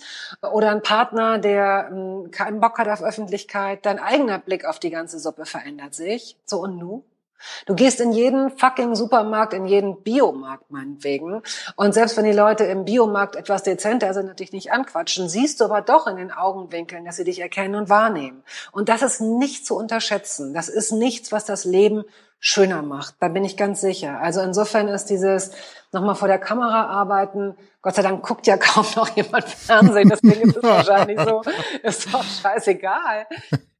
oder 0.53 0.71
einen 0.71 0.83
Partner, 0.83 1.39
der 1.39 1.89
hm, 1.91 2.31
keinen 2.31 2.61
Bock 2.61 2.79
hat 2.79 2.89
auf 2.89 3.00
Öffentlichkeit, 3.03 3.87
dein 3.87 3.99
eigener 3.99 4.39
Blick 4.39 4.65
auf 4.65 4.79
die 4.79 4.91
ganze 4.91 5.19
Suppe 5.19 5.47
verändert 5.47 5.95
sich. 5.95 6.37
So 6.45 6.61
und 6.61 6.77
nu? 6.79 7.05
Du 7.67 7.75
gehst 7.75 8.01
in 8.01 8.13
jeden 8.13 8.51
fucking 8.51 8.95
Supermarkt, 8.95 9.55
in 9.55 9.67
jeden 9.67 10.03
Biomarkt 10.03 10.71
meinetwegen. 10.71 11.43
Und 11.77 11.95
selbst 11.95 12.17
wenn 12.17 12.25
die 12.25 12.33
Leute 12.33 12.65
im 12.65 12.85
Biomarkt 12.85 13.37
etwas 13.37 13.63
dezenter 13.63 14.13
sind 14.13 14.29
und 14.29 14.41
dich 14.41 14.53
nicht 14.53 14.73
anquatschen, 14.73 15.29
siehst 15.29 15.61
du 15.61 15.65
aber 15.65 15.81
doch 15.81 16.07
in 16.07 16.17
den 16.17 16.33
Augenwinkeln, 16.33 17.05
dass 17.05 17.17
sie 17.17 17.25
dich 17.25 17.41
erkennen 17.41 17.75
und 17.75 17.89
wahrnehmen. 17.89 18.43
Und 18.73 18.89
das 18.89 19.03
ist 19.03 19.21
nicht 19.21 19.67
zu 19.67 19.77
unterschätzen. 19.77 20.53
Das 20.53 20.69
ist 20.69 20.93
nichts, 20.93 21.33
was 21.33 21.45
das 21.45 21.65
Leben 21.65 22.05
schöner 22.41 22.83
macht. 22.83 23.17
Da 23.21 23.29
bin 23.29 23.45
ich 23.45 23.57
ganz 23.57 23.81
sicher. 23.81 24.19
Also 24.21 24.41
insofern 24.41 24.89
ist 24.89 25.07
dieses 25.07 25.53
nochmal 25.93 26.15
vor 26.15 26.27
der 26.27 26.39
Kamera 26.39 26.87
arbeiten, 26.87 27.57
Gott 27.83 27.95
sei 27.95 28.03
Dank 28.03 28.27
guckt 28.27 28.47
ja 28.47 28.57
kaum 28.59 28.87
noch 28.97 29.15
jemand 29.15 29.45
Fernsehen, 29.45 30.09
deswegen 30.09 30.49
ist 30.49 30.57
es 30.57 30.63
wahrscheinlich 30.63 31.21
so, 31.21 31.43
ist 31.83 32.13
doch 32.13 32.25
scheißegal. 32.25 33.27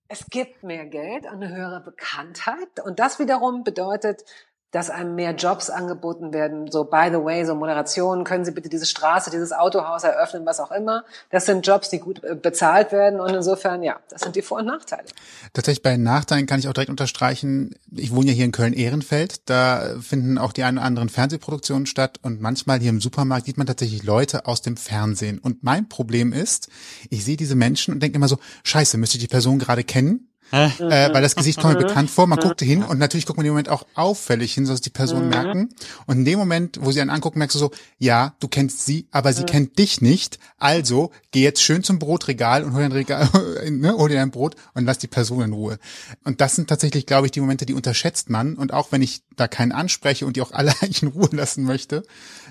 Es 0.09 0.27
gibt 0.27 0.63
mehr 0.63 0.87
Geld 0.87 1.25
und 1.25 1.43
eine 1.43 1.55
höhere 1.55 1.81
Bekanntheit 1.81 2.81
und 2.85 2.99
das 2.99 3.19
wiederum 3.19 3.65
bedeutet, 3.65 4.25
dass 4.71 4.91
einem 4.91 5.15
mehr 5.15 5.33
Jobs 5.33 5.69
angeboten 5.69 6.33
werden. 6.33 6.71
So, 6.71 6.85
by 6.85 7.09
the 7.11 7.23
way, 7.23 7.45
so 7.45 7.55
Moderationen, 7.55 8.25
können 8.25 8.45
Sie 8.45 8.53
bitte 8.53 8.69
diese 8.69 8.87
Straße, 8.87 9.31
dieses 9.31 9.53
Autohaus 9.53 10.05
eröffnen, 10.05 10.47
was 10.47 10.61
auch 10.61 10.71
immer. 10.71 11.05
Das 11.31 11.47
sind 11.47 11.67
Jobs, 11.67 11.91
die 11.91 11.99
gut 11.99 12.23
äh, 12.23 12.35
bezahlt 12.35 12.93
werden 12.93 13.21
und 13.21 13.31
insofern, 13.31 13.83
ja, 13.83 13.99
das 14.09 14.23
sind 14.23 14.37
die 14.37 14.43
Vor- 14.43 14.59
und 14.59 14.67
Nachteile. 14.67 15.07
Tatsächlich 15.53 15.83
bei 15.83 15.97
Nachteilen 15.97 16.47
kann 16.47 16.61
ich 16.61 16.69
auch 16.69 16.73
direkt 16.73 16.91
unterstreichen, 16.91 17.75
ich 17.91 18.15
wohne 18.15 18.29
ja 18.29 18.33
hier 18.33 18.45
in 18.45 18.53
Köln-Ehrenfeld, 18.53 19.49
da 19.49 19.97
finden 20.01 20.39
auch 20.39 20.53
die 20.53 20.63
ein 20.63 20.79
oder 20.79 20.87
anderen 20.87 21.09
Fernsehproduktionen 21.09 21.87
statt 21.87 22.19
und 22.23 22.41
manchmal 22.41 22.79
hier 22.79 22.91
im 22.91 23.01
Supermarkt 23.01 23.47
sieht 23.47 23.59
man 23.59 23.67
tatsächlich 23.67 24.03
Leute 24.05 24.47
aus 24.47 24.63
dem 24.63 24.77
Fernsehen. 24.77 25.39
Und 25.39 25.63
mein 25.65 25.89
Problem 25.89 26.33
ist, 26.33 26.69
ich 27.09 27.25
sehe 27.25 27.37
diese 27.37 27.57
Menschen 27.57 27.93
und 27.93 28.03
denke 28.03 28.17
immer 28.17 28.29
so, 28.29 28.39
scheiße, 28.63 28.99
müsste 28.99 29.17
ich 29.17 29.23
die 29.23 29.29
Person 29.29 29.59
gerade 29.59 29.85
kennen? 29.85 30.30
Äh, 30.53 31.13
weil 31.13 31.23
das 31.23 31.37
Gesicht 31.37 31.61
kommt 31.61 31.75
mir 31.75 31.87
bekannt 31.87 32.11
vor. 32.11 32.27
Man 32.27 32.39
guckte 32.39 32.65
hin 32.65 32.83
und 32.83 32.99
natürlich 32.99 33.27
guckt 33.27 33.37
man 33.37 33.45
dem 33.45 33.53
Moment 33.53 33.69
auch 33.69 33.87
auffällig 33.95 34.55
hin, 34.55 34.67
sodass 34.67 34.81
die 34.81 34.91
Person 34.91 35.25
mhm. 35.25 35.29
merken. 35.29 35.69
Und 36.07 36.19
in 36.19 36.25
dem 36.25 36.39
Moment, 36.39 36.79
wo 36.83 36.91
sie 36.91 37.01
einen 37.01 37.11
angucken, 37.11 37.39
merkst 37.39 37.55
du 37.55 37.59
so, 37.59 37.71
ja, 37.99 38.35
du 38.41 38.49
kennst 38.49 38.85
sie, 38.85 39.07
aber 39.11 39.33
sie 39.33 39.43
mhm. 39.43 39.47
kennt 39.47 39.79
dich 39.79 40.01
nicht. 40.01 40.39
Also 40.59 41.11
geh 41.31 41.43
jetzt 41.43 41.63
schön 41.63 41.83
zum 41.83 41.99
Brotregal 41.99 42.65
und 42.65 42.73
hol 42.73 42.81
dir 42.81 42.87
ein 42.87 42.93
Regal, 42.93 43.29
ne, 43.71 43.95
hol 43.97 44.09
dir 44.09 44.21
ein 44.21 44.31
Brot 44.31 44.57
und 44.75 44.85
lass 44.85 44.99
die 44.99 45.07
Person 45.07 45.43
in 45.43 45.53
Ruhe. 45.53 45.79
Und 46.25 46.41
das 46.41 46.57
sind 46.57 46.69
tatsächlich, 46.69 47.07
glaube 47.07 47.27
ich, 47.27 47.33
die 47.33 47.41
Momente, 47.41 47.67
die 47.67 47.75
unterschätzt 47.75 48.31
man. 48.31 48.55
Und 48.55 48.73
auch 48.73 48.93
wenn 48.93 49.03
ich 49.03 49.23
da 49.37 49.49
keinen 49.49 49.73
anspreche 49.73 50.27
und 50.27 50.37
die 50.37 50.43
auch 50.43 50.53
alle 50.53 50.73
eigentlich 50.81 51.03
in 51.03 51.09
Ruhe 51.09 51.29
lassen 51.33 51.65
möchte, 51.65 52.03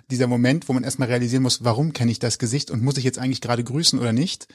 dieser 0.09 0.27
Moment, 0.27 0.69
wo 0.69 0.73
man 0.73 0.83
erstmal 0.83 1.07
realisieren 1.07 1.43
muss, 1.43 1.63
warum 1.63 1.93
kenne 1.93 2.11
ich 2.11 2.19
das 2.19 2.39
Gesicht 2.39 2.71
und 2.71 2.81
muss 2.81 2.97
ich 2.97 3.03
jetzt 3.03 3.19
eigentlich 3.19 3.41
gerade 3.41 3.63
grüßen 3.63 3.99
oder 3.99 4.13
nicht, 4.13 4.47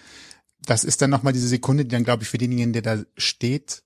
das 0.67 0.85
ist 0.85 1.03
dann 1.03 1.11
nochmal 1.11 1.33
diese 1.33 1.49
Sekunde, 1.49 1.85
die 1.85 1.91
dann, 1.91 2.05
glaube 2.05 2.23
ich, 2.23 2.29
für 2.29 2.39
denjenigen, 2.39 2.73
der 2.73 2.83
da 2.83 3.03
steht, 3.17 3.83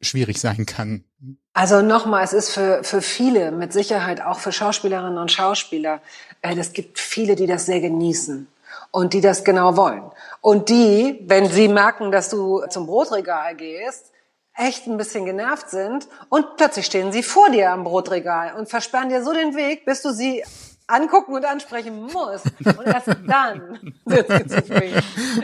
schwierig 0.00 0.40
sein 0.40 0.66
kann. 0.66 1.04
Also 1.52 1.82
nochmal, 1.82 2.24
es 2.24 2.32
ist 2.32 2.50
für, 2.50 2.82
für 2.82 3.00
viele, 3.00 3.52
mit 3.52 3.72
Sicherheit 3.72 4.20
auch 4.20 4.38
für 4.38 4.52
Schauspielerinnen 4.52 5.18
und 5.18 5.30
Schauspieler, 5.30 6.00
äh, 6.42 6.56
es 6.56 6.72
gibt 6.72 6.98
viele, 6.98 7.36
die 7.36 7.46
das 7.46 7.66
sehr 7.66 7.80
genießen 7.80 8.46
und 8.90 9.12
die 9.12 9.20
das 9.20 9.44
genau 9.44 9.76
wollen. 9.76 10.10
Und 10.40 10.68
die, 10.68 11.22
wenn 11.26 11.48
sie 11.48 11.68
merken, 11.68 12.12
dass 12.12 12.28
du 12.28 12.64
zum 12.68 12.86
Brotregal 12.86 13.54
gehst, 13.54 14.12
echt 14.56 14.86
ein 14.86 14.96
bisschen 14.96 15.24
genervt 15.24 15.70
sind 15.70 16.06
und 16.28 16.56
plötzlich 16.56 16.86
stehen 16.86 17.12
sie 17.12 17.22
vor 17.22 17.50
dir 17.50 17.72
am 17.72 17.84
Brotregal 17.84 18.54
und 18.54 18.68
versperren 18.68 19.08
dir 19.08 19.24
so 19.24 19.32
den 19.32 19.56
Weg, 19.56 19.84
bis 19.84 20.02
du 20.02 20.12
sie 20.12 20.44
angucken 20.86 21.34
und 21.34 21.44
ansprechen 21.44 22.02
muss. 22.02 22.42
Und 22.64 22.86
erst 22.86 23.08
dann. 23.26 23.94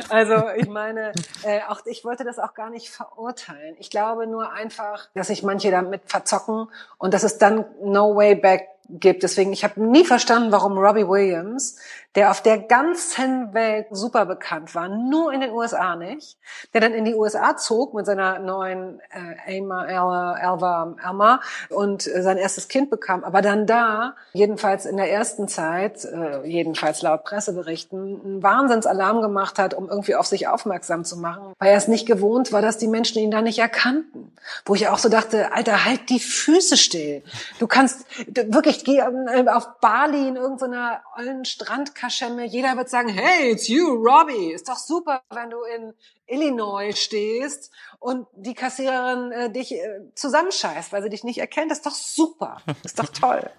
Also 0.09 0.35
ich 0.57 0.69
meine, 0.69 1.13
äh, 1.43 1.61
auch 1.69 1.81
ich 1.87 2.05
wollte 2.05 2.25
das 2.25 2.39
auch 2.39 2.55
gar 2.55 2.71
nicht 2.71 2.91
verurteilen. 2.91 3.77
Ich 3.79 3.91
glaube 3.91 4.27
nur 4.27 4.53
einfach, 4.53 5.09
dass 5.15 5.29
sich 5.29 5.43
manche 5.43 5.71
damit 5.71 6.03
verzocken 6.07 6.69
und 6.99 7.15
dass 7.15 7.23
es 7.23 7.39
dann 7.39 7.65
no 7.83 8.15
way 8.17 8.35
back 8.35 8.69
gibt. 8.89 9.23
Deswegen, 9.23 9.53
ich 9.53 9.65
habe 9.65 9.81
nie 9.81 10.05
verstanden, 10.05 10.53
warum 10.53 10.77
Robbie 10.79 11.07
Williams 11.07 11.77
der 12.17 12.33
auf 12.33 12.43
der 12.43 12.59
ganzen 12.59 13.55
Welt 13.55 13.87
super 13.91 14.27
bekannt 14.27 14.75
war, 14.75 14.89
nur 14.89 15.33
in 15.33 15.41
den 15.41 15.53
USA 15.53 15.95
nicht, 15.95 16.39
der 16.75 16.81
dann 16.81 16.93
in 16.93 17.05
die 17.05 17.15
USA 17.15 17.57
zog 17.57 17.95
mit 17.95 18.05
seiner 18.05 18.41
neuen 18.41 19.01
äh, 19.11 19.57
Alma, 19.57 19.85
Alva, 19.85 20.97
Alma 21.03 21.41
und 21.69 22.07
äh, 22.09 22.23
sein 22.23 22.37
erstes 22.37 22.67
Kind 22.67 22.91
bekam, 22.91 23.23
aber 23.23 23.43
dann 23.43 23.67
da, 23.67 24.17
jedenfalls 24.33 24.87
in 24.87 24.97
der 24.97 25.11
ersten 25.11 25.47
Zeit, 25.47 26.05
äh, 26.05 26.45
jedenfalls 26.45 27.03
laut 27.03 27.23
Presseberichten, 27.23 28.21
einen 28.25 28.43
Wahnsinnsalarm 28.43 29.21
gemacht 29.23 29.59
hat, 29.61 29.75
um 29.75 29.89
irgendwie 29.89 30.17
auf 30.17 30.27
sich 30.27 30.49
aufmerksam 30.49 31.05
zu 31.05 31.17
machen, 31.17 31.53
weil 31.59 31.71
er 31.71 31.77
es 31.77 31.87
nicht 31.87 32.07
gewohnt 32.07 32.53
war, 32.53 32.61
dass 32.61 32.79
die 32.79 32.89
Menschen 32.89 33.23
ihn 33.23 33.31
da 33.31 33.41
nicht 33.41 33.61
erkannten. 33.61 34.33
Wo 34.65 34.75
ich 34.75 34.89
auch 34.89 34.99
so 34.99 35.09
dachte, 35.09 35.53
Alter, 35.53 35.85
halt 35.85 36.09
die 36.09 36.19
Füße 36.19 36.77
still. 36.77 37.23
Du 37.59 37.67
kannst 37.67 38.07
wirklich, 38.27 38.85
geh 38.85 39.03
auf 39.03 39.69
Bali 39.81 40.29
in 40.29 40.37
irgendeiner 40.37 41.03
ollen 41.17 41.45
Strand 41.45 41.95
Kaschemme, 42.01 42.47
jeder 42.47 42.79
wird 42.79 42.89
sagen, 42.89 43.11
hey, 43.11 43.53
it's 43.53 43.69
you, 43.69 43.93
Robbie. 43.93 44.53
Ist 44.53 44.71
doch 44.71 44.79
super, 44.79 45.23
wenn 45.29 45.51
du 45.51 45.63
in 45.65 45.93
Illinois 46.27 46.97
stehst 46.97 47.71
und 47.99 48.27
die 48.35 48.55
Kassiererin 48.55 49.33
äh, 49.33 49.53
dich 49.53 49.73
äh, 49.73 50.01
zusammenscheißt, 50.15 50.93
weil 50.93 51.03
sie 51.03 51.11
dich 51.11 51.25
nicht 51.25 51.39
erkennt. 51.39 51.71
Das 51.71 51.79
ist 51.79 51.87
doch 51.87 51.95
super. 51.95 52.63
ist 52.85 52.99
doch 52.99 53.09
toll. 53.13 53.51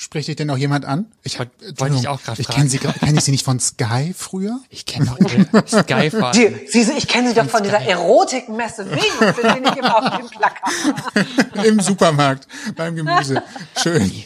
Spricht 0.00 0.28
dich 0.28 0.36
denn 0.36 0.46
noch 0.46 0.56
jemand 0.56 0.84
an? 0.84 1.10
Ich 1.24 1.40
hab, 1.40 1.48
wollte 1.76 1.96
ich 1.96 2.06
auch 2.06 2.22
gerade 2.22 2.40
fragen. 2.40 2.66
Ich 2.68 2.80
kenne 2.80 2.94
sie, 2.94 3.00
kenne 3.04 3.18
ich 3.18 3.24
sie 3.24 3.32
nicht 3.32 3.44
von 3.44 3.58
Sky 3.58 4.14
früher? 4.16 4.60
Ich 4.70 4.86
kenne 4.86 5.06
doch 5.06 5.66
Sky 5.66 6.08
von. 6.08 6.30
Die, 6.30 6.68
sie, 6.68 6.92
ich 6.92 7.08
kenne 7.08 7.30
sie 7.30 7.34
doch 7.34 7.46
von, 7.46 7.50
von 7.50 7.62
dieser 7.64 7.80
Erotikmesse 7.80 8.88
Venus, 8.88 9.36
sie 9.42 9.60
nicht 9.60 9.76
immer 9.76 9.98
auf 9.98 10.16
dem 10.16 10.28
Plakat. 10.28 11.64
Im 11.66 11.80
Supermarkt, 11.80 12.46
beim 12.76 12.94
Gemüse. 12.94 13.42
Schön. 13.82 14.24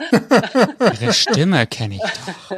Ihre 1.01 1.15
Stimme 1.15 1.67
kenne 1.67 1.95
ich 1.95 2.03
doch. 2.03 2.57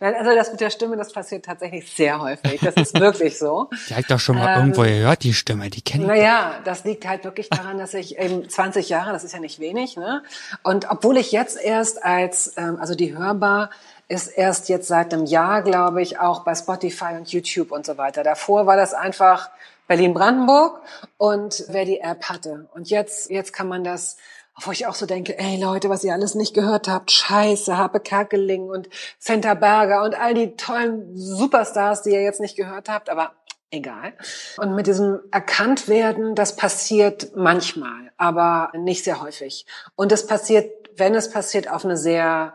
Nein, 0.00 0.14
also 0.14 0.34
das 0.34 0.50
mit 0.50 0.62
der 0.62 0.70
Stimme, 0.70 0.96
das 0.96 1.12
passiert 1.12 1.44
tatsächlich 1.44 1.92
sehr 1.92 2.18
häufig. 2.18 2.62
Das 2.62 2.76
ist 2.76 2.98
wirklich 2.98 3.38
so. 3.38 3.68
Die 3.90 3.92
habe 3.92 4.00
ich 4.00 4.06
doch 4.06 4.20
schon 4.20 4.36
mal 4.36 4.54
ähm, 4.54 4.60
irgendwo 4.60 4.84
gehört, 4.84 5.22
die 5.22 5.34
Stimme, 5.34 5.68
die 5.68 5.82
kenne 5.82 6.04
ich. 6.04 6.08
Naja, 6.08 6.54
das 6.64 6.84
liegt 6.84 7.06
halt 7.06 7.24
wirklich 7.24 7.50
daran, 7.50 7.76
dass 7.76 7.92
ich 7.92 8.16
eben 8.18 8.48
20 8.48 8.88
Jahre, 8.88 9.12
das 9.12 9.22
ist 9.22 9.34
ja 9.34 9.40
nicht 9.40 9.58
wenig, 9.58 9.98
ne? 9.98 10.22
Und 10.62 10.86
obwohl 10.88 11.18
ich 11.18 11.30
jetzt 11.30 11.60
erst 11.60 12.02
als 12.02 12.53
ähm, 12.56 12.78
also 12.80 12.94
die 12.94 13.16
Hörbar 13.16 13.70
ist 14.08 14.28
erst 14.28 14.68
jetzt 14.68 14.88
seit 14.88 15.12
einem 15.12 15.26
Jahr, 15.26 15.62
glaube 15.62 16.02
ich, 16.02 16.18
auch 16.18 16.44
bei 16.44 16.54
Spotify 16.54 17.14
und 17.16 17.32
YouTube 17.32 17.72
und 17.72 17.86
so 17.86 17.96
weiter. 17.96 18.22
Davor 18.22 18.66
war 18.66 18.76
das 18.76 18.94
einfach 18.94 19.50
Berlin-Brandenburg 19.88 20.80
und 21.16 21.64
wer 21.68 21.84
die 21.84 22.00
App 22.00 22.24
hatte. 22.24 22.68
Und 22.74 22.90
jetzt, 22.90 23.30
jetzt 23.30 23.52
kann 23.52 23.68
man 23.68 23.84
das 23.84 24.16
wo 24.62 24.70
ich 24.70 24.86
auch 24.86 24.94
so 24.94 25.06
denke, 25.06 25.38
ey 25.38 25.60
Leute, 25.60 25.88
was 25.88 26.04
ihr 26.04 26.12
alles 26.12 26.34
nicht 26.34 26.54
gehört 26.54 26.86
habt, 26.86 27.10
scheiße, 27.10 27.76
Harpe 27.76 28.00
Kerkeling 28.00 28.68
und 28.68 28.88
Fenta 29.18 29.54
Berger 29.54 30.04
und 30.04 30.14
all 30.14 30.34
die 30.34 30.56
tollen 30.56 31.16
Superstars, 31.16 32.02
die 32.02 32.10
ihr 32.10 32.22
jetzt 32.22 32.40
nicht 32.40 32.56
gehört 32.56 32.88
habt, 32.88 33.10
aber 33.10 33.32
egal. 33.70 34.12
Und 34.58 34.74
mit 34.74 34.86
diesem 34.86 35.20
Erkanntwerden, 35.32 36.34
das 36.34 36.54
passiert 36.54 37.34
manchmal, 37.34 38.12
aber 38.16 38.70
nicht 38.76 39.04
sehr 39.04 39.20
häufig. 39.20 39.66
Und 39.96 40.12
es 40.12 40.26
passiert 40.26 40.70
wenn 40.96 41.14
es 41.14 41.30
passiert, 41.30 41.70
auf 41.70 41.84
eine 41.84 41.96
sehr 41.96 42.54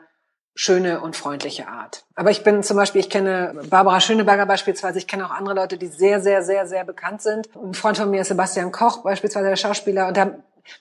schöne 0.55 0.99
und 1.01 1.15
freundliche 1.15 1.67
Art. 1.67 2.05
Aber 2.15 2.31
ich 2.31 2.43
bin 2.43 2.63
zum 2.63 2.75
Beispiel, 2.75 2.99
ich 2.99 3.09
kenne 3.09 3.55
Barbara 3.69 4.01
Schöneberger 4.01 4.45
beispielsweise, 4.45 4.97
ich 4.97 5.07
kenne 5.07 5.25
auch 5.25 5.31
andere 5.31 5.55
Leute, 5.55 5.77
die 5.77 5.87
sehr, 5.87 6.19
sehr, 6.19 6.43
sehr, 6.43 6.67
sehr 6.67 6.83
bekannt 6.83 7.21
sind. 7.21 7.49
Ein 7.55 7.73
Freund 7.73 7.97
von 7.97 8.11
mir 8.11 8.21
ist 8.21 8.27
Sebastian 8.27 8.71
Koch, 8.71 9.03
beispielsweise 9.03 9.47
der 9.47 9.55
Schauspieler. 9.55 10.07
Und 10.07 10.17
da, 10.17 10.35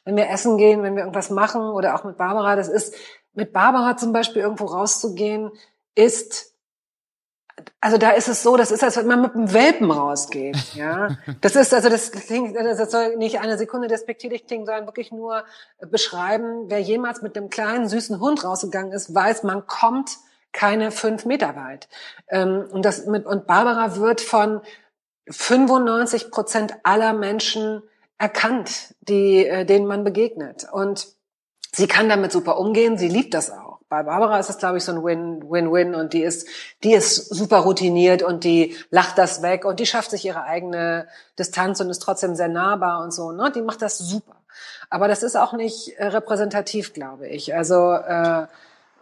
wenn 0.04 0.16
wir 0.16 0.28
essen 0.30 0.58
gehen, 0.58 0.82
wenn 0.82 0.94
wir 0.94 1.02
irgendwas 1.02 1.30
machen 1.30 1.62
oder 1.62 1.94
auch 1.94 2.02
mit 2.02 2.16
Barbara, 2.16 2.56
das 2.56 2.68
ist, 2.68 2.94
mit 3.34 3.52
Barbara 3.52 3.96
zum 3.96 4.12
Beispiel 4.12 4.42
irgendwo 4.42 4.64
rauszugehen, 4.64 5.52
ist 5.94 6.54
also 7.80 7.98
da 7.98 8.10
ist 8.10 8.28
es 8.28 8.42
so, 8.42 8.56
das 8.56 8.70
ist, 8.70 8.82
als 8.84 8.96
wenn 8.96 9.06
man 9.06 9.22
mit 9.22 9.34
einem 9.34 9.52
Welpen 9.52 9.90
rausgeht. 9.90 10.74
Ja, 10.74 11.16
das 11.40 11.56
ist 11.56 11.74
also 11.74 11.88
das 11.88 12.12
klingt, 12.12 12.56
das 12.56 12.90
soll 12.90 13.16
nicht 13.16 13.40
eine 13.40 13.58
Sekunde 13.58 13.88
despektierlich 13.88 14.46
klingen, 14.46 14.66
sondern 14.66 14.86
wirklich 14.86 15.12
nur 15.12 15.44
beschreiben, 15.90 16.64
wer 16.68 16.80
jemals 16.80 17.22
mit 17.22 17.36
einem 17.36 17.50
kleinen 17.50 17.88
süßen 17.88 18.20
Hund 18.20 18.44
rausgegangen 18.44 18.92
ist, 18.92 19.14
weiß, 19.14 19.42
man 19.42 19.66
kommt 19.66 20.18
keine 20.52 20.90
fünf 20.90 21.24
Meter 21.24 21.56
weit. 21.56 21.88
Ähm, 22.28 22.66
und, 22.70 22.84
das 22.84 23.06
mit, 23.06 23.26
und 23.26 23.46
Barbara 23.46 23.96
wird 23.96 24.20
von 24.20 24.60
95 25.30 26.30
Prozent 26.30 26.74
aller 26.82 27.12
Menschen 27.12 27.82
erkannt, 28.18 28.94
die, 29.00 29.46
äh, 29.46 29.64
denen 29.64 29.86
man 29.86 30.04
begegnet. 30.04 30.66
Und 30.70 31.08
sie 31.72 31.86
kann 31.86 32.08
damit 32.08 32.32
super 32.32 32.58
umgehen, 32.58 32.98
sie 32.98 33.08
liebt 33.08 33.34
das 33.34 33.50
auch. 33.50 33.67
Bei 33.88 34.02
Barbara 34.02 34.38
ist 34.38 34.50
es, 34.50 34.58
glaube 34.58 34.78
ich, 34.78 34.84
so 34.84 34.92
ein 34.92 35.02
Win-Win-Win 35.02 35.94
und 35.94 36.12
die 36.12 36.22
ist, 36.22 36.46
die 36.84 36.92
ist 36.92 37.34
super 37.34 37.60
routiniert 37.60 38.22
und 38.22 38.44
die 38.44 38.76
lacht 38.90 39.16
das 39.16 39.40
weg 39.40 39.64
und 39.64 39.80
die 39.80 39.86
schafft 39.86 40.10
sich 40.10 40.26
ihre 40.26 40.42
eigene 40.42 41.08
Distanz 41.38 41.80
und 41.80 41.88
ist 41.88 42.00
trotzdem 42.00 42.34
sehr 42.34 42.48
nahbar 42.48 43.02
und 43.02 43.12
so. 43.12 43.32
Ne? 43.32 43.50
Die 43.50 43.62
macht 43.62 43.80
das 43.80 43.96
super. 43.96 44.36
Aber 44.90 45.08
das 45.08 45.22
ist 45.22 45.36
auch 45.36 45.54
nicht 45.54 45.96
äh, 45.96 46.06
repräsentativ, 46.06 46.92
glaube 46.92 47.28
ich. 47.28 47.54
Also 47.54 47.92
äh, 47.92 48.46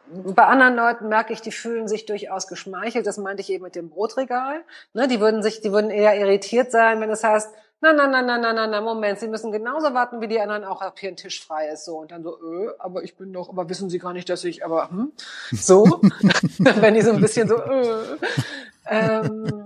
bei 0.08 0.44
anderen 0.44 0.76
Leuten 0.76 1.08
merke 1.08 1.32
ich, 1.32 1.40
die 1.40 1.50
fühlen 1.50 1.88
sich 1.88 2.06
durchaus 2.06 2.46
geschmeichelt. 2.46 3.06
Das 3.06 3.18
meinte 3.18 3.42
ich 3.42 3.50
eben 3.50 3.64
mit 3.64 3.74
dem 3.74 3.90
Brotregal. 3.90 4.62
Ne, 4.92 5.08
die 5.08 5.20
würden 5.20 5.42
sich, 5.42 5.60
die 5.60 5.72
würden 5.72 5.90
eher 5.90 6.16
irritiert 6.16 6.70
sein, 6.70 7.00
wenn 7.00 7.10
es 7.10 7.24
heißt, 7.24 7.50
na, 7.80 7.92
na, 7.92 8.06
na, 8.06 8.22
na, 8.22 8.38
na, 8.38 8.52
na, 8.52 8.66
na, 8.66 8.80
Moment, 8.80 9.18
Sie 9.18 9.28
müssen 9.28 9.52
genauso 9.52 9.92
warten 9.94 10.20
wie 10.20 10.28
die 10.28 10.40
anderen 10.40 10.64
auch, 10.64 10.82
ob 10.82 10.98
hier 10.98 11.10
ein 11.10 11.16
Tisch 11.16 11.44
frei 11.44 11.68
ist, 11.68 11.84
so. 11.84 11.98
Und 11.98 12.10
dann 12.10 12.22
so, 12.22 12.36
äh, 12.36 12.70
aber 12.78 13.02
ich 13.04 13.16
bin 13.16 13.32
doch, 13.32 13.48
aber 13.48 13.68
wissen 13.68 13.90
Sie 13.90 13.98
gar 13.98 14.12
nicht, 14.12 14.28
dass 14.28 14.44
ich, 14.44 14.64
aber, 14.64 14.90
hm, 14.90 15.12
so. 15.52 15.84
wenn 16.58 16.94
die 16.94 17.02
so 17.02 17.12
ein 17.12 17.20
bisschen 17.20 17.48
so, 17.48 17.56
äh. 17.56 18.16
Ähm, 18.88 19.64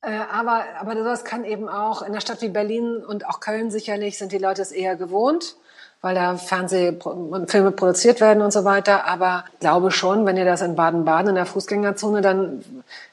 äh, 0.00 0.12
aber, 0.32 0.64
aber 0.78 0.96
sowas 0.96 1.24
kann 1.24 1.44
eben 1.44 1.68
auch 1.68 2.02
in 2.02 2.08
einer 2.08 2.20
Stadt 2.20 2.40
wie 2.40 2.48
Berlin 2.48 3.04
und 3.04 3.26
auch 3.26 3.40
Köln 3.40 3.70
sicherlich 3.70 4.16
sind 4.16 4.32
die 4.32 4.38
Leute 4.38 4.62
es 4.62 4.72
eher 4.72 4.96
gewohnt 4.96 5.56
weil 6.02 6.14
da 6.14 6.36
Fernsehfilme 6.36 7.72
produziert 7.72 8.20
werden 8.20 8.42
und 8.42 8.52
so 8.52 8.64
weiter. 8.64 9.06
Aber 9.06 9.44
glaube 9.60 9.90
schon, 9.90 10.24
wenn 10.24 10.36
ihr 10.36 10.44
das 10.44 10.62
in 10.62 10.74
Baden-Baden 10.74 11.30
in 11.30 11.34
der 11.34 11.46
Fußgängerzone, 11.46 12.22
dann 12.22 12.64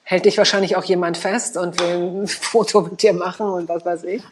hält 0.10 0.24
dich 0.24 0.38
wahrscheinlich 0.38 0.78
auch 0.78 0.86
jemand 0.86 1.18
fest 1.18 1.58
und 1.58 1.82
will 1.82 2.22
ein 2.22 2.28
Foto 2.28 2.80
mit 2.80 3.04
dir 3.04 3.12
machen 3.12 3.46
und 3.46 3.68
was 3.68 3.84
weiß 3.84 4.06
ich. 4.06 4.24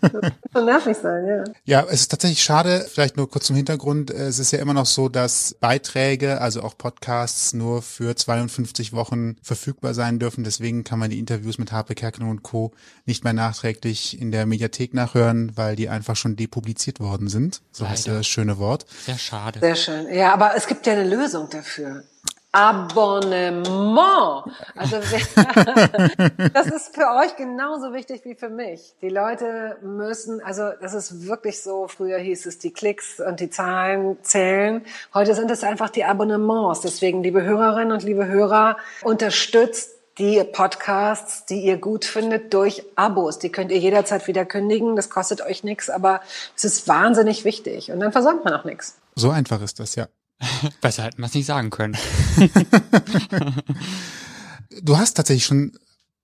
Das 0.00 0.32
kann 0.52 0.64
nervig 0.64 0.96
sein, 1.00 1.24
ja. 1.24 1.44
Ja, 1.64 1.86
es 1.86 2.00
ist 2.00 2.08
tatsächlich 2.10 2.42
schade, 2.42 2.84
vielleicht 2.92 3.16
nur 3.16 3.30
kurz 3.30 3.46
zum 3.46 3.54
Hintergrund. 3.54 4.10
Es 4.10 4.40
ist 4.40 4.50
ja 4.50 4.58
immer 4.58 4.74
noch 4.74 4.86
so, 4.86 5.08
dass 5.08 5.54
Beiträge, 5.60 6.40
also 6.40 6.62
auch 6.62 6.76
Podcasts, 6.76 7.52
nur 7.52 7.80
für 7.80 8.16
52 8.16 8.92
Wochen 8.92 9.36
verfügbar 9.40 9.94
sein 9.94 10.18
dürfen. 10.18 10.42
Deswegen 10.42 10.82
kann 10.82 10.98
man 10.98 11.10
die 11.10 11.20
Interviews 11.20 11.58
mit 11.58 11.70
Harpe 11.70 11.94
Kerken 11.94 12.28
und 12.28 12.42
Co. 12.42 12.72
nicht 13.06 13.22
mehr 13.22 13.32
nachträglich 13.32 14.20
in 14.20 14.32
der 14.32 14.46
Mediathek 14.46 14.94
nachhören, 14.94 15.52
weil 15.54 15.76
die 15.76 15.88
einfach 15.88 16.16
schon 16.16 16.34
depubliziert 16.34 16.98
worden 16.98 17.28
sind. 17.28 17.62
So 17.70 17.84
Leider. 17.84 17.94
ist 17.94 18.08
das 18.08 18.26
schöne 18.26 18.58
Wort. 18.58 18.84
Sehr 19.06 19.18
schade. 19.18 19.60
Sehr 19.60 19.76
schön. 19.76 20.12
Ja, 20.12 20.34
aber 20.34 20.56
es 20.56 20.66
gibt 20.66 20.88
ja 20.88 20.94
eine 20.94 21.08
Lösung 21.08 21.48
dafür. 21.50 22.02
Abonnement. 22.52 24.44
Also 24.74 24.96
das 26.52 26.66
ist 26.66 26.94
für 26.94 27.06
euch 27.20 27.36
genauso 27.36 27.92
wichtig 27.92 28.22
wie 28.24 28.34
für 28.34 28.48
mich. 28.48 28.94
Die 29.02 29.08
Leute 29.08 29.76
müssen, 29.82 30.42
also 30.42 30.70
das 30.80 30.94
ist 30.94 31.26
wirklich 31.26 31.62
so, 31.62 31.86
früher 31.86 32.18
hieß 32.18 32.46
es 32.46 32.58
die 32.58 32.72
Klicks 32.72 33.20
und 33.20 33.38
die 33.40 33.50
Zahlen 33.50 34.18
zählen. 34.22 34.84
Heute 35.14 35.34
sind 35.34 35.50
es 35.50 35.62
einfach 35.62 35.90
die 35.90 36.04
Abonnements. 36.04 36.80
Deswegen, 36.80 37.22
liebe 37.22 37.42
Hörerinnen 37.42 37.92
und 37.92 38.02
liebe 38.02 38.26
Hörer, 38.26 38.76
unterstützt 39.02 39.90
die 40.18 40.42
Podcasts, 40.44 41.46
die 41.46 41.60
ihr 41.60 41.78
gut 41.78 42.04
findet, 42.04 42.52
durch 42.52 42.84
Abos. 42.96 43.38
Die 43.38 43.50
könnt 43.50 43.70
ihr 43.70 43.78
jederzeit 43.78 44.26
wieder 44.26 44.44
kündigen. 44.44 44.96
Das 44.96 45.08
kostet 45.08 45.40
euch 45.40 45.64
nichts, 45.64 45.88
aber 45.88 46.20
es 46.56 46.64
ist 46.64 46.88
wahnsinnig 46.88 47.44
wichtig. 47.44 47.90
Und 47.92 48.00
dann 48.00 48.12
versäumt 48.12 48.44
man 48.44 48.54
auch 48.54 48.64
nichts. 48.64 48.98
So 49.14 49.30
einfach 49.30 49.62
ist 49.62 49.80
das, 49.80 49.94
ja. 49.94 50.08
Besser 50.80 51.04
hätten 51.04 51.18
wir 51.18 51.26
es 51.26 51.34
nicht 51.34 51.46
sagen 51.46 51.70
können. 51.70 51.96
du 54.82 54.96
hast 54.96 55.14
tatsächlich 55.14 55.46
schon 55.46 55.72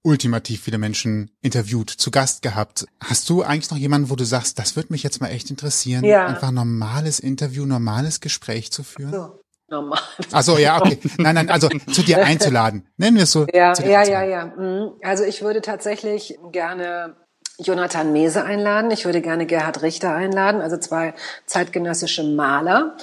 ultimativ 0.02 0.62
viele 0.62 0.78
Menschen 0.78 1.30
interviewt, 1.42 1.90
zu 1.90 2.10
Gast 2.10 2.42
gehabt. 2.42 2.86
Hast 3.02 3.28
du 3.28 3.42
eigentlich 3.42 3.70
noch 3.70 3.78
jemanden, 3.78 4.08
wo 4.08 4.14
du 4.14 4.24
sagst, 4.24 4.58
das 4.58 4.76
würde 4.76 4.92
mich 4.92 5.02
jetzt 5.02 5.20
mal 5.20 5.28
echt 5.28 5.50
interessieren, 5.50 6.04
ja. 6.04 6.26
einfach 6.26 6.52
normales 6.52 7.18
Interview, 7.18 7.66
normales 7.66 8.20
Gespräch 8.20 8.70
zu 8.70 8.84
führen? 8.84 9.12
So. 9.12 9.40
Normal. 9.68 9.98
Also 10.30 10.58
ja, 10.58 10.80
okay. 10.80 10.96
Nein, 11.18 11.34
nein, 11.34 11.50
also 11.50 11.68
zu 11.68 12.02
dir 12.02 12.18
einzuladen. 12.24 12.86
Nennen 12.98 13.16
wir 13.16 13.24
es 13.24 13.32
so. 13.32 13.46
Ja, 13.52 13.74
ja, 13.74 14.04
ja, 14.04 14.22
ja. 14.22 14.46
Mhm. 14.46 14.92
Also 15.02 15.24
ich 15.24 15.42
würde 15.42 15.60
tatsächlich 15.60 16.38
gerne 16.52 17.16
Jonathan 17.58 18.12
Mese 18.12 18.44
einladen. 18.44 18.92
Ich 18.92 19.06
würde 19.06 19.20
gerne 19.20 19.44
Gerhard 19.44 19.82
Richter 19.82 20.14
einladen, 20.14 20.60
also 20.60 20.76
zwei 20.76 21.14
zeitgenössische 21.46 22.22
Maler, 22.22 22.96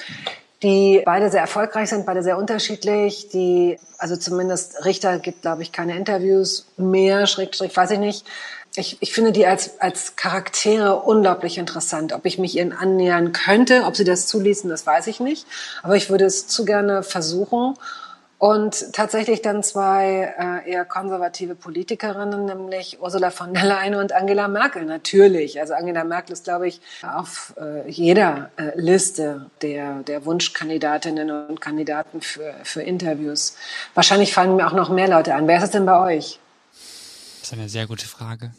die 0.64 1.02
beide 1.06 1.30
sehr 1.30 1.42
erfolgreich 1.42 1.90
sind, 1.90 2.06
beide 2.06 2.24
sehr 2.24 2.38
unterschiedlich. 2.38 3.30
Die, 3.30 3.78
also 3.98 4.16
zumindest 4.16 4.86
Richter 4.86 5.20
gibt, 5.20 5.42
glaube 5.42 5.62
ich, 5.62 5.72
keine 5.72 5.96
Interviews 5.96 6.66
mehr, 6.78 7.28
Schrägstrich, 7.28 7.76
weiß 7.76 7.92
ich 7.92 8.00
nicht. 8.00 8.26
Ich, 8.76 8.98
ich 9.02 9.14
finde 9.14 9.32
die 9.32 9.46
als, 9.46 9.80
als 9.80 10.16
Charaktere 10.16 10.96
unglaublich 11.02 11.60
interessant. 11.60 12.14
Ob 12.14 12.26
ich 12.26 12.40
mich 12.40 12.58
ihnen 12.58 12.74
annähern 12.74 13.32
könnte, 13.32 13.84
ob 13.84 13.96
sie 13.96 14.04
das 14.04 14.26
zuließen, 14.28 14.70
das 14.70 14.88
weiß 14.88 15.08
ich 15.08 15.20
nicht. 15.20 15.46
Aber 15.84 15.96
ich 15.96 16.10
würde 16.10 16.26
es 16.26 16.48
zu 16.48 16.66
gerne 16.66 17.04
versuchen. 17.04 17.76
Und 18.44 18.92
tatsächlich 18.92 19.42
dann 19.42 19.64
zwei 19.64 20.34
äh, 20.38 20.70
eher 20.70 20.84
konservative 20.84 21.56
Politikerinnen, 21.56 22.44
nämlich 22.44 23.02
Ursula 23.02 23.32
von 23.32 23.54
der 23.54 23.64
Leyen 23.64 23.96
und 23.96 24.12
Angela 24.12 24.50
Merkel, 24.50 24.84
natürlich. 24.84 25.62
Also 25.62 25.76
Angela 25.76 26.04
Merkel 26.04 26.34
ist, 26.34 26.44
glaube 26.44 26.68
ich, 26.68 26.82
auf 27.04 27.54
äh, 27.56 27.90
jeder 27.90 28.52
äh, 28.58 28.78
Liste 28.78 29.50
der, 29.62 30.04
der 30.04 30.26
Wunschkandidatinnen 30.26 31.32
und 31.48 31.62
Kandidaten 31.62 32.20
für, 32.20 32.54
für 32.64 32.82
Interviews. 32.82 33.56
Wahrscheinlich 33.94 34.34
fallen 34.34 34.58
mir 34.58 34.68
auch 34.68 34.74
noch 34.74 34.90
mehr 34.90 35.08
Leute 35.08 35.36
an. 35.36 35.48
Wer 35.48 35.60
ist 35.60 35.64
es 35.64 35.72
denn 35.72 35.86
bei 35.86 35.98
euch? 36.18 36.38
Das 37.40 37.48
ist 37.48 37.54
eine 37.54 37.70
sehr 37.70 37.88
gute 37.88 38.06
Frage 38.06 38.52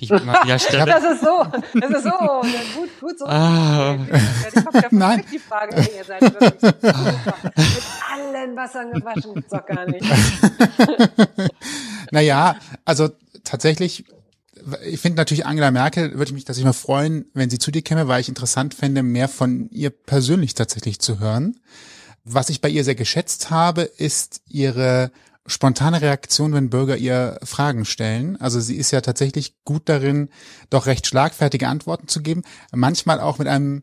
die 0.00 0.06
ich 0.06 0.10
immer 0.10 0.42
wieder 0.44 0.58
stelle. 0.58 0.86
Das 0.86 1.04
ist 1.04 1.20
so, 1.20 1.44
das 1.78 1.90
ist 1.90 2.04
so, 2.04 2.10
gut, 2.80 3.00
gut 3.00 3.18
so. 3.18 3.26
Ah. 3.26 3.98
Ich 4.54 4.64
hoffe, 4.64 4.86
Nein. 4.90 5.24
die 5.30 5.38
Frage, 5.38 5.76
hey, 5.76 5.90
ihr 5.98 6.04
seid 6.04 6.22
wirklich 6.22 6.60
so 6.60 6.66
Mit 6.86 8.34
allen 8.34 8.56
Wassern 8.56 8.92
gewaschen 8.92 9.34
gibt's 9.34 9.50
doch 9.50 9.66
gar 9.66 9.86
nicht. 9.86 10.04
naja, 12.10 12.56
also 12.84 13.10
tatsächlich, 13.44 14.04
ich 14.84 15.00
finde 15.00 15.16
natürlich 15.16 15.46
Angela 15.46 15.70
Merkel, 15.70 16.12
würde 16.12 16.24
ich 16.24 16.32
mich 16.32 16.44
tatsächlich 16.44 16.66
mal 16.66 16.72
freuen, 16.72 17.26
wenn 17.34 17.50
sie 17.50 17.58
zu 17.58 17.70
dir 17.70 17.82
käme, 17.82 18.08
weil 18.08 18.20
ich 18.20 18.28
interessant 18.28 18.74
fände, 18.74 19.02
mehr 19.02 19.28
von 19.28 19.68
ihr 19.70 19.90
persönlich 19.90 20.54
tatsächlich 20.54 20.98
zu 21.00 21.20
hören. 21.20 21.60
Was 22.24 22.50
ich 22.50 22.60
bei 22.60 22.68
ihr 22.68 22.84
sehr 22.84 22.94
geschätzt 22.94 23.50
habe, 23.50 23.82
ist 23.82 24.42
ihre 24.46 25.10
spontane 25.50 26.00
Reaktion, 26.00 26.52
wenn 26.52 26.70
Bürger 26.70 26.96
ihr 26.96 27.38
Fragen 27.42 27.84
stellen. 27.84 28.40
Also 28.40 28.60
sie 28.60 28.76
ist 28.76 28.90
ja 28.90 29.00
tatsächlich 29.00 29.54
gut 29.64 29.88
darin, 29.88 30.30
doch 30.70 30.86
recht 30.86 31.06
schlagfertige 31.06 31.68
Antworten 31.68 32.08
zu 32.08 32.22
geben. 32.22 32.42
Manchmal 32.72 33.20
auch 33.20 33.38
mit 33.38 33.48
einem 33.48 33.82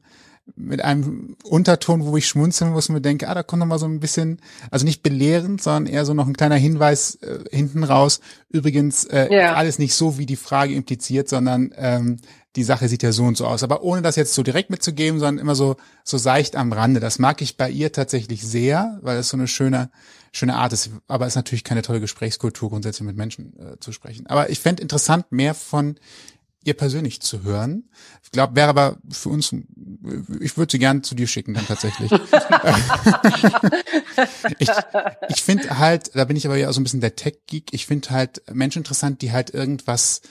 mit 0.55 0.81
einem 0.81 1.35
Unterton, 1.43 2.05
wo 2.05 2.15
ich 2.15 2.27
schmunzeln 2.27 2.71
muss 2.71 2.87
und 2.87 2.95
mir 2.95 3.01
denke, 3.01 3.27
ah, 3.27 3.33
da 3.33 3.43
kommt 3.43 3.59
noch 3.59 3.67
mal 3.67 3.79
so 3.79 3.85
ein 3.85 3.99
bisschen, 3.99 4.39
also 4.71 4.85
nicht 4.85 5.03
belehrend, 5.03 5.61
sondern 5.61 5.93
eher 5.93 6.05
so 6.05 6.13
noch 6.13 6.27
ein 6.27 6.37
kleiner 6.37 6.55
Hinweis 6.55 7.15
äh, 7.15 7.39
hinten 7.51 7.83
raus. 7.83 8.21
Übrigens, 8.49 9.03
äh, 9.05 9.27
ja. 9.33 9.55
alles 9.55 9.77
nicht 9.77 9.93
so, 9.93 10.17
wie 10.17 10.25
die 10.25 10.37
Frage 10.37 10.73
impliziert, 10.73 11.27
sondern 11.27 11.73
ähm, 11.75 12.17
die 12.55 12.63
Sache 12.63 12.87
sieht 12.87 13.03
ja 13.03 13.11
so 13.11 13.23
und 13.23 13.37
so 13.37 13.45
aus. 13.45 13.63
Aber 13.63 13.83
ohne 13.83 14.01
das 14.01 14.15
jetzt 14.15 14.33
so 14.33 14.41
direkt 14.41 14.69
mitzugeben, 14.69 15.19
sondern 15.19 15.37
immer 15.37 15.55
so, 15.55 15.75
so 16.03 16.17
seicht 16.17 16.55
am 16.55 16.71
Rande. 16.71 16.99
Das 16.99 17.19
mag 17.19 17.41
ich 17.41 17.57
bei 17.57 17.69
ihr 17.69 17.91
tatsächlich 17.91 18.45
sehr, 18.45 18.99
weil 19.01 19.17
es 19.17 19.29
so 19.29 19.37
eine 19.37 19.47
schöne, 19.47 19.89
schöne 20.37 20.55
Art 20.55 20.73
ist, 20.73 20.89
aber 21.07 21.25
es 21.25 21.33
ist 21.33 21.37
natürlich 21.37 21.63
keine 21.63 21.81
tolle 21.81 21.99
Gesprächskultur, 21.99 22.69
grundsätzlich 22.69 23.05
mit 23.05 23.17
Menschen 23.17 23.57
äh, 23.59 23.79
zu 23.79 23.91
sprechen. 23.91 24.27
Aber 24.27 24.49
ich 24.49 24.59
fände 24.59 24.81
interessant, 24.81 25.31
mehr 25.31 25.53
von 25.53 25.97
ihr 26.63 26.75
persönlich 26.75 27.21
zu 27.21 27.43
hören. 27.43 27.89
Ich 28.23 28.31
glaube, 28.31 28.55
wäre 28.55 28.67
aber 28.67 28.97
für 29.09 29.29
uns, 29.29 29.53
ich 30.41 30.57
würde 30.57 30.71
sie 30.71 30.79
gern 30.79 31.01
zu 31.01 31.15
dir 31.15 31.27
schicken 31.27 31.53
dann 31.53 31.65
tatsächlich. 31.65 32.11
ich 34.59 34.69
ich 35.29 35.41
finde 35.43 35.79
halt, 35.79 36.11
da 36.13 36.25
bin 36.25 36.35
ich 36.35 36.45
aber 36.45 36.57
ja 36.57 36.71
so 36.73 36.81
ein 36.81 36.83
bisschen 36.83 36.99
der 37.01 37.15
Tech-Geek, 37.15 37.73
ich 37.73 37.85
finde 37.87 38.09
halt 38.09 38.41
Menschen 38.53 38.79
interessant, 38.79 39.21
die 39.21 39.31
halt 39.31 39.51
irgendwas 39.51 40.21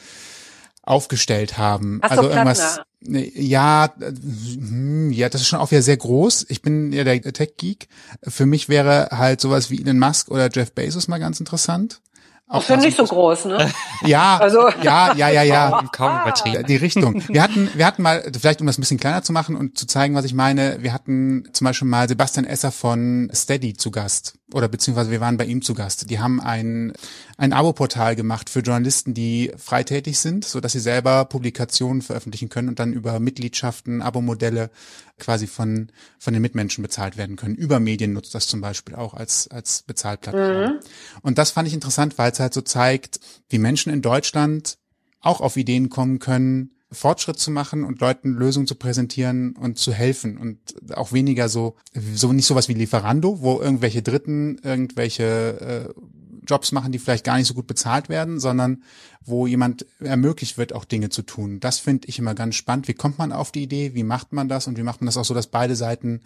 aufgestellt 0.86 1.58
haben. 1.58 1.98
Ach 2.02 2.14
so, 2.14 2.20
also 2.22 2.30
irgendwas. 2.30 2.80
Ja, 3.02 3.92
hm, 3.98 5.12
ja, 5.12 5.28
das 5.28 5.42
ist 5.42 5.48
schon 5.48 5.58
auch 5.58 5.70
wieder 5.70 5.82
sehr 5.82 5.96
groß. 5.96 6.46
Ich 6.48 6.62
bin 6.62 6.92
ja 6.92 7.04
der 7.04 7.20
Tech-Geek. 7.20 7.88
Für 8.26 8.46
mich 8.46 8.68
wäre 8.68 9.08
halt 9.12 9.40
sowas 9.40 9.70
wie 9.70 9.80
Elon 9.80 9.98
Musk 9.98 10.30
oder 10.30 10.48
Jeff 10.50 10.72
Bezos 10.72 11.06
mal 11.06 11.18
ganz 11.18 11.38
interessant. 11.38 12.00
Auch 12.48 12.62
finde 12.62 12.86
ich 12.86 12.94
so 12.94 13.04
groß, 13.04 13.46
ne? 13.46 13.72
Ja, 14.02 14.36
also. 14.40 14.68
ja, 14.80 15.12
ja, 15.14 15.28
ja, 15.28 15.42
ja. 15.42 15.82
Kaum 15.92 16.22
übertrieben. 16.22 16.64
Die 16.66 16.76
Richtung. 16.76 17.22
Wir 17.26 17.42
hatten, 17.42 17.68
wir 17.74 17.84
hatten 17.84 18.02
mal, 18.02 18.22
vielleicht 18.38 18.60
um 18.60 18.68
das 18.68 18.78
ein 18.78 18.82
bisschen 18.82 19.00
kleiner 19.00 19.22
zu 19.22 19.32
machen 19.32 19.56
und 19.56 19.76
zu 19.76 19.86
zeigen, 19.86 20.14
was 20.14 20.24
ich 20.24 20.34
meine, 20.34 20.80
wir 20.80 20.92
hatten 20.92 21.48
zum 21.52 21.64
Beispiel 21.64 21.88
mal 21.88 22.08
Sebastian 22.08 22.46
Esser 22.46 22.70
von 22.70 23.30
Steady 23.34 23.74
zu 23.74 23.90
Gast. 23.90 24.38
Oder 24.52 24.68
beziehungsweise 24.68 25.10
wir 25.10 25.20
waren 25.20 25.36
bei 25.36 25.44
ihm 25.44 25.60
zu 25.60 25.74
Gast. 25.74 26.08
Die 26.08 26.20
haben 26.20 26.40
ein, 26.40 26.92
ein 27.36 27.52
Abo-Portal 27.52 28.14
gemacht 28.14 28.48
für 28.48 28.60
Journalisten, 28.60 29.12
die 29.12 29.52
freitätig 29.56 30.20
sind, 30.20 30.44
so 30.44 30.60
dass 30.60 30.72
sie 30.72 30.80
selber 30.80 31.24
Publikationen 31.24 32.00
veröffentlichen 32.00 32.48
können 32.48 32.68
und 32.68 32.78
dann 32.78 32.92
über 32.92 33.18
Mitgliedschaften, 33.18 34.02
Abo-Modelle 34.02 34.70
quasi 35.18 35.48
von, 35.48 35.90
von 36.18 36.32
den 36.32 36.42
Mitmenschen 36.42 36.82
bezahlt 36.82 37.16
werden 37.16 37.34
können. 37.34 37.56
Über 37.56 37.80
Medien 37.80 38.12
nutzt 38.12 38.34
das 38.34 38.46
zum 38.46 38.60
Beispiel 38.60 38.94
auch 38.94 39.14
als, 39.14 39.48
als 39.48 39.82
Bezahlplattform. 39.82 40.74
Mhm. 40.74 40.80
Und 41.22 41.38
das 41.38 41.50
fand 41.50 41.66
ich 41.66 41.74
interessant, 41.74 42.16
weil 42.18 42.30
es 42.30 42.38
halt 42.38 42.54
so 42.54 42.60
zeigt, 42.60 43.18
wie 43.48 43.58
Menschen 43.58 43.92
in 43.92 44.02
Deutschland 44.02 44.78
auch 45.20 45.40
auf 45.40 45.56
Ideen 45.56 45.90
kommen 45.90 46.20
können, 46.20 46.75
Fortschritt 46.92 47.38
zu 47.38 47.50
machen 47.50 47.84
und 47.84 48.00
Leuten 48.00 48.34
Lösungen 48.34 48.66
zu 48.66 48.76
präsentieren 48.76 49.56
und 49.56 49.78
zu 49.78 49.92
helfen 49.92 50.38
und 50.38 50.58
auch 50.94 51.12
weniger 51.12 51.48
so, 51.48 51.76
so 52.14 52.32
nicht 52.32 52.46
sowas 52.46 52.68
wie 52.68 52.74
Lieferando, 52.74 53.40
wo 53.40 53.60
irgendwelche 53.60 54.02
Dritten 54.02 54.58
irgendwelche 54.62 55.94
äh, 55.94 56.00
Jobs 56.46 56.70
machen, 56.70 56.92
die 56.92 57.00
vielleicht 57.00 57.24
gar 57.24 57.36
nicht 57.36 57.48
so 57.48 57.54
gut 57.54 57.66
bezahlt 57.66 58.08
werden, 58.08 58.38
sondern 58.38 58.84
wo 59.24 59.48
jemand 59.48 59.84
ermöglicht 59.98 60.58
wird, 60.58 60.72
auch 60.72 60.84
Dinge 60.84 61.08
zu 61.08 61.22
tun. 61.22 61.58
Das 61.58 61.80
finde 61.80 62.06
ich 62.06 62.20
immer 62.20 62.34
ganz 62.34 62.54
spannend. 62.54 62.86
Wie 62.86 62.94
kommt 62.94 63.18
man 63.18 63.32
auf 63.32 63.50
die 63.50 63.64
Idee? 63.64 63.94
Wie 63.94 64.04
macht 64.04 64.32
man 64.32 64.48
das? 64.48 64.68
Und 64.68 64.78
wie 64.78 64.84
macht 64.84 65.00
man 65.00 65.06
das 65.06 65.16
auch 65.16 65.24
so, 65.24 65.34
dass 65.34 65.48
beide 65.48 65.74
Seiten 65.74 66.20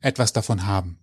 etwas 0.00 0.32
davon 0.32 0.66
haben? 0.66 0.98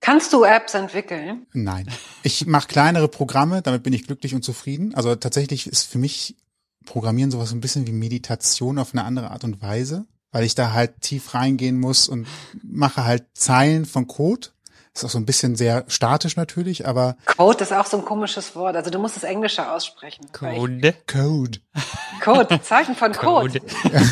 Kannst 0.00 0.32
du 0.32 0.44
Apps 0.44 0.74
entwickeln? 0.74 1.46
Nein. 1.52 1.86
Ich 2.22 2.46
mache 2.46 2.68
kleinere 2.68 3.08
Programme, 3.08 3.62
damit 3.62 3.82
bin 3.82 3.92
ich 3.92 4.04
glücklich 4.06 4.34
und 4.34 4.44
zufrieden. 4.44 4.94
Also 4.94 5.14
tatsächlich 5.14 5.66
ist 5.66 5.84
für 5.84 5.98
mich 5.98 6.36
Programmieren 6.84 7.30
sowas 7.30 7.52
ein 7.52 7.60
bisschen 7.60 7.86
wie 7.86 7.92
Meditation 7.92 8.78
auf 8.78 8.92
eine 8.92 9.04
andere 9.04 9.30
Art 9.30 9.44
und 9.44 9.62
Weise, 9.62 10.06
weil 10.30 10.44
ich 10.44 10.54
da 10.54 10.72
halt 10.72 11.00
tief 11.00 11.34
reingehen 11.34 11.78
muss 11.78 12.08
und 12.08 12.26
mache 12.62 13.04
halt 13.04 13.24
Zeilen 13.34 13.84
von 13.84 14.06
Code 14.06 14.48
ist 14.94 15.04
auch 15.04 15.10
so 15.10 15.18
ein 15.18 15.24
bisschen 15.24 15.56
sehr 15.56 15.84
statisch 15.88 16.36
natürlich, 16.36 16.86
aber. 16.86 17.16
Code 17.24 17.64
ist 17.64 17.72
auch 17.72 17.86
so 17.86 17.96
ein 17.98 18.04
komisches 18.04 18.54
Wort. 18.54 18.76
Also 18.76 18.90
du 18.90 18.98
musst 18.98 19.16
das 19.16 19.24
Englische 19.24 19.70
aussprechen. 19.70 20.26
Code. 20.32 20.94
Code. 21.06 21.60
Code. 22.22 22.60
Zeichen 22.62 22.94
von 22.94 23.12
Code. 23.12 23.60
Code. 23.60 23.88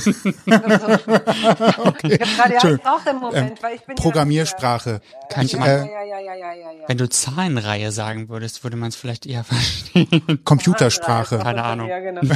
okay. 1.85 2.14
Ich 2.14 2.20
habe 2.20 2.51
gerade 2.51 2.55
ja 2.55 2.78
auch 2.91 3.05
im 3.07 3.18
Moment, 3.18 3.51
ähm, 3.51 3.57
weil 3.61 3.76
ich 3.76 3.83
bin 3.83 3.95
Programmiersprache. 3.97 5.03
Ja, 5.03 5.26
Kann 5.28 5.45
ich 5.47 5.57
mal. 5.57 5.87
Ja, 5.87 6.03
ja, 6.03 6.18
ja, 6.18 6.35
ja, 6.35 6.53
ja, 6.55 6.72
ja. 6.72 6.89
Wenn 6.89 6.97
du 6.97 7.07
Zahlenreihe 7.09 7.93
sagen 7.93 8.31
würdest, 8.31 8.64
würde 8.64 8.78
man 8.78 8.89
es 8.89 8.97
vielleicht 8.97 9.26
eher 9.26 9.45
verstehen. 9.45 10.41
Computersprache. 10.45 11.39
Keine 11.39 11.62
Ahnung. 11.62 11.89
Ja, 11.89 12.01
genau. 12.01 12.22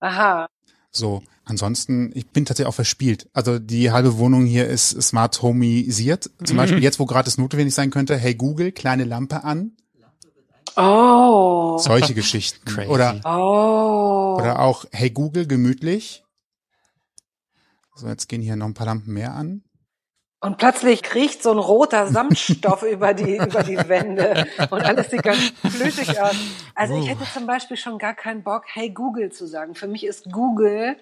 Aha. 0.00 0.48
So, 0.90 1.22
ansonsten, 1.48 2.12
ich 2.14 2.28
bin 2.28 2.44
tatsächlich 2.44 2.68
auch 2.68 2.74
verspielt. 2.74 3.28
Also 3.32 3.58
die 3.58 3.90
halbe 3.90 4.18
Wohnung 4.18 4.44
hier 4.44 4.66
ist 4.68 4.90
smart 5.02 5.42
homisiert. 5.42 6.30
Zum 6.44 6.56
mhm. 6.56 6.58
Beispiel 6.60 6.82
jetzt, 6.82 6.98
wo 6.98 7.06
gerade 7.06 7.28
es 7.28 7.38
notwendig 7.38 7.74
sein 7.74 7.90
könnte, 7.90 8.16
hey 8.16 8.34
Google, 8.34 8.72
kleine 8.72 9.04
Lampe 9.04 9.44
an. 9.44 9.72
Oh. 10.76 11.78
Solche 11.78 12.14
Geschichten. 12.14 12.64
Crazy. 12.72 12.88
Oder, 12.88 13.20
oh. 13.24 14.36
oder 14.38 14.60
auch, 14.60 14.84
hey 14.92 15.10
Google, 15.10 15.46
gemütlich. 15.46 16.24
So, 17.96 18.06
jetzt 18.06 18.28
gehen 18.28 18.42
hier 18.42 18.54
noch 18.54 18.66
ein 18.66 18.74
paar 18.74 18.86
Lampen 18.86 19.12
mehr 19.12 19.34
an. 19.34 19.64
Und 20.40 20.56
plötzlich 20.56 21.02
kriecht 21.02 21.42
so 21.42 21.50
ein 21.50 21.58
roter 21.58 22.06
Samtstoff 22.06 22.82
über 22.92 23.12
die, 23.12 23.38
über 23.38 23.64
die 23.64 23.76
Wände 23.76 24.46
und 24.70 24.84
alles 24.84 25.10
sieht 25.10 25.24
ganz 25.24 25.52
flüssig 25.68 26.20
aus. 26.20 26.36
Also 26.76 26.96
ich 26.96 27.08
hätte 27.08 27.24
zum 27.34 27.46
Beispiel 27.46 27.76
schon 27.76 27.98
gar 27.98 28.14
keinen 28.14 28.44
Bock, 28.44 28.62
hey 28.72 28.90
Google 28.90 29.32
zu 29.32 29.48
sagen. 29.48 29.74
Für 29.74 29.88
mich 29.88 30.06
ist 30.06 30.30
Google 30.30 30.96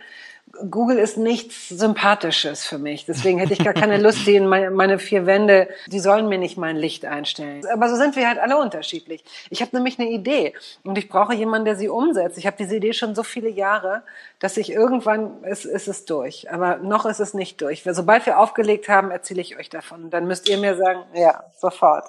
Google 0.70 0.98
ist 0.98 1.16
nichts 1.16 1.68
Sympathisches 1.68 2.64
für 2.64 2.78
mich. 2.78 3.06
Deswegen 3.06 3.38
hätte 3.38 3.52
ich 3.52 3.64
gar 3.64 3.74
keine 3.74 3.98
Lust, 3.98 4.26
die 4.26 4.36
in 4.36 4.46
meine, 4.46 4.70
meine, 4.70 4.98
vier 4.98 5.26
Wände, 5.26 5.68
die 5.86 6.00
sollen 6.00 6.28
mir 6.28 6.38
nicht 6.38 6.56
mein 6.56 6.76
Licht 6.76 7.04
einstellen. 7.04 7.64
Aber 7.72 7.88
so 7.88 7.96
sind 7.96 8.16
wir 8.16 8.28
halt 8.28 8.38
alle 8.38 8.56
unterschiedlich. 8.56 9.24
Ich 9.50 9.60
habe 9.60 9.74
nämlich 9.76 9.98
eine 9.98 10.10
Idee 10.10 10.54
und 10.84 10.98
ich 10.98 11.08
brauche 11.08 11.34
jemanden, 11.34 11.66
der 11.66 11.76
sie 11.76 11.88
umsetzt. 11.88 12.38
Ich 12.38 12.46
habe 12.46 12.56
diese 12.58 12.76
Idee 12.76 12.92
schon 12.92 13.14
so 13.14 13.22
viele 13.22 13.48
Jahre, 13.48 14.02
dass 14.38 14.56
ich 14.56 14.70
irgendwann 14.72 15.44
ist, 15.44 15.64
ist 15.64 15.88
es 15.88 16.04
durch. 16.04 16.50
Aber 16.50 16.78
noch 16.78 17.06
ist 17.06 17.20
es 17.20 17.34
nicht 17.34 17.60
durch. 17.60 17.82
Sobald 17.84 18.26
wir 18.26 18.38
aufgelegt 18.38 18.88
haben, 18.88 19.10
erzähle 19.10 19.40
ich 19.40 19.58
euch 19.58 19.68
davon. 19.68 20.10
Dann 20.10 20.26
müsst 20.26 20.48
ihr 20.48 20.58
mir 20.58 20.76
sagen, 20.76 21.00
ja, 21.14 21.44
sofort. 21.58 22.04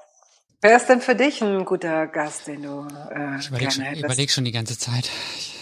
Wer 0.62 0.76
ist 0.76 0.88
denn 0.88 1.02
für 1.02 1.16
dich 1.16 1.42
ein 1.42 1.66
guter 1.66 2.08
Gast, 2.08 2.48
den 2.48 2.64
du 2.64 2.88
äh, 3.12 3.38
ich 3.40 3.50
überleg 3.50 3.72
schon, 3.72 3.86
überleg 3.94 4.32
schon 4.32 4.46
die 4.46 4.52
ganze 4.52 4.78
Zeit. 4.78 5.10
Ich 5.38 5.57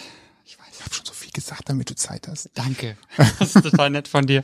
gesagt, 1.36 1.68
damit 1.68 1.90
du 1.90 1.94
Zeit 1.94 2.26
hast. 2.26 2.50
Danke. 2.54 2.96
Das 3.38 3.54
ist 3.54 3.62
total 3.62 3.90
nett 3.90 4.08
von 4.08 4.26
dir. 4.26 4.42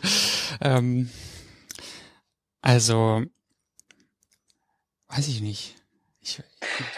Ähm, 0.61 1.11
also, 2.61 3.23
weiß 5.09 5.27
ich 5.29 5.41
nicht. 5.41 5.75
Ich, 6.21 6.41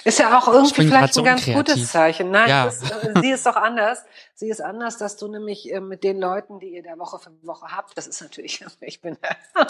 ist 0.05 0.18
ja 0.18 0.36
auch 0.38 0.49
irgendwie 0.49 0.74
vielleicht 0.74 1.16
ein 1.16 1.24
ganz 1.24 1.47
unkreativ. 1.49 1.55
gutes 1.55 1.90
Zeichen. 1.90 2.30
Nein, 2.30 2.51
ja. 2.51 2.66
das, 2.66 2.82
äh, 2.82 3.14
sie 3.22 3.30
ist 3.30 3.47
doch 3.47 3.57
anders. 3.57 4.05
Sie 4.34 4.51
ist 4.51 4.61
anders, 4.61 4.99
dass 4.99 5.16
du 5.16 5.28
nämlich 5.28 5.72
äh, 5.72 5.80
mit 5.80 6.05
den 6.05 6.20
Leuten, 6.20 6.59
die 6.59 6.74
ihr 6.74 6.82
da 6.82 6.99
Woche 6.99 7.18
für 7.18 7.30
Woche 7.42 7.68
habt, 7.74 7.97
das 7.97 8.07
ist 8.07 8.20
natürlich, 8.20 8.62
ich 8.80 9.01
bin, 9.01 9.16
ah, 9.55 9.66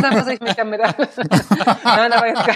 da 0.00 0.10
muss 0.12 0.26
ich 0.28 0.40
mich 0.40 0.54
damit, 0.54 0.80
nein, 0.80 2.12
aber 2.12 2.28
jetzt, 2.28 2.46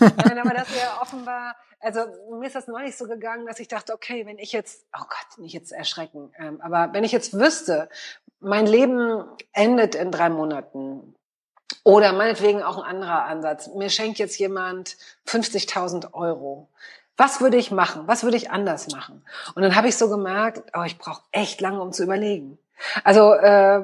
nein, 0.00 0.38
aber 0.38 0.54
dass 0.54 0.68
ihr 0.70 1.00
offenbar 1.00 1.56
also 1.84 2.00
mir 2.30 2.46
ist 2.46 2.56
das 2.56 2.66
neulich 2.66 2.96
so 2.96 3.06
gegangen, 3.06 3.46
dass 3.46 3.60
ich 3.60 3.68
dachte, 3.68 3.92
okay, 3.92 4.26
wenn 4.26 4.38
ich 4.38 4.52
jetzt, 4.52 4.86
oh 4.96 5.02
Gott, 5.02 5.38
nicht 5.38 5.52
jetzt 5.52 5.72
erschrecken, 5.72 6.32
ähm, 6.38 6.60
aber 6.60 6.92
wenn 6.92 7.04
ich 7.04 7.12
jetzt 7.12 7.38
wüsste, 7.38 7.88
mein 8.40 8.66
Leben 8.66 9.24
endet 9.52 9.94
in 9.94 10.10
drei 10.10 10.30
Monaten 10.30 11.14
oder 11.84 12.12
meinetwegen 12.12 12.62
auch 12.62 12.78
ein 12.78 12.96
anderer 12.96 13.24
Ansatz, 13.24 13.68
mir 13.68 13.90
schenkt 13.90 14.18
jetzt 14.18 14.38
jemand 14.38 14.96
50.000 15.26 16.14
Euro. 16.14 16.68
Was 17.16 17.40
würde 17.40 17.56
ich 17.56 17.70
machen? 17.70 18.06
Was 18.06 18.24
würde 18.24 18.36
ich 18.36 18.50
anders 18.50 18.88
machen? 18.88 19.24
Und 19.54 19.62
dann 19.62 19.76
habe 19.76 19.88
ich 19.88 19.96
so 19.96 20.08
gemerkt, 20.08 20.62
oh, 20.76 20.82
ich 20.82 20.98
brauche 20.98 21.22
echt 21.30 21.60
lange, 21.60 21.80
um 21.80 21.92
zu 21.92 22.02
überlegen. 22.02 22.58
Also 23.04 23.34
äh, 23.34 23.82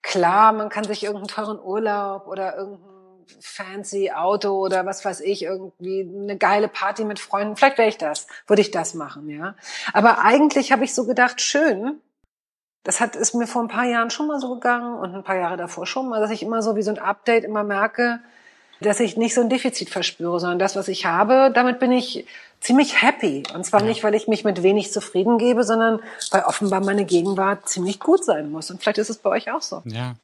klar, 0.00 0.52
man 0.52 0.68
kann 0.68 0.84
sich 0.84 1.02
irgendeinen 1.02 1.28
teuren 1.28 1.60
Urlaub 1.60 2.26
oder 2.26 2.56
irgendeinen 2.56 2.91
fancy 3.40 4.10
Auto 4.10 4.50
oder 4.50 4.86
was 4.86 5.04
weiß 5.04 5.20
ich, 5.20 5.42
irgendwie 5.42 6.00
eine 6.00 6.36
geile 6.36 6.68
Party 6.68 7.04
mit 7.04 7.18
Freunden. 7.18 7.56
Vielleicht 7.56 7.78
wäre 7.78 7.88
ich 7.88 7.98
das, 7.98 8.26
würde 8.46 8.62
ich 8.62 8.70
das 8.70 8.94
machen, 8.94 9.28
ja. 9.28 9.54
Aber 9.92 10.24
eigentlich 10.24 10.72
habe 10.72 10.84
ich 10.84 10.94
so 10.94 11.06
gedacht, 11.06 11.40
schön. 11.40 12.00
Das 12.84 13.00
hat, 13.00 13.14
ist 13.14 13.34
mir 13.34 13.46
vor 13.46 13.62
ein 13.62 13.68
paar 13.68 13.86
Jahren 13.86 14.10
schon 14.10 14.26
mal 14.26 14.40
so 14.40 14.54
gegangen 14.54 14.98
und 14.98 15.14
ein 15.14 15.22
paar 15.22 15.36
Jahre 15.36 15.56
davor 15.56 15.86
schon 15.86 16.08
mal, 16.08 16.20
dass 16.20 16.32
ich 16.32 16.42
immer 16.42 16.62
so 16.62 16.74
wie 16.74 16.82
so 16.82 16.90
ein 16.90 16.98
Update 16.98 17.44
immer 17.44 17.62
merke, 17.62 18.18
dass 18.80 19.00
ich 19.00 19.16
nicht 19.16 19.34
so 19.34 19.40
ein 19.40 19.48
Defizit 19.48 19.88
verspüre, 19.88 20.40
sondern 20.40 20.58
das, 20.58 20.74
was 20.74 20.88
ich 20.88 21.06
habe, 21.06 21.52
damit 21.54 21.78
bin 21.78 21.92
ich 21.92 22.26
ziemlich 22.60 23.02
happy. 23.02 23.42
Und 23.54 23.64
zwar 23.64 23.82
nicht, 23.82 24.02
weil 24.04 24.14
ich 24.14 24.28
mich 24.28 24.44
mit 24.44 24.62
wenig 24.62 24.92
zufrieden 24.92 25.38
gebe, 25.38 25.64
sondern 25.64 26.00
weil 26.30 26.42
offenbar 26.42 26.80
meine 26.80 27.04
Gegenwart 27.04 27.68
ziemlich 27.68 28.00
gut 28.00 28.24
sein 28.24 28.50
muss. 28.50 28.70
Und 28.70 28.82
vielleicht 28.82 28.98
ist 28.98 29.10
es 29.10 29.18
bei 29.18 29.30
euch 29.30 29.50
auch 29.50 29.62
so. 29.62 29.82
Ja. 29.84 30.14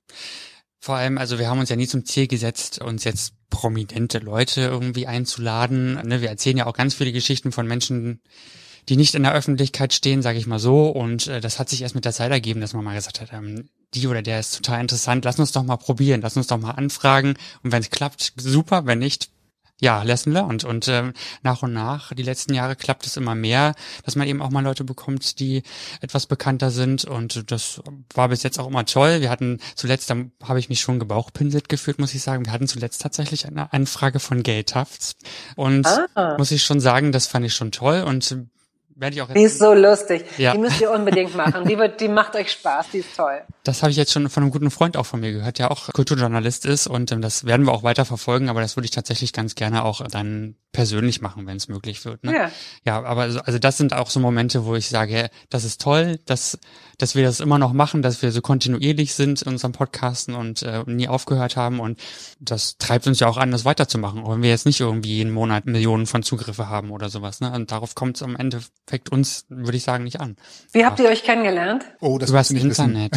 Vor 0.89 0.97
allem, 0.97 1.19
also 1.19 1.39
wir 1.39 1.51
haben 1.51 1.59
uns 1.59 1.69
ja 1.69 1.77
nie 1.77 1.87
zum 1.87 2.07
Ziel 2.07 2.29
gesetzt, 2.29 2.81
uns 2.81 3.05
jetzt 3.05 3.35
prominente 3.51 4.21
Leute 4.21 4.63
irgendwie 4.63 5.07
einzuladen. 5.07 6.01
Ne, 6.03 6.23
wir 6.23 6.31
erzählen 6.31 6.57
ja 6.57 6.65
auch 6.65 6.73
ganz 6.73 6.95
viele 6.95 7.13
Geschichten 7.13 7.53
von 7.53 7.67
Menschen, 7.67 8.23
die 8.89 8.97
nicht 8.97 9.15
in 9.15 9.23
der 9.23 9.35
Öffentlichkeit 9.35 9.93
stehen, 9.93 10.23
sage 10.23 10.39
ich 10.39 10.47
mal 10.47 10.59
so. 10.59 10.89
Und 10.89 11.27
äh, 11.27 11.43
das 11.43 11.59
hat 11.59 11.69
sich 11.69 11.83
erst 11.83 11.95
mit 11.95 12.07
der 12.07 12.15
Zeit 12.15 12.31
ergeben, 12.31 12.63
dass 12.63 12.73
man 12.73 12.85
mal 12.85 12.95
gesagt 12.95 13.21
hat, 13.21 13.35
ähm, 13.35 13.69
die 13.93 14.07
oder 14.07 14.23
der 14.23 14.41
ist 14.41 14.57
total 14.57 14.81
interessant, 14.81 15.27
lass 15.27 15.39
uns 15.39 15.53
doch 15.53 15.63
mal 15.63 15.77
probieren, 15.77 16.23
lass 16.23 16.39
uns 16.39 16.47
doch 16.47 16.57
mal 16.57 16.71
anfragen. 16.71 17.35
Und 17.63 17.71
wenn 17.71 17.83
es 17.83 17.91
klappt, 17.91 18.33
super, 18.39 18.87
wenn 18.87 18.99
nicht, 18.99 19.29
ja, 19.81 20.03
lesson 20.03 20.33
learned. 20.33 20.65
Und 20.65 20.89
ähm, 20.89 21.13
nach 21.43 21.63
und 21.63 21.73
nach, 21.73 22.13
die 22.13 22.23
letzten 22.23 22.55
Jahre 22.55 22.77
klappt 22.77 23.07
es 23.07 23.17
immer 23.17 23.35
mehr, 23.35 23.75
dass 24.05 24.17
man 24.17 24.27
eben 24.27 24.43
auch 24.43 24.51
mal 24.51 24.63
Leute 24.63 24.85
bekommt, 24.85 25.39
die 25.41 25.63
etwas 26.01 26.27
bekannter 26.27 26.71
sind. 26.71 27.05
Und 27.05 27.51
das 27.51 27.81
war 28.15 28.29
bis 28.29 28.43
jetzt 28.43 28.59
auch 28.59 28.67
immer 28.67 28.85
toll. 28.85 29.21
Wir 29.21 29.31
hatten 29.31 29.61
zuletzt, 29.77 30.11
da 30.11 30.17
habe 30.45 30.59
ich 30.59 30.69
mich 30.69 30.81
schon 30.81 30.99
gebauchpinselt 30.99 31.69
gefühlt, 31.69 31.99
muss 31.99 32.15
ich 32.15 32.23
sagen. 32.23 32.45
Wir 32.45 32.53
hatten 32.53 32.69
zuletzt 32.69 33.03
tatsächlich 33.03 33.47
eine 33.47 33.73
Anfrage 33.73 34.21
von 34.21 34.43
Gay 34.43 34.65
Tufts. 34.65 35.15
Und 35.57 35.87
ah. 36.15 36.37
muss 36.39 36.51
ich 36.51 36.65
schon 36.65 36.81
sagen, 36.81 37.13
das 37.13 37.27
fand 37.27 37.47
ich 37.47 37.55
schon 37.55 37.73
toll. 37.73 38.03
Und 38.03 38.37
werde 38.99 39.17
ich 39.17 39.23
auch 39.23 39.33
Die 39.33 39.43
ist 39.43 39.59
so 39.59 39.75
lustig. 39.75 40.25
Ja. 40.39 40.53
Die 40.53 40.59
müsst 40.59 40.81
ihr 40.81 40.91
unbedingt 40.91 41.35
machen. 41.37 41.67
Die 41.67 41.79
wird, 41.79 42.01
die 42.01 42.09
macht 42.09 42.35
euch 42.35 42.51
Spaß. 42.51 42.91
Die 42.93 42.99
ist 42.99 43.17
toll. 43.17 43.43
Das 43.65 43.83
habe 43.83 43.91
ich 43.91 43.97
jetzt 43.97 44.13
schon 44.13 44.29
von 44.29 44.43
einem 44.43 44.51
guten 44.51 44.71
Freund 44.71 44.97
auch 44.97 45.07
von 45.07 45.21
mir 45.21 45.33
gehört, 45.33 45.59
der 45.59 45.71
auch 45.71 45.93
Kulturjournalist 45.93 46.67
ist 46.67 46.87
und 46.87 47.13
ähm, 47.13 47.21
das 47.21 47.45
werden 47.45 47.67
wir 47.67 47.73
auch 47.73 47.83
weiter 47.83 48.05
verfolgen, 48.05 48.49
aber 48.49 48.61
das 48.61 48.77
würde 48.77 48.87
ich 48.87 48.91
tatsächlich 48.91 49.33
ganz 49.33 49.55
gerne 49.55 49.85
auch 49.85 50.01
dann 50.09 50.57
persönlich 50.73 51.21
machen, 51.21 51.47
wenn 51.47 51.57
es 51.57 51.69
möglich 51.69 52.05
wird. 52.05 52.25
Ne? 52.25 52.35
Ja. 52.35 52.51
ja, 52.85 53.03
aber 53.03 53.23
also, 53.23 53.41
also 53.41 53.59
das 53.59 53.77
sind 53.77 53.93
auch 53.95 54.11
so 54.11 54.21
Momente, 54.21 54.65
wo 54.65 54.75
ich 54.75 54.89
sage, 54.89 55.31
das 55.49 55.65
ist 55.65 55.81
toll, 55.81 56.19
dass, 56.27 56.59
dass 56.99 57.15
wir 57.15 57.25
das 57.25 57.41
immer 57.41 57.59
noch 57.59 57.73
machen, 57.73 58.03
dass 58.03 58.23
wir 58.23 58.33
so 58.33 58.41
kontinuierlich 58.41 59.15
sind 59.15 59.43
in 59.43 59.53
unserem 59.53 59.73
Podcasten 59.73 60.35
und 60.35 60.63
äh, 60.63 60.85
nie 60.87 61.09
aufgehört 61.09 61.57
haben 61.57 61.81
und 61.81 61.99
das 62.39 62.79
treibt 62.79 63.07
uns 63.07 63.21
ja 63.21 63.29
auch 63.29 63.37
an, 63.37 63.51
das 63.51 63.65
weiterzumachen, 63.65 64.23
auch 64.23 64.33
wenn 64.33 64.43
wir 64.43 64.51
jetzt 64.51 64.67
nicht 64.67 64.81
irgendwie 64.81 65.17
jeden 65.17 65.33
Monat 65.33 65.67
Millionen 65.67 66.07
von 66.07 66.23
Zugriffe 66.23 66.69
haben 66.69 66.91
oder 66.91 67.09
sowas. 67.09 67.41
Ne? 67.41 67.53
Und 67.53 67.73
darauf 67.73 67.95
kommt 67.95 68.17
es 68.17 68.23
am 68.23 68.37
Ende 68.37 68.61
fängt 68.89 69.11
uns, 69.13 69.45
würde 69.49 69.77
ich 69.77 69.85
sagen, 69.85 70.05
nicht 70.05 70.19
an. 70.21 70.37
Wie 70.73 70.85
habt 70.87 70.99
ihr 70.99 71.09
euch 71.09 71.23
kennengelernt? 71.23 71.85
Oh, 72.01 72.17
das 72.19 72.31
Übers 72.31 72.51
Internet. 72.51 73.13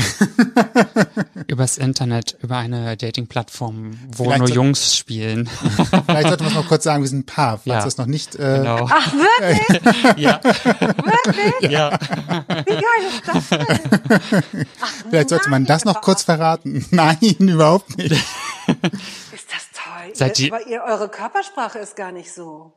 Übers 1.48 1.77
Internet, 1.77 2.38
über 2.41 2.57
eine 2.57 2.98
Dating-Plattform, 2.98 3.98
wo 4.15 4.23
Vielleicht 4.26 4.39
nur 4.39 4.48
so- 4.49 4.53
Jungs 4.53 4.95
spielen. 4.98 5.49
Vielleicht 6.06 6.27
sollte 6.27 6.43
man 6.43 6.52
es 6.52 6.57
noch 6.57 6.68
kurz 6.68 6.84
sagen, 6.84 7.03
wir 7.03 7.10
sind 7.10 7.19
ein 7.19 7.26
Paar, 7.26 7.57
falls 7.57 7.65
Ja. 7.65 7.84
das 7.84 7.98
noch 7.98 8.06
nicht. 8.06 8.35
Äh, 8.35 8.57
Genau. 8.61 8.88
Ach, 8.89 9.14
wirklich? 9.14 10.18
Ja. 10.18 10.39
Wirklich? 10.43 11.72
ja. 11.72 11.91
Wie 12.65 12.73
geil 12.73 12.84
ist 13.10 13.23
das 13.27 13.49
denn? 13.49 14.65
Ach, 14.81 14.88
Vielleicht 15.10 15.30
sollte 15.30 15.49
man 15.49 15.65
das 15.65 15.85
noch 15.85 16.02
kurz 16.02 16.23
verraten. 16.23 16.85
Nein, 16.91 17.18
überhaupt 17.39 17.98
nicht. 17.98 18.11
Ist 18.11 18.23
das 18.68 19.68
toll. 19.73 20.11
Seid 20.14 20.39
ihr, 20.39 20.48
ihr- 20.48 20.53
aber 20.53 20.68
ihr, 20.68 20.84
eure 20.84 21.10
Körpersprache 21.10 21.80
ist 21.80 21.95
gar 21.95 22.11
nicht 22.11 22.34
so. 22.34 22.73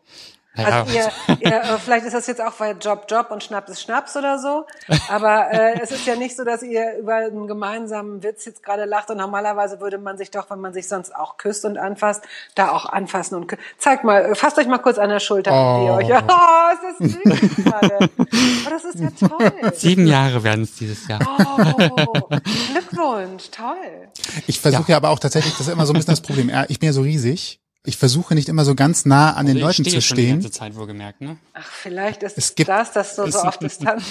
Also 0.56 0.92
ihr, 0.94 1.10
ihr, 1.40 1.52
äh, 1.52 1.78
vielleicht 1.78 2.06
ist 2.06 2.14
das 2.14 2.26
jetzt 2.26 2.40
auch 2.40 2.52
weil 2.58 2.76
Job 2.80 3.06
Job 3.08 3.30
und 3.30 3.42
Schnaps 3.42 3.70
ist 3.70 3.82
Schnaps 3.82 4.16
oder 4.16 4.38
so, 4.38 4.66
aber 5.08 5.50
äh, 5.52 5.80
es 5.82 5.90
ist 5.90 6.06
ja 6.06 6.14
nicht 6.14 6.36
so, 6.36 6.44
dass 6.44 6.62
ihr 6.62 6.96
über 6.98 7.16
einen 7.16 7.46
gemeinsamen 7.46 8.22
Witz 8.22 8.44
jetzt 8.44 8.62
gerade 8.62 8.84
lacht 8.84 9.10
und 9.10 9.16
normalerweise 9.18 9.80
würde 9.80 9.98
man 9.98 10.16
sich 10.16 10.30
doch, 10.30 10.50
wenn 10.50 10.60
man 10.60 10.72
sich 10.72 10.86
sonst 10.86 11.14
auch 11.14 11.38
küsst 11.38 11.64
und 11.64 11.76
anfasst, 11.76 12.22
da 12.54 12.70
auch 12.70 12.86
anfassen 12.86 13.34
und 13.34 13.52
zeig 13.78 14.04
mal, 14.04 14.24
äh, 14.24 14.34
fasst 14.34 14.58
euch 14.58 14.66
mal 14.68 14.78
kurz 14.78 14.98
an 14.98 15.08
der 15.08 15.20
Schulter, 15.20 15.50
Oh. 15.52 15.84
ihr 15.86 15.92
euch, 15.94 16.10
oh, 16.28 16.72
ist 16.72 17.00
das 17.00 17.42
süß 17.48 17.64
gerade. 17.64 17.98
Oh, 18.18 18.70
das 18.70 18.84
ist 18.84 19.00
ja 19.00 19.28
toll. 19.28 19.52
sieben 19.74 20.06
Jahre 20.06 20.42
werden 20.44 20.64
es 20.64 20.74
dieses 20.76 21.06
Jahr. 21.08 21.20
Oh, 21.38 22.28
Glückwunsch, 22.72 23.50
toll. 23.50 24.08
Ich 24.46 24.60
versuche 24.60 24.92
ja. 24.92 24.96
aber 24.96 25.10
auch 25.10 25.18
tatsächlich, 25.18 25.52
das 25.56 25.66
ist 25.66 25.72
immer 25.72 25.86
so 25.86 25.92
ein 25.92 25.96
bisschen 25.96 26.12
das 26.12 26.20
Problem. 26.20 26.48
Ja, 26.48 26.64
Ich 26.68 26.78
bin 26.78 26.88
ja 26.88 26.92
so 26.92 27.02
riesig. 27.02 27.60
Ich 27.86 27.98
versuche 27.98 28.34
nicht 28.34 28.48
immer 28.48 28.64
so 28.64 28.74
ganz 28.74 29.04
nah 29.04 29.34
an 29.34 29.44
den 29.44 29.56
Also 29.58 29.58
ich 29.58 29.76
Leuten 29.78 29.84
stehe 29.90 29.96
zu 29.96 30.00
schon 30.00 30.16
die 30.16 30.22
stehen. 30.22 30.34
ganze 30.40 30.50
Zeit 30.50 30.74
wohlgemerkt, 30.74 31.20
ne? 31.20 31.36
Ach, 31.52 31.66
vielleicht 31.66 32.22
ist 32.22 32.38
Es 32.38 32.54
gibt- 32.54 32.70
das, 32.70 32.92
das 32.92 33.14
so, 33.14 33.30
so 33.30 33.40
auf 33.40 33.58
Distanz. 33.58 34.02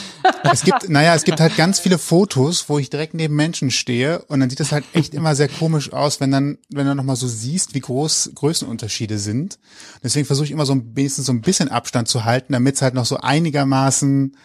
Es 0.44 0.62
gibt, 0.64 0.90
naja, 0.90 1.16
es 1.16 1.24
gibt 1.24 1.40
halt 1.40 1.58
ganz 1.58 1.80
viele 1.80 1.98
Fotos, 1.98 2.70
wo 2.70 2.78
ich 2.78 2.92
direkt 2.92 3.16
neben 3.16 3.36
Menschen 3.36 3.72
stehe 3.72 4.20
und 4.26 4.42
dann 4.42 4.50
sieht 4.52 4.60
es 4.60 4.72
halt 4.72 4.86
echt 4.94 5.16
immer 5.16 5.34
sehr 5.36 5.50
komisch 5.50 5.92
aus, 5.92 6.20
wenn 6.20 6.30
dann, 6.30 6.60
wenn 6.70 6.86
du 6.86 6.94
nochmal 6.94 7.16
so 7.16 7.28
siehst, 7.28 7.74
wie 7.74 7.80
groß 7.80 8.34
Größenunterschiede 8.36 9.18
sind. 9.18 9.58
Deswegen 10.04 10.28
versuche 10.28 10.46
ich 10.46 10.52
immer 10.52 10.68
so 10.68 10.74
ein, 10.76 10.96
wenigstens 10.96 11.26
so 11.26 11.32
ein 11.34 11.42
bisschen 11.42 11.70
Abstand 11.70 12.08
zu 12.08 12.26
halten, 12.26 12.54
damit 12.54 12.76
es 12.76 12.84
halt 12.84 12.94
noch 12.94 13.06
so 13.06 13.18
einigermaßen 13.18 14.38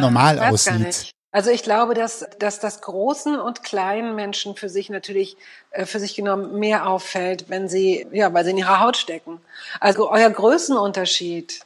normal 0.00 0.38
Ah, 0.38 0.52
Weiß 0.52 0.64
gar 0.66 0.74
aussieht. 0.76 1.10
Also 1.34 1.50
ich 1.50 1.64
glaube, 1.64 1.94
dass, 1.94 2.24
dass 2.38 2.60
das 2.60 2.80
großen 2.80 3.40
und 3.40 3.64
kleinen 3.64 4.14
Menschen 4.14 4.54
für 4.54 4.68
sich 4.68 4.88
natürlich 4.88 5.36
äh, 5.72 5.84
für 5.84 5.98
sich 5.98 6.14
genommen 6.14 6.60
mehr 6.60 6.88
auffällt, 6.88 7.46
wenn 7.48 7.68
sie, 7.68 8.06
ja, 8.12 8.32
weil 8.32 8.44
sie 8.44 8.52
in 8.52 8.58
ihrer 8.58 8.78
Haut 8.78 8.96
stecken. 8.96 9.40
Also 9.80 10.08
euer 10.12 10.30
Größenunterschied 10.30 11.62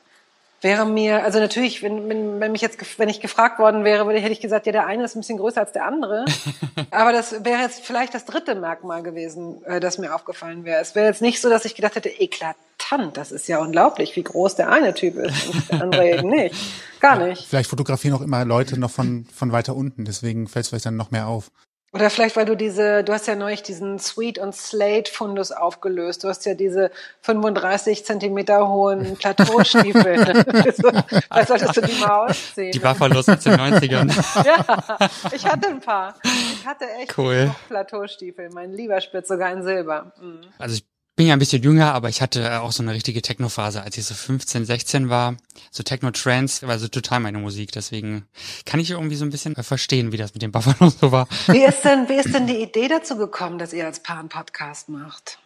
wäre 0.60 0.86
mir, 0.86 1.22
also 1.24 1.38
natürlich, 1.38 1.82
wenn, 1.82 2.08
wenn, 2.08 2.40
wenn 2.40 2.52
mich 2.52 2.60
jetzt, 2.60 2.98
wenn 2.98 3.08
ich 3.08 3.20
gefragt 3.20 3.58
worden 3.58 3.84
wäre, 3.84 4.06
würde, 4.06 4.18
hätte 4.18 4.32
ich 4.32 4.40
gesagt, 4.40 4.66
ja, 4.66 4.72
der 4.72 4.86
eine 4.86 5.04
ist 5.04 5.14
ein 5.14 5.20
bisschen 5.20 5.38
größer 5.38 5.60
als 5.60 5.72
der 5.72 5.84
andere. 5.84 6.24
Aber 6.90 7.12
das 7.12 7.44
wäre 7.44 7.62
jetzt 7.62 7.84
vielleicht 7.84 8.14
das 8.14 8.24
dritte 8.24 8.54
Merkmal 8.54 9.02
gewesen, 9.02 9.64
äh, 9.64 9.80
das 9.80 9.98
mir 9.98 10.14
aufgefallen 10.14 10.64
wäre. 10.64 10.80
Es 10.80 10.94
wäre 10.94 11.06
jetzt 11.06 11.22
nicht 11.22 11.40
so, 11.40 11.48
dass 11.48 11.64
ich 11.64 11.74
gedacht 11.74 11.94
hätte, 11.94 12.08
eklatant, 12.08 13.16
das 13.16 13.30
ist 13.30 13.46
ja 13.46 13.58
unglaublich, 13.58 14.16
wie 14.16 14.24
groß 14.24 14.56
der 14.56 14.70
eine 14.70 14.94
Typ 14.94 15.16
ist 15.16 15.48
und 15.48 15.70
der 15.70 15.82
andere 15.82 16.10
eben 16.10 16.28
nicht. 16.30 16.54
Gar 17.00 17.24
nicht. 17.24 17.46
Vielleicht 17.46 17.70
fotografieren 17.70 18.16
auch 18.16 18.22
immer 18.22 18.44
Leute 18.44 18.78
noch 18.80 18.90
von, 18.90 19.26
von 19.32 19.52
weiter 19.52 19.76
unten, 19.76 20.04
deswegen 20.04 20.48
fällt 20.48 20.64
es 20.64 20.70
vielleicht 20.70 20.86
dann 20.86 20.96
noch 20.96 21.12
mehr 21.12 21.28
auf. 21.28 21.50
Oder 21.92 22.10
vielleicht, 22.10 22.36
weil 22.36 22.44
du 22.44 22.54
diese, 22.54 23.02
du 23.02 23.14
hast 23.14 23.26
ja 23.26 23.34
neulich 23.34 23.62
diesen 23.62 23.98
Sweet 23.98 24.38
und 24.38 24.54
Slate 24.54 25.10
Fundus 25.10 25.52
aufgelöst. 25.52 26.22
Du 26.22 26.28
hast 26.28 26.44
ja 26.44 26.52
diese 26.52 26.90
35 27.22 28.04
Zentimeter 28.04 28.68
hohen 28.68 29.16
Plateaustiefel. 29.18 30.44
vielleicht 30.44 31.48
solltest 31.48 31.76
du 31.76 31.80
die 31.80 31.98
mal 32.00 32.26
ausziehen. 32.28 32.72
Die 32.72 32.78
Buffaloes 32.78 33.28
aus 33.28 33.40
den 33.40 33.54
90ern. 33.54 34.44
ja, 34.44 35.08
ich 35.32 35.46
hatte 35.46 35.68
ein 35.68 35.80
paar. 35.80 36.14
Ich 36.24 36.66
hatte 36.66 36.84
echt 37.00 37.16
Cool. 37.16 37.50
Plateaustiefel. 37.68 38.50
Mein 38.52 38.72
lieber 38.72 39.00
Spitz 39.00 39.28
sogar 39.28 39.50
in 39.52 39.62
Silber. 39.62 40.12
Mhm. 40.20 40.40
Also 40.58 40.74
ich 40.76 40.84
bin 41.18 41.26
ja 41.26 41.32
ein 41.32 41.40
bisschen 41.40 41.64
jünger, 41.64 41.94
aber 41.94 42.08
ich 42.08 42.22
hatte 42.22 42.60
auch 42.60 42.70
so 42.70 42.80
eine 42.80 42.94
richtige 42.94 43.20
Techno-Phase, 43.20 43.82
als 43.82 43.98
ich 43.98 44.04
so 44.04 44.14
15, 44.14 44.64
16 44.64 45.08
war. 45.08 45.36
So 45.72 45.82
Techno-Trance 45.82 46.68
war 46.68 46.78
so 46.78 46.86
total 46.86 47.18
meine 47.18 47.38
Musik. 47.38 47.72
Deswegen 47.72 48.24
kann 48.64 48.78
ich 48.78 48.92
irgendwie 48.92 49.16
so 49.16 49.24
ein 49.24 49.30
bisschen 49.30 49.56
äh, 49.56 49.64
verstehen, 49.64 50.12
wie 50.12 50.16
das 50.16 50.32
mit 50.34 50.42
den 50.42 50.52
Buffaloes 50.52 50.96
so 51.00 51.10
war. 51.10 51.26
Wie 51.48 51.64
ist 51.64 51.82
denn, 51.82 52.08
wie 52.08 52.14
ist 52.14 52.32
denn 52.32 52.46
die 52.46 52.62
Idee 52.62 52.86
dazu 52.86 53.16
gekommen, 53.16 53.58
dass 53.58 53.72
ihr 53.72 53.84
als 53.84 54.00
Paar 54.00 54.20
einen 54.20 54.28
Podcast 54.28 54.90
macht? 54.90 55.40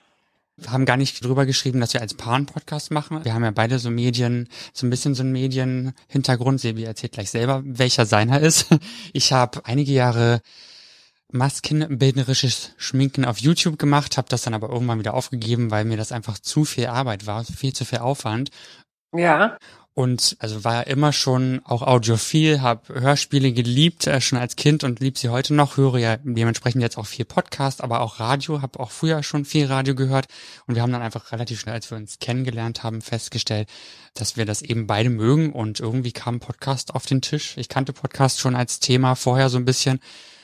Wir 0.59 0.73
haben 0.73 0.85
gar 0.85 0.99
nicht 0.99 1.25
drüber 1.25 1.47
geschrieben, 1.47 1.81
dass 1.81 1.95
wir 1.95 2.03
als 2.03 2.13
Paar 2.13 2.35
einen 2.35 2.45
Podcast 2.45 2.91
machen. 2.91 3.25
Wir 3.25 3.33
haben 3.33 3.43
ja 3.43 3.51
beide 3.51 3.79
so 3.79 3.89
Medien, 3.89 4.51
so 4.75 4.87
ein 4.87 4.91
bisschen 4.91 5.15
so 5.15 5.23
einen 5.23 5.33
Medienhintergrund. 5.33 6.61
Sebi 6.61 6.85
erzählt 6.85 7.13
gleich 7.13 7.31
selber, 7.31 7.63
welcher 7.65 8.05
seiner 8.05 8.41
ist. 8.41 8.67
Ich 9.15 9.33
habe 9.33 9.65
einige 9.65 9.93
Jahre 9.93 10.43
maskenbildnerisches 11.33 12.73
Schminken 12.77 13.25
auf 13.25 13.39
YouTube 13.39 13.79
gemacht, 13.79 14.17
habe 14.17 14.29
das 14.29 14.43
dann 14.43 14.55
aber 14.55 14.69
irgendwann 14.69 14.99
wieder 14.99 15.15
aufgegeben, 15.15 15.71
weil 15.71 15.85
mir 15.85 15.97
das 15.97 16.13
einfach 16.13 16.39
zu 16.39 16.65
viel 16.65 16.87
Arbeit 16.87 17.27
war, 17.27 17.45
viel 17.45 17.73
zu 17.73 17.85
viel 17.85 17.99
Aufwand. 17.99 18.51
Ja. 19.15 19.57
Und 19.95 20.37
also 20.39 20.65
war 20.65 20.87
immer 20.87 21.13
schon 21.13 21.61
auch 21.65 21.83
audiophil, 21.83 22.63
habe 22.63 22.99
Hörspiele 22.99 23.53
geliebt, 23.53 24.07
äh, 24.07 24.23
schon 24.23 24.39
als 24.39 24.57
Kind 24.57 24.85
und 24.85 25.01
lieb 25.01 25.19
sie 25.19 25.29
heute 25.29 25.53
noch, 25.53 25.77
höre 25.77 25.99
ja 25.99 26.17
dementsprechend 26.17 26.81
jetzt 26.81 26.97
auch 26.97 27.07
viel 27.07 27.27
Podcast, 27.27 27.83
aber 27.83 28.01
auch 28.01 28.19
Radio, 28.19 28.63
habe 28.63 28.81
auch 28.81 28.91
früher 28.91 29.23
schon 29.23 29.45
viel 29.45 29.67
Radio 29.67 29.95
gehört. 29.95 30.29
Und 30.67 30.77
wir 30.77 30.83
haben 30.83 30.93
dann 30.93 31.03
einfach 31.03 31.31
relativ 31.31 31.61
schnell, 31.61 31.75
als 31.75 31.91
wir 31.91 31.99
uns 31.99 32.21
kennengelernt 32.21 32.83
haben, 32.83 33.03
festgestellt, 33.03 33.69
dass 34.15 34.39
wir 34.39 34.47
das 34.47 34.63
eben 34.63 34.87
beide 34.87 35.11
mögen 35.11 35.53
und 35.53 35.79
irgendwie 35.79 36.13
kam 36.13 36.41
Podcast 36.41 36.95
auf 36.95 37.05
den 37.05 37.21
Tisch. 37.21 37.59
Ich 37.59 37.69
kannte 37.69 37.93
Podcast 37.93 38.41
schon 38.41 38.57
als 38.57 38.81
Thema 38.81 39.15
vorher 39.15 39.51
so 39.51 39.59
ein 39.59 39.67
bisschen. 39.67 40.01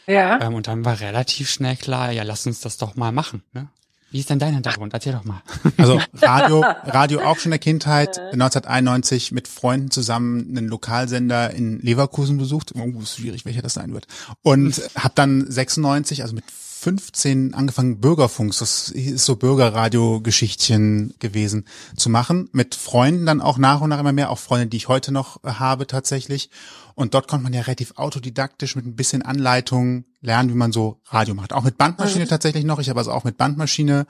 Ja. 0.09 0.41
Ähm, 0.41 0.55
und 0.55 0.67
dann 0.67 0.85
war 0.85 1.01
relativ 1.01 1.51
schnell 1.51 1.77
klar, 1.77 2.11
ja, 2.11 2.23
lass 2.23 2.47
uns 2.47 2.61
das 2.61 2.79
doch 2.79 2.97
mal 2.97 3.13
machen. 3.13 3.43
Ne? 3.53 3.69
Wie 4.11 4.21
ist 4.21 4.31
denn 4.31 4.39
dein 4.39 4.55
Hintergrund? 4.55 4.95
Erzähl 4.95 5.13
doch 5.13 5.25
mal. 5.25 5.43
Also 5.77 6.01
Radio, 6.15 6.65
Radio 6.85 7.21
auch 7.25 7.37
schon 7.37 7.47
in 7.47 7.51
der 7.51 7.59
Kindheit, 7.59 8.19
1991 8.19 9.33
mit 9.33 9.49
Freunden 9.49 9.91
zusammen 9.91 10.57
einen 10.57 10.67
Lokalsender 10.67 11.51
in 11.51 11.79
Leverkusen 11.81 12.39
besucht. 12.39 12.73
Oh, 12.75 13.01
ist 13.01 13.17
schwierig, 13.17 13.45
welcher 13.45 13.63
das 13.63 13.75
sein 13.75 13.93
wird. 13.93 14.07
Und 14.43 14.81
habe 14.97 15.13
dann 15.15 15.51
96, 15.51 16.23
also 16.23 16.35
mit 16.35 16.45
15 16.51 17.55
angefangen 17.55 18.01
Bürgerfunk, 18.01 18.57
das 18.57 18.89
ist 18.89 19.25
so 19.25 19.37
Bürgerradio-Geschichtchen 19.37 21.15
gewesen, 21.19 21.67
zu 21.97 22.09
machen. 22.09 22.49
Mit 22.53 22.77
Freunden 22.77 23.27
dann 23.27 23.41
auch 23.41 23.59
nach 23.59 23.81
und 23.81 23.91
nach 23.91 23.99
immer 23.99 24.13
mehr, 24.13 24.31
auch 24.31 24.39
Freunde, 24.39 24.69
die 24.69 24.77
ich 24.77 24.89
heute 24.89 25.13
noch 25.13 25.43
habe 25.43 25.87
tatsächlich. 25.87 26.51
Und 26.99 27.15
dort 27.15 27.29
konnte 27.29 27.45
man 27.45 27.53
ja 27.53 27.61
relativ 27.61 27.93
autodidaktisch 27.95 28.75
mit 28.75 28.85
ein 28.85 28.97
bisschen 28.97 29.23
Anleitung 29.23 30.05
lernen, 30.21 30.51
wie 30.51 30.57
man 30.57 30.73
so 30.73 31.01
Radio 31.05 31.33
macht. 31.33 31.53
Auch 31.53 31.63
mit 31.63 31.79
Bandmaschine 31.79 32.27
tatsächlich 32.27 32.65
noch. 32.65 32.81
Ich 32.81 32.89
habe 32.89 32.99
also 32.99 33.13
auch 33.13 33.23
mit 33.23 33.37
Bandmaschine 33.37 34.05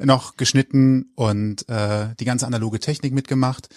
noch 0.00 0.36
geschnitten 0.36 1.12
und 1.14 1.68
äh, 1.68 2.16
die 2.18 2.24
ganze 2.24 2.44
analoge 2.48 2.80
Technik 2.80 3.12
mitgemacht. 3.12 3.68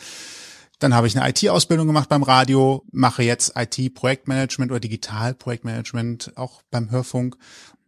Dann 0.79 0.95
habe 0.95 1.05
ich 1.05 1.15
eine 1.15 1.29
IT-Ausbildung 1.29 1.85
gemacht 1.85 2.09
beim 2.09 2.23
Radio, 2.23 2.83
mache 2.91 3.21
jetzt 3.21 3.53
IT-Projektmanagement 3.55 4.71
oder 4.71 4.79
Digital-Projektmanagement 4.79 6.33
auch 6.35 6.63
beim 6.71 6.89
Hörfunk. 6.89 7.37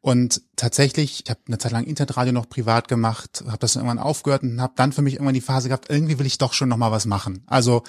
Und 0.08 0.42
tatsächlich, 0.56 1.24
ich 1.26 1.30
habe 1.30 1.42
eine 1.50 1.58
Zeit 1.58 1.74
lang 1.74 1.84
Internetradio 1.84 2.32
noch 2.32 2.48
privat 2.48 2.88
gemacht, 2.88 3.44
habe 3.46 3.58
das 3.58 3.76
irgendwann 3.76 4.00
aufgehört 4.00 4.42
und 4.42 4.62
habe 4.62 4.72
dann 4.78 4.94
für 4.94 5.02
mich 5.02 5.16
irgendwann 5.16 5.34
die 5.34 5.42
Phase 5.42 5.68
gehabt, 5.68 5.90
irgendwie 5.90 6.18
will 6.18 6.26
ich 6.26 6.38
doch 6.38 6.54
schon 6.54 6.70
noch 6.70 6.78
mal 6.78 6.94
was 6.94 7.06
machen. 7.06 7.44
Also 7.46 7.84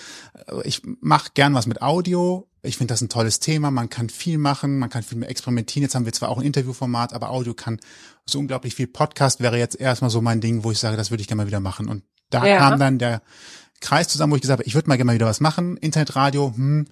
äh, 0.49 0.67
ich 0.67 0.83
mache 1.01 1.31
gern 1.35 1.55
was 1.55 1.69
mit 1.69 1.81
Audio. 1.81 2.49
Ich 2.63 2.77
finde 2.77 2.93
das 2.93 3.03
ein 3.03 3.09
tolles 3.09 3.39
Thema. 3.39 3.71
Man 3.71 3.89
kann 3.89 4.09
viel 4.09 4.37
machen, 4.37 4.81
man 4.81 4.91
kann 4.91 5.05
viel 5.05 5.17
mehr 5.17 5.31
experimentieren. 5.31 5.85
Jetzt 5.85 5.95
haben 5.95 6.07
wir 6.07 6.13
zwar 6.13 6.31
auch 6.31 6.39
ein 6.39 6.45
Interviewformat, 6.45 7.13
aber 7.13 7.31
Audio 7.31 7.55
kann 7.55 7.79
so 8.29 8.41
unglaublich 8.41 8.75
viel. 8.75 8.89
Podcast 8.89 9.39
wäre 9.39 9.57
jetzt 9.57 9.79
erstmal 9.79 10.11
so 10.11 10.21
mein 10.21 10.41
Ding, 10.41 10.65
wo 10.65 10.73
ich 10.73 10.81
sage, 10.81 10.97
das 10.97 11.13
würde 11.13 11.21
ich 11.21 11.29
gerne 11.29 11.43
mal 11.45 11.47
wieder 11.47 11.61
machen. 11.61 11.87
Und 11.89 12.03
da 12.31 12.45
Ja. 12.45 12.59
kam 12.59 12.81
dann 12.81 12.99
der 12.99 13.23
Kreis 13.81 14.09
zusammen, 14.09 14.33
wo 14.33 14.35
ich 14.37 14.43
gesagt 14.43 14.59
habe, 14.59 14.67
ich 14.67 14.75
würde 14.75 14.89
mal 14.89 14.97
gerne 14.97 15.07
mal 15.07 15.15
wieder 15.15 15.27
was 15.27 15.39
machen. 15.39 15.77
Internetradio, 15.77 16.53
hm, 16.53 16.89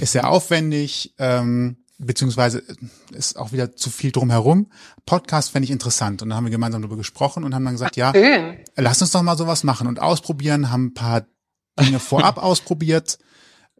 ist 0.00 0.12
sehr 0.12 0.28
aufwendig, 0.28 1.14
ähm, 1.16 1.78
beziehungsweise 1.98 2.62
ist 3.10 3.38
auch 3.38 3.52
wieder 3.52 3.74
zu 3.74 3.90
viel 3.90 4.12
drumherum. 4.12 4.70
Podcast 5.06 5.50
fände 5.50 5.64
ich 5.64 5.70
interessant. 5.70 6.22
Und 6.22 6.28
dann 6.28 6.36
haben 6.36 6.44
wir 6.44 6.50
gemeinsam 6.50 6.82
darüber 6.82 6.96
gesprochen 6.96 7.44
und 7.44 7.54
haben 7.54 7.64
dann 7.64 7.74
gesagt, 7.74 7.96
ja, 7.96 8.12
Schön. 8.14 8.58
lass 8.76 9.00
uns 9.00 9.12
doch 9.12 9.22
mal 9.22 9.38
sowas 9.38 9.64
machen 9.64 9.86
und 9.86 10.00
ausprobieren, 10.00 10.70
haben 10.70 10.86
ein 10.86 10.94
paar 10.94 11.26
Dinge 11.80 11.98
vorab 11.98 12.38
ausprobiert, 12.42 13.18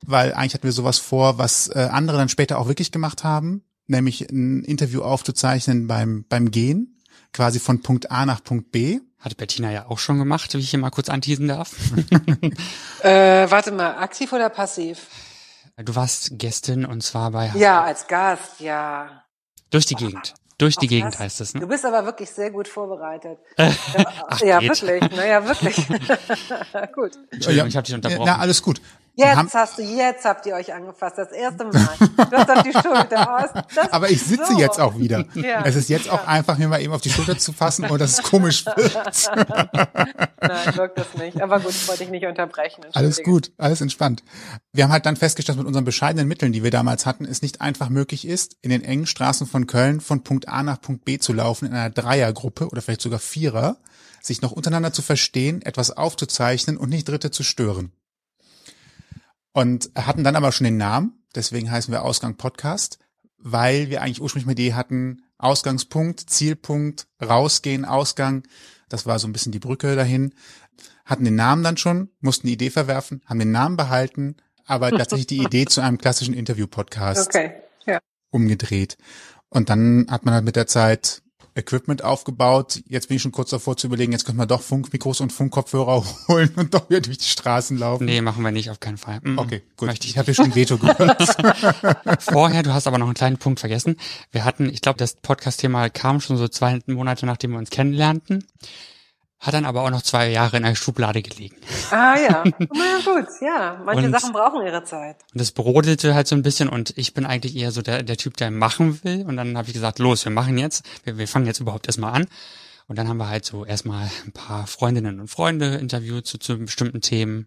weil 0.03 0.33
eigentlich 0.35 0.55
hatten 0.55 0.65
wir 0.65 0.73
sowas 0.73 0.99
vor, 0.99 1.39
was 1.39 1.69
äh, 1.69 1.89
andere 1.91 2.19
dann 2.19 2.29
später 2.29 2.59
auch 2.59 2.69
wirklich 2.69 2.93
gemacht 2.93 3.25
haben, 3.25 3.65
nämlich 3.87 4.31
ein 4.31 4.63
Interview 4.63 5.03
aufzuzeichnen 5.03 5.87
beim, 5.87 6.25
beim 6.29 6.51
Gehen, 6.51 6.99
quasi 7.33 7.59
von 7.59 7.83
Punkt 7.83 8.11
A 8.11 8.25
nach 8.27 8.43
Punkt 8.43 8.73
B. 8.73 9.01
Hat 9.19 9.37
Bettina 9.37 9.73
ja 9.73 9.87
auch 9.87 9.99
schon 9.99 10.19
gemacht, 10.19 10.55
wie 10.55 10.59
ich 10.59 10.71
hier 10.71 10.79
mal 10.79 10.91
kurz 10.91 11.09
anteasen 11.09 11.49
darf. 11.49 11.75
Äh, 13.03 13.49
warte 13.51 13.71
mal, 13.71 13.99
aktiv 13.99 14.33
oder 14.33 14.49
passiv? 14.49 15.07
Du 15.85 15.95
warst 15.95 16.31
Gästin 16.39 16.87
und 16.87 17.03
zwar 17.03 17.31
bei 17.33 17.51
Ja, 17.55 17.83
als 17.85 18.07
Gast, 18.07 18.61
ja. 18.61 19.25
Durch 19.71 19.85
die 19.85 19.95
Gegend. 19.95 20.33
Durch 20.57 20.77
die 20.77 20.87
Ach, 20.87 20.91
Gegend 20.91 21.13
das- 21.15 21.21
heißt 21.21 21.41
es, 21.43 21.53
Du 21.53 21.59
ne? 21.59 21.67
bist 21.67 21.85
aber 21.85 22.07
wirklich 22.07 22.31
sehr 22.31 22.51
gut 22.51 22.67
vorbereitet. 22.67 23.39
Ach, 23.59 24.41
ja, 24.41 24.59
geht. 24.59 24.71
wirklich. 24.83 25.11
Naja, 25.15 25.45
wirklich. 25.45 25.77
gut. 26.95 27.13
Entschuldigung, 27.31 27.69
ich 27.69 27.77
habe 27.77 27.85
dich 27.85 27.95
unterbrochen. 27.95 28.25
Na, 28.25 28.39
alles 28.39 28.63
gut. 28.63 28.81
Jetzt 29.19 29.55
hast 29.55 29.79
du, 29.79 29.83
jetzt 29.83 30.27
habt 30.27 30.45
ihr 30.45 30.55
euch 30.55 30.75
angefasst, 30.75 31.17
das 31.17 31.33
erste 31.33 31.65
Mal. 31.65 31.89
Du 31.99 32.37
hast 32.37 32.51
auf 32.51 32.63
die 32.63 32.73
Schulter 32.73 33.39
aus. 33.55 33.65
Das 33.75 33.91
Aber 33.91 34.11
ich 34.11 34.23
sitze 34.23 34.53
so. 34.53 34.59
jetzt 34.59 34.79
auch 34.79 34.99
wieder. 34.99 35.25
Ja. 35.35 35.65
Es 35.65 35.75
ist 35.75 35.89
jetzt 35.89 36.11
auch 36.11 36.27
einfach, 36.27 36.59
mir 36.59 36.69
mal 36.69 36.83
eben 36.83 36.93
auf 36.93 37.01
die 37.01 37.09
Schulter 37.09 37.39
zu 37.39 37.55
fassen 37.55 37.87
und 37.87 37.99
das 37.99 38.13
ist 38.13 38.25
komisch 38.25 38.67
wird. 38.77 39.31
Nein, 40.43 40.77
wirkt 40.77 40.99
das 40.99 41.15
nicht. 41.15 41.41
Aber 41.41 41.61
gut, 41.61 41.71
ich 41.71 41.89
wollte 41.89 42.03
dich 42.03 42.11
nicht 42.11 42.27
unterbrechen. 42.27 42.85
Alles 42.93 43.23
gut, 43.23 43.53
alles 43.57 43.81
entspannt. 43.81 44.23
Wir 44.75 44.85
haben 44.85 44.93
halt 44.93 45.07
dann 45.07 45.17
festgestellt, 45.17 45.57
dass 45.57 45.63
mit 45.63 45.67
unseren 45.67 45.87
bescheidenen 45.87 46.29
Mitteln, 46.29 46.53
die 46.53 46.63
wir 46.63 46.71
damals 46.71 47.07
hatten, 47.07 47.25
es 47.25 47.41
nicht 47.41 47.63
einfach 47.63 47.89
möglich 47.89 48.27
ist, 48.29 48.59
in 48.61 48.69
den 48.69 48.85
engen 48.85 49.07
Straßen 49.07 49.47
von 49.47 49.67
Köln 49.67 50.03
von 50.03 50.25
Punkt 50.25 50.49
A 50.49 50.63
nach 50.63 50.79
Punkt 50.81 51.07
B 51.07 51.19
zu 51.19 51.33
laufen 51.33 51.67
in 51.67 51.73
einer 51.73 51.89
Dreiergruppe 51.89 52.69
oder 52.69 52.83
vielleicht 52.83 53.01
sogar 53.01 53.19
Vierer, 53.19 53.79
sich 54.21 54.43
noch 54.43 54.53
untereinander 54.53 54.93
zu 54.93 55.01
verstehen, 55.01 55.63
etwas 55.63 55.91
aufzuzeichnen 55.91 56.77
und 56.77 56.91
nicht 56.91 57.09
Dritte 57.09 57.31
zu 57.31 57.43
stören. 57.43 57.93
Und 59.57 59.91
hatten 59.97 60.23
dann 60.23 60.37
aber 60.37 60.53
schon 60.53 60.67
den 60.67 60.77
Namen, 60.77 61.15
deswegen 61.35 61.71
heißen 61.71 61.91
wir 61.91 62.05
Ausgang 62.05 62.37
Podcast, 62.37 62.99
weil 63.39 63.89
wir 63.89 64.03
eigentlich 64.03 64.21
ursprünglich 64.21 64.45
mit 64.45 64.59
Idee 64.59 64.75
hatten, 64.75 65.23
Ausgangspunkt, 65.39 66.29
Zielpunkt, 66.29 67.07
rausgehen, 67.25 67.87
Ausgang. 67.87 68.43
Das 68.91 69.07
war 69.07 69.19
so 69.19 69.27
ein 69.27 69.33
bisschen 69.33 69.53
die 69.53 69.59
Brücke 69.59 69.97
dahin. 69.97 70.35
Hatten 71.07 71.25
den 71.25 71.37
Namen 71.37 71.63
dann 71.63 71.79
schon, 71.79 72.11
mussten 72.21 72.49
die 72.49 72.53
Idee 72.53 72.69
verwerfen, 72.69 73.23
haben 73.25 73.39
den 73.39 73.51
Namen 73.51 73.79
behalten, 73.79 74.37
aber 74.67 74.91
tatsächlich 74.91 75.27
die 75.27 75.43
Idee 75.43 75.65
zu 75.71 75.81
einem 75.81 75.97
klassischen 75.97 76.35
Interview-Podcast 76.35 77.29
Okay, 77.29 77.55
ja. 77.87 77.99
umgedreht. 78.29 78.99
Und 79.49 79.71
dann 79.71 80.07
hat 80.11 80.27
man 80.27 80.35
halt 80.35 80.45
mit 80.45 80.57
der 80.57 80.67
Zeit 80.67 81.23
Equipment 81.57 82.05
aufgebaut. 82.05 82.83
Jetzt 82.87 83.09
bin 83.09 83.17
ich 83.17 83.23
schon 83.23 83.33
kurz 83.33 83.51
davor 83.51 83.77
zu 83.77 83.87
überlegen, 83.87 84.13
jetzt 84.13 84.25
könnte 84.25 84.39
man 84.39 84.49
doch 84.49 84.61
Funkmikros 84.61 85.21
und 85.21 85.33
Funkkopfhörer 85.33 86.05
holen 86.29 86.51
und 86.57 86.75
doch 86.75 86.89
wieder 86.91 87.01
durch 87.01 87.19
die 87.19 87.29
Straßen 87.29 87.79
laufen. 87.79 88.05
Nee, 88.05 88.21
machen 88.21 88.43
wir 88.43 88.53
nicht, 88.53 88.71
auf 88.71 88.81
keinen 88.81 88.99
Fall. 88.99 89.21
Mm, 89.23 89.35
mm. 89.35 89.39
Okay, 89.39 89.63
gut. 89.77 89.89
Möchte 89.89 90.07
Ich 90.07 90.13
ich 90.13 90.19
habe 90.19 90.27
hier 90.27 90.35
schon 90.35 90.55
Veto 90.55 90.79
gehört. 90.79 91.37
Vorher, 92.21 92.63
du 92.63 92.73
hast 92.73 92.87
aber 92.87 92.99
noch 92.99 93.07
einen 93.07 93.15
kleinen 93.15 93.39
Punkt 93.39 93.61
vergessen. 93.61 93.97
Wir 94.33 94.45
hatten, 94.45 94.69
ich 94.69 94.83
glaube, 94.83 94.99
das 94.99 95.15
Podcast-Thema 95.15 95.89
kam 95.89 96.21
schon 96.21 96.37
so 96.37 96.49
zwei 96.49 96.81
Monate, 96.87 97.27
nachdem 97.27 97.53
wir 97.53 97.59
uns 97.59 97.71
kennenlernten. 97.71 98.45
Hat 99.39 99.53
dann 99.53 99.67
aber 99.67 99.83
auch 99.83 99.91
noch 99.91 100.03
zwei 100.03 100.31
Jahre 100.31 100.57
in 100.57 100.63
der 100.63 100.75
Schublade 100.75 101.21
gelegen. 101.23 101.57
Ah 101.91 102.17
ja, 102.19 102.43
na 102.59 102.99
gut, 103.05 103.27
ja. 103.43 103.83
Manche 103.85 104.07
Und- 104.07 104.13
Sachen 104.13 104.33
brauchen 104.33 104.65
ihre 104.67 104.83
Zeit. 104.85 105.17
Und 105.33 105.41
das 105.41 105.53
brodelte 105.53 106.15
halt 106.15 106.27
so 106.27 106.35
ein 106.35 106.43
bisschen 106.43 106.69
und 106.69 106.97
ich 106.97 107.13
bin 107.15 107.27
eigentlich 107.27 107.55
eher 107.55 107.71
so 107.71 107.83
der, 107.83 108.03
der 108.03 108.17
Typ, 108.17 108.37
der 108.39 108.51
machen 108.51 108.99
will. 109.05 109.25
Und 109.27 109.37
dann 109.37 109.57
habe 109.59 109.69
ich 109.69 109.75
gesagt, 109.75 109.99
los, 109.99 110.25
wir 110.25 110.33
machen 110.33 110.57
jetzt. 110.59 110.85
Wir, 111.05 111.19
wir 111.19 111.29
fangen 111.29 111.47
jetzt 111.47 111.61
überhaupt 111.61 111.87
erstmal 111.87 112.15
an. 112.15 112.27
Und 112.89 112.97
dann 112.99 113.09
haben 113.09 113.19
wir 113.19 113.29
halt 113.29 113.45
so 113.45 113.65
erstmal 113.65 114.09
ein 114.25 114.33
paar 114.33 114.67
Freundinnen 114.67 115.21
und 115.21 115.29
Freunde 115.29 115.75
interviewt 115.77 116.27
zu, 116.27 116.39
zu 116.39 116.57
bestimmten 116.59 117.01
Themen. 117.01 117.47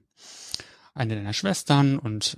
Eine 0.94 1.16
deiner 1.16 1.34
Schwestern 1.34 1.98
und 1.98 2.38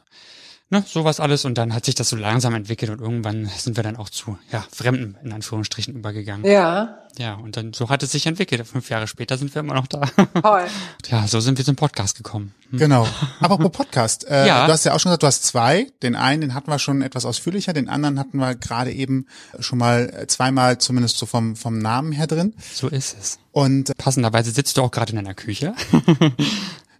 ne, 0.71 0.83
sowas 0.87 1.19
alles. 1.19 1.45
Und 1.45 1.57
dann 1.57 1.73
hat 1.73 1.85
sich 1.85 1.95
das 1.95 2.09
so 2.09 2.15
langsam 2.15 2.55
entwickelt 2.55 2.89
und 2.91 2.99
irgendwann 2.99 3.45
sind 3.45 3.75
wir 3.75 3.83
dann 3.83 3.95
auch 3.97 4.09
zu 4.09 4.37
ja, 4.51 4.65
Fremden 4.73 5.17
in 5.23 5.31
Anführungsstrichen 5.31 5.93
übergegangen. 5.93 6.45
Ja, 6.49 6.97
Ja, 7.17 7.35
und 7.35 7.57
dann 7.57 7.73
so 7.73 7.89
hat 7.89 8.01
es 8.03 8.11
sich 8.11 8.25
entwickelt. 8.25 8.65
Fünf 8.65 8.89
Jahre 8.89 9.05
später 9.07 9.37
sind 9.37 9.53
wir 9.53 9.59
immer 9.59 9.73
noch 9.73 9.87
da. 9.87 10.01
toll. 10.41 10.63
ja, 11.09 11.27
so 11.27 11.39
sind 11.41 11.57
wir 11.57 11.65
zum 11.65 11.75
Podcast 11.75 12.15
gekommen. 12.17 12.53
Hm. 12.71 12.79
genau. 12.79 13.07
Aber 13.39 13.57
pro 13.57 13.69
Podcast. 13.69 14.27
Äh, 14.27 14.47
Ja. 14.47 14.65
Du 14.65 14.71
hast 14.71 14.85
ja 14.85 14.93
auch 14.93 14.99
schon 14.99 15.09
gesagt, 15.09 15.23
du 15.23 15.27
hast 15.27 15.43
zwei. 15.43 15.91
Den 16.01 16.15
einen, 16.15 16.41
den 16.41 16.53
hatten 16.53 16.71
wir 16.71 16.79
schon 16.79 17.01
etwas 17.01 17.25
ausführlicher. 17.25 17.73
Den 17.73 17.89
anderen 17.89 18.17
hatten 18.17 18.37
wir 18.37 18.55
gerade 18.55 18.91
eben 18.91 19.27
schon 19.59 19.77
mal 19.77 20.09
äh, 20.13 20.27
zweimal 20.27 20.77
zumindest 20.77 21.17
so 21.17 21.25
vom, 21.25 21.55
vom 21.55 21.77
Namen 21.79 22.13
her 22.13 22.27
drin. 22.27 22.53
So 22.73 22.87
ist 22.87 23.15
es. 23.19 23.39
Und 23.51 23.89
äh, 23.89 23.93
Passenderweise 23.97 24.51
sitzt 24.51 24.77
du 24.77 24.81
auch 24.81 24.91
gerade 24.91 25.11
in 25.11 25.17
deiner 25.17 25.33
Küche. 25.35 25.73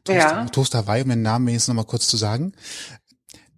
Ja. 0.07 0.45
Toast 0.45 0.73
Hawaii, 0.73 1.03
um 1.03 1.09
den 1.09 1.21
Namen 1.21 1.47
wenigstens 1.47 1.67
nochmal 1.69 1.85
kurz 1.85 2.07
zu 2.07 2.17
sagen. 2.17 2.53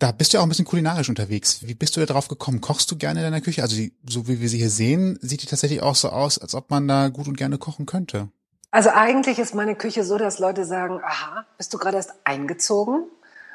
Da 0.04 0.12
bist 0.12 0.34
du 0.34 0.36
ja 0.36 0.42
auch 0.42 0.46
ein 0.46 0.50
bisschen 0.50 0.66
kulinarisch 0.66 1.08
unterwegs. 1.08 1.66
Wie 1.66 1.76
bist 1.76 1.96
du 1.96 2.02
da 2.02 2.06
drauf 2.06 2.28
gekommen? 2.28 2.60
Kochst 2.60 2.92
du 2.92 2.98
gerne 2.98 3.22
in 3.22 3.24
deiner 3.24 3.40
Küche? 3.40 3.62
Also 3.62 3.82
so 4.06 4.28
wie 4.28 4.42
wir 4.42 4.50
sie 4.50 4.58
hier 4.58 4.70
sehen, 4.70 5.18
sieht 5.22 5.44
die 5.44 5.46
tatsächlich 5.46 5.82
auch 5.82 5.96
so 5.96 6.10
aus, 6.10 6.38
als 6.38 6.56
ob 6.56 6.70
man 6.70 6.90
da 6.90 7.08
gut 7.08 7.30
und 7.30 7.38
gerne 7.38 7.58
kochen 7.58 7.86
könnte. 7.86 8.28
Also 8.70 8.90
eigentlich 8.90 9.40
ist 9.40 9.56
meine 9.56 9.76
Küche 9.76 10.04
so, 10.04 10.18
dass 10.18 10.40
Leute 10.40 10.66
sagen, 10.66 11.00
aha, 11.02 11.46
bist 11.58 11.74
du 11.74 11.78
gerade 11.78 11.96
erst 11.96 12.12
eingezogen? 12.26 13.06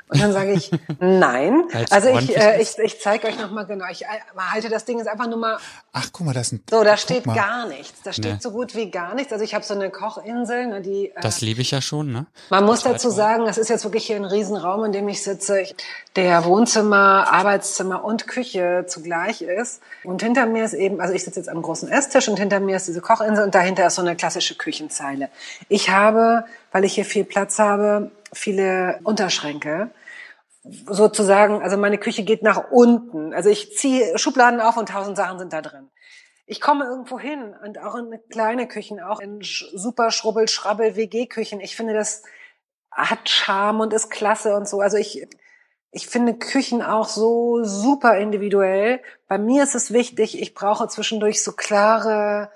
Und 0.09 0.21
dann 0.23 0.33
sage 0.33 0.53
ich, 0.53 0.71
nein. 1.01 1.65
Also 1.91 2.09
ich, 2.11 2.37
äh, 2.37 2.61
ich, 2.61 2.79
ich 2.79 3.01
zeige 3.01 3.27
euch 3.29 3.39
nochmal 3.39 3.67
genau. 3.67 3.85
Ich 3.91 4.03
äh, 4.05 4.07
halte 4.37 4.69
das 4.69 4.85
Ding 4.85 4.99
jetzt 4.99 5.09
einfach 5.09 5.27
nur 5.29 5.39
mal 5.39 5.59
Ach, 5.93 6.09
guck 6.13 6.27
mal, 6.27 6.33
da 6.35 6.41
ist 6.41 6.53
ein. 6.53 6.63
so, 6.71 6.83
da 6.85 6.97
steht 6.97 7.27
mal. 7.27 7.35
gar 7.35 7.67
nichts. 7.67 8.03
Da 8.03 8.13
steht 8.13 8.25
Nee. 8.35 8.39
so 8.41 8.51
gut 8.51 8.75
wie 8.75 8.91
gar 8.91 9.15
nichts. 9.15 9.33
Also 9.33 9.45
ich 9.45 9.55
habe 9.55 9.65
so 9.65 9.75
eine 9.75 9.91
Kochinsel, 9.91 10.67
ne, 10.67 10.81
die 10.81 11.09
äh, 11.11 11.21
Das 11.21 11.41
liebe 11.41 11.61
ich 11.61 11.71
ja 11.71 11.81
schon, 11.81 12.13
ne? 12.13 12.27
Man 12.51 12.65
muss 12.65 12.83
dazu 12.83 13.11
sagen, 13.11 13.45
das 13.47 13.59
ist 13.59 13.69
jetzt 13.69 13.85
wirklich 13.85 14.07
hier 14.07 14.17
ein 14.17 14.25
Riesenraum, 14.25 14.85
in 14.85 14.93
dem 14.93 15.09
ich 15.09 15.23
sitze, 15.23 15.61
ich- 15.61 15.75
der 16.17 16.45
Wohnzimmer, 16.45 17.33
Arbeitszimmer 17.33 18.03
und 18.05 18.27
Küche 18.27 18.85
zugleich 18.89 19.43
ist. 19.43 19.81
Und 20.05 20.23
hinter 20.23 20.47
mir 20.47 20.65
ist 20.65 20.75
eben, 20.75 21.01
also 21.01 21.15
ich 21.15 21.25
sitze 21.25 21.39
jetzt 21.41 21.49
am 21.49 21.63
großen 21.63 21.89
Esstisch 21.89 22.29
und 22.29 22.39
hinter 22.39 22.61
mir 22.61 22.77
ist 22.77 22.89
diese 22.89 23.01
Kochinsel 23.01 23.45
und 23.45 23.55
dahinter 23.55 23.87
ist 23.87 23.95
so 23.97 24.03
eine 24.03 24.17
klassische 24.17 24.57
Küchenzeile. 24.57 25.29
Ich 25.69 25.91
habe, 25.91 26.45
weil 26.73 26.85
ich 26.85 26.95
hier 26.95 27.05
viel 27.05 27.25
Platz 27.25 27.59
habe, 27.59 28.11
viele 28.33 29.01
Unterschränke 29.05 29.91
sozusagen, 30.63 31.63
also 31.63 31.77
meine 31.77 31.99
Küche 31.99 32.25
geht 32.25 32.43
nach 32.43 32.71
unten. 32.71 33.33
Also 33.33 33.49
ich 33.49 33.77
ziehe 33.77 34.19
Schubladen 34.19 34.61
auf 34.61 34.77
und 34.77 34.89
tausend 34.89 35.17
Sachen 35.17 35.39
sind 35.39 35.53
da 35.53 35.63
drin. 35.63 35.89
Ich 36.47 36.61
komme 36.61 36.87
irgendwo 36.87 37.19
hin 37.19 37.55
und 37.63 37.79
auch 37.79 37.95
in 37.95 38.19
kleine 38.31 38.67
Küchen, 38.67 39.01
auch 39.01 39.21
in 39.21 39.41
super 39.43 40.11
schrubbel, 40.11 40.49
schrabbel 40.49 40.97
WG-Küchen. 40.97 41.61
Ich 41.61 41.77
finde, 41.77 41.95
das 41.95 42.23
hat 42.91 43.29
Charme 43.29 43.81
und 43.81 43.93
ist 43.93 44.11
klasse 44.11 44.57
und 44.57 44.67
so. 44.67 44.81
Also 44.81 44.97
ich, 44.97 45.27
ich 45.91 46.07
finde 46.07 46.35
Küchen 46.35 46.83
auch 46.83 47.09
so 47.09 47.63
super 47.65 48.19
individuell. 48.19 49.01
Bei 49.29 49.39
mir 49.39 49.63
ist 49.63 49.75
es 49.75 49.93
wichtig, 49.93 50.41
ich 50.41 50.55
brauche 50.55 50.89
zwischendurch 50.89 51.43
so 51.43 51.53
klare 51.53 52.51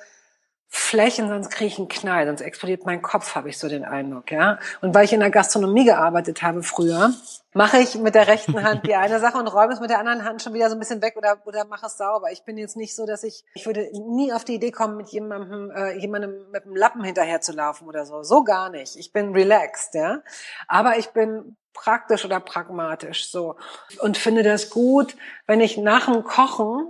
Flächen, 0.74 1.28
sonst 1.28 1.50
kriege 1.50 1.66
ich 1.68 1.78
einen 1.78 1.88
Knall, 1.88 2.26
sonst 2.26 2.40
explodiert 2.40 2.86
mein 2.86 3.02
Kopf, 3.02 3.34
habe 3.34 3.50
ich 3.50 3.58
so 3.58 3.68
den 3.68 3.84
Eindruck, 3.84 4.32
ja. 4.32 4.58
Und 4.80 4.94
weil 4.94 5.04
ich 5.04 5.12
in 5.12 5.20
der 5.20 5.28
Gastronomie 5.28 5.84
gearbeitet 5.84 6.40
habe 6.40 6.62
früher, 6.62 7.12
mache 7.52 7.76
ich 7.76 7.96
mit 7.96 8.14
der 8.14 8.26
rechten 8.26 8.62
Hand 8.62 8.86
die 8.86 8.94
eine 8.94 9.20
Sache 9.20 9.36
und 9.36 9.48
räume 9.48 9.74
es 9.74 9.80
mit 9.80 9.90
der 9.90 9.98
anderen 9.98 10.24
Hand 10.24 10.40
schon 10.40 10.54
wieder 10.54 10.70
so 10.70 10.76
ein 10.76 10.78
bisschen 10.78 11.02
weg 11.02 11.16
oder, 11.18 11.36
oder 11.44 11.66
mache 11.66 11.84
es 11.84 11.98
sauber. 11.98 12.32
Ich 12.32 12.44
bin 12.44 12.56
jetzt 12.56 12.78
nicht 12.78 12.96
so, 12.96 13.04
dass 13.04 13.22
ich, 13.22 13.44
ich 13.52 13.66
würde 13.66 13.86
nie 13.92 14.32
auf 14.32 14.46
die 14.46 14.54
Idee 14.54 14.70
kommen, 14.70 14.96
mit 14.96 15.08
jemandem, 15.10 15.70
äh, 15.72 15.98
jemandem 15.98 16.50
mit 16.50 16.64
einem 16.64 16.74
Lappen 16.74 17.04
hinterher 17.04 17.42
zu 17.42 17.52
laufen 17.52 17.86
oder 17.86 18.06
so. 18.06 18.22
So 18.22 18.42
gar 18.42 18.70
nicht. 18.70 18.96
Ich 18.96 19.12
bin 19.12 19.32
relaxed, 19.34 19.94
ja. 19.94 20.22
Aber 20.68 20.96
ich 20.96 21.10
bin 21.10 21.58
praktisch 21.74 22.24
oder 22.24 22.40
pragmatisch 22.40 23.30
so 23.30 23.56
und 24.00 24.16
finde 24.16 24.42
das 24.42 24.70
gut, 24.70 25.16
wenn 25.46 25.60
ich 25.60 25.76
nach 25.76 26.06
dem 26.06 26.24
Kochen 26.24 26.88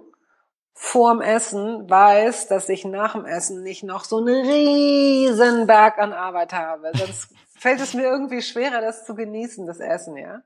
vorm 0.74 1.20
Essen 1.20 1.88
weiß, 1.88 2.48
dass 2.48 2.68
ich 2.68 2.84
nach 2.84 3.12
dem 3.12 3.24
Essen 3.24 3.62
nicht 3.62 3.82
noch 3.82 4.04
so 4.04 4.18
einen 4.18 4.46
riesen 4.46 5.66
Berg 5.66 5.98
an 5.98 6.12
Arbeit 6.12 6.52
habe. 6.52 6.90
Sonst 6.94 7.28
fällt 7.58 7.80
es 7.80 7.94
mir 7.94 8.04
irgendwie 8.04 8.42
schwerer, 8.42 8.80
das 8.80 9.04
zu 9.04 9.14
genießen, 9.14 9.66
das 9.66 9.80
Essen, 9.80 10.16
ja. 10.16 10.42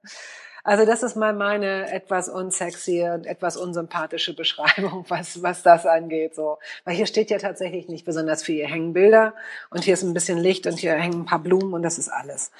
Also 0.66 0.84
das 0.84 1.04
ist 1.04 1.14
mal 1.14 1.32
meine 1.32 1.92
etwas 1.92 2.28
unsexy 2.28 3.02
und 3.02 3.24
etwas 3.24 3.56
unsympathische 3.56 4.34
Beschreibung, 4.34 5.04
was, 5.08 5.40
was 5.40 5.62
das 5.62 5.86
angeht, 5.86 6.34
so. 6.34 6.58
Weil 6.84 6.96
hier 6.96 7.06
steht 7.06 7.30
ja 7.30 7.38
tatsächlich 7.38 7.88
nicht 7.88 8.04
besonders 8.04 8.42
viel. 8.42 8.56
Hier 8.56 8.66
hängen 8.66 8.92
Bilder 8.92 9.34
und 9.70 9.84
hier 9.84 9.94
ist 9.94 10.02
ein 10.02 10.12
bisschen 10.12 10.38
Licht 10.38 10.66
und 10.66 10.76
hier 10.76 10.94
hängen 10.94 11.20
ein 11.20 11.24
paar 11.24 11.38
Blumen 11.38 11.72
und 11.72 11.82
das 11.84 11.98
ist 11.98 12.08
alles. 12.08 12.50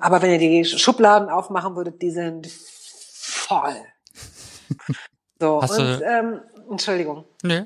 Aber 0.00 0.22
wenn 0.22 0.30
ihr 0.30 0.38
die 0.38 0.64
Schubladen 0.64 1.28
aufmachen 1.28 1.76
würdet, 1.76 2.00
die 2.00 2.10
sind 2.10 2.48
voll. 2.50 3.76
So, 5.40 5.62
Hast 5.62 5.78
und, 5.78 6.02
ähm, 6.04 6.40
Entschuldigung. 6.70 7.24
Nö. 7.42 7.64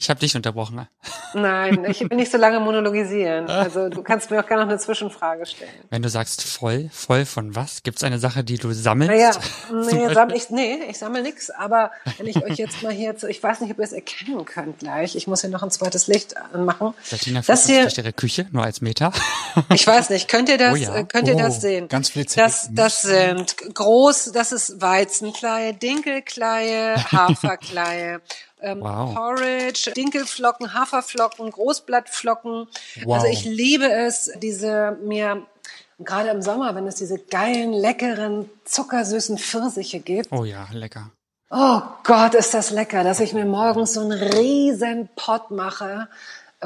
Ich 0.00 0.08
habe 0.10 0.20
dich 0.20 0.36
unterbrochen. 0.36 0.76
ne? 0.76 0.88
Nein, 1.34 1.84
ich 1.88 2.00
will 2.00 2.16
nicht 2.16 2.30
so 2.30 2.38
lange 2.38 2.60
monologisieren. 2.60 3.46
Also 3.68 3.88
du 3.88 4.02
kannst 4.02 4.30
mir 4.30 4.40
auch 4.40 4.46
gerne 4.46 4.62
noch 4.62 4.70
eine 4.70 4.78
Zwischenfrage 4.78 5.44
stellen. 5.44 5.70
Wenn 5.90 6.00
du 6.02 6.08
sagst 6.08 6.42
voll, 6.42 6.88
voll 6.92 7.24
von 7.26 7.54
was? 7.56 7.82
Gibt 7.82 7.98
es 7.98 8.04
eine 8.04 8.18
Sache, 8.20 8.44
die 8.44 8.56
du 8.56 8.72
sammelst? 8.72 9.12
Naja, 9.12 9.32
Beispiel? 9.70 10.14
sammel, 10.14 10.36
ich, 10.36 10.50
nee, 10.50 10.78
ich 10.88 10.98
sammle 10.98 11.22
nix. 11.22 11.50
Aber 11.50 11.90
wenn 12.16 12.26
ich 12.28 12.42
euch 12.42 12.56
jetzt 12.56 12.82
mal 12.82 12.92
hier, 12.92 13.16
zu, 13.16 13.28
ich 13.28 13.42
weiß 13.42 13.60
nicht, 13.60 13.72
ob 13.72 13.78
ihr 13.78 13.84
es 13.84 13.92
erkennen 13.92 14.44
könnt 14.44 14.78
gleich. 14.78 15.16
Ich 15.16 15.26
muss 15.26 15.40
hier 15.40 15.50
noch 15.50 15.62
ein 15.64 15.70
zweites 15.70 16.06
Licht 16.06 16.36
anmachen. 16.36 16.94
Bettina 17.10 17.42
Das 17.44 17.66
hier, 17.66 17.82
durch 17.82 17.98
ihre 17.98 18.12
Küche, 18.12 18.46
nur 18.52 18.62
als 18.62 18.80
Meter. 18.80 19.12
ich 19.74 19.86
weiß 19.86 20.10
nicht, 20.10 20.28
könnt 20.28 20.48
ihr 20.48 20.58
das, 20.58 20.72
Oh 20.72 20.76
ja. 20.76 20.94
äh, 20.96 21.04
könnt 21.04 21.26
ihr 21.28 21.34
Oh, 21.34 21.38
das 21.38 21.60
sehen? 21.60 21.88
ganz 21.88 22.10
viele 22.10 22.24
das, 22.26 22.68
das 22.72 23.02
sind 23.02 23.56
groß, 23.74 24.30
das 24.32 24.52
ist 24.52 24.80
Weizenkleie, 24.80 25.74
Dinkelkleie, 25.74 26.94
Haferkleie. 27.12 28.20
Ähm, 28.60 28.80
Wow. 28.80 29.14
Porridge, 29.14 29.92
Dinkelflocken, 29.96 30.74
Haferflocken, 30.74 31.50
Großblattflocken. 31.50 32.68
Wow. 33.04 33.14
Also 33.14 33.26
ich 33.28 33.44
liebe 33.44 33.90
es, 33.90 34.30
diese 34.42 34.96
mir 35.02 35.46
gerade 35.98 36.30
im 36.30 36.42
Sommer, 36.42 36.74
wenn 36.74 36.86
es 36.86 36.96
diese 36.96 37.18
geilen, 37.18 37.72
leckeren, 37.72 38.48
zuckersüßen 38.64 39.38
Pfirsiche 39.38 40.00
gibt. 40.00 40.32
Oh 40.32 40.44
ja, 40.44 40.66
lecker. 40.72 41.10
Oh 41.50 41.80
Gott, 42.04 42.34
ist 42.34 42.52
das 42.52 42.70
lecker, 42.70 43.04
dass 43.04 43.20
ich 43.20 43.32
mir 43.32 43.46
morgens 43.46 43.94
so 43.94 44.02
einen 44.02 44.12
riesen 44.12 45.08
Pott 45.16 45.50
mache 45.50 46.08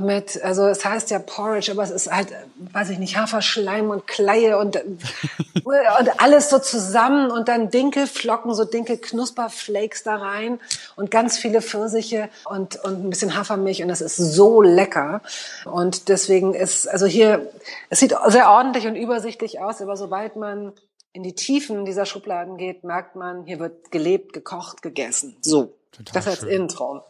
mit, 0.00 0.42
also 0.42 0.66
es 0.66 0.84
heißt 0.84 1.10
ja 1.10 1.18
Porridge, 1.18 1.70
aber 1.70 1.82
es 1.82 1.90
ist 1.90 2.10
halt, 2.10 2.28
weiß 2.72 2.88
ich 2.90 2.98
nicht, 2.98 3.18
Haferschleim 3.18 3.90
und 3.90 4.06
Kleie 4.06 4.58
und, 4.58 4.76
und 5.64 6.20
alles 6.22 6.48
so 6.48 6.58
zusammen 6.58 7.30
und 7.30 7.48
dann 7.48 7.70
Dinkelflocken, 7.70 8.54
so 8.54 8.64
Dinkelknusperflakes 8.64 10.02
da 10.02 10.16
rein 10.16 10.60
und 10.96 11.10
ganz 11.10 11.36
viele 11.36 11.60
Pfirsiche 11.60 12.30
und, 12.44 12.82
und 12.84 13.04
ein 13.04 13.10
bisschen 13.10 13.36
Hafermilch 13.36 13.82
und 13.82 13.88
das 13.88 14.00
ist 14.00 14.16
so 14.16 14.62
lecker. 14.62 15.20
Und 15.66 16.08
deswegen 16.08 16.54
ist, 16.54 16.88
also 16.88 17.04
hier, 17.04 17.52
es 17.90 18.00
sieht 18.00 18.14
sehr 18.28 18.50
ordentlich 18.50 18.86
und 18.86 18.96
übersichtlich 18.96 19.60
aus, 19.60 19.82
aber 19.82 19.98
sobald 19.98 20.36
man 20.36 20.72
in 21.12 21.22
die 21.22 21.34
Tiefen 21.34 21.84
dieser 21.84 22.06
Schubladen 22.06 22.56
geht, 22.56 22.84
merkt 22.84 23.14
man, 23.14 23.44
hier 23.44 23.58
wird 23.58 23.90
gelebt, 23.90 24.32
gekocht, 24.32 24.80
gegessen. 24.80 25.36
So. 25.42 25.74
Total 25.92 26.14
das 26.14 26.26
als 26.26 26.38
schön. 26.40 26.48
Intro. 26.48 27.04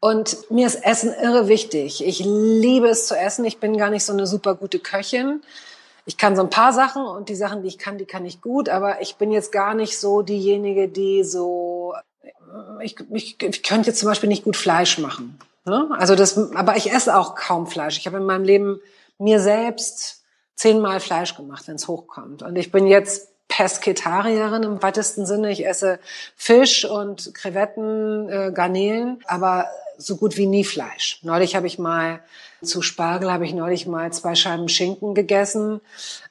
Und 0.00 0.50
mir 0.50 0.66
ist 0.66 0.84
Essen 0.84 1.12
irre 1.12 1.48
wichtig. 1.48 2.04
Ich 2.06 2.20
liebe 2.24 2.88
es 2.88 3.06
zu 3.06 3.16
essen. 3.16 3.44
Ich 3.44 3.58
bin 3.58 3.76
gar 3.76 3.90
nicht 3.90 4.04
so 4.04 4.12
eine 4.12 4.26
super 4.26 4.54
gute 4.54 4.78
Köchin. 4.78 5.42
Ich 6.04 6.16
kann 6.16 6.36
so 6.36 6.42
ein 6.42 6.50
paar 6.50 6.72
Sachen 6.72 7.04
und 7.04 7.28
die 7.28 7.34
Sachen, 7.34 7.62
die 7.62 7.68
ich 7.68 7.78
kann, 7.78 7.98
die 7.98 8.06
kann 8.06 8.24
ich 8.24 8.40
gut, 8.40 8.70
aber 8.70 9.02
ich 9.02 9.16
bin 9.16 9.30
jetzt 9.30 9.52
gar 9.52 9.74
nicht 9.74 9.98
so 9.98 10.22
diejenige, 10.22 10.88
die 10.88 11.22
so, 11.22 11.92
ich, 12.80 12.96
ich, 13.10 13.42
ich 13.42 13.62
könnte 13.62 13.90
jetzt 13.90 14.00
zum 14.00 14.08
Beispiel 14.08 14.30
nicht 14.30 14.44
gut 14.44 14.56
Fleisch 14.56 14.98
machen. 14.98 15.38
Ne? 15.66 15.88
Also 15.98 16.14
das, 16.14 16.38
aber 16.54 16.76
ich 16.76 16.90
esse 16.90 17.14
auch 17.14 17.34
kaum 17.34 17.66
Fleisch. 17.66 17.98
Ich 17.98 18.06
habe 18.06 18.16
in 18.16 18.24
meinem 18.24 18.44
Leben 18.44 18.80
mir 19.18 19.38
selbst 19.38 20.24
zehnmal 20.54 21.00
Fleisch 21.00 21.36
gemacht, 21.36 21.68
wenn 21.68 21.76
es 21.76 21.88
hochkommt. 21.88 22.42
Und 22.42 22.56
ich 22.56 22.72
bin 22.72 22.86
jetzt 22.86 23.28
Pesketarierin 23.48 24.62
im 24.62 24.82
weitesten 24.82 25.26
Sinne. 25.26 25.50
Ich 25.50 25.66
esse 25.66 25.98
Fisch 26.36 26.84
und 26.84 27.34
Krevetten, 27.34 28.28
äh, 28.28 28.52
Garnelen, 28.52 29.22
aber 29.26 29.66
so 29.96 30.16
gut 30.16 30.36
wie 30.36 30.46
nie 30.46 30.64
Fleisch. 30.64 31.18
Neulich 31.22 31.56
habe 31.56 31.66
ich 31.66 31.78
mal 31.78 32.20
zu 32.62 32.82
Spargel 32.82 33.32
habe 33.32 33.44
ich 33.44 33.54
neulich 33.54 33.86
mal 33.86 34.12
zwei 34.12 34.34
Scheiben 34.34 34.68
Schinken 34.68 35.14
gegessen 35.14 35.80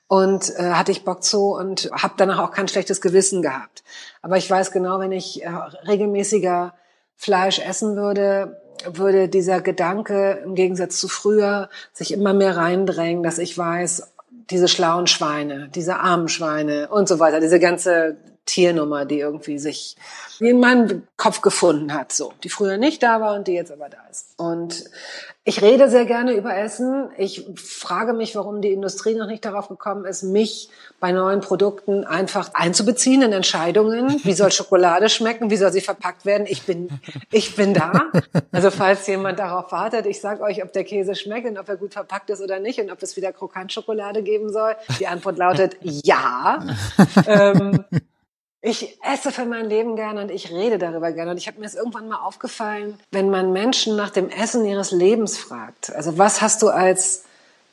und 0.08 0.54
äh, 0.58 0.72
hatte 0.72 0.92
ich 0.92 1.06
Bock 1.06 1.24
zu 1.24 1.54
und 1.54 1.90
habe 1.92 2.16
danach 2.18 2.40
auch 2.40 2.52
kein 2.52 2.68
schlechtes 2.68 3.02
Gewissen 3.02 3.42
gehabt. 3.42 3.84
Aber 4.22 4.38
ich 4.38 4.50
weiß 4.50 4.72
genau, 4.72 5.00
wenn 5.00 5.12
ich 5.12 5.44
äh, 5.44 5.50
regelmäßiger 5.88 6.74
Fleisch 7.16 7.60
essen 7.60 7.96
würde, 7.96 8.62
würde 8.86 9.28
dieser 9.28 9.62
Gedanke 9.62 10.42
im 10.44 10.56
Gegensatz 10.56 11.00
zu 11.00 11.08
früher 11.08 11.70
sich 11.94 12.14
immer 12.14 12.34
mehr 12.34 12.58
reindrängen, 12.58 13.24
dass 13.24 13.38
ich 13.38 13.58
weiß, 13.58 14.14
diese 14.50 14.68
schlauen 14.68 15.08
Schweine, 15.08 15.70
diese 15.70 16.00
armen 16.00 16.30
Schweine 16.30 16.90
und 16.90 17.08
so 17.08 17.20
weiter, 17.20 17.40
diese 17.40 17.60
ganze 17.60 18.18
Tiernummer, 18.48 19.06
die 19.06 19.20
irgendwie 19.20 19.60
sich 19.60 19.96
in 20.40 20.60
meinem 20.60 21.04
Kopf 21.18 21.42
gefunden 21.42 21.94
hat, 21.94 22.12
so, 22.12 22.34
die 22.44 22.50
früher 22.50 22.78
nicht 22.78 23.04
da 23.04 23.22
war 23.22 23.36
und 23.36 23.48
die 23.48 23.54
jetzt 23.54 23.72
aber 23.72 23.90
da 23.90 24.00
ist. 24.10 24.34
Und 24.38 24.86
ich 25.44 25.62
rede 25.62 25.90
sehr 25.90 26.06
gerne 26.06 26.34
über 26.34 26.58
Essen. 26.58 27.10
Ich 27.18 27.46
frage 27.56 28.12
mich, 28.12 28.36
warum 28.36 28.62
die 28.62 28.74
Industrie 28.74 29.16
noch 29.16 29.28
nicht 29.28 29.46
darauf 29.46 29.70
gekommen 29.70 30.04
ist, 30.04 30.24
mich 30.24 30.70
bei 31.00 31.14
neuen 31.14 31.40
Produkten 31.40 32.04
einfach 32.04 32.50
einzubeziehen 32.54 33.22
in 33.22 33.32
Entscheidungen. 33.32 34.20
Wie 34.26 34.34
soll 34.34 34.52
Schokolade 34.52 35.08
schmecken? 35.08 35.50
Wie 35.50 35.56
soll 35.56 35.72
sie 35.72 35.80
verpackt 35.80 36.26
werden? 36.26 36.48
Ich 36.50 36.64
bin, 36.64 36.90
ich 37.32 37.56
bin 37.56 37.74
da. 37.74 38.12
Also 38.52 38.72
falls 38.72 39.08
jemand 39.08 39.40
darauf 39.40 39.72
wartet, 39.72 40.06
ich 40.06 40.20
sage 40.20 40.44
euch, 40.44 40.62
ob 40.64 40.74
der 40.74 40.84
Käse 40.84 41.16
schmeckt 41.16 41.48
und 41.48 41.58
ob 41.58 41.70
er 41.70 41.78
gut 41.78 41.94
verpackt 41.94 42.30
ist 42.30 42.42
oder 42.42 42.60
nicht 42.60 42.82
und 42.82 42.92
ob 42.92 43.02
es 43.02 43.16
wieder 43.16 43.32
Krokantschokolade 43.32 44.24
geben 44.24 44.52
soll. 44.52 44.76
Die 45.00 45.08
Antwort 45.08 45.38
lautet 45.38 45.78
ja. 45.82 46.60
ähm, 47.26 47.86
ich 48.68 49.00
esse 49.02 49.32
für 49.32 49.46
mein 49.46 49.70
Leben 49.70 49.96
gerne 49.96 50.22
und 50.22 50.30
ich 50.30 50.52
rede 50.52 50.78
darüber 50.78 51.12
gerne. 51.12 51.32
Und 51.32 51.38
ich 51.38 51.48
habe 51.48 51.60
mir 51.60 51.66
es 51.66 51.76
irgendwann 51.76 52.08
mal 52.08 52.18
aufgefallen, 52.18 53.00
wenn 53.12 53.30
man 53.30 53.54
Menschen 53.54 53.96
nach 53.96 54.10
dem 54.10 54.30
Essen 54.30 54.66
ihres 54.66 54.92
Lebens 54.92 55.38
fragt. 55.38 55.94
Also 55.96 56.18
was 56.18 56.42
hast 56.42 56.62
du 56.62 56.70
als 56.70 57.24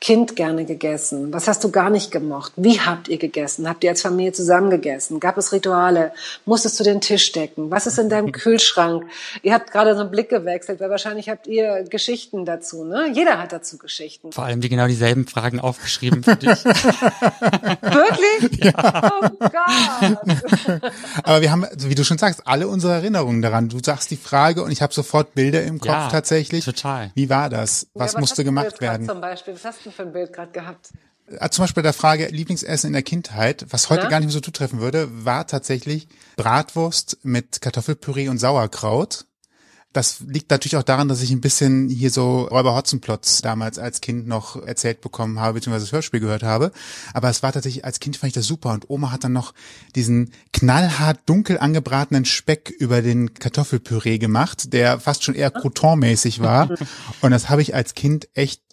Kind 0.05 0.35
gerne 0.35 0.65
gegessen? 0.65 1.33
Was 1.33 1.47
hast 1.47 1.63
du 1.63 1.71
gar 1.71 1.89
nicht 1.89 2.11
gemocht? 2.11 2.53
Wie 2.57 2.79
habt 2.79 3.07
ihr 3.07 3.17
gegessen? 3.17 3.67
Habt 3.67 3.83
ihr 3.83 3.89
als 3.89 4.03
Familie 4.03 4.33
zusammen 4.33 4.69
gegessen? 4.69 5.19
Gab 5.19 5.35
es 5.35 5.51
Rituale? 5.51 6.11
Musstest 6.45 6.79
du 6.79 6.83
den 6.83 7.01
Tisch 7.01 7.31
decken? 7.31 7.71
Was 7.71 7.87
ist 7.87 7.97
in 7.97 8.07
deinem 8.07 8.31
Kühlschrank? 8.31 9.05
Ihr 9.41 9.55
habt 9.55 9.71
gerade 9.71 9.95
so 9.95 10.01
einen 10.01 10.11
Blick 10.11 10.29
gewechselt, 10.29 10.79
weil 10.79 10.91
wahrscheinlich 10.91 11.27
habt 11.27 11.47
ihr 11.47 11.85
Geschichten 11.89 12.45
dazu, 12.45 12.83
ne? 12.83 13.09
Jeder 13.15 13.39
hat 13.39 13.51
dazu 13.51 13.79
Geschichten. 13.79 14.31
Vor 14.31 14.43
allem 14.45 14.61
die 14.61 14.69
genau 14.69 14.85
dieselben 14.85 15.25
Fragen 15.25 15.59
aufgeschrieben 15.59 16.21
für 16.21 16.35
dich. 16.35 16.63
Wirklich? 16.65 18.61
Ja. 18.65 19.11
Oh 19.21 19.29
Gott. 19.39 20.91
Aber 21.23 21.41
wir 21.41 21.51
haben, 21.51 21.65
wie 21.77 21.95
du 21.95 22.03
schon 22.03 22.17
sagst, 22.17 22.43
alle 22.45 22.67
unsere 22.67 22.93
Erinnerungen 22.93 23.41
daran. 23.41 23.69
Du 23.69 23.79
sagst 23.83 24.09
die 24.11 24.17
Frage 24.17 24.63
und 24.63 24.71
ich 24.71 24.81
habe 24.81 24.93
sofort 24.93 25.33
Bilder 25.35 25.63
im 25.63 25.79
Kopf 25.79 25.89
ja, 25.89 26.09
tatsächlich. 26.09 26.65
Total. 26.65 27.11
Wie 27.15 27.29
war 27.29 27.49
das? 27.49 27.87
Was, 27.93 28.13
ja, 28.13 28.17
was 28.17 28.21
musste 28.21 28.43
gemacht 28.43 28.81
werden? 28.81 29.07
Zum 29.07 29.21
Beispiel, 29.21 29.53
was 29.53 29.65
hast 29.65 29.85
du 29.85 29.91
für 29.95 30.03
ein 30.03 30.13
Bild 30.13 30.33
gerade 30.33 30.51
gehabt? 30.51 30.91
Äh, 31.27 31.49
zum 31.49 31.63
Beispiel 31.63 31.83
der 31.83 31.93
Frage 31.93 32.27
Lieblingsessen 32.27 32.87
in 32.87 32.93
der 32.93 33.03
Kindheit, 33.03 33.65
was 33.69 33.89
heute 33.89 34.03
ja? 34.03 34.09
gar 34.09 34.19
nicht 34.19 34.27
mehr 34.27 34.33
so 34.33 34.41
zutreffen 34.41 34.79
würde, 34.79 35.07
war 35.25 35.47
tatsächlich 35.47 36.07
Bratwurst 36.35 37.17
mit 37.23 37.61
Kartoffelpüree 37.61 38.29
und 38.29 38.37
Sauerkraut. 38.37 39.25
Das 39.95 40.19
liegt 40.19 40.51
natürlich 40.51 40.75
auch 40.75 40.83
daran, 40.83 41.07
dass 41.07 41.21
ich 41.21 41.31
ein 41.31 41.39
bisschen 41.39 41.87
hier 41.87 42.09
so 42.09 42.41
Räuber 42.41 42.75
Hotzenplotz 42.75 43.41
damals 43.41 43.79
als 43.79 44.01
Kind 44.01 44.27
noch 44.27 44.61
erzählt 44.61 44.99
bekommen 44.99 45.39
habe, 45.39 45.53
beziehungsweise 45.53 45.85
das 45.85 45.93
Hörspiel 45.93 46.19
gehört 46.19 46.43
habe. 46.43 46.73
Aber 47.13 47.29
es 47.29 47.43
war 47.43 47.53
tatsächlich, 47.53 47.85
als 47.85 48.01
Kind 48.01 48.17
fand 48.17 48.27
ich 48.27 48.33
das 48.33 48.45
super. 48.45 48.73
Und 48.73 48.89
Oma 48.89 49.13
hat 49.13 49.23
dann 49.23 49.31
noch 49.31 49.53
diesen 49.95 50.33
knallhart 50.51 51.19
dunkel 51.27 51.57
angebratenen 51.57 52.25
Speck 52.25 52.71
über 52.77 53.01
den 53.01 53.35
Kartoffelpüree 53.35 54.17
gemacht, 54.17 54.73
der 54.73 54.99
fast 54.99 55.23
schon 55.23 55.33
eher 55.33 55.49
Crouton-mäßig 55.49 56.41
war. 56.41 56.71
Und 57.21 57.31
das 57.31 57.49
habe 57.49 57.61
ich 57.61 57.73
als 57.73 57.93
Kind 57.93 58.27
echt 58.33 58.64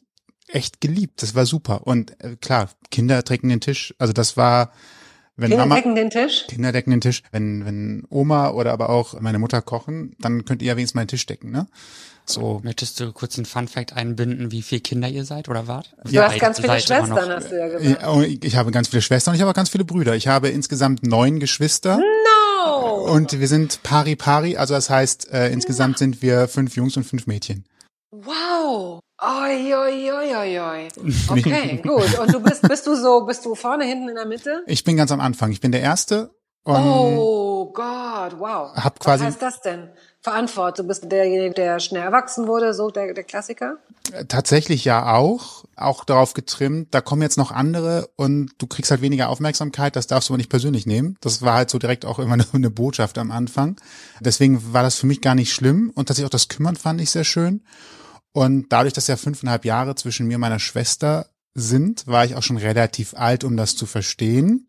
echt 0.52 0.80
geliebt. 0.80 1.22
Das 1.22 1.34
war 1.34 1.46
super. 1.46 1.86
Und 1.86 2.12
äh, 2.22 2.36
klar, 2.36 2.70
Kinder 2.90 3.22
decken 3.22 3.48
den 3.48 3.60
Tisch. 3.60 3.94
Also 3.98 4.12
das 4.12 4.36
war, 4.36 4.72
wenn 5.36 5.50
Kinder 5.50 5.66
Mama, 5.66 5.76
decken 5.76 5.94
den 5.94 6.10
Tisch? 6.10 6.46
Kinder 6.48 6.72
decken 6.72 6.90
den 6.90 7.00
Tisch. 7.00 7.22
Wenn, 7.32 7.64
wenn 7.64 8.04
Oma 8.10 8.50
oder 8.50 8.72
aber 8.72 8.90
auch 8.90 9.20
meine 9.20 9.38
Mutter 9.38 9.62
kochen, 9.62 10.14
dann 10.20 10.44
könnt 10.44 10.62
ihr 10.62 10.68
ja 10.68 10.76
wenigstens 10.76 10.96
meinen 10.96 11.08
Tisch 11.08 11.26
decken, 11.26 11.50
ne? 11.50 11.66
So. 12.24 12.60
Möchtest 12.62 13.00
du 13.00 13.12
kurz 13.12 13.36
einen 13.36 13.46
Fun 13.46 13.66
Fact 13.66 13.94
einbinden, 13.94 14.52
wie 14.52 14.62
viele 14.62 14.80
Kinder 14.80 15.08
ihr 15.08 15.24
seid 15.24 15.48
oder 15.48 15.66
wart? 15.66 15.94
Du 16.04 16.12
ja. 16.12 16.30
hast 16.30 16.38
ganz 16.38 16.60
viele 16.60 16.80
Schwestern, 16.80 17.30
hast 17.30 17.50
du 17.50 17.58
ja 17.58 17.66
gesagt. 17.66 18.06
Oh, 18.06 18.22
ich 18.22 18.56
habe 18.56 18.70
ganz 18.70 18.88
viele 18.88 19.02
Schwestern 19.02 19.32
und 19.32 19.36
ich 19.36 19.42
habe 19.42 19.50
auch 19.50 19.56
ganz 19.56 19.70
viele 19.70 19.84
Brüder. 19.84 20.14
Ich 20.14 20.28
habe 20.28 20.48
insgesamt 20.48 21.04
neun 21.04 21.40
Geschwister. 21.40 21.98
No! 21.98 23.12
Und 23.12 23.40
wir 23.40 23.48
sind 23.48 23.82
pari 23.82 24.14
pari, 24.14 24.56
also 24.56 24.74
das 24.74 24.88
heißt, 24.88 25.32
äh, 25.32 25.50
insgesamt 25.50 25.98
sind 25.98 26.22
wir 26.22 26.46
fünf 26.46 26.76
Jungs 26.76 26.96
und 26.96 27.04
fünf 27.04 27.26
Mädchen. 27.26 27.64
Wow. 28.12 29.00
Oi, 29.24 29.72
oi, 29.72 30.10
oi, 30.10 30.58
oi. 30.58 30.88
Okay, 31.28 31.80
gut. 31.80 32.18
Und 32.18 32.34
du 32.34 32.40
bist, 32.40 32.62
bist 32.62 32.86
du 32.88 32.96
so, 32.96 33.24
bist 33.24 33.44
du 33.44 33.54
vorne, 33.54 33.84
hinten 33.84 34.08
in 34.08 34.16
der 34.16 34.26
Mitte? 34.26 34.64
Ich 34.66 34.82
bin 34.82 34.96
ganz 34.96 35.12
am 35.12 35.20
Anfang. 35.20 35.52
Ich 35.52 35.60
bin 35.60 35.70
der 35.70 35.80
Erste. 35.80 36.30
oh 36.64 37.70
Gott, 37.72 38.38
wow. 38.40 38.74
Hab 38.74 38.98
quasi, 38.98 39.24
Was 39.24 39.34
heißt 39.34 39.42
das 39.42 39.60
denn? 39.60 39.90
Verantwortung. 40.22 40.86
Du 40.86 40.88
bist 40.88 41.10
derjenige, 41.10 41.54
der 41.54 41.78
schnell 41.78 42.02
erwachsen 42.02 42.48
wurde, 42.48 42.74
so 42.74 42.90
der, 42.90 43.14
der 43.14 43.22
Klassiker? 43.22 43.76
Tatsächlich 44.26 44.84
ja 44.84 45.14
auch. 45.14 45.64
Auch 45.76 46.04
darauf 46.04 46.34
getrimmt. 46.34 46.92
Da 46.92 47.00
kommen 47.00 47.22
jetzt 47.22 47.38
noch 47.38 47.52
andere 47.52 48.08
und 48.16 48.50
du 48.58 48.66
kriegst 48.66 48.90
halt 48.90 49.02
weniger 49.02 49.28
Aufmerksamkeit. 49.28 49.94
Das 49.94 50.08
darfst 50.08 50.28
du 50.28 50.32
aber 50.32 50.38
nicht 50.38 50.50
persönlich 50.50 50.84
nehmen. 50.84 51.16
Das 51.20 51.42
war 51.42 51.54
halt 51.54 51.70
so 51.70 51.78
direkt 51.78 52.04
auch 52.04 52.18
immer 52.18 52.34
eine, 52.34 52.46
eine 52.52 52.70
Botschaft 52.70 53.18
am 53.18 53.30
Anfang. 53.30 53.80
Deswegen 54.20 54.72
war 54.72 54.82
das 54.82 54.96
für 54.96 55.06
mich 55.06 55.20
gar 55.20 55.36
nicht 55.36 55.52
schlimm. 55.52 55.92
Und 55.94 56.06
tatsächlich 56.06 56.26
auch 56.26 56.30
das 56.30 56.48
Kümmern 56.48 56.74
fand 56.74 57.00
ich 57.00 57.10
sehr 57.10 57.24
schön. 57.24 57.62
Und 58.32 58.72
dadurch, 58.72 58.94
dass 58.94 59.06
ja 59.06 59.16
fünfeinhalb 59.16 59.64
Jahre 59.64 59.94
zwischen 59.94 60.26
mir 60.26 60.36
und 60.36 60.40
meiner 60.40 60.58
Schwester 60.58 61.26
sind, 61.54 62.06
war 62.06 62.24
ich 62.24 62.34
auch 62.34 62.42
schon 62.42 62.56
relativ 62.56 63.14
alt, 63.14 63.44
um 63.44 63.56
das 63.56 63.76
zu 63.76 63.86
verstehen. 63.86 64.68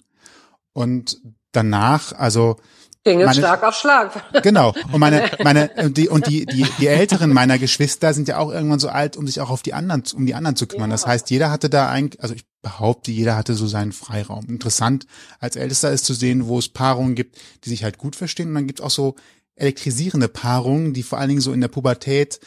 Und 0.74 1.22
danach, 1.52 2.12
also 2.14 2.58
Ging 3.06 3.20
es 3.20 3.36
Schlag 3.36 3.64
auf 3.64 3.76
Schlag. 3.76 4.24
Genau. 4.44 4.74
Und 4.92 5.00
meine, 5.00 5.30
meine, 5.44 5.92
die, 5.92 6.08
und 6.08 6.28
die, 6.28 6.46
die, 6.46 6.66
die 6.80 6.88
Älteren 6.88 7.34
meiner 7.34 7.60
Geschwister 7.60 8.14
sind 8.14 8.30
ja 8.30 8.38
auch 8.38 8.50
irgendwann 8.50 8.80
so 8.80 8.88
alt, 8.88 9.18
um 9.18 9.28
sich 9.28 9.42
auch 9.42 9.50
auf 9.50 9.62
die 9.62 9.74
anderen, 9.74 10.04
um 10.16 10.26
die 10.26 10.36
anderen 10.36 10.56
zu 10.56 10.68
kümmern. 10.68 10.90
Ja. 10.90 10.94
Das 10.94 11.06
heißt, 11.06 11.30
jeder 11.30 11.52
hatte 11.52 11.70
da 11.70 11.90
eigentlich, 11.90 12.22
also 12.22 12.34
ich 12.34 12.46
behaupte, 12.62 13.12
jeder 13.12 13.36
hatte 13.36 13.56
so 13.56 13.68
seinen 13.68 13.92
Freiraum. 13.92 14.46
Interessant 14.48 15.06
als 15.40 15.58
Ältester 15.58 15.92
ist 15.92 16.06
zu 16.06 16.14
sehen, 16.14 16.48
wo 16.48 16.60
es 16.60 16.70
Paarungen 16.70 17.16
gibt, 17.16 17.38
die 17.66 17.70
sich 17.70 17.84
halt 17.84 17.98
gut 17.98 18.16
verstehen. 18.16 18.50
Und 18.50 18.56
dann 18.56 18.68
gibt 18.68 18.80
es 18.80 18.86
auch 18.86 18.92
so 18.92 19.16
elektrisierende 19.56 20.30
Paarungen, 20.30 20.94
die 20.94 21.04
vor 21.04 21.20
allen 21.20 21.30
Dingen 21.30 21.42
so 21.42 21.52
in 21.52 21.62
der 21.62 21.68
Pubertät 21.68 22.40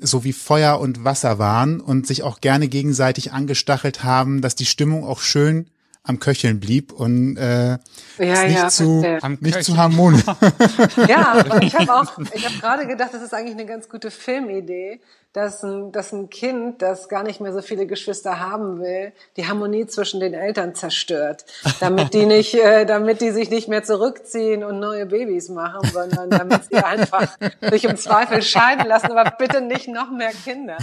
so 0.00 0.24
wie 0.24 0.32
Feuer 0.32 0.80
und 0.80 1.04
Wasser 1.04 1.38
waren 1.38 1.80
und 1.80 2.06
sich 2.06 2.22
auch 2.22 2.40
gerne 2.40 2.68
gegenseitig 2.68 3.32
angestachelt 3.32 4.04
haben, 4.04 4.40
dass 4.40 4.54
die 4.54 4.66
Stimmung 4.66 5.04
auch 5.04 5.20
schön 5.20 5.70
am 6.02 6.20
Köcheln 6.20 6.58
blieb 6.58 6.90
und 6.92 7.36
äh, 7.36 7.72
ja, 7.72 7.78
nicht, 8.18 8.56
ja, 8.56 8.68
zu, 8.68 9.04
nicht 9.40 9.62
zu 9.62 9.76
harmonisch. 9.76 10.22
ja, 11.08 11.32
aber 11.32 11.62
ich 11.62 11.74
habe 11.74 11.94
auch, 11.94 12.18
ich 12.32 12.46
habe 12.46 12.58
gerade 12.58 12.86
gedacht, 12.86 13.10
das 13.12 13.22
ist 13.22 13.34
eigentlich 13.34 13.54
eine 13.54 13.66
ganz 13.66 13.88
gute 13.88 14.10
Filmidee, 14.10 15.00
dass 15.38 15.62
ein, 15.62 15.92
dass 15.92 16.12
ein 16.12 16.28
Kind, 16.30 16.82
das 16.82 17.08
gar 17.08 17.22
nicht 17.22 17.40
mehr 17.40 17.52
so 17.52 17.62
viele 17.62 17.86
Geschwister 17.86 18.40
haben 18.40 18.80
will, 18.80 19.12
die 19.36 19.46
Harmonie 19.46 19.86
zwischen 19.86 20.20
den 20.20 20.34
Eltern 20.34 20.74
zerstört, 20.74 21.44
damit 21.80 22.12
die 22.12 22.26
nicht, 22.26 22.54
äh, 22.54 22.84
damit 22.84 23.20
die 23.20 23.30
sich 23.30 23.48
nicht 23.50 23.68
mehr 23.68 23.84
zurückziehen 23.84 24.64
und 24.64 24.80
neue 24.80 25.06
Babys 25.06 25.48
machen, 25.48 25.88
sondern 25.90 26.28
damit 26.30 26.64
sie 26.64 26.76
einfach 26.76 27.36
sich 27.60 27.84
im 27.84 27.96
Zweifel 27.96 28.42
scheiden 28.42 28.86
lassen, 28.86 29.12
aber 29.12 29.30
bitte 29.30 29.60
nicht 29.60 29.88
noch 29.88 30.10
mehr 30.10 30.32
Kinder. 30.44 30.78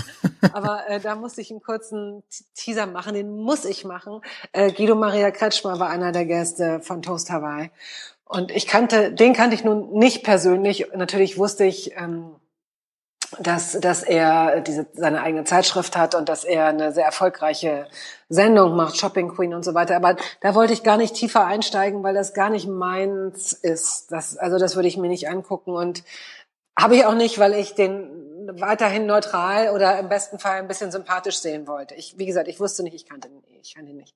Aber 0.53 0.83
äh, 0.87 0.99
da 0.99 1.15
muss 1.15 1.37
ich 1.37 1.51
einen 1.51 1.61
kurzen 1.61 2.23
Teaser 2.55 2.85
machen, 2.87 3.13
den 3.13 3.35
muss 3.35 3.65
ich 3.65 3.83
machen. 3.83 4.21
Äh, 4.53 4.71
Guido 4.71 4.95
Maria 4.95 5.31
Kretschmer 5.31 5.79
war 5.79 5.89
einer 5.89 6.11
der 6.11 6.25
Gäste 6.25 6.79
von 6.81 7.01
Toast 7.01 7.29
Hawaii. 7.29 7.71
Und 8.23 8.51
ich 8.51 8.67
kannte, 8.67 9.11
den 9.11 9.33
kannte 9.33 9.55
ich 9.55 9.63
nun 9.63 9.91
nicht 9.93 10.23
persönlich. 10.23 10.87
Natürlich 10.95 11.37
wusste 11.37 11.65
ich, 11.65 11.95
ähm, 11.95 12.31
dass, 13.39 13.73
dass 13.79 14.03
er 14.03 14.61
diese, 14.61 14.87
seine 14.93 15.21
eigene 15.21 15.43
Zeitschrift 15.43 15.97
hat 15.97 16.15
und 16.15 16.29
dass 16.29 16.43
er 16.43 16.67
eine 16.67 16.91
sehr 16.91 17.05
erfolgreiche 17.05 17.87
Sendung 18.29 18.75
macht, 18.75 18.97
Shopping 18.97 19.29
Queen 19.29 19.53
und 19.53 19.63
so 19.63 19.73
weiter. 19.73 19.95
Aber 19.95 20.15
da 20.41 20.55
wollte 20.55 20.73
ich 20.73 20.83
gar 20.83 20.97
nicht 20.97 21.15
tiefer 21.15 21.45
einsteigen, 21.45 22.03
weil 22.03 22.13
das 22.13 22.33
gar 22.33 22.49
nicht 22.49 22.67
meins 22.67 23.53
ist. 23.53 24.11
Das, 24.11 24.37
also 24.37 24.57
das 24.57 24.75
würde 24.75 24.87
ich 24.87 24.97
mir 24.97 25.07
nicht 25.07 25.29
angucken 25.29 25.71
und 25.71 26.03
habe 26.77 26.95
ich 26.95 27.05
auch 27.05 27.15
nicht, 27.15 27.39
weil 27.39 27.53
ich 27.53 27.73
den 27.73 28.25
weiterhin 28.59 29.05
neutral 29.05 29.69
oder 29.69 29.97
im 29.97 30.09
besten 30.09 30.39
Fall 30.39 30.59
ein 30.59 30.67
bisschen 30.67 30.91
sympathisch 30.91 31.37
sehen 31.37 31.67
wollte. 31.67 31.95
Ich, 31.95 32.17
wie 32.17 32.25
gesagt, 32.25 32.47
ich 32.47 32.59
wusste 32.59 32.83
nicht, 32.83 32.93
ich 32.93 33.07
kannte 33.07 33.27
ihn, 33.27 33.41
ich 33.61 33.73
kannte 33.73 33.91
ihn 33.91 33.97
nicht. 33.97 34.13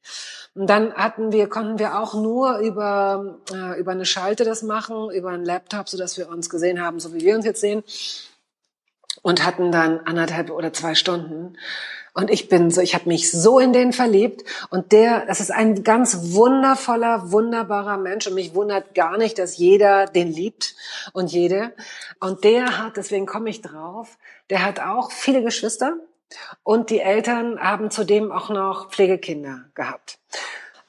Und 0.53 0.69
dann 0.69 0.93
hatten 0.93 1.31
wir, 1.31 1.49
konnten 1.49 1.79
wir 1.79 1.99
auch 1.99 2.13
nur 2.13 2.57
über, 2.59 3.39
äh, 3.51 3.79
über 3.79 3.91
eine 3.91 4.05
Schalte 4.05 4.43
das 4.43 4.61
machen, 4.61 5.09
über 5.09 5.29
einen 5.29 5.45
Laptop, 5.45 5.89
so 5.89 5.97
dass 5.97 6.17
wir 6.17 6.29
uns 6.29 6.49
gesehen 6.49 6.81
haben, 6.81 6.99
so 6.99 7.13
wie 7.13 7.21
wir 7.21 7.35
uns 7.35 7.45
jetzt 7.45 7.61
sehen 7.61 7.83
und 9.21 9.45
hatten 9.45 9.71
dann 9.71 10.01
anderthalb 10.01 10.49
oder 10.49 10.73
zwei 10.73 10.95
Stunden. 10.95 11.57
Und 12.13 12.29
ich 12.29 12.49
bin 12.49 12.71
so, 12.71 12.81
ich 12.81 12.95
habe 12.95 13.07
mich 13.07 13.31
so 13.31 13.59
in 13.59 13.71
den 13.71 13.93
verliebt. 13.93 14.43
Und 14.69 14.91
der, 14.91 15.25
das 15.25 15.39
ist 15.39 15.51
ein 15.51 15.83
ganz 15.83 16.33
wundervoller, 16.33 17.31
wunderbarer 17.31 17.97
Mensch. 17.97 18.27
Und 18.27 18.33
mich 18.33 18.55
wundert 18.55 18.95
gar 18.95 19.17
nicht, 19.17 19.37
dass 19.39 19.57
jeder 19.57 20.05
den 20.05 20.31
liebt 20.31 20.75
und 21.13 21.31
jede. 21.31 21.73
Und 22.19 22.43
der 22.43 22.77
hat, 22.77 22.97
deswegen 22.97 23.25
komme 23.25 23.49
ich 23.49 23.61
drauf, 23.61 24.17
der 24.49 24.65
hat 24.65 24.79
auch 24.79 25.11
viele 25.11 25.43
Geschwister. 25.43 25.97
Und 26.63 26.89
die 26.89 26.99
Eltern 26.99 27.59
haben 27.59 27.91
zudem 27.91 28.31
auch 28.31 28.49
noch 28.49 28.89
Pflegekinder 28.89 29.65
gehabt. 29.75 30.19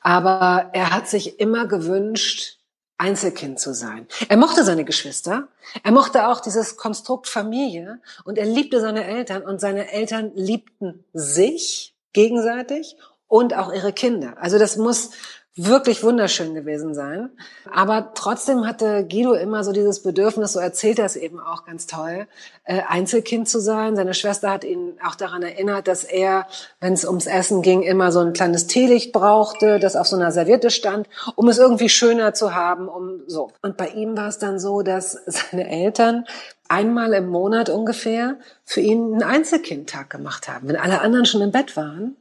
Aber 0.01 0.71
er 0.73 0.91
hat 0.91 1.09
sich 1.09 1.39
immer 1.39 1.67
gewünscht, 1.67 2.60
Einzelkind 3.01 3.59
zu 3.59 3.73
sein. 3.73 4.07
Er 4.29 4.37
mochte 4.37 4.63
seine 4.63 4.85
Geschwister, 4.85 5.49
er 5.83 5.91
mochte 5.91 6.29
auch 6.29 6.41
dieses 6.41 6.77
Konstrukt 6.77 7.29
Familie 7.29 7.99
und 8.25 8.37
er 8.37 8.45
liebte 8.45 8.81
seine 8.81 9.05
Eltern 9.05 9.43
und 9.43 9.61
seine 9.61 9.91
Eltern 9.91 10.33
liebten 10.35 11.05
sich 11.15 11.95
gegenseitig 12.13 12.97
und 13.27 13.55
auch 13.57 13.73
ihre 13.73 13.95
Kinder. 13.95 14.35
Also 14.39 14.59
das 14.59 14.77
muss 14.77 15.11
wirklich 15.57 16.03
wunderschön 16.03 16.55
gewesen 16.55 16.95
sein. 16.95 17.31
Aber 17.71 18.13
trotzdem 18.15 18.67
hatte 18.67 19.07
Guido 19.07 19.35
immer 19.35 19.65
so 19.65 19.73
dieses 19.73 20.03
Bedürfnis, 20.03 20.53
so 20.53 20.61
erzählt 20.61 20.99
er 20.99 21.07
es 21.07 21.17
eben 21.17 21.41
auch 21.41 21.65
ganz 21.65 21.87
toll, 21.87 22.27
äh, 22.65 22.83
Einzelkind 22.87 23.49
zu 23.49 23.61
sein. 23.61 23.97
Seine 23.97 24.15
Schwester 24.15 24.51
hat 24.51 24.65
ihn 24.65 24.97
auch 25.05 25.17
daran 25.17 25.43
erinnert, 25.43 25.89
dass 25.89 26.05
er, 26.05 26.47
wenn 26.81 26.93
es 26.93 27.05
ums 27.05 27.27
Essen 27.27 27.63
ging, 27.63 27.83
immer 27.83 28.13
so 28.13 28.21
ein 28.21 28.33
kleines 28.33 28.69
Teelicht 28.69 29.13
brauchte, 29.13 29.81
das 29.81 29.97
auf 29.97 30.07
so 30.07 30.17
einer 30.17 30.31
Serviette 30.31 30.71
stand, 30.71 31.09
um 31.35 31.49
es 31.49 31.59
irgendwie 31.59 31.89
schöner 31.89 32.33
zu 32.33 32.55
haben, 32.55 32.89
um 32.89 33.23
so. 33.27 33.51
Und 33.61 33.77
bei 33.77 33.89
ihm 33.89 34.17
war 34.17 34.29
es 34.29 34.39
dann 34.39 34.61
so, 34.61 34.83
dass 34.83 35.13
seine 35.27 35.69
Eltern 35.69 36.27
einmal 36.69 37.13
im 37.15 37.29
Monat 37.29 37.69
ungefähr 37.69 38.37
für 38.65 38.81
ihn 38.81 39.15
einen 39.15 39.23
Einzelkindtag 39.25 40.09
gemacht 40.09 40.49
haben. 40.49 40.69
Wenn 40.69 40.77
alle 40.77 41.01
anderen 41.01 41.27
schon 41.27 41.43
im 41.43 41.51
Bett 41.51 41.77
waren, 41.77 42.17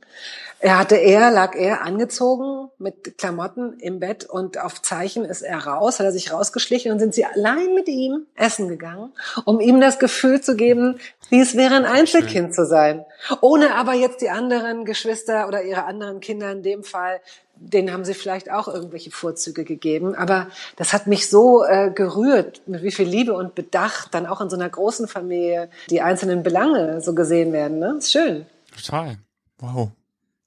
er 0.62 0.78
hatte 0.78 0.96
er, 0.96 1.32
lag 1.32 1.56
er 1.56 1.84
angezogen 1.84 2.70
mit 2.78 3.18
Klamotten 3.18 3.80
im 3.80 4.00
Bett 4.00 4.26
und 4.26 4.58
auf 4.58 4.82
Zeichen 4.82 5.24
ist 5.24 5.42
er 5.42 5.66
raus, 5.66 6.00
hat 6.00 6.06
er 6.06 6.12
sich 6.12 6.34
rausgeschlichen 6.34 6.92
und 6.92 7.00
sind 7.00 7.14
sie 7.14 7.24
allein 7.24 7.74
mit 7.74 7.88
ihm 7.88 8.26
essen 8.36 8.68
gegangen, 8.68 9.14
um 9.46 9.62
ihm 9.62 9.80
das 9.80 10.00
Gefühl 10.00 10.42
zu 10.42 10.58
geben, 10.58 11.00
wie 11.30 11.40
es 11.40 11.56
wäre, 11.56 11.76
ein 11.76 11.86
Einzelkind 11.86 12.54
zu 12.54 12.66
sein. 12.66 13.06
Ohne 13.40 13.76
aber 13.76 13.94
jetzt 13.94 14.22
die 14.22 14.30
anderen 14.30 14.84
Geschwister 14.84 15.48
oder 15.48 15.64
ihre 15.64 15.86
anderen 15.86 16.20
Kinder 16.20 16.52
in 16.52 16.62
dem 16.62 16.84
Fall, 16.84 17.22
denen 17.56 17.94
haben 17.94 18.04
sie 18.04 18.14
vielleicht 18.14 18.52
auch 18.52 18.68
irgendwelche 18.68 19.12
Vorzüge 19.12 19.64
gegeben. 19.64 20.14
Aber 20.14 20.48
das 20.76 20.92
hat 20.92 21.08
mich 21.08 21.30
so 21.30 21.64
äh, 21.64 21.90
gerührt, 21.90 22.62
mit 22.68 22.84
wie 22.84 22.92
viel 22.92 23.08
Liebe 23.08 23.34
und 23.34 23.56
Bedacht 23.56 24.14
dann 24.14 24.26
auch 24.26 24.42
in 24.42 24.50
so 24.50 24.58
einer 24.58 24.70
großen 24.70 25.08
Familie 25.08 25.70
die 25.90 26.02
einzelnen 26.02 26.44
Belange 26.44 27.00
so 27.02 27.16
gesehen 27.16 27.54
werden. 27.54 27.80
Ne? 27.80 27.96
Ist 27.98 28.12
schön. 28.12 28.46
Total. 28.76 29.18
Wow. 29.60 29.92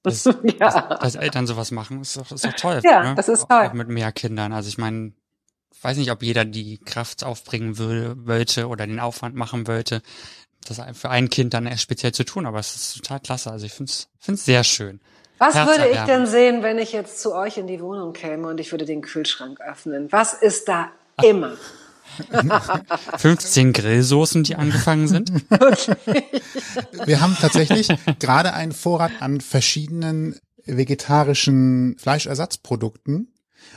Das, 0.03 0.25
ja. 0.43 0.53
dass, 0.59 0.99
dass 0.99 1.15
Eltern 1.15 1.47
sowas 1.47 1.71
machen, 1.71 2.01
ist 2.01 2.17
doch, 2.17 2.31
ist 2.31 2.45
doch 2.45 2.53
toll. 2.53 2.81
Ja, 2.83 3.03
ne? 3.03 3.15
das 3.15 3.29
ist 3.29 3.47
toll. 3.47 3.67
Auch 3.67 3.73
mit 3.73 3.87
mehr 3.87 4.11
Kindern. 4.11 4.53
Also 4.53 4.69
ich 4.69 4.77
meine, 4.77 5.13
weiß 5.81 5.97
nicht, 5.97 6.11
ob 6.11 6.21
jeder 6.23 6.45
die 6.45 6.77
Kraft 6.77 7.23
aufbringen 7.23 7.77
will, 7.77 8.15
wollte 8.17 8.67
oder 8.67 8.85
den 8.85 8.99
Aufwand 8.99 9.35
machen 9.35 9.67
wollte, 9.67 10.01
das 10.67 10.81
für 10.93 11.09
ein 11.09 11.29
Kind 11.29 11.53
dann 11.53 11.77
speziell 11.77 12.13
zu 12.13 12.23
tun, 12.23 12.45
aber 12.45 12.59
es 12.59 12.75
ist 12.75 12.97
total 12.97 13.19
klasse. 13.19 13.51
Also 13.51 13.65
ich 13.65 13.73
finde 13.73 13.91
es 13.91 14.09
sehr 14.45 14.63
schön. 14.63 15.01
Was 15.39 15.55
würde 15.55 15.89
ich 15.89 15.99
denn 16.01 16.25
sehen, 16.25 16.63
wenn 16.63 16.77
ich 16.77 16.93
jetzt 16.93 17.21
zu 17.21 17.33
euch 17.33 17.57
in 17.57 17.67
die 17.67 17.81
Wohnung 17.81 18.13
käme 18.13 18.47
und 18.47 18.59
ich 18.59 18.71
würde 18.71 18.85
den 18.85 19.01
Kühlschrank 19.01 19.59
öffnen? 19.59 20.11
Was 20.11 20.33
ist 20.33 20.69
da 20.69 20.91
immer? 21.23 21.57
15 23.17 23.73
Grillsoßen, 23.73 24.43
die 24.43 24.55
angefangen 24.55 25.07
sind. 25.07 25.31
Wir 27.05 27.21
haben 27.21 27.35
tatsächlich 27.39 27.87
gerade 28.19 28.53
einen 28.53 28.71
Vorrat 28.71 29.11
an 29.19 29.41
verschiedenen 29.41 30.35
vegetarischen 30.65 31.95
Fleischersatzprodukten. 31.97 33.29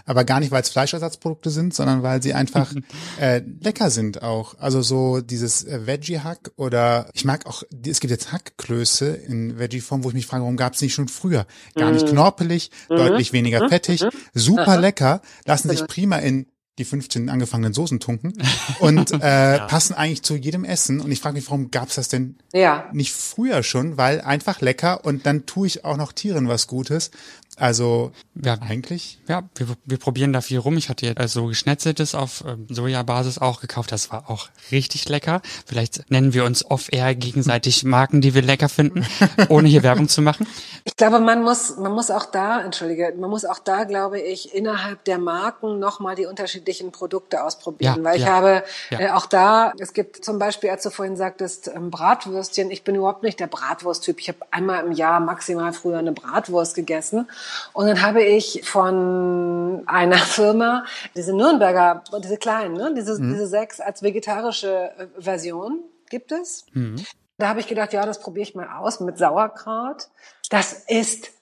Aber 0.04 0.24
gar 0.24 0.40
nicht, 0.40 0.50
weil 0.50 0.62
es 0.62 0.70
Fleischersatzprodukte 0.70 1.50
sind, 1.50 1.74
sondern 1.74 2.02
weil 2.02 2.22
sie 2.22 2.34
einfach 2.34 2.72
äh, 3.20 3.42
lecker 3.60 3.90
sind 3.90 4.22
auch. 4.22 4.54
Also 4.58 4.82
so 4.82 5.20
dieses 5.20 5.64
äh, 5.64 5.86
Veggie-Hack 5.86 6.52
oder 6.56 7.08
ich 7.14 7.24
mag 7.24 7.46
auch, 7.46 7.62
es 7.86 8.00
gibt 8.00 8.10
jetzt 8.10 8.32
Hackklöße 8.32 9.08
in 9.08 9.58
Veggie-Form, 9.58 10.04
wo 10.04 10.08
ich 10.08 10.14
mich 10.14 10.26
frage, 10.26 10.42
warum 10.42 10.56
gab 10.56 10.74
es 10.74 10.82
nicht 10.82 10.94
schon 10.94 11.08
früher? 11.08 11.46
Gar 11.74 11.92
nicht 11.92 12.06
mhm. 12.06 12.10
knorpelig, 12.10 12.70
mhm. 12.88 12.96
deutlich 12.96 13.32
weniger 13.32 13.64
mhm. 13.64 13.68
fettig, 13.68 14.02
mhm. 14.02 14.10
super 14.34 14.78
lecker, 14.78 15.22
lassen 15.44 15.68
sich 15.68 15.86
prima 15.86 16.16
in 16.18 16.46
die 16.78 16.84
15 16.84 17.30
angefangenen 17.30 17.72
Soßen 17.72 18.00
tunken 18.00 18.34
und 18.80 19.12
äh, 19.12 19.56
ja. 19.56 19.66
passen 19.66 19.94
eigentlich 19.94 20.22
zu 20.22 20.36
jedem 20.36 20.64
Essen. 20.64 21.00
Und 21.00 21.10
ich 21.10 21.20
frage 21.20 21.36
mich, 21.36 21.46
warum 21.46 21.70
gab's 21.70 21.94
das 21.94 22.08
denn 22.08 22.36
ja. 22.52 22.88
nicht 22.92 23.12
früher 23.12 23.62
schon? 23.62 23.96
Weil 23.96 24.20
einfach 24.20 24.60
lecker 24.60 25.04
und 25.04 25.26
dann 25.26 25.46
tue 25.46 25.66
ich 25.66 25.84
auch 25.84 25.96
noch 25.96 26.12
Tieren 26.12 26.48
was 26.48 26.66
Gutes. 26.66 27.10
Also 27.58 28.12
ja, 28.34 28.58
eigentlich. 28.60 29.18
Ja, 29.28 29.44
wir, 29.54 29.68
wir 29.86 29.98
probieren 29.98 30.34
da 30.34 30.42
viel 30.42 30.58
rum. 30.58 30.76
Ich 30.76 30.90
hatte 30.90 31.06
jetzt 31.06 31.18
also 31.18 31.46
geschnetzeltes 31.46 32.14
auf 32.14 32.44
ähm, 32.46 32.66
Sojabasis 32.68 33.38
auch 33.38 33.62
gekauft. 33.62 33.92
Das 33.92 34.10
war 34.10 34.28
auch 34.28 34.48
richtig 34.70 35.08
lecker. 35.08 35.40
Vielleicht 35.64 36.10
nennen 36.10 36.34
wir 36.34 36.44
uns 36.44 36.70
off-air 36.70 37.14
gegenseitig 37.14 37.82
Marken, 37.84 38.20
die 38.20 38.34
wir 38.34 38.42
lecker 38.42 38.68
finden, 38.68 39.06
ohne 39.48 39.68
hier 39.68 39.82
Werbung 39.82 40.08
zu 40.08 40.20
machen. 40.20 40.46
Ich 40.84 40.96
glaube, 40.96 41.18
man 41.18 41.42
muss, 41.42 41.78
man 41.78 41.92
muss 41.92 42.10
auch 42.10 42.26
da, 42.26 42.60
entschuldige, 42.60 43.14
man 43.18 43.30
muss 43.30 43.46
auch 43.46 43.58
da, 43.58 43.84
glaube 43.84 44.20
ich, 44.20 44.54
innerhalb 44.54 45.02
der 45.04 45.18
Marken 45.18 45.78
nochmal 45.78 46.14
die 46.14 46.26
unterschiedlichen 46.26 46.92
Produkte 46.92 47.42
ausprobieren. 47.42 47.96
Ja, 47.98 48.04
Weil 48.04 48.18
ich 48.18 48.26
habe 48.26 48.64
ja. 48.90 49.00
äh, 49.00 49.10
auch 49.12 49.26
da, 49.26 49.72
es 49.78 49.94
gibt 49.94 50.22
zum 50.22 50.38
Beispiel, 50.38 50.68
als 50.68 50.82
du 50.82 50.90
vorhin 50.90 51.16
sagtest, 51.16 51.68
ähm, 51.68 51.90
Bratwürstchen. 51.90 52.70
Ich 52.70 52.84
bin 52.84 52.96
überhaupt 52.96 53.22
nicht 53.22 53.40
der 53.40 53.46
Bratwursttyp. 53.46 54.20
Ich 54.20 54.28
habe 54.28 54.38
einmal 54.50 54.84
im 54.84 54.92
Jahr 54.92 55.20
maximal 55.20 55.72
früher 55.72 55.98
eine 55.98 56.12
Bratwurst 56.12 56.74
gegessen. 56.74 57.26
Und 57.72 57.86
dann 57.86 58.02
habe 58.02 58.22
ich 58.22 58.62
von 58.64 59.82
einer 59.86 60.18
Firma 60.36 60.84
diese 61.14 61.34
Nürnberger, 61.34 62.02
diese 62.22 62.36
kleinen, 62.36 62.74
ne, 62.74 62.92
diese, 62.96 63.20
mhm. 63.20 63.32
diese 63.32 63.46
sechs 63.46 63.80
als 63.80 64.02
vegetarische 64.02 64.90
äh, 64.96 65.06
Version 65.18 65.80
gibt 66.08 66.32
es. 66.32 66.66
Mhm. 66.72 66.96
Da 67.38 67.48
habe 67.48 67.60
ich 67.60 67.66
gedacht, 67.66 67.92
ja, 67.92 68.06
das 68.06 68.20
probiere 68.20 68.48
ich 68.48 68.54
mal 68.54 68.68
aus 68.78 69.00
mit 69.00 69.18
Sauerkraut. 69.18 70.08
Das 70.48 70.72
ist 70.88 71.32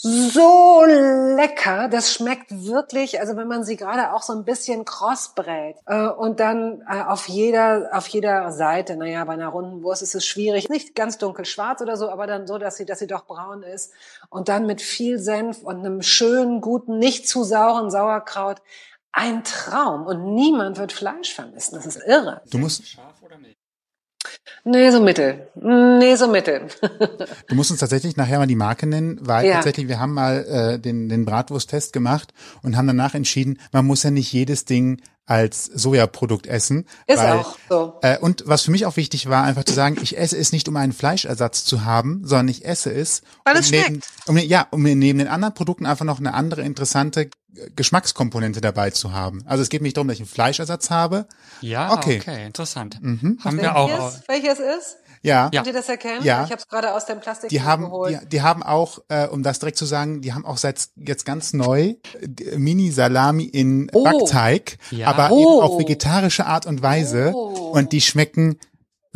so 0.00 0.84
lecker. 0.84 1.88
Das 1.88 2.12
schmeckt 2.12 2.50
wirklich, 2.50 3.20
also 3.20 3.36
wenn 3.36 3.48
man 3.48 3.64
sie 3.64 3.76
gerade 3.76 4.12
auch 4.12 4.22
so 4.22 4.32
ein 4.32 4.44
bisschen 4.44 4.84
kross 4.84 5.32
brät 5.34 5.76
äh, 5.86 6.08
und 6.08 6.40
dann 6.40 6.82
äh, 6.88 7.02
auf 7.02 7.28
jeder 7.28 7.90
auf 7.92 8.06
jeder 8.08 8.52
Seite, 8.52 8.96
naja, 8.96 9.24
bei 9.24 9.34
einer 9.34 9.48
runden 9.48 9.82
Wurst 9.82 10.02
ist 10.02 10.14
es 10.14 10.26
schwierig, 10.26 10.68
nicht 10.68 10.94
ganz 10.94 11.18
dunkelschwarz 11.18 11.80
oder 11.80 11.96
so, 11.96 12.08
aber 12.08 12.26
dann 12.26 12.46
so, 12.46 12.58
dass 12.58 12.76
sie 12.76 12.86
dass 12.86 12.98
sie 12.98 13.06
doch 13.06 13.26
braun 13.26 13.62
ist 13.62 13.92
und 14.28 14.48
dann 14.48 14.66
mit 14.66 14.80
viel 14.80 15.18
Senf 15.18 15.62
und 15.62 15.78
einem 15.78 16.02
schönen 16.02 16.60
guten, 16.60 16.98
nicht 16.98 17.28
zu 17.28 17.44
sauren 17.44 17.90
Sauerkraut. 17.90 18.62
Ein 19.12 19.44
Traum 19.44 20.06
und 20.06 20.34
niemand 20.34 20.76
wird 20.76 20.92
Fleisch 20.92 21.32
vermissen. 21.32 21.74
Das 21.74 21.86
ist 21.86 21.96
irre. 22.06 22.42
Du 22.50 22.58
musst 22.58 22.98
Nee, 24.64 24.90
so 24.90 25.00
mittel. 25.00 25.48
Nee, 25.54 26.16
so 26.16 26.28
mittel. 26.28 26.62
du 27.48 27.54
musst 27.54 27.70
uns 27.70 27.80
tatsächlich 27.80 28.16
nachher 28.16 28.38
mal 28.38 28.46
die 28.46 28.56
Marke 28.56 28.86
nennen, 28.86 29.18
weil 29.20 29.46
ja. 29.46 29.54
tatsächlich, 29.54 29.88
wir 29.88 30.00
haben 30.00 30.14
mal 30.14 30.44
äh, 30.44 30.78
den, 30.78 31.08
den 31.08 31.24
Bratwurst-Test 31.24 31.92
gemacht 31.92 32.32
und 32.62 32.76
haben 32.76 32.86
danach 32.86 33.14
entschieden, 33.14 33.58
man 33.72 33.86
muss 33.86 34.02
ja 34.02 34.10
nicht 34.10 34.32
jedes 34.32 34.64
Ding 34.64 35.00
als 35.26 35.64
Sojaprodukt 35.66 36.46
essen. 36.46 36.86
Ist 37.06 37.18
weil, 37.18 37.32
auch 37.32 37.56
so. 37.68 37.94
Äh, 38.02 38.18
und 38.18 38.44
was 38.46 38.62
für 38.62 38.70
mich 38.70 38.86
auch 38.86 38.96
wichtig 38.96 39.28
war, 39.28 39.42
einfach 39.44 39.64
zu 39.64 39.74
sagen, 39.74 39.96
ich 40.00 40.16
esse 40.16 40.36
es 40.38 40.52
nicht, 40.52 40.68
um 40.68 40.76
einen 40.76 40.92
Fleischersatz 40.92 41.64
zu 41.64 41.84
haben, 41.84 42.22
sondern 42.24 42.48
ich 42.48 42.64
esse 42.64 42.92
es, 42.92 43.22
Weil 43.44 43.54
um 43.54 43.60
es 43.60 43.70
neben, 43.70 43.84
schmeckt. 43.86 44.06
um, 44.26 44.38
ja, 44.38 44.66
um 44.70 44.82
neben 44.82 45.18
den 45.18 45.28
anderen 45.28 45.54
Produkten 45.54 45.84
einfach 45.84 46.04
noch 46.04 46.20
eine 46.20 46.32
andere 46.34 46.62
interessante 46.62 47.28
Geschmackskomponente 47.74 48.60
dabei 48.60 48.90
zu 48.90 49.12
haben. 49.12 49.42
Also 49.46 49.62
es 49.62 49.68
geht 49.68 49.82
nicht 49.82 49.96
darum, 49.96 50.08
dass 50.08 50.16
ich 50.16 50.20
einen 50.20 50.28
Fleischersatz 50.28 50.90
habe. 50.90 51.26
Ja, 51.60 51.92
Okay. 51.92 52.18
okay, 52.20 52.46
interessant. 52.46 52.98
Mhm. 53.00 53.38
Haben 53.42 53.58
wir 53.60 53.76
auch. 53.76 53.88
Welches, 54.28 54.28
welches 54.28 54.58
ist? 54.78 54.96
Ja. 55.26 55.50
Ja. 55.52 55.60
Könnt 55.62 55.66
ihr 55.66 55.72
das 55.72 55.88
erkennen? 55.88 56.22
Ja. 56.24 56.44
Ich 56.44 56.50
habe 56.52 56.60
es 56.60 56.68
gerade 56.68 56.94
aus 56.94 57.04
dem 57.06 57.20
Plastik 57.20 57.50
Die 57.50 57.60
haben, 57.62 57.84
geholt. 57.86 58.20
die, 58.22 58.28
die 58.28 58.42
haben 58.42 58.62
auch, 58.62 59.00
äh, 59.08 59.26
um 59.26 59.42
das 59.42 59.58
direkt 59.58 59.76
zu 59.76 59.84
sagen, 59.84 60.20
die 60.22 60.32
haben 60.32 60.46
auch 60.46 60.56
seit 60.56 60.88
jetzt 60.96 61.26
ganz 61.26 61.52
neu 61.52 61.94
Mini-Salami 62.56 63.44
in 63.44 63.90
Oh. 63.92 64.04
Backteig, 64.04 64.78
Ja. 64.90 65.08
aber 65.08 65.30
Oh. 65.32 65.38
eben 65.40 65.60
auf 65.62 65.78
vegetarische 65.78 66.46
Art 66.46 66.66
und 66.66 66.82
Weise. 66.82 67.32
Oh. 67.34 67.70
Und 67.72 67.92
die 67.92 68.00
schmecken 68.00 68.58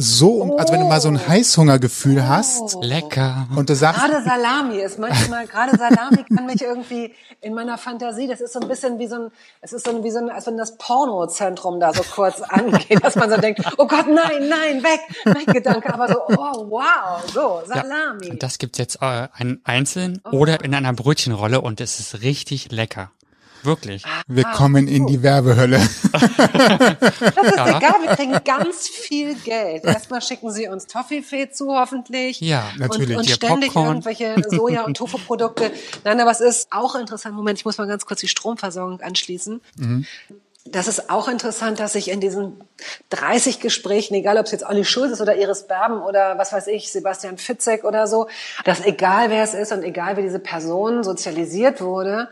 so, 0.01 0.57
also 0.57 0.73
wenn 0.73 0.81
du 0.81 0.87
mal 0.87 1.01
so 1.01 1.09
ein 1.09 1.17
Oh. 1.23 1.29
Heißhungergefühl 1.29 2.27
hast 2.27 2.77
Lecker. 2.81 3.47
und 3.55 3.69
du 3.69 3.75
sagst, 3.75 4.01
Gerade 4.01 4.23
Salami 4.25 4.79
ist 4.79 4.99
manchmal, 4.99 5.47
gerade 5.47 5.77
Salami 5.77 6.25
kann 6.25 6.47
mich 6.47 6.63
irgendwie 6.63 7.15
in 7.41 7.55
meiner 7.55 7.79
Fantasie, 7.79 8.27
das 8.27 8.41
ist 8.41 8.53
so 8.53 8.61
ein 8.61 8.69
bisschen 8.69 8.99
wie 8.99 9.07
so 9.07 9.17
ein, 9.17 9.31
es 9.61 9.73
ist 9.73 9.85
so 9.87 9.91
ein, 9.95 10.03
wie 10.03 10.11
so 10.11 10.19
ein, 10.19 10.31
als 10.31 10.47
wenn 10.47 10.57
das 10.57 10.77
Pornozentrum 10.79 11.81
da 11.81 11.93
so 11.93 12.03
kurz 12.03 12.41
angeht, 12.49 13.03
dass 13.05 13.17
man 13.17 13.31
so 13.31 13.37
denkt, 13.37 13.61
oh 13.79 13.87
Gott, 13.87 14.07
nein, 14.09 14.49
nein, 14.49 14.83
weg, 14.83 15.01
weg 15.25 15.47
Gedanke, 15.47 15.93
aber 15.93 16.09
so, 16.09 16.21
oh 16.29 16.71
wow, 16.71 17.23
so, 17.33 17.63
Salami. 17.67 18.39
Das 18.39 18.59
gibt's 18.59 18.79
jetzt 18.79 19.03
äh, 19.03 19.29
ein 19.35 19.61
einzeln 19.65 20.21
oder 20.31 20.65
in 20.65 20.75
einer 20.75 20.93
Brötchenrolle 20.93 21.61
und 21.61 21.81
es 21.81 22.01
ist 22.01 22.23
richtig 22.23 22.73
lecker. 22.73 23.11
Wirklich. 23.63 24.05
wir 24.27 24.45
kommen 24.45 24.89
in 24.89 25.07
die 25.07 25.23
Werbehölle. 25.23 25.81
Das 26.11 27.47
ist 27.47 27.57
Ja. 27.57 27.79
egal, 27.79 27.95
wir 28.03 28.17
kriegen 28.17 28.39
ganz 28.45 28.89
viel 28.89 29.35
Geld. 29.35 29.85
Erstmal 29.85 30.21
schicken 30.23 30.51
sie 30.51 30.69
uns 30.69 30.87
Toffifee 30.87 31.51
zu, 31.51 31.69
hoffentlich. 31.79 32.41
Ja, 32.41 32.65
natürlich. 32.79 33.11
Und, 33.11 33.17
und 33.19 33.31
ständig 33.31 33.73
Popcorn. 33.73 33.89
irgendwelche 33.97 34.35
Soja- 34.51 34.85
und 34.85 34.97
Tofu-Produkte. 34.97 35.71
Nein, 36.05 36.21
aber 36.21 36.31
es 36.31 36.41
ist 36.41 36.69
auch 36.73 36.95
interessant. 36.95 37.35
Moment, 37.35 37.59
ich 37.59 37.65
muss 37.65 37.79
mal 37.79 37.87
ganz 37.87 38.07
kurz 38.07 38.21
die 38.21 38.29
Stromversorgung 38.29 39.01
anschließen. 39.01 39.61
Das 40.67 40.89
ist 40.89 41.09
auch 41.11 41.29
interessant, 41.29 41.81
dass 41.81 41.95
sich 41.95 42.11
in 42.11 42.21
diesen 42.21 42.61
30 43.11 43.61
Gesprächen, 43.61 44.15
egal 44.15 44.37
ob 44.39 44.45
es 44.47 44.53
jetzt 44.53 44.65
Olli 44.65 44.85
Schulz 44.85 45.13
ist 45.13 45.21
oder 45.21 45.37
Iris 45.37 45.67
Berben 45.67 46.01
oder 46.03 46.37
was 46.39 46.53
weiß 46.53 46.67
ich, 46.69 46.93
Sebastian 46.93 47.39
Fitzek 47.39 47.85
oder 47.85 48.07
so, 48.07 48.29
dass 48.65 48.85
egal 48.85 49.31
wer 49.31 49.43
es 49.43 49.55
ist 49.55 49.73
und 49.73 49.83
egal 49.83 50.17
wie 50.17 50.23
diese 50.23 50.39
Person 50.39 51.03
sozialisiert 51.03 51.81
wurde, 51.81 52.29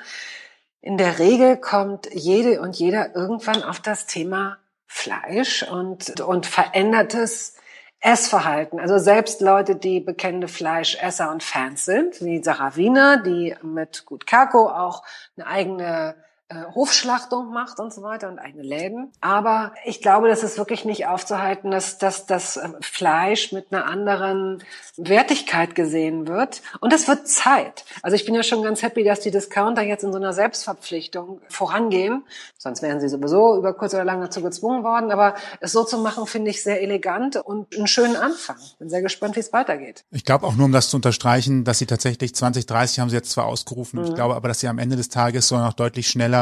in 0.81 0.97
der 0.97 1.19
Regel 1.19 1.57
kommt 1.57 2.09
jede 2.13 2.61
und 2.61 2.77
jeder 2.77 3.15
irgendwann 3.15 3.63
auf 3.63 3.81
das 3.81 4.07
Thema 4.07 4.59
Fleisch 4.87 5.63
und, 5.63 6.21
und 6.21 6.47
verändertes 6.47 7.55
Essverhalten. 8.01 8.79
Also 8.79 8.99
selbst 8.99 9.41
Leute, 9.41 9.75
die 9.75 10.01
bekennende 10.01 10.49
Fleischesser 10.49 11.31
und 11.31 11.43
Fans 11.43 11.85
sind, 11.85 12.23
wie 12.23 12.43
Sarah 12.43 12.77
Wiener, 12.77 13.23
die 13.23 13.57
mit 13.63 14.07
Gut 14.07 14.27
Kako 14.27 14.69
auch 14.69 15.03
eine 15.37 15.47
eigene 15.47 16.15
äh, 16.49 16.65
Hofschlachtung 16.75 17.53
macht 17.53 17.79
und 17.79 17.93
so 17.93 18.03
weiter 18.03 18.29
und 18.29 18.39
eigene 18.39 18.63
Läden. 18.63 19.13
Aber 19.21 19.73
ich 19.85 20.01
glaube, 20.01 20.29
das 20.29 20.43
ist 20.43 20.57
wirklich 20.57 20.85
nicht 20.85 21.07
aufzuhalten, 21.07 21.71
dass, 21.71 21.99
dass 21.99 22.25
das 22.27 22.57
äh, 22.57 22.69
Fleisch 22.81 23.53
mit 23.53 23.67
einer 23.71 23.85
anderen 23.87 24.63
Wertigkeit 24.97 25.75
gesehen 25.75 26.27
wird. 26.27 26.63
Und 26.81 26.93
es 26.93 27.07
wird 27.07 27.29
Zeit. 27.29 27.85
Also 28.03 28.15
ich 28.15 28.25
bin 28.25 28.35
ja 28.35 28.43
schon 28.43 28.63
ganz 28.63 28.83
happy, 28.83 29.05
dass 29.05 29.21
die 29.21 29.31
Discounter 29.31 29.83
jetzt 29.83 30.05
in 30.05 30.13
so 30.13 30.19
einer 30.19 30.33
Selbstverpflichtung 30.33 31.41
vorangehen. 31.49 32.25
Sonst 32.57 32.81
wären 32.83 33.01
sie 33.01 33.09
sowieso 33.09 33.57
über 33.57 33.75
kurz 33.75 33.93
oder 33.95 34.05
lang 34.05 34.21
dazu 34.21 34.41
gezwungen 34.43 34.85
worden. 34.85 35.11
Aber 35.11 35.35
es 35.61 35.73
so 35.73 35.85
zu 35.85 35.99
machen, 35.99 36.27
finde 36.27 36.51
ich 36.51 36.63
sehr 36.63 36.81
elegant 36.83 37.37
und 37.37 37.77
einen 37.77 37.87
schönen 37.87 38.17
Anfang. 38.17 38.57
Bin 38.79 38.89
sehr 38.89 39.03
gespannt, 39.03 39.37
wie 39.37 39.41
es 39.41 39.53
weitergeht. 39.53 40.05
Ich 40.11 40.25
glaube 40.25 40.47
auch 40.47 40.55
nur, 40.55 40.65
um 40.65 40.73
das 40.73 40.89
zu 40.91 40.97
unterstreichen, 40.97 41.65
dass 41.65 41.79
sie 41.79 41.87
tatsächlich 41.87 42.35
2030 42.35 43.01
haben 43.01 43.11
sie 43.11 43.17
jetzt 43.17 43.31
zwar 43.31 43.47
ausgerufen, 43.47 43.99
Mhm. 44.01 44.07
ich 44.07 44.15
glaube 44.15 44.35
aber, 44.35 44.49
dass 44.49 44.61
sie 44.61 44.69
am 44.69 44.79
Ende 44.79 44.97
des 44.97 45.09
Tages 45.09 45.49
so 45.49 45.59
noch 45.59 45.73
deutlich 45.73 46.09
schneller 46.09 46.38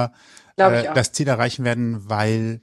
Ich 0.57 0.63
äh, 0.63 0.95
das 0.95 1.13
Ziel 1.13 1.29
erreichen 1.29 1.65
werden, 1.65 2.09
weil 2.09 2.63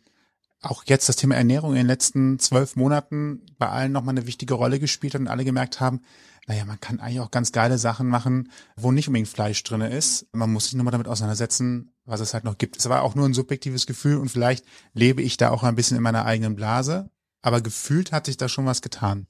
auch 0.61 0.83
jetzt 0.85 1.09
das 1.09 1.17
Thema 1.17 1.35
Ernährung 1.35 1.71
in 1.71 1.77
den 1.77 1.87
letzten 1.87 2.39
zwölf 2.39 2.75
Monaten 2.75 3.41
bei 3.57 3.67
allen 3.67 3.91
nochmal 3.91 4.15
eine 4.15 4.27
wichtige 4.27 4.53
Rolle 4.53 4.79
gespielt 4.79 5.13
hat 5.13 5.21
und 5.21 5.27
alle 5.27 5.45
gemerkt 5.45 5.79
haben, 5.79 6.01
naja, 6.47 6.65
man 6.65 6.79
kann 6.79 6.99
eigentlich 6.99 7.19
auch 7.19 7.31
ganz 7.31 7.51
geile 7.51 7.77
Sachen 7.77 8.07
machen, 8.07 8.49
wo 8.75 8.91
nicht 8.91 9.07
unbedingt 9.07 9.29
Fleisch 9.29 9.63
drinne 9.63 9.89
ist. 9.89 10.27
Man 10.33 10.51
muss 10.51 10.65
sich 10.65 10.73
nur 10.73 10.83
mal 10.83 10.91
damit 10.91 11.07
auseinandersetzen, 11.07 11.93
was 12.05 12.19
es 12.19 12.33
halt 12.33 12.43
noch 12.43 12.57
gibt. 12.57 12.77
Es 12.77 12.89
war 12.89 13.03
auch 13.03 13.15
nur 13.15 13.27
ein 13.27 13.33
subjektives 13.33 13.85
Gefühl 13.85 14.17
und 14.17 14.29
vielleicht 14.29 14.65
lebe 14.93 15.21
ich 15.21 15.37
da 15.37 15.49
auch 15.51 15.63
ein 15.63 15.75
bisschen 15.75 15.97
in 15.97 16.03
meiner 16.03 16.25
eigenen 16.25 16.55
Blase. 16.55 17.09
Aber 17.41 17.61
gefühlt 17.61 18.11
hat 18.11 18.25
sich 18.25 18.37
da 18.37 18.49
schon 18.49 18.65
was 18.65 18.81
getan. 18.81 19.27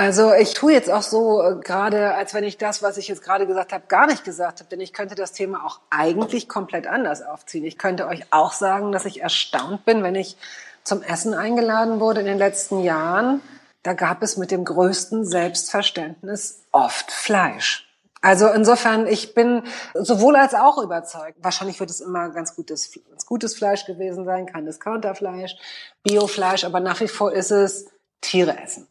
Also 0.00 0.32
ich 0.32 0.54
tue 0.54 0.72
jetzt 0.72 0.90
auch 0.90 1.02
so 1.02 1.42
äh, 1.42 1.56
gerade, 1.56 2.14
als 2.14 2.32
wenn 2.32 2.42
ich 2.42 2.56
das, 2.56 2.82
was 2.82 2.96
ich 2.96 3.06
jetzt 3.08 3.22
gerade 3.22 3.46
gesagt 3.46 3.70
habe, 3.74 3.84
gar 3.86 4.06
nicht 4.06 4.24
gesagt 4.24 4.60
habe, 4.60 4.70
denn 4.70 4.80
ich 4.80 4.94
könnte 4.94 5.14
das 5.14 5.32
Thema 5.32 5.66
auch 5.66 5.78
eigentlich 5.90 6.48
komplett 6.48 6.86
anders 6.86 7.20
aufziehen. 7.20 7.66
Ich 7.66 7.76
könnte 7.76 8.06
euch 8.06 8.22
auch 8.30 8.54
sagen, 8.54 8.92
dass 8.92 9.04
ich 9.04 9.20
erstaunt 9.20 9.84
bin, 9.84 10.02
wenn 10.02 10.14
ich 10.14 10.38
zum 10.84 11.02
Essen 11.02 11.34
eingeladen 11.34 12.00
wurde 12.00 12.20
in 12.20 12.26
den 12.26 12.38
letzten 12.38 12.80
Jahren. 12.80 13.42
Da 13.82 13.92
gab 13.92 14.22
es 14.22 14.38
mit 14.38 14.50
dem 14.50 14.64
größten 14.64 15.26
Selbstverständnis 15.26 16.62
oft 16.72 17.12
Fleisch. 17.12 17.86
Also 18.22 18.48
insofern, 18.48 19.06
ich 19.06 19.34
bin 19.34 19.64
sowohl 19.92 20.36
als 20.36 20.54
auch 20.54 20.78
überzeugt. 20.78 21.36
Wahrscheinlich 21.42 21.78
wird 21.78 21.90
es 21.90 22.00
immer 22.00 22.30
ganz 22.30 22.56
gutes, 22.56 22.90
ganz 23.10 23.26
gutes 23.26 23.54
Fleisch 23.54 23.84
gewesen 23.84 24.24
sein, 24.24 24.46
kein 24.46 24.64
Discounterfleisch, 24.64 25.56
Biofleisch, 26.04 26.64
aber 26.64 26.80
nach 26.80 27.00
wie 27.00 27.08
vor 27.08 27.34
ist 27.34 27.50
es 27.50 27.90
Tiere 28.20 28.58
essen. 28.62 28.86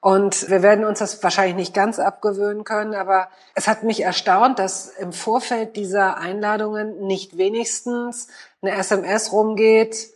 Und 0.00 0.50
wir 0.50 0.62
werden 0.62 0.84
uns 0.84 0.98
das 0.98 1.22
wahrscheinlich 1.22 1.56
nicht 1.56 1.74
ganz 1.74 1.98
abgewöhnen 1.98 2.64
können, 2.64 2.94
aber 2.94 3.28
es 3.54 3.68
hat 3.68 3.84
mich 3.84 4.02
erstaunt, 4.02 4.58
dass 4.58 4.88
im 4.88 5.12
Vorfeld 5.12 5.76
dieser 5.76 6.16
Einladungen 6.16 7.06
nicht 7.06 7.38
wenigstens 7.38 8.28
eine 8.60 8.76
SMS 8.76 9.32
rumgeht, 9.32 10.12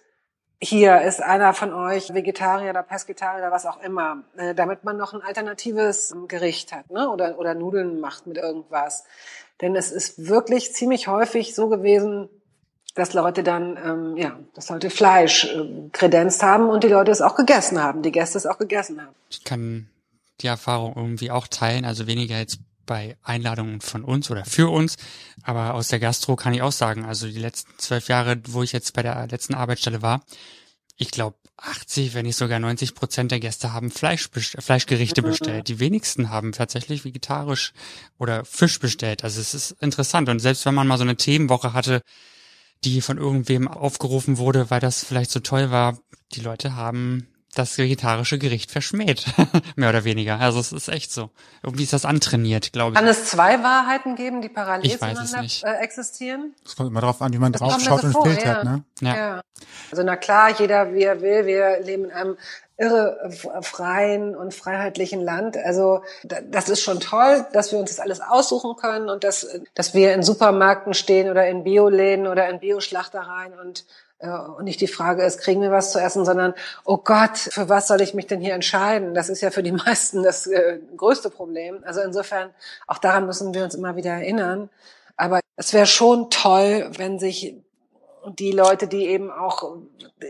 hier 0.59 1.03
ist 1.03 1.23
einer 1.23 1.53
von 1.53 1.75
euch 1.75 2.15
Vegetarier 2.15 2.71
oder 2.71 2.83
Pesketarier 2.83 3.41
oder 3.43 3.53
was 3.53 3.67
auch 3.67 3.81
immer, 3.83 4.25
äh, 4.37 4.55
damit 4.55 4.85
man 4.85 4.97
noch 4.97 5.13
ein 5.13 5.21
alternatives 5.21 6.13
ähm, 6.13 6.29
Gericht 6.29 6.73
hat, 6.73 6.91
ne? 6.91 7.11
Oder, 7.11 7.39
oder 7.39 7.55
Nudeln 7.55 8.01
macht 8.01 8.27
mit 8.27 8.39
irgendwas. 8.39 9.05
Denn 9.61 9.77
es 9.77 9.91
ist 9.91 10.29
wirklich 10.29 10.73
ziemlich 10.73 11.09
häufig 11.09 11.55
so 11.55 11.69
gewesen, 11.69 12.29
dass 12.97 13.13
Leute 13.13 13.43
dann, 13.45 13.77
ähm, 13.77 14.17
ja, 14.17 14.37
dass 14.55 14.71
Leute 14.71 14.91
Fleisch 14.91 15.47
ähm, 15.55 15.91
kredenzt 15.93 16.43
haben 16.43 16.69
und 16.69 16.83
die 16.83 16.89
Leute 16.89 17.13
es 17.13 17.21
auch 17.21 17.37
gegessen 17.37 17.81
haben, 17.81 18.03
die 18.03 18.11
Gäste 18.11 18.39
es 18.39 18.47
auch 18.47 18.59
gegessen 18.59 19.01
haben. 19.01 19.15
Ich 19.29 19.45
kann 19.45 19.89
die 20.41 20.49
Erfahrung 20.49 20.95
irgendwie 20.97 21.31
auch 21.31 21.47
teilen, 21.47 21.85
also 21.85 22.07
weniger 22.07 22.39
jetzt 22.39 22.59
bei 22.87 23.17
Einladungen 23.23 23.81
von 23.81 24.03
uns 24.03 24.31
oder 24.31 24.45
für 24.45 24.73
uns, 24.73 24.97
aber 25.43 25.75
aus 25.75 25.89
der 25.89 25.99
Gastro 25.99 26.37
kann 26.37 26.55
ich 26.55 26.63
auch 26.63 26.73
sagen, 26.73 27.05
also 27.05 27.27
die 27.27 27.39
letzten 27.39 27.73
zwölf 27.79 28.09
Jahre, 28.09 28.41
wo 28.49 28.63
ich 28.63 28.73
jetzt 28.73 28.95
bei 28.95 29.03
der 29.03 29.27
letzten 29.27 29.55
Arbeitsstelle 29.55 30.03
war, 30.03 30.23
ich 30.97 31.11
glaube 31.11 31.37
80, 31.59 32.15
wenn 32.15 32.25
nicht 32.25 32.37
sogar 32.37 32.59
90 32.59 32.95
Prozent 32.95 33.31
der 33.31 33.41
Gäste 33.41 33.73
haben 33.73 33.91
Fleisch, 33.91 34.29
Fleischgerichte 34.31 35.23
bestellt. 35.23 35.69
Die 35.69 35.81
wenigsten 35.81 36.29
haben 36.29 36.53
tatsächlich 36.53 37.05
vegetarisch 37.05 37.73
oder 38.19 38.45
Fisch 38.45 38.79
bestellt. 38.79 39.25
Also 39.25 39.41
es 39.41 39.55
ist 39.55 39.71
interessant 39.81 40.29
und 40.29 40.39
selbst 40.39 40.67
wenn 40.67 40.75
man 40.75 40.87
mal 40.87 40.99
so 40.99 41.05
eine 41.05 41.17
Themenwoche 41.17 41.73
hatte, 41.73 42.03
die 42.85 43.01
von 43.01 43.19
irgendwem 43.19 43.69
aufgerufen 43.69 44.39
wurde, 44.39 44.71
weil 44.71 44.81
das 44.81 45.05
vielleicht 45.05 45.31
so 45.31 45.41
toll 45.41 45.71
war, 45.71 45.99
die 46.33 46.41
Leute 46.41 46.75
haben 46.75 47.29
das 47.59 47.79
vegetarische 47.79 48.39
Gericht 48.39 48.71
verschmäht, 48.71 49.25
mehr 49.77 49.89
oder 49.91 50.05
weniger. 50.05 50.39
Also 50.41 50.61
es 50.61 50.73
ist 50.73 50.89
echt 50.89 51.13
so. 51.13 51.31
Irgendwie 51.63 51.85
ist 51.85 51.93
das 51.93 52.05
antrainiert, 52.05 52.73
glaube 52.73 52.93
ich. 52.93 52.97
Kann 52.97 53.07
es 53.09 53.25
zwei 53.27 53.63
Wahrheiten 53.63 54.15
geben, 54.17 54.43
die 54.43 54.49
parallel 54.49 54.99
zueinander 54.99 55.43
äh, 55.63 55.83
existieren? 55.83 56.55
Es 56.65 56.77
kommt 56.77 56.91
immer 56.91 57.01
darauf 57.01 57.21
an, 57.23 57.33
wie 57.33 57.39
man 57.39 57.53
Das 57.53 57.61
drauf 57.61 57.73
kommt 57.73 57.85
mir 57.85 57.91
schaut 57.91 58.01
so 58.01 58.07
und 58.09 58.13
vor, 58.13 58.27
filtert, 58.27 58.65
ja. 58.65 58.65
ne? 58.65 58.85
Ja. 59.01 59.41
Also 59.91 60.03
na 60.03 60.17
klar, 60.17 60.51
jeder 60.59 60.93
wie 60.93 61.03
er 61.03 61.21
will. 61.23 61.47
Wir 61.47 61.81
leben 61.81 62.05
in 62.07 62.11
einem 62.13 62.37
irre 62.79 63.19
f- 63.25 63.49
freien 63.63 64.37
und 64.37 64.53
freiheitlichen 64.53 65.23
Land. 65.23 65.57
Also 65.57 66.03
da- 66.25 66.43
das 66.43 66.69
ist 66.69 66.83
schon 66.83 67.01
toll, 67.01 67.47
dass 67.55 67.73
wir 67.73 67.79
uns 67.79 67.89
das 67.91 68.01
alles 68.01 68.21
aussuchen 68.21 68.77
können 68.77 69.09
und 69.09 69.25
dass, 69.25 69.47
dass 69.75 69.95
wir 69.95 70.13
in 70.13 70.23
Supermärkten 70.23 70.93
stehen 70.93 71.31
oder 71.31 71.49
in 71.49 71.65
Bioläden 71.65 72.27
oder 72.27 72.49
in 72.51 72.61
Bioschlachtereien 72.61 73.55
und 73.59 73.81
äh, 73.81 73.83
und 74.19 74.65
nicht 74.65 74.81
die 74.81 74.87
Frage 74.87 75.23
ist, 75.25 75.39
kriegen 75.41 75.61
wir 75.61 75.71
was 75.71 75.93
zu 75.93 75.99
essen, 75.99 76.25
sondern, 76.25 76.55
oh 76.85 76.97
Gott, 76.97 77.37
für 77.37 77.69
was 77.69 77.87
soll 77.87 78.01
ich 78.01 78.15
mich 78.15 78.27
denn 78.27 78.41
hier 78.41 78.55
entscheiden? 78.55 79.15
Das 79.15 79.29
ist 79.29 79.41
ja 79.43 79.51
für 79.51 79.63
die 79.63 79.73
meisten 79.87 80.23
das 80.23 80.47
äh, 80.47 80.79
größte 80.97 81.31
Problem. 81.31 81.83
Also 81.85 82.01
insofern, 82.01 82.51
auch 82.87 82.99
daran 82.99 83.27
müssen 83.27 83.53
wir 83.55 83.65
uns 83.65 83.75
immer 83.75 83.97
wieder 83.97 84.13
erinnern. 84.13 84.71
Aber 85.17 85.41
es 85.57 85.73
wäre 85.73 85.87
schon 85.87 86.31
toll, 86.31 86.91
wenn 86.97 87.19
sich 87.19 87.57
die 88.39 88.51
Leute, 88.53 88.89
die 88.89 89.07
eben 89.07 89.31
auch 89.31 89.77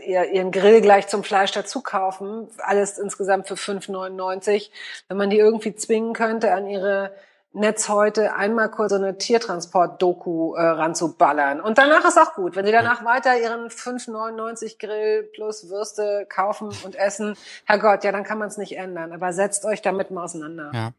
ihr- 0.05 0.31
ihren 0.31 0.51
Grill 0.51 0.81
gleich 0.81 1.07
zum 1.07 1.23
Fleisch 1.23 1.51
dazu 1.51 1.81
kaufen, 1.81 2.47
alles 2.59 2.99
insgesamt 2.99 3.47
für 3.47 3.55
5,99, 3.57 4.69
wenn 5.07 5.17
man 5.17 5.29
die 5.29 5.39
irgendwie 5.39 5.75
zwingen 5.75 6.13
könnte, 6.13 6.53
an 6.53 6.67
ihre 6.67 7.11
Netz 7.53 7.89
heute 7.89 8.35
einmal 8.35 8.69
kurz 8.69 8.91
so 8.91 8.97
eine 8.97 9.17
Tiertransport-Doku 9.17 10.55
äh, 10.55 10.61
ranzuballern. 10.61 11.59
Und 11.59 11.77
danach 11.77 12.05
ist 12.05 12.17
auch 12.17 12.33
gut. 12.35 12.55
Wenn 12.55 12.65
Sie 12.65 12.71
danach 12.71 13.03
weiter 13.03 13.39
Ihren 13.39 13.69
5,99 13.69 14.77
Grill 14.79 15.23
plus 15.33 15.69
Würste 15.69 16.27
kaufen 16.29 16.69
und 16.83 16.95
essen, 16.95 17.35
Herrgott, 17.65 18.03
ja, 18.03 18.11
dann 18.11 18.23
kann 18.23 18.37
man 18.37 18.49
es 18.49 18.57
nicht 18.57 18.77
ändern. 18.77 19.11
Aber 19.11 19.33
setzt 19.33 19.65
euch 19.65 19.81
damit 19.81 20.11
mal 20.11 20.25
auseinander. 20.25 20.71
Ja. 20.73 20.91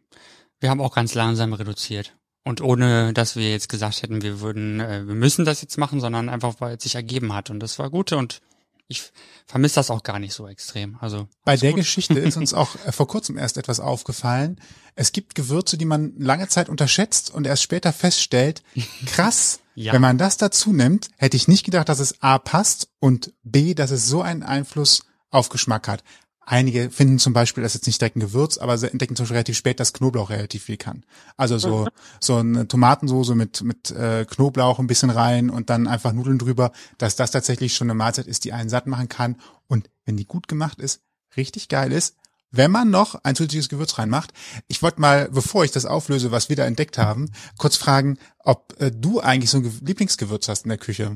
Wir 0.60 0.70
haben 0.70 0.80
auch 0.80 0.94
ganz 0.94 1.14
langsam 1.14 1.52
reduziert. 1.52 2.16
Und 2.44 2.60
ohne, 2.60 3.12
dass 3.12 3.36
wir 3.36 3.50
jetzt 3.50 3.68
gesagt 3.68 4.02
hätten, 4.02 4.22
wir 4.22 4.40
würden, 4.40 4.80
äh, 4.80 5.06
wir 5.06 5.14
müssen 5.14 5.44
das 5.44 5.60
jetzt 5.60 5.76
machen, 5.76 6.00
sondern 6.00 6.28
einfach, 6.28 6.54
weil 6.60 6.76
es 6.76 6.82
sich 6.82 6.94
ergeben 6.94 7.34
hat. 7.34 7.50
Und 7.50 7.60
das 7.60 7.78
war 7.78 7.90
gut 7.90 8.12
und 8.12 8.40
ich 8.88 9.12
vermisse 9.46 9.76
das 9.76 9.90
auch 9.90 10.02
gar 10.02 10.18
nicht 10.18 10.32
so 10.32 10.48
extrem. 10.48 10.96
Also 11.00 11.28
bei 11.44 11.56
der 11.56 11.72
gut. 11.72 11.80
Geschichte 11.80 12.18
ist 12.18 12.38
uns 12.38 12.54
auch 12.54 12.74
äh, 12.86 12.92
vor 12.92 13.06
kurzem 13.06 13.36
erst 13.36 13.58
etwas 13.58 13.80
aufgefallen. 13.80 14.60
Es 14.94 15.12
gibt 15.12 15.34
Gewürze, 15.34 15.76
die 15.76 15.84
man 15.84 16.14
lange 16.18 16.48
Zeit 16.48 16.68
unterschätzt 16.68 17.30
und 17.30 17.46
erst 17.46 17.62
später 17.62 17.92
feststellt, 17.92 18.62
krass, 19.06 19.60
ja. 19.74 19.92
wenn 19.92 20.00
man 20.00 20.18
das 20.18 20.38
dazu 20.38 20.72
nimmt, 20.72 21.10
hätte 21.18 21.36
ich 21.36 21.48
nicht 21.48 21.64
gedacht, 21.64 21.88
dass 21.88 22.00
es 22.00 22.22
A 22.22 22.38
passt 22.38 22.88
und 22.98 23.32
B, 23.42 23.74
dass 23.74 23.90
es 23.90 24.06
so 24.06 24.22
einen 24.22 24.42
Einfluss 24.42 25.02
auf 25.30 25.50
Geschmack 25.50 25.86
hat. 25.86 26.02
Einige 26.50 26.90
finden 26.90 27.18
zum 27.18 27.34
Beispiel, 27.34 27.62
das 27.62 27.72
ist 27.74 27.82
jetzt 27.82 27.86
nicht 27.88 28.00
direkt 28.00 28.16
ein 28.16 28.20
Gewürz, 28.20 28.56
aber 28.56 28.78
sie 28.78 28.90
entdecken 28.90 29.14
zum 29.14 29.24
Beispiel 29.24 29.34
relativ 29.34 29.58
spät, 29.58 29.80
dass 29.80 29.92
Knoblauch 29.92 30.30
relativ 30.30 30.62
viel 30.62 30.78
kann. 30.78 31.04
Also 31.36 31.58
so, 31.58 31.80
mhm. 31.80 31.88
so 32.20 32.36
eine 32.36 32.66
Tomatensoße 32.66 33.34
mit, 33.34 33.60
mit 33.60 33.90
äh, 33.90 34.24
Knoblauch 34.24 34.78
ein 34.78 34.86
bisschen 34.86 35.10
rein 35.10 35.50
und 35.50 35.68
dann 35.68 35.86
einfach 35.86 36.14
Nudeln 36.14 36.38
drüber, 36.38 36.72
dass 36.96 37.16
das 37.16 37.32
tatsächlich 37.32 37.76
schon 37.76 37.90
eine 37.90 37.94
Mahlzeit 37.96 38.26
ist, 38.26 38.46
die 38.46 38.54
einen 38.54 38.70
satt 38.70 38.86
machen 38.86 39.10
kann. 39.10 39.36
Und 39.66 39.90
wenn 40.06 40.16
die 40.16 40.24
gut 40.24 40.48
gemacht 40.48 40.80
ist, 40.80 41.02
richtig 41.36 41.68
geil 41.68 41.92
ist, 41.92 42.16
wenn 42.50 42.70
man 42.70 42.88
noch 42.88 43.16
ein 43.24 43.36
zusätzliches 43.36 43.68
Gewürz 43.68 43.98
reinmacht. 43.98 44.32
Ich 44.68 44.82
wollte 44.82 45.02
mal, 45.02 45.28
bevor 45.30 45.66
ich 45.66 45.70
das 45.70 45.84
auflöse, 45.84 46.30
was 46.30 46.48
wir 46.48 46.56
da 46.56 46.64
entdeckt 46.64 46.96
haben, 46.96 47.30
kurz 47.58 47.76
fragen, 47.76 48.16
ob 48.38 48.74
äh, 48.80 48.90
du 48.90 49.20
eigentlich 49.20 49.50
so 49.50 49.58
ein 49.58 49.80
Lieblingsgewürz 49.84 50.48
hast 50.48 50.64
in 50.64 50.70
der 50.70 50.78
Küche. 50.78 51.14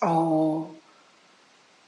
Oh, 0.00 0.66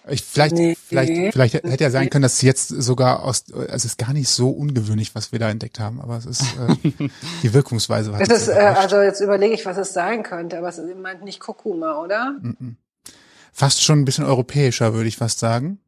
ich, 0.08 0.24
vielleicht, 0.24 0.54
nee. 0.54 0.74
vielleicht, 0.74 1.32
vielleicht 1.32 1.54
hätte 1.54 1.84
ja 1.84 1.90
sein 1.90 2.10
können, 2.10 2.22
dass 2.22 2.42
jetzt 2.42 2.68
sogar 2.68 3.22
aus, 3.22 3.44
also 3.52 3.66
es 3.68 3.84
ist 3.84 3.98
gar 3.98 4.12
nicht 4.12 4.28
so 4.28 4.50
ungewöhnlich, 4.50 5.14
was 5.14 5.30
wir 5.30 5.38
da 5.38 5.48
entdeckt 5.48 5.78
haben, 5.78 6.00
aber 6.00 6.16
es 6.16 6.26
ist 6.26 6.42
äh, 6.42 7.08
die 7.42 7.54
Wirkungsweise. 7.54 8.12
Hat 8.12 8.22
es 8.22 8.42
ist, 8.42 8.48
äh, 8.48 8.52
also 8.52 9.00
jetzt 9.00 9.20
überlege 9.20 9.54
ich, 9.54 9.64
was 9.64 9.76
es 9.76 9.92
sein 9.92 10.24
könnte, 10.24 10.58
aber 10.58 10.68
es 10.68 10.80
meint 11.00 11.22
nicht 11.22 11.38
Kurkuma, 11.38 11.98
oder? 11.98 12.36
Fast 13.52 13.84
schon 13.84 14.00
ein 14.00 14.04
bisschen 14.04 14.24
europäischer, 14.24 14.92
würde 14.92 15.08
ich 15.08 15.18
fast 15.18 15.38
sagen. 15.38 15.78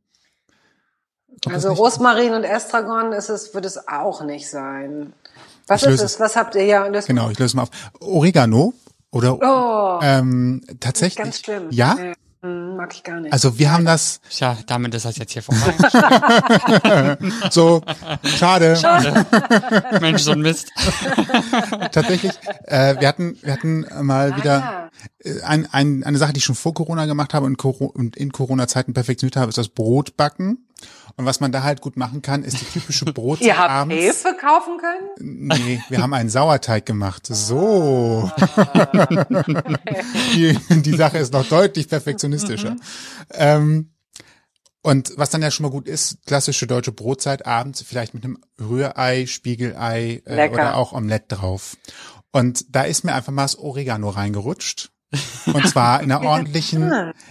Ob 1.47 1.53
also 1.53 1.73
Rosmarin 1.73 2.35
und 2.35 2.45
Estragon 2.45 3.13
ist 3.13 3.31
es, 3.31 3.53
wird 3.53 3.65
es 3.65 3.89
auch 3.89 4.23
nicht 4.23 4.49
sein. 4.49 5.13
Was 5.67 5.83
ist 5.83 6.01
es? 6.01 6.21
Was 6.21 6.37
habt 6.37 6.55
ihr 6.55 6.65
ja? 6.65 6.89
Genau, 6.89 7.31
ich 7.31 7.39
löse 7.39 7.57
mal 7.57 7.65
auf. 7.65 7.71
Oregano 8.01 8.75
oder 9.11 9.39
oh, 9.41 10.01
ähm, 10.03 10.63
tatsächlich. 10.79 11.25
Ganz 11.25 11.41
schlimm. 11.41 11.69
Ja. 11.71 11.95
Nee. 11.95 12.13
Hm, 12.45 12.77
mag 12.77 12.93
ich 12.95 13.03
gar 13.03 13.21
nicht. 13.21 13.33
Also 13.33 13.59
wir 13.59 13.73
haben 13.73 13.87
das. 13.87 14.21
Tja, 14.29 14.59
damit 14.67 14.93
ist 14.95 15.07
das 15.07 15.17
jetzt 15.17 15.33
hier 15.33 15.43
vorbei. 15.43 17.17
so, 17.51 17.81
schade. 18.23 18.77
Schade. 18.77 19.25
Mensch, 20.03 20.21
so 20.21 20.33
ein 20.33 20.41
Mist. 20.41 20.71
Tatsächlich, 21.91 22.33
äh, 22.65 23.01
wir 23.01 23.09
hatten, 23.09 23.39
wir 23.41 23.51
hatten 23.51 23.87
mal 24.03 24.35
ah, 24.35 24.37
wieder 24.37 24.59
ja. 24.59 24.91
Äh, 25.21 25.41
ein, 25.41 25.73
ein, 25.73 26.05
eine 26.05 26.19
Sache, 26.19 26.35
die 26.35 26.39
ich 26.39 26.45
schon 26.45 26.55
vor 26.55 26.75
Corona 26.75 27.07
gemacht 27.07 27.33
habe 27.33 27.47
und 27.47 28.17
in 28.17 28.31
Corona-Zeiten 28.31 28.93
perfektioniert 28.93 29.37
habe, 29.37 29.49
ist 29.49 29.57
das 29.57 29.71
Brotbacken. 29.71 30.69
Und 31.17 31.27
was 31.27 31.39
man 31.39 31.53
da 31.53 31.63
halt 31.63 31.81
gut 31.81 31.97
machen 31.97 32.23
kann, 32.23 32.43
ist 32.43 32.61
die 32.61 32.65
typische 32.65 33.05
Brotzeit 33.13 33.47
Ihr 33.47 33.59
habt 33.59 33.71
abends. 33.71 33.95
Hefe 33.95 34.37
kaufen 34.41 34.79
können? 34.79 35.49
Nee, 35.49 35.83
wir 35.89 36.03
haben 36.03 36.13
einen 36.13 36.29
Sauerteig 36.29 36.87
gemacht. 36.87 37.27
So. 37.29 38.31
die, 40.35 40.59
die 40.71 40.97
Sache 40.97 41.19
ist 41.19 41.33
noch 41.33 41.47
deutlich 41.47 41.89
perfektionistischer. 41.89 42.73
Mhm. 42.73 42.81
Ähm, 43.31 43.91
und 44.83 45.15
was 45.17 45.31
dann 45.31 45.41
ja 45.41 45.51
schon 45.51 45.65
mal 45.65 45.73
gut 45.73 45.89
ist, 45.89 46.27
klassische 46.27 46.67
deutsche 46.67 46.93
Brotzeit 46.93 47.47
abends, 47.47 47.83
vielleicht 47.83 48.13
mit 48.13 48.25
einem 48.25 48.39
Rührei, 48.61 49.25
Spiegelei 49.25 50.23
äh, 50.27 50.51
oder 50.51 50.77
auch 50.77 50.93
Omelette 50.93 51.37
drauf. 51.37 51.79
Und 52.33 52.75
da 52.75 52.83
ist 52.83 53.03
mir 53.05 53.15
einfach 53.15 53.33
mal 53.33 53.45
das 53.45 53.57
Oregano 53.59 54.11
reingerutscht. 54.11 54.91
Und 55.47 55.67
zwar 55.69 56.03
in 56.03 56.13
einer 56.13 56.23
ordentlichen, 56.29 56.83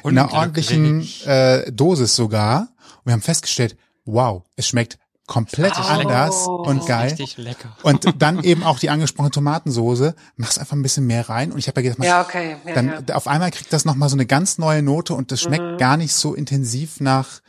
in 0.03 0.17
einer 0.17 0.33
ordentlichen 0.33 1.07
äh, 1.25 1.71
Dosis 1.71 2.15
sogar. 2.15 2.69
Und 3.03 3.07
wir 3.07 3.13
haben 3.13 3.21
festgestellt, 3.21 3.77
wow, 4.05 4.43
es 4.55 4.67
schmeckt 4.67 4.97
komplett 5.27 5.73
oh, 5.77 5.81
anders 5.81 6.47
und 6.47 6.85
geil. 6.85 7.09
Richtig 7.09 7.37
lecker. 7.37 7.75
Und 7.83 8.21
dann 8.21 8.43
eben 8.43 8.63
auch 8.63 8.79
die 8.79 8.89
angesprochene 8.89 9.31
Tomatensoße. 9.31 10.15
Mach's 10.35 10.57
einfach 10.57 10.75
ein 10.75 10.81
bisschen 10.81 11.07
mehr 11.07 11.29
rein. 11.29 11.51
Und 11.51 11.59
ich 11.59 11.67
habe 11.67 11.81
ja 11.81 11.91
gedacht, 11.91 12.05
ja, 12.05 12.21
okay. 12.21 12.57
ja, 12.65 12.73
dann 12.73 13.05
ja. 13.07 13.15
auf 13.15 13.27
einmal 13.27 13.51
kriegt 13.51 13.71
das 13.71 13.85
nochmal 13.85 14.09
so 14.09 14.15
eine 14.15 14.25
ganz 14.25 14.57
neue 14.57 14.81
Note 14.81 15.13
und 15.13 15.31
das 15.31 15.41
schmeckt 15.41 15.63
mhm. 15.63 15.77
gar 15.77 15.97
nicht 15.97 16.13
so 16.13 16.33
intensiv 16.33 16.99
nach 16.99 17.41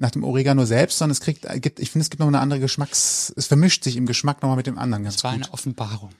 nach 0.00 0.10
dem 0.10 0.24
Oregano 0.24 0.64
selbst, 0.64 0.98
sondern 0.98 1.12
es 1.12 1.20
kriegt, 1.20 1.46
gibt, 1.60 1.78
ich 1.78 1.90
finde, 1.90 2.04
es 2.04 2.10
gibt 2.10 2.20
noch 2.20 2.26
eine 2.26 2.40
andere 2.40 2.58
Geschmacks, 2.58 3.32
es 3.36 3.46
vermischt 3.46 3.84
sich 3.84 3.96
im 3.96 4.06
Geschmack 4.06 4.42
nochmal 4.42 4.56
mit 4.56 4.66
dem 4.66 4.78
anderen 4.78 5.04
ganz 5.04 5.16
Das 5.16 5.24
war 5.24 5.32
gut. 5.32 5.44
eine 5.44 5.52
Offenbarung. 5.52 6.10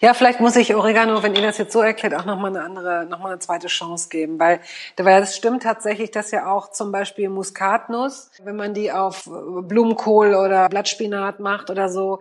Ja, 0.00 0.14
vielleicht 0.14 0.40
muss 0.40 0.56
ich 0.56 0.74
Oregano, 0.74 1.22
wenn 1.22 1.34
ihr 1.34 1.42
das 1.42 1.58
jetzt 1.58 1.72
so 1.72 1.80
erklärt, 1.80 2.14
auch 2.14 2.24
nochmal 2.24 2.50
eine 2.50 2.64
andere, 2.64 3.06
nochmal 3.06 3.32
eine 3.32 3.40
zweite 3.40 3.68
Chance 3.68 4.08
geben, 4.08 4.40
weil, 4.40 4.60
weil 4.96 5.20
das 5.20 5.36
stimmt 5.36 5.62
tatsächlich, 5.62 6.10
dass 6.10 6.30
ja 6.30 6.50
auch 6.50 6.70
zum 6.70 6.92
Beispiel 6.92 7.28
Muskatnuss, 7.28 8.30
wenn 8.42 8.56
man 8.56 8.72
die 8.72 8.90
auf 8.90 9.24
Blumenkohl 9.24 10.34
oder 10.34 10.68
Blattspinat 10.70 11.40
macht 11.40 11.68
oder 11.68 11.90
so, 11.90 12.20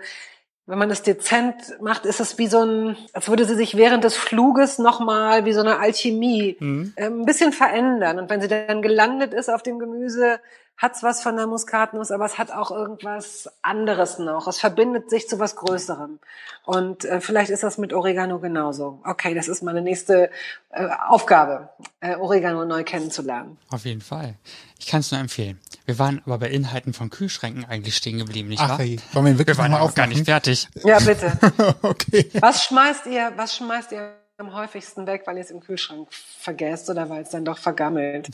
wenn 0.66 0.80
man 0.80 0.92
es 0.92 1.02
dezent 1.02 1.56
macht, 1.82 2.06
ist 2.06 2.20
es 2.20 2.38
wie 2.38 2.48
so 2.48 2.64
ein, 2.64 2.98
als 3.12 3.28
würde 3.28 3.46
sie 3.46 3.56
sich 3.56 3.76
während 3.76 4.04
des 4.04 4.16
Fluges 4.16 4.80
nochmal 4.80 5.44
wie 5.46 5.54
so 5.54 5.60
eine 5.60 5.80
Alchemie 5.80 6.56
mhm. 6.60 6.94
äh, 6.96 7.06
ein 7.06 7.26
bisschen 7.26 7.52
verändern. 7.52 8.20
Und 8.20 8.30
wenn 8.30 8.42
sie 8.42 8.48
dann 8.48 8.82
gelandet 8.82 9.34
ist 9.34 9.50
auf 9.50 9.62
dem 9.62 9.80
Gemüse, 9.80 10.40
hat's 10.78 11.04
was 11.04 11.22
von 11.22 11.36
der 11.38 11.48
Muskatnuss, 11.48 12.12
aber 12.12 12.26
es 12.26 12.38
hat 12.38 12.52
auch 12.52 12.72
irgendwas 12.72 13.50
anderes 13.62 14.20
noch. 14.20 14.48
Es 14.48 14.60
verbindet 14.60 15.10
sich 15.10 15.28
zu 15.28 15.40
was 15.40 15.56
Größerem. 15.56 16.20
Und 16.66 17.06
äh, 17.06 17.22
vielleicht 17.22 17.52
ist 17.52 17.64
das 17.64 17.78
mit 17.78 17.94
Oregano 17.94 18.40
genauso. 18.40 19.00
Okay, 19.06 19.34
das 19.34 19.48
ist 19.48 19.64
meine 19.64 19.82
nächste 19.82 20.30
äh, 20.72 20.88
Aufgabe, 21.08 21.70
äh, 22.02 22.16
Oregano 22.16 22.66
neu 22.66 22.84
kennenzulernen. 22.84 23.58
Auf 23.70 23.86
jeden 23.86 24.02
Fall. 24.02 24.36
Ich 24.80 24.88
kann 24.88 25.02
es 25.02 25.12
nur 25.12 25.22
empfehlen. 25.22 25.60
Wir 25.86 26.00
waren 26.00 26.22
aber 26.26 26.40
bei 26.40 26.50
Inhalten 26.50 26.94
von 26.94 27.10
Kühlschränken 27.10 27.66
eigentlich 27.66 27.96
stehen 27.96 28.18
geblieben, 28.18 28.50
nicht 28.50 28.62
Ach, 28.62 28.70
wahr? 28.70 28.80
Hey, 28.80 29.00
wollen 29.14 29.26
wir, 29.26 29.40
wirklich 29.40 29.58
wir 29.58 29.64
waren 29.64 29.72
mal 29.72 29.82
auch 29.82 29.96
gar 29.96 30.08
nicht 30.08 30.26
fertig. 30.26 30.68
Ja, 30.84 31.00
bitte. 31.00 31.38
okay. 31.82 32.30
Was 32.40 32.66
schmeißt 32.66 33.06
ihr, 33.08 33.32
was 33.36 33.56
schmeißt 33.56 33.92
ihr 33.92 34.16
am 34.38 34.54
häufigsten 34.54 35.06
weg, 35.08 35.24
weil 35.26 35.38
ihr 35.38 35.44
es 35.44 35.52
im 35.52 35.60
Kühlschrank 35.60 36.08
vergesst 36.12 36.90
oder 36.90 37.10
weil 37.10 37.24
es 37.24 37.30
dann 37.30 37.46
doch 37.46 37.58
vergammelt? 37.58 38.30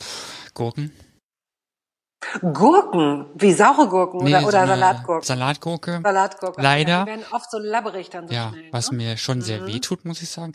Gurken. 0.54 0.92
Gurken, 2.52 3.26
wie 3.34 3.52
saure 3.52 3.88
Gurken 3.88 4.20
Nee, 4.24 4.30
oder, 4.34 4.40
so 4.42 4.48
oder 4.48 4.66
Salatgurken. 4.66 5.24
Salatgurke. 5.26 6.00
Salatgurken. 6.02 6.62
Leider. 6.62 6.90
Ja, 6.90 7.04
die 7.04 7.10
werden 7.10 7.24
oft 7.32 7.50
so 7.50 7.58
labberig 7.58 8.10
dann 8.10 8.28
so 8.28 8.34
Ja, 8.34 8.50
schnell. 8.50 8.68
was 8.72 8.90
ne? 8.90 8.96
mir 8.98 9.16
schon 9.16 9.40
sehr 9.42 9.62
Mhm. 9.62 9.66
weh 9.66 9.78
tut, 9.80 10.04
muss 10.04 10.20
ich 10.22 10.28
sagen. 10.30 10.52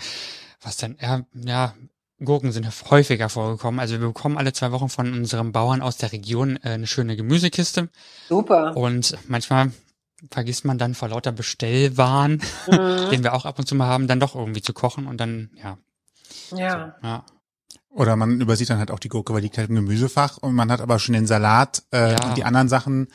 Was 0.62 0.78
dann, 0.78 0.98
ja, 1.02 1.22
ja, 1.34 1.74
Gurken 2.24 2.52
sind 2.52 2.68
häufiger 2.90 3.30
vorgekommen. 3.30 3.80
Also 3.80 4.00
wir 4.00 4.08
bekommen 4.08 4.38
alle 4.38 4.54
zwei 4.54 4.72
Wochen 4.72 4.90
von 4.90 5.12
unserem 5.12 5.52
Bauern 5.52 5.82
aus 5.82 5.98
der 5.98 6.12
Region 6.12 6.58
äh, 6.64 6.70
eine 6.70 6.88
schöne 6.88 7.16
Gemüsekiste. 7.16 7.90
Super. 8.30 8.76
Und 8.78 9.18
manchmal 9.28 9.72
vergisst 10.32 10.66
man 10.66 10.78
dann 10.78 10.96
vor 10.96 11.10
lauter 11.10 11.32
Bestellwahn, 11.32 12.42
Mhm. 12.68 13.10
den 13.12 13.24
wir 13.24 13.34
auch 13.34 13.46
ab 13.46 13.60
und 13.60 13.68
zu 13.68 13.76
mal 13.76 13.88
haben, 13.88 14.08
dann 14.08 14.20
doch 14.20 14.36
irgendwie 14.36 14.62
zu 14.62 14.74
kochen 14.74 15.08
und 15.08 15.18
dann, 15.18 15.50
ja, 15.62 15.78
Ja. 16.56 16.96
ja. 17.04 17.26
Oder 17.95 18.15
man 18.17 18.41
übersieht 18.41 18.69
dann 18.69 18.77
halt 18.77 18.91
auch 18.91 18.99
die 18.99 19.07
Gurke, 19.07 19.34
weil 19.34 19.39
die 19.39 19.45
liegt 19.45 19.57
halt 19.57 19.69
im 19.69 19.76
Gemüsefach 19.76 20.38
und 20.38 20.53
man 20.53 20.69
hat 20.72 20.81
aber 20.81 20.99
schon 20.99 21.13
den 21.13 21.26
Salat 21.27 21.81
äh, 21.91 22.11
Ja. 22.11 22.26
und 22.27 22.35
die 22.38 22.43
anderen 22.43 22.67
Sachen 22.67 23.07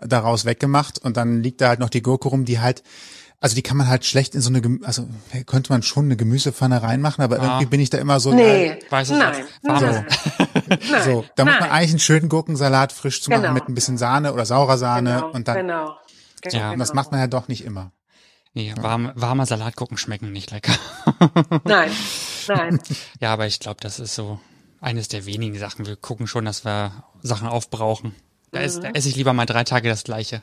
daraus 0.00 0.44
weggemacht 0.44 0.98
und 1.00 1.16
dann 1.16 1.42
liegt 1.42 1.60
da 1.60 1.68
halt 1.68 1.80
noch 1.80 1.90
die 1.90 2.02
Gurke 2.02 2.28
rum, 2.28 2.44
die 2.44 2.60
halt, 2.60 2.84
also 3.40 3.56
die 3.56 3.62
kann 3.62 3.76
man 3.76 3.88
halt 3.88 4.04
schlecht 4.04 4.36
in 4.36 4.40
so 4.40 4.48
eine, 4.50 4.60
Gemü 4.60 4.78
also 4.84 5.08
könnte 5.46 5.72
man 5.72 5.82
schon 5.82 6.04
eine 6.04 6.16
Gemüsepfanne 6.16 6.80
reinmachen, 6.84 7.24
aber 7.24 7.40
Ah. 7.40 7.44
irgendwie 7.46 7.66
bin 7.66 7.80
ich 7.80 7.90
da 7.90 7.98
immer 7.98 8.20
so, 8.20 8.32
Nee, 8.32 8.78
Weiß 8.90 9.10
ich 9.10 9.16
nein, 9.16 9.34
nicht. 9.40 9.48
Warm. 9.64 9.82
nein. 10.68 11.02
so, 11.04 11.24
da 11.34 11.44
muss 11.44 11.58
man 11.58 11.70
eigentlich 11.70 11.90
einen 11.90 11.98
schönen 11.98 12.28
Gurkensalat 12.28 12.92
frisch 12.92 13.20
zu 13.22 13.30
machen 13.30 13.42
Genau. 13.42 13.54
mit 13.54 13.68
ein 13.68 13.74
bisschen 13.74 13.98
Sahne 13.98 14.32
oder 14.32 14.46
saurer 14.46 14.78
Sahne 14.78 15.14
genau, 15.16 15.30
und 15.32 15.48
dann, 15.48 15.56
genau. 15.56 15.96
Genau, 16.42 16.56
Ja, 16.56 16.70
und 16.70 16.78
das 16.78 16.94
macht 16.94 17.10
man 17.10 17.18
ja 17.18 17.26
doch 17.26 17.48
nicht 17.48 17.64
immer. 17.64 17.90
Nee, 18.54 18.72
warme, 18.80 19.12
warme 19.16 19.46
Salatgurken 19.46 19.96
schmecken 19.98 20.30
nicht 20.32 20.50
lecker. 20.52 20.72
Nein, 21.64 21.90
nein. 22.48 22.80
Ja, 23.20 23.32
aber 23.32 23.46
ich 23.46 23.60
glaube, 23.60 23.78
das 23.80 23.98
ist 24.00 24.14
so 24.14 24.40
eines 24.80 25.08
der 25.08 25.26
wenigen 25.26 25.58
Sachen. 25.58 25.86
Wir 25.86 25.96
gucken 25.96 26.26
schon, 26.26 26.44
dass 26.44 26.64
wir 26.64 27.04
Sachen 27.22 27.48
aufbrauchen. 27.48 28.14
Da, 28.52 28.60
ist, 28.60 28.78
Mhm. 28.78 28.82
da 28.82 28.88
esse 28.90 29.08
ich 29.08 29.16
lieber 29.16 29.32
mal 29.32 29.46
drei 29.46 29.64
Tage 29.64 29.88
das 29.88 30.04
gleiche. 30.04 30.42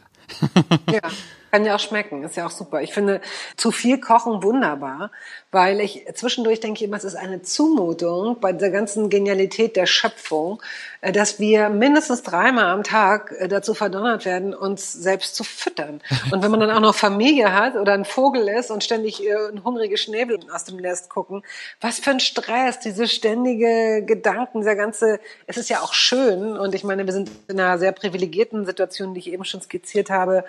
ja. 0.91 0.99
Kann 1.55 1.63
ja 1.63 1.75
auch 1.75 1.79
schmecken, 1.79 2.21
ist 2.25 2.35
ja 2.35 2.47
auch 2.47 2.51
super. 2.51 2.81
Ich 2.81 2.93
finde 2.93 3.21
zu 3.55 3.71
viel 3.71 3.97
Kochen 4.01 4.43
wunderbar, 4.43 5.09
weil 5.51 5.79
ich 5.79 6.05
zwischendurch 6.15 6.59
denke 6.59 6.83
immer, 6.83 6.97
es 6.97 7.05
ist 7.05 7.15
eine 7.15 7.43
Zumutung 7.43 8.41
bei 8.41 8.51
der 8.51 8.71
ganzen 8.71 9.09
Genialität 9.09 9.77
der 9.77 9.85
Schöpfung, 9.85 10.61
äh, 10.99 11.13
dass 11.13 11.39
wir 11.39 11.69
mindestens 11.69 12.23
dreimal 12.23 12.65
am 12.65 12.83
Tag 12.83 13.33
äh, 13.39 13.47
dazu 13.47 13.73
verdonnert 13.73 14.25
werden, 14.25 14.53
uns 14.53 14.91
selbst 14.91 15.33
zu 15.33 15.45
füttern. 15.45 16.01
Und 16.31 16.43
wenn 16.43 16.51
man 16.51 16.59
dann 16.59 16.71
auch 16.71 16.81
noch 16.81 16.93
Familie 16.93 17.53
hat 17.53 17.77
oder 17.77 17.93
ein 17.93 18.03
Vogel 18.03 18.49
ist 18.49 18.69
und 18.69 18.83
ständig 18.83 19.25
äh, 19.25 19.33
ein 19.33 19.63
hungriges 19.63 20.01
Schnäbel 20.01 20.37
aus 20.53 20.65
dem 20.65 20.75
Nest 20.75 21.09
gucken, 21.09 21.41
was 21.79 21.99
für 21.99 22.11
ein 22.11 22.19
Stress, 22.19 22.79
diese 22.79 23.07
ständige 23.07 24.03
Gedanken, 24.05 24.59
dieser 24.59 24.75
ganze, 24.75 25.21
es 25.47 25.55
ist 25.55 25.69
ja 25.69 25.79
auch 25.79 25.93
schön 25.93 26.57
und 26.57 26.75
ich 26.75 26.83
meine, 26.83 27.05
wir 27.05 27.13
sind 27.13 27.31
in 27.47 27.61
einer 27.61 27.77
sehr 27.77 27.93
privilegierten 27.93 28.65
Situation, 28.65 29.13
die 29.13 29.21
ich 29.21 29.31
eben 29.31 29.45
schon 29.45 29.61
skizziert 29.61 30.09
habe. 30.09 30.43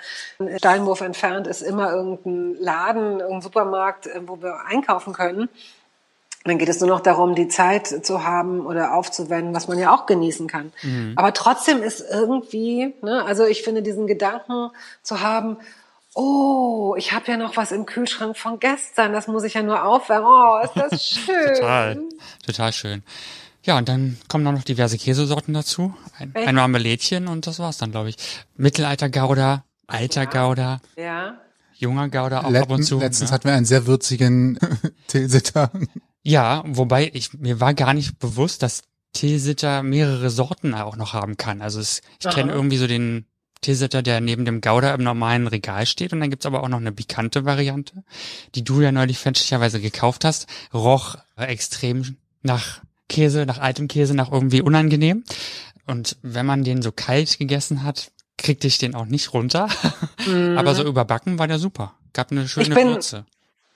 Steinwurf 0.56 0.95
entfernt 1.00 1.46
ist 1.46 1.62
immer 1.62 1.92
irgendein 1.92 2.56
Laden, 2.60 3.20
irgendein 3.20 3.42
Supermarkt, 3.42 4.08
wo 4.26 4.40
wir 4.40 4.60
einkaufen 4.66 5.12
können. 5.12 5.48
Dann 6.44 6.58
geht 6.58 6.68
es 6.68 6.80
nur 6.80 6.88
noch 6.88 7.00
darum, 7.00 7.34
die 7.34 7.48
Zeit 7.48 8.06
zu 8.06 8.24
haben 8.24 8.66
oder 8.66 8.94
aufzuwenden, 8.94 9.52
was 9.54 9.66
man 9.66 9.78
ja 9.78 9.92
auch 9.92 10.06
genießen 10.06 10.46
kann. 10.46 10.72
Mhm. 10.82 11.14
Aber 11.16 11.32
trotzdem 11.32 11.82
ist 11.82 12.04
irgendwie, 12.08 12.94
ne, 13.02 13.24
also 13.24 13.44
ich 13.44 13.62
finde 13.62 13.82
diesen 13.82 14.06
Gedanken 14.06 14.70
zu 15.02 15.20
haben, 15.20 15.56
oh, 16.14 16.94
ich 16.96 17.12
habe 17.12 17.30
ja 17.30 17.36
noch 17.36 17.56
was 17.56 17.72
im 17.72 17.84
Kühlschrank 17.84 18.38
von 18.38 18.60
gestern, 18.60 19.12
das 19.12 19.26
muss 19.26 19.44
ich 19.44 19.54
ja 19.54 19.62
nur 19.62 19.84
aufwärmen. 19.84 20.26
Oh, 20.26 20.58
ist 20.64 20.76
das 20.76 21.08
schön. 21.26 21.54
total, 21.54 22.02
total 22.46 22.72
schön. 22.72 23.02
Ja, 23.64 23.76
und 23.76 23.88
dann 23.88 24.16
kommen 24.28 24.44
noch 24.44 24.62
diverse 24.62 24.96
Käsesorten 24.96 25.52
dazu. 25.52 25.92
Ein, 26.18 26.32
ein 26.36 26.54
Marmelädchen 26.54 27.26
und 27.26 27.48
das 27.48 27.58
war's 27.58 27.78
dann, 27.78 27.90
glaube 27.90 28.10
ich. 28.10 28.16
Mittelalter 28.56 29.10
Gouda, 29.10 29.64
alter 29.86 30.24
ja. 30.24 30.30
Gouda. 30.30 30.80
Ja 30.96 31.40
junger 31.78 32.08
Gouda 32.08 32.44
auch 32.44 32.50
Letten, 32.50 32.64
ab 32.64 32.70
und 32.70 32.82
zu. 32.82 32.98
Letztens 32.98 33.30
ja. 33.30 33.34
hatten 33.34 33.48
wir 33.48 33.54
einen 33.54 33.66
sehr 33.66 33.86
würzigen 33.86 34.58
Tilsiter. 35.08 35.70
Ja, 36.22 36.64
wobei 36.66 37.10
ich 37.12 37.34
mir 37.34 37.60
war 37.60 37.74
gar 37.74 37.94
nicht 37.94 38.18
bewusst, 38.18 38.62
dass 38.62 38.82
Tilsiter 39.12 39.82
mehrere 39.82 40.30
Sorten 40.30 40.74
auch 40.74 40.96
noch 40.96 41.12
haben 41.12 41.36
kann. 41.36 41.62
Also 41.62 41.80
es, 41.80 42.02
ich 42.20 42.28
kenne 42.28 42.52
irgendwie 42.52 42.76
so 42.76 42.86
den 42.86 43.26
Tilsiter, 43.62 44.02
der 44.02 44.20
neben 44.20 44.44
dem 44.44 44.60
Gouda 44.60 44.94
im 44.94 45.02
normalen 45.02 45.46
Regal 45.46 45.86
steht 45.86 46.12
und 46.12 46.20
dann 46.20 46.30
gibt's 46.30 46.46
aber 46.46 46.62
auch 46.62 46.68
noch 46.68 46.78
eine 46.78 46.92
pikante 46.92 47.44
Variante, 47.44 48.04
die 48.54 48.64
du 48.64 48.80
ja 48.80 48.92
neulich 48.92 49.18
fälschlicherweise 49.18 49.80
gekauft 49.80 50.24
hast. 50.24 50.46
Roch 50.74 51.16
extrem 51.36 52.16
nach 52.42 52.82
Käse, 53.08 53.46
nach 53.46 53.58
altem 53.58 53.88
Käse, 53.88 54.14
nach 54.14 54.30
irgendwie 54.30 54.60
unangenehm. 54.60 55.24
Und 55.86 56.16
wenn 56.22 56.44
man 56.44 56.64
den 56.64 56.82
so 56.82 56.92
kalt 56.92 57.38
gegessen 57.38 57.84
hat, 57.84 58.10
kriegte 58.38 58.66
ich 58.66 58.78
den 58.78 58.94
auch 58.94 59.06
nicht 59.06 59.32
runter. 59.32 59.68
Mhm. 60.26 60.58
Aber 60.58 60.74
so 60.74 60.82
überbacken 60.82 61.38
war 61.38 61.46
der 61.46 61.60
super. 61.60 61.94
Gab 62.12 62.32
eine 62.32 62.48
schöne 62.48 62.66
ich 62.66 62.74
bin, 62.74 62.88
Würze. 62.88 63.26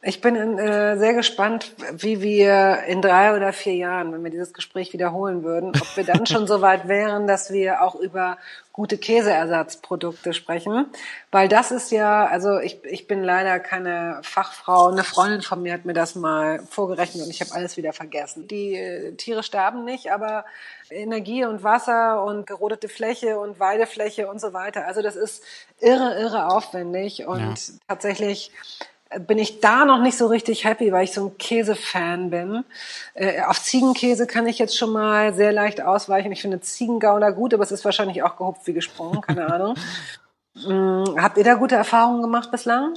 Ich 0.02 0.22
bin 0.22 0.34
äh, 0.58 0.96
sehr 0.96 1.12
gespannt, 1.12 1.74
wie 1.92 2.22
wir 2.22 2.84
in 2.86 3.02
drei 3.02 3.36
oder 3.36 3.52
vier 3.52 3.74
Jahren, 3.74 4.14
wenn 4.14 4.24
wir 4.24 4.30
dieses 4.30 4.54
Gespräch 4.54 4.94
wiederholen 4.94 5.42
würden, 5.42 5.72
ob 5.78 5.94
wir 5.94 6.04
dann 6.04 6.24
schon 6.24 6.46
so 6.46 6.62
weit 6.62 6.88
wären, 6.88 7.26
dass 7.26 7.52
wir 7.52 7.82
auch 7.82 7.96
über 7.96 8.38
gute 8.72 8.96
Käseersatzprodukte 8.96 10.32
sprechen. 10.32 10.86
Weil 11.30 11.48
das 11.48 11.70
ist 11.70 11.90
ja, 11.90 12.24
also 12.24 12.58
ich, 12.58 12.82
ich 12.84 13.08
bin 13.08 13.22
leider 13.22 13.60
keine 13.60 14.20
Fachfrau. 14.22 14.86
Eine 14.86 15.04
Freundin 15.04 15.42
von 15.42 15.60
mir 15.62 15.74
hat 15.74 15.84
mir 15.84 15.92
das 15.92 16.14
mal 16.14 16.60
vorgerechnet 16.60 17.22
und 17.24 17.30
ich 17.30 17.42
habe 17.42 17.52
alles 17.52 17.76
wieder 17.76 17.92
vergessen. 17.92 18.48
Die 18.48 18.76
äh, 18.76 19.12
Tiere 19.16 19.42
sterben 19.42 19.84
nicht, 19.84 20.12
aber 20.12 20.46
Energie 20.88 21.44
und 21.44 21.62
Wasser 21.62 22.24
und 22.24 22.46
gerodete 22.46 22.88
Fläche 22.88 23.38
und 23.38 23.60
Weidefläche 23.60 24.30
und 24.30 24.40
so 24.40 24.54
weiter. 24.54 24.86
Also 24.86 25.02
das 25.02 25.14
ist 25.14 25.44
irre, 25.78 26.18
irre 26.18 26.50
aufwendig 26.50 27.26
und 27.26 27.40
ja. 27.40 27.74
tatsächlich 27.86 28.50
bin 29.18 29.38
ich 29.38 29.60
da 29.60 29.84
noch 29.84 30.00
nicht 30.00 30.16
so 30.16 30.26
richtig 30.28 30.64
happy, 30.64 30.92
weil 30.92 31.04
ich 31.04 31.12
so 31.12 31.26
ein 31.26 31.38
Käsefan 31.38 32.30
bin. 32.30 32.64
Äh, 33.14 33.42
auf 33.42 33.60
Ziegenkäse 33.60 34.26
kann 34.26 34.46
ich 34.46 34.58
jetzt 34.58 34.76
schon 34.76 34.92
mal 34.92 35.34
sehr 35.34 35.52
leicht 35.52 35.80
ausweichen. 35.80 36.30
Ich 36.30 36.42
finde 36.42 36.60
Ziegengauder 36.60 37.32
gut, 37.32 37.52
aber 37.52 37.64
es 37.64 37.72
ist 37.72 37.84
wahrscheinlich 37.84 38.22
auch 38.22 38.36
gehupft 38.36 38.66
wie 38.66 38.72
gesprungen, 38.72 39.20
keine 39.20 39.52
Ahnung. 39.52 39.74
Mm, 40.52 41.16
habt 41.16 41.38
ihr 41.38 41.44
da 41.44 41.54
gute 41.54 41.76
Erfahrungen 41.76 42.22
gemacht 42.22 42.50
bislang? 42.50 42.94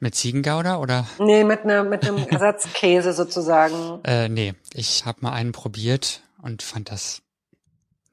Mit 0.00 0.14
Ziegengauder 0.14 0.80
oder? 0.80 1.06
Nee, 1.18 1.44
mit, 1.44 1.64
ne, 1.64 1.82
mit 1.82 2.06
einem 2.06 2.18
Ersatzkäse 2.28 3.14
sozusagen. 3.14 4.00
Äh, 4.04 4.28
nee, 4.28 4.52
ich 4.74 5.06
habe 5.06 5.18
mal 5.22 5.32
einen 5.32 5.52
probiert 5.52 6.20
und 6.42 6.62
fand 6.62 6.90
das 6.90 7.22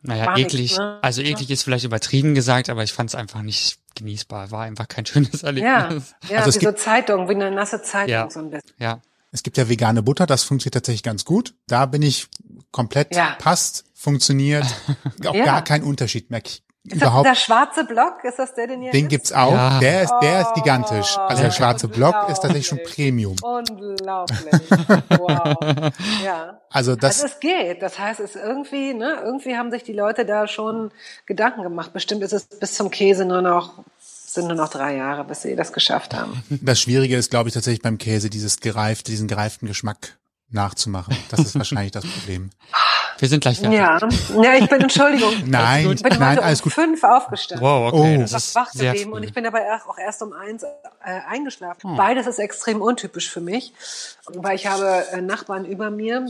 naja, 0.01 0.27
War 0.27 0.37
eklig. 0.37 0.71
Nicht, 0.71 0.79
ne? 0.79 0.99
Also 1.01 1.21
eklig 1.21 1.49
ist 1.51 1.63
vielleicht 1.63 1.85
übertrieben 1.85 2.33
gesagt, 2.33 2.69
aber 2.69 2.83
ich 2.83 2.93
fand 2.93 3.09
es 3.09 3.15
einfach 3.15 3.41
nicht 3.41 3.79
genießbar. 3.97 4.51
War 4.51 4.63
einfach 4.63 4.87
kein 4.87 5.05
schönes 5.05 5.43
Erlebnis. 5.43 6.15
Ja, 6.29 6.35
ja 6.35 6.43
also 6.43 6.59
wie 6.59 6.65
so 6.65 6.71
Zeitung, 6.71 7.29
wie 7.29 7.35
eine 7.35 7.51
nasse 7.51 7.81
Zeitung 7.81 8.09
ja, 8.11 8.29
so 8.29 8.39
ein 8.39 8.49
bisschen. 8.49 8.71
Ja. 8.79 9.01
Es 9.31 9.43
gibt 9.43 9.57
ja 9.57 9.67
vegane 9.67 10.01
Butter, 10.01 10.25
das 10.25 10.43
funktioniert 10.43 10.75
tatsächlich 10.75 11.03
ganz 11.03 11.25
gut. 11.25 11.53
Da 11.67 11.85
bin 11.85 12.01
ich 12.01 12.27
komplett 12.71 13.13
ja. 13.13 13.35
passt, 13.39 13.85
funktioniert, 13.93 14.65
auch 15.25 15.35
ja. 15.35 15.45
gar 15.45 15.63
kein 15.63 15.83
Unterschied 15.83 16.29
merke 16.31 16.49
ich 16.49 16.66
ist. 16.91 17.01
Das 17.01 17.23
der 17.23 17.35
schwarze 17.35 17.83
Block, 17.83 18.23
ist 18.23 18.39
das 18.39 18.53
der, 18.53 18.67
den 18.67 18.81
ihr 18.81 18.91
Den 18.91 19.05
ist? 19.05 19.09
gibt's 19.09 19.33
auch. 19.33 19.51
Ja. 19.51 19.79
Der 19.79 20.03
ist, 20.03 20.13
der 20.21 20.41
ist 20.41 20.53
gigantisch. 20.53 21.17
Also 21.17 21.43
der 21.43 21.51
schwarze 21.51 21.87
Block 21.87 22.15
ist 22.29 22.39
tatsächlich 22.39 22.67
schon 22.67 22.79
Premium. 22.83 23.35
Unglaublich. 23.41 24.37
Wow. 25.09 25.57
Ja. 26.23 26.59
Also 26.69 26.95
das. 26.95 27.21
Also 27.23 27.33
es 27.33 27.39
geht. 27.39 27.81
Das 27.81 27.99
heißt, 27.99 28.19
es 28.19 28.35
ist 28.35 28.43
irgendwie, 28.43 28.93
ne, 28.93 29.19
irgendwie 29.23 29.55
haben 29.55 29.71
sich 29.71 29.83
die 29.83 29.93
Leute 29.93 30.25
da 30.25 30.47
schon 30.47 30.91
Gedanken 31.25 31.63
gemacht. 31.63 31.93
Bestimmt 31.93 32.23
ist 32.23 32.33
es 32.33 32.45
bis 32.45 32.73
zum 32.73 32.89
Käse 32.89 33.25
nur 33.25 33.41
noch 33.41 33.83
sind 33.99 34.47
nur 34.47 34.55
noch 34.55 34.69
drei 34.69 34.95
Jahre, 34.95 35.23
bis 35.23 35.41
sie 35.41 35.55
das 35.55 35.73
geschafft 35.73 36.13
haben. 36.13 36.43
Das 36.49 36.79
Schwierige 36.79 37.15
ist, 37.15 37.31
glaube 37.31 37.49
ich, 37.49 37.53
tatsächlich 37.55 37.81
beim 37.81 37.97
Käse, 37.97 38.29
dieses 38.29 38.59
gereifte, 38.59 39.11
diesen 39.11 39.27
gereiften 39.27 39.67
Geschmack 39.67 40.17
nachzumachen. 40.49 41.15
Das 41.29 41.39
ist 41.41 41.57
wahrscheinlich 41.57 41.91
das 41.91 42.05
Problem. 42.05 42.49
Wir 43.19 43.27
sind 43.27 43.41
gleich 43.41 43.59
fertig. 43.59 43.79
Ja, 43.79 43.99
ja 44.43 44.53
ich 44.55 44.69
bin, 44.69 44.81
Entschuldigung. 44.81 45.33
nein, 45.45 45.91
ich 45.91 46.03
bin 46.03 46.19
nein, 46.19 46.39
alles 46.39 46.61
um 46.61 46.65
gut. 46.65 46.73
fünf 46.73 47.03
aufgestanden. 47.03 47.65
Wow, 47.65 47.93
okay. 47.93 48.17
Oh. 48.17 48.21
Das 48.21 48.33
ist 48.33 48.55
wach 48.55 48.71
geblieben 48.71 49.13
und 49.13 49.23
ich 49.23 49.33
bin 49.33 49.45
aber 49.45 49.59
auch 49.87 49.97
erst 49.97 50.21
um 50.21 50.33
eins 50.33 50.63
äh, 50.63 50.67
eingeschlafen. 51.27 51.91
Oh. 51.91 51.95
Beides 51.95 52.27
ist 52.27 52.39
extrem 52.39 52.81
untypisch 52.81 53.29
für 53.29 53.41
mich, 53.41 53.73
weil 54.27 54.55
ich 54.55 54.67
habe 54.67 55.05
äh, 55.11 55.21
Nachbarn 55.21 55.65
über 55.65 55.89
mir, 55.89 56.27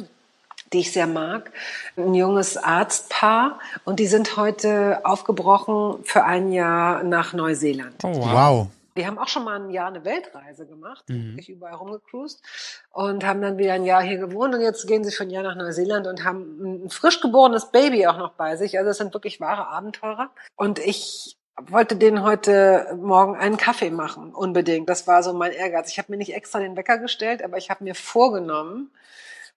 die 0.72 0.80
ich 0.80 0.92
sehr 0.94 1.08
mag, 1.08 1.52
ein 1.98 2.14
junges 2.14 2.58
Arztpaar 2.58 3.60
und 3.84 4.00
die 4.00 4.08
sind 4.08 4.38
heute 4.38 5.02
aufgebrochen 5.04 6.04
für 6.04 6.24
ein 6.24 6.52
Jahr 6.52 7.04
nach 7.04 7.34
Neuseeland. 7.34 7.96
Oh, 8.04 8.14
wow. 8.16 8.32
wow. 8.32 8.68
Die 8.98 9.06
haben 9.06 9.18
auch 9.18 9.28
schon 9.28 9.44
mal 9.44 9.62
ein 9.62 9.70
Jahr 9.70 9.88
eine 9.88 10.04
Weltreise 10.04 10.66
gemacht, 10.66 11.08
mhm. 11.08 11.32
wirklich 11.32 11.50
überall 11.50 11.76
rumgecruised 11.76 12.42
und 12.92 13.26
haben 13.26 13.42
dann 13.42 13.58
wieder 13.58 13.74
ein 13.74 13.86
Jahr 13.86 14.02
hier 14.02 14.18
gewohnt 14.18 14.54
und 14.56 14.62
jetzt 14.62 14.88
gehen 14.88 15.04
sie 15.04 15.12
für 15.12 15.24
ein 15.24 15.30
Jahr 15.30 15.44
nach 15.44 15.56
Neuseeland 15.56 16.08
und 16.08 16.24
haben 16.24 16.86
ein 16.86 16.90
frisch 16.90 17.22
geborenes 17.22 17.72
Baby 17.72 18.08
auch 18.08 18.18
noch 18.18 18.34
bei 18.34 18.56
sich. 18.56 18.78
Also 18.78 18.92
es 18.92 18.98
sind 18.98 19.14
wirklich 19.14 19.40
wahre 19.40 19.68
Abenteurer. 19.68 20.32
Und 20.56 20.80
ich 20.80 21.38
wollte 21.62 21.96
denen 21.96 22.24
heute 22.24 22.96
Morgen 23.00 23.36
einen 23.36 23.58
Kaffee 23.58 23.90
machen, 23.90 24.34
unbedingt. 24.34 24.90
Das 24.90 25.08
war 25.08 25.24
so 25.24 25.34
mein 25.34 25.52
Ehrgeiz. 25.52 25.92
Ich 25.92 25.98
habe 25.98 26.12
mir 26.12 26.18
nicht 26.18 26.34
extra 26.34 26.60
den 26.60 26.76
Wecker 26.76 26.98
gestellt, 26.98 27.44
aber 27.44 27.58
ich 27.58 27.70
habe 27.70 27.84
mir 27.84 27.96
vorgenommen, 27.96 28.92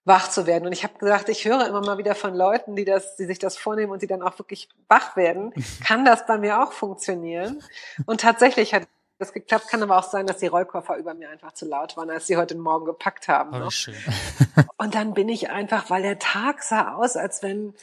wach 0.03 0.29
zu 0.29 0.47
werden. 0.47 0.65
Und 0.65 0.71
ich 0.71 0.83
habe 0.83 0.97
gesagt, 0.97 1.29
ich 1.29 1.45
höre 1.45 1.67
immer 1.67 1.81
mal 1.81 1.97
wieder 1.97 2.15
von 2.15 2.33
Leuten, 2.33 2.75
die 2.75 2.85
das, 2.85 3.15
die 3.17 3.25
sich 3.25 3.39
das 3.39 3.57
vornehmen 3.57 3.91
und 3.91 4.01
die 4.01 4.07
dann 4.07 4.23
auch 4.23 4.39
wirklich 4.39 4.69
wach 4.87 5.15
werden. 5.15 5.53
Kann 5.85 6.05
das 6.05 6.25
bei 6.25 6.37
mir 6.37 6.63
auch 6.63 6.71
funktionieren? 6.71 7.63
Und 8.05 8.21
tatsächlich 8.21 8.73
hat 8.73 8.87
das 9.21 9.33
geklappt. 9.33 9.67
Kann 9.69 9.83
aber 9.83 9.97
auch 9.97 10.09
sein, 10.09 10.27
dass 10.27 10.37
die 10.37 10.47
Rollkoffer 10.47 10.97
über 10.97 11.13
mir 11.13 11.29
einfach 11.29 11.53
zu 11.53 11.65
laut 11.65 11.95
waren, 11.95 12.09
als 12.09 12.27
sie 12.27 12.37
heute 12.37 12.55
Morgen 12.55 12.85
gepackt 12.85 13.27
haben. 13.27 13.69
Schön. 13.71 13.95
Und 14.77 14.95
dann 14.95 15.13
bin 15.13 15.29
ich 15.29 15.49
einfach, 15.49 15.89
weil 15.89 16.01
der 16.01 16.19
Tag 16.19 16.63
sah 16.63 16.95
aus, 16.95 17.15
als 17.15 17.43
wenn 17.43 17.73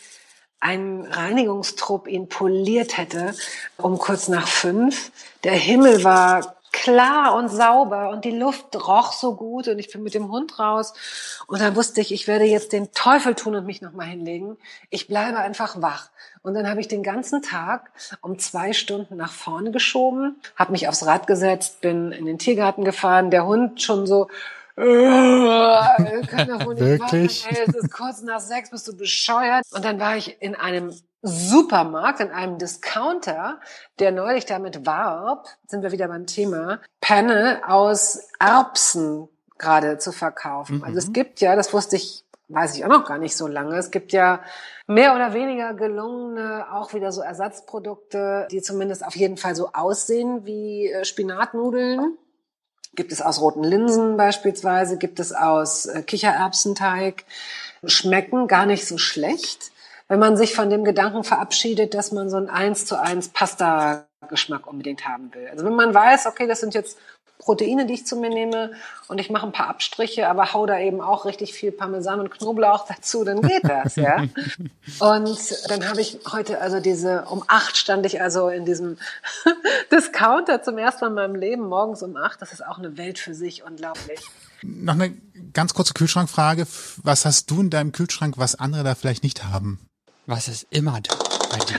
ein 0.60 1.06
Reinigungstrupp 1.08 2.08
ihn 2.08 2.28
poliert 2.28 2.96
hätte, 2.96 3.34
um 3.76 3.98
kurz 3.98 4.28
nach 4.28 4.48
fünf. 4.48 5.12
Der 5.44 5.52
Himmel 5.52 6.02
war 6.02 6.57
klar 6.72 7.34
und 7.34 7.48
sauber 7.48 8.10
und 8.10 8.24
die 8.24 8.30
Luft 8.30 8.76
roch 8.76 9.12
so 9.12 9.34
gut 9.34 9.68
und 9.68 9.78
ich 9.78 9.90
bin 9.90 10.02
mit 10.02 10.14
dem 10.14 10.30
Hund 10.30 10.58
raus 10.58 10.94
und 11.46 11.60
dann 11.60 11.76
wusste 11.76 12.00
ich, 12.00 12.12
ich 12.12 12.28
werde 12.28 12.44
jetzt 12.44 12.72
den 12.72 12.92
Teufel 12.92 13.34
tun 13.34 13.54
und 13.54 13.66
mich 13.66 13.80
nochmal 13.80 14.06
hinlegen. 14.06 14.56
Ich 14.90 15.08
bleibe 15.08 15.38
einfach 15.38 15.80
wach. 15.80 16.10
Und 16.42 16.54
dann 16.54 16.68
habe 16.68 16.80
ich 16.80 16.88
den 16.88 17.02
ganzen 17.02 17.42
Tag 17.42 17.90
um 18.20 18.38
zwei 18.38 18.72
Stunden 18.72 19.16
nach 19.16 19.32
vorne 19.32 19.70
geschoben, 19.70 20.36
habe 20.56 20.72
mich 20.72 20.88
aufs 20.88 21.04
Rad 21.04 21.26
gesetzt, 21.26 21.80
bin 21.80 22.12
in 22.12 22.26
den 22.26 22.38
Tiergarten 22.38 22.84
gefahren, 22.84 23.30
der 23.30 23.46
Hund 23.46 23.82
schon 23.82 24.06
so, 24.06 24.28
kann 24.78 26.48
doch 26.48 26.66
wohl 26.66 26.74
nicht 26.74 26.84
Wirklich? 26.84 27.44
Machen, 27.44 27.56
ey, 27.56 27.64
es 27.66 27.74
ist 27.74 27.92
kurz 27.92 28.22
nach 28.22 28.40
sechs, 28.40 28.70
bist 28.70 28.86
du 28.88 28.96
bescheuert. 28.96 29.64
Und 29.72 29.84
dann 29.84 29.98
war 29.98 30.16
ich 30.16 30.40
in 30.40 30.54
einem 30.54 30.92
Supermarkt, 31.22 32.20
in 32.20 32.30
einem 32.30 32.58
Discounter, 32.58 33.60
der 33.98 34.12
neulich 34.12 34.46
damit 34.46 34.86
warb, 34.86 35.48
sind 35.66 35.82
wir 35.82 35.90
wieder 35.90 36.08
beim 36.08 36.26
Thema, 36.26 36.80
Panne 37.00 37.62
aus 37.66 38.28
Erbsen 38.38 39.28
gerade 39.58 39.98
zu 39.98 40.12
verkaufen. 40.12 40.78
Mhm. 40.78 40.84
Also 40.84 40.98
es 40.98 41.12
gibt 41.12 41.40
ja, 41.40 41.56
das 41.56 41.72
wusste 41.72 41.96
ich 41.96 42.24
weiß 42.48 42.76
ich 42.76 42.84
auch 42.84 42.88
noch 42.88 43.04
gar 43.04 43.18
nicht 43.18 43.36
so 43.36 43.46
lange. 43.46 43.76
Es 43.76 43.90
gibt 43.90 44.12
ja 44.12 44.40
mehr 44.86 45.14
oder 45.14 45.34
weniger 45.34 45.74
gelungene, 45.74 46.66
auch 46.72 46.94
wieder 46.94 47.12
so 47.12 47.20
Ersatzprodukte, 47.20 48.48
die 48.50 48.62
zumindest 48.62 49.04
auf 49.04 49.16
jeden 49.16 49.36
Fall 49.36 49.54
so 49.54 49.70
aussehen 49.72 50.46
wie 50.46 50.90
äh, 50.90 51.04
Spinatnudeln. 51.04 52.16
Gibt 52.94 53.12
es 53.12 53.22
aus 53.22 53.40
roten 53.40 53.64
Linsen 53.64 54.16
beispielsweise, 54.16 54.98
gibt 54.98 55.20
es 55.20 55.32
aus 55.32 55.86
äh, 55.86 56.02
Kichererbsenteig, 56.02 57.24
schmecken 57.84 58.48
gar 58.48 58.66
nicht 58.66 58.86
so 58.86 58.98
schlecht, 58.98 59.70
wenn 60.08 60.18
man 60.18 60.36
sich 60.36 60.54
von 60.54 60.70
dem 60.70 60.84
Gedanken 60.84 61.22
verabschiedet, 61.22 61.94
dass 61.94 62.12
man 62.12 62.30
so 62.30 62.36
ein 62.36 62.48
eins 62.48 62.86
zu 62.86 63.00
eins 63.00 63.28
Pasta 63.28 64.06
Geschmack 64.28 64.66
unbedingt 64.66 65.06
haben 65.06 65.32
will. 65.32 65.46
Also 65.48 65.64
wenn 65.64 65.74
man 65.74 65.94
weiß, 65.94 66.26
okay, 66.26 66.46
das 66.46 66.60
sind 66.60 66.74
jetzt 66.74 66.98
Proteine, 67.38 67.86
die 67.86 67.94
ich 67.94 68.06
zu 68.06 68.16
mir 68.16 68.30
nehme 68.30 68.72
und 69.06 69.18
ich 69.18 69.30
mache 69.30 69.46
ein 69.46 69.52
paar 69.52 69.68
Abstriche, 69.68 70.28
aber 70.28 70.52
hau 70.52 70.66
da 70.66 70.78
eben 70.80 71.00
auch 71.00 71.24
richtig 71.24 71.54
viel 71.54 71.72
Parmesan 71.72 72.20
und 72.20 72.30
Knoblauch 72.30 72.86
dazu, 72.86 73.24
dann 73.24 73.40
geht 73.40 73.64
das, 73.64 73.96
ja. 73.96 74.24
Und 74.98 75.70
dann 75.70 75.88
habe 75.88 76.00
ich 76.00 76.18
heute 76.32 76.60
also 76.60 76.80
diese, 76.80 77.24
um 77.26 77.44
acht 77.46 77.76
stand 77.76 78.04
ich 78.06 78.20
also 78.20 78.48
in 78.48 78.64
diesem 78.64 78.98
Discounter 79.92 80.62
zum 80.62 80.78
ersten 80.78 81.04
Mal 81.04 81.08
in 81.08 81.14
meinem 81.14 81.34
Leben, 81.36 81.68
morgens 81.68 82.02
um 82.02 82.16
acht, 82.16 82.42
das 82.42 82.52
ist 82.52 82.66
auch 82.66 82.78
eine 82.78 82.96
Welt 82.96 83.18
für 83.18 83.34
sich, 83.34 83.62
unglaublich. 83.64 84.20
Noch 84.62 84.94
eine 84.94 85.14
ganz 85.52 85.74
kurze 85.74 85.94
Kühlschrankfrage. 85.94 86.66
Was 87.02 87.24
hast 87.24 87.50
du 87.50 87.60
in 87.60 87.70
deinem 87.70 87.92
Kühlschrank, 87.92 88.38
was 88.38 88.56
andere 88.56 88.82
da 88.82 88.94
vielleicht 88.94 89.22
nicht 89.22 89.44
haben? 89.44 89.78
Was 90.26 90.48
ist 90.48 90.66
immer 90.70 91.00
da? 91.00 91.27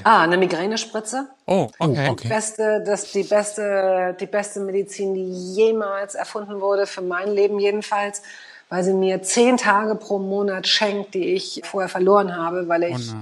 Ah, 0.03 0.23
eine 0.23 0.37
Migränespritze. 0.37 1.27
Oh, 1.45 1.69
okay. 1.79 2.07
Oh, 2.07 2.11
okay. 2.11 2.23
Die 2.23 2.27
beste, 2.27 2.83
das, 2.85 3.11
die 3.11 3.23
beste, 3.23 4.15
die 4.19 4.25
beste 4.25 4.59
Medizin, 4.61 5.13
die 5.13 5.55
jemals 5.55 6.15
erfunden 6.15 6.61
wurde, 6.61 6.87
für 6.87 7.01
mein 7.01 7.29
Leben 7.29 7.59
jedenfalls, 7.59 8.21
weil 8.69 8.83
sie 8.83 8.93
mir 8.93 9.21
zehn 9.21 9.57
Tage 9.57 9.95
pro 9.95 10.19
Monat 10.19 10.67
schenkt, 10.67 11.13
die 11.13 11.33
ich 11.33 11.61
vorher 11.65 11.89
verloren 11.89 12.35
habe, 12.35 12.67
weil 12.67 12.83
ich, 12.83 13.11
oh 13.11 13.15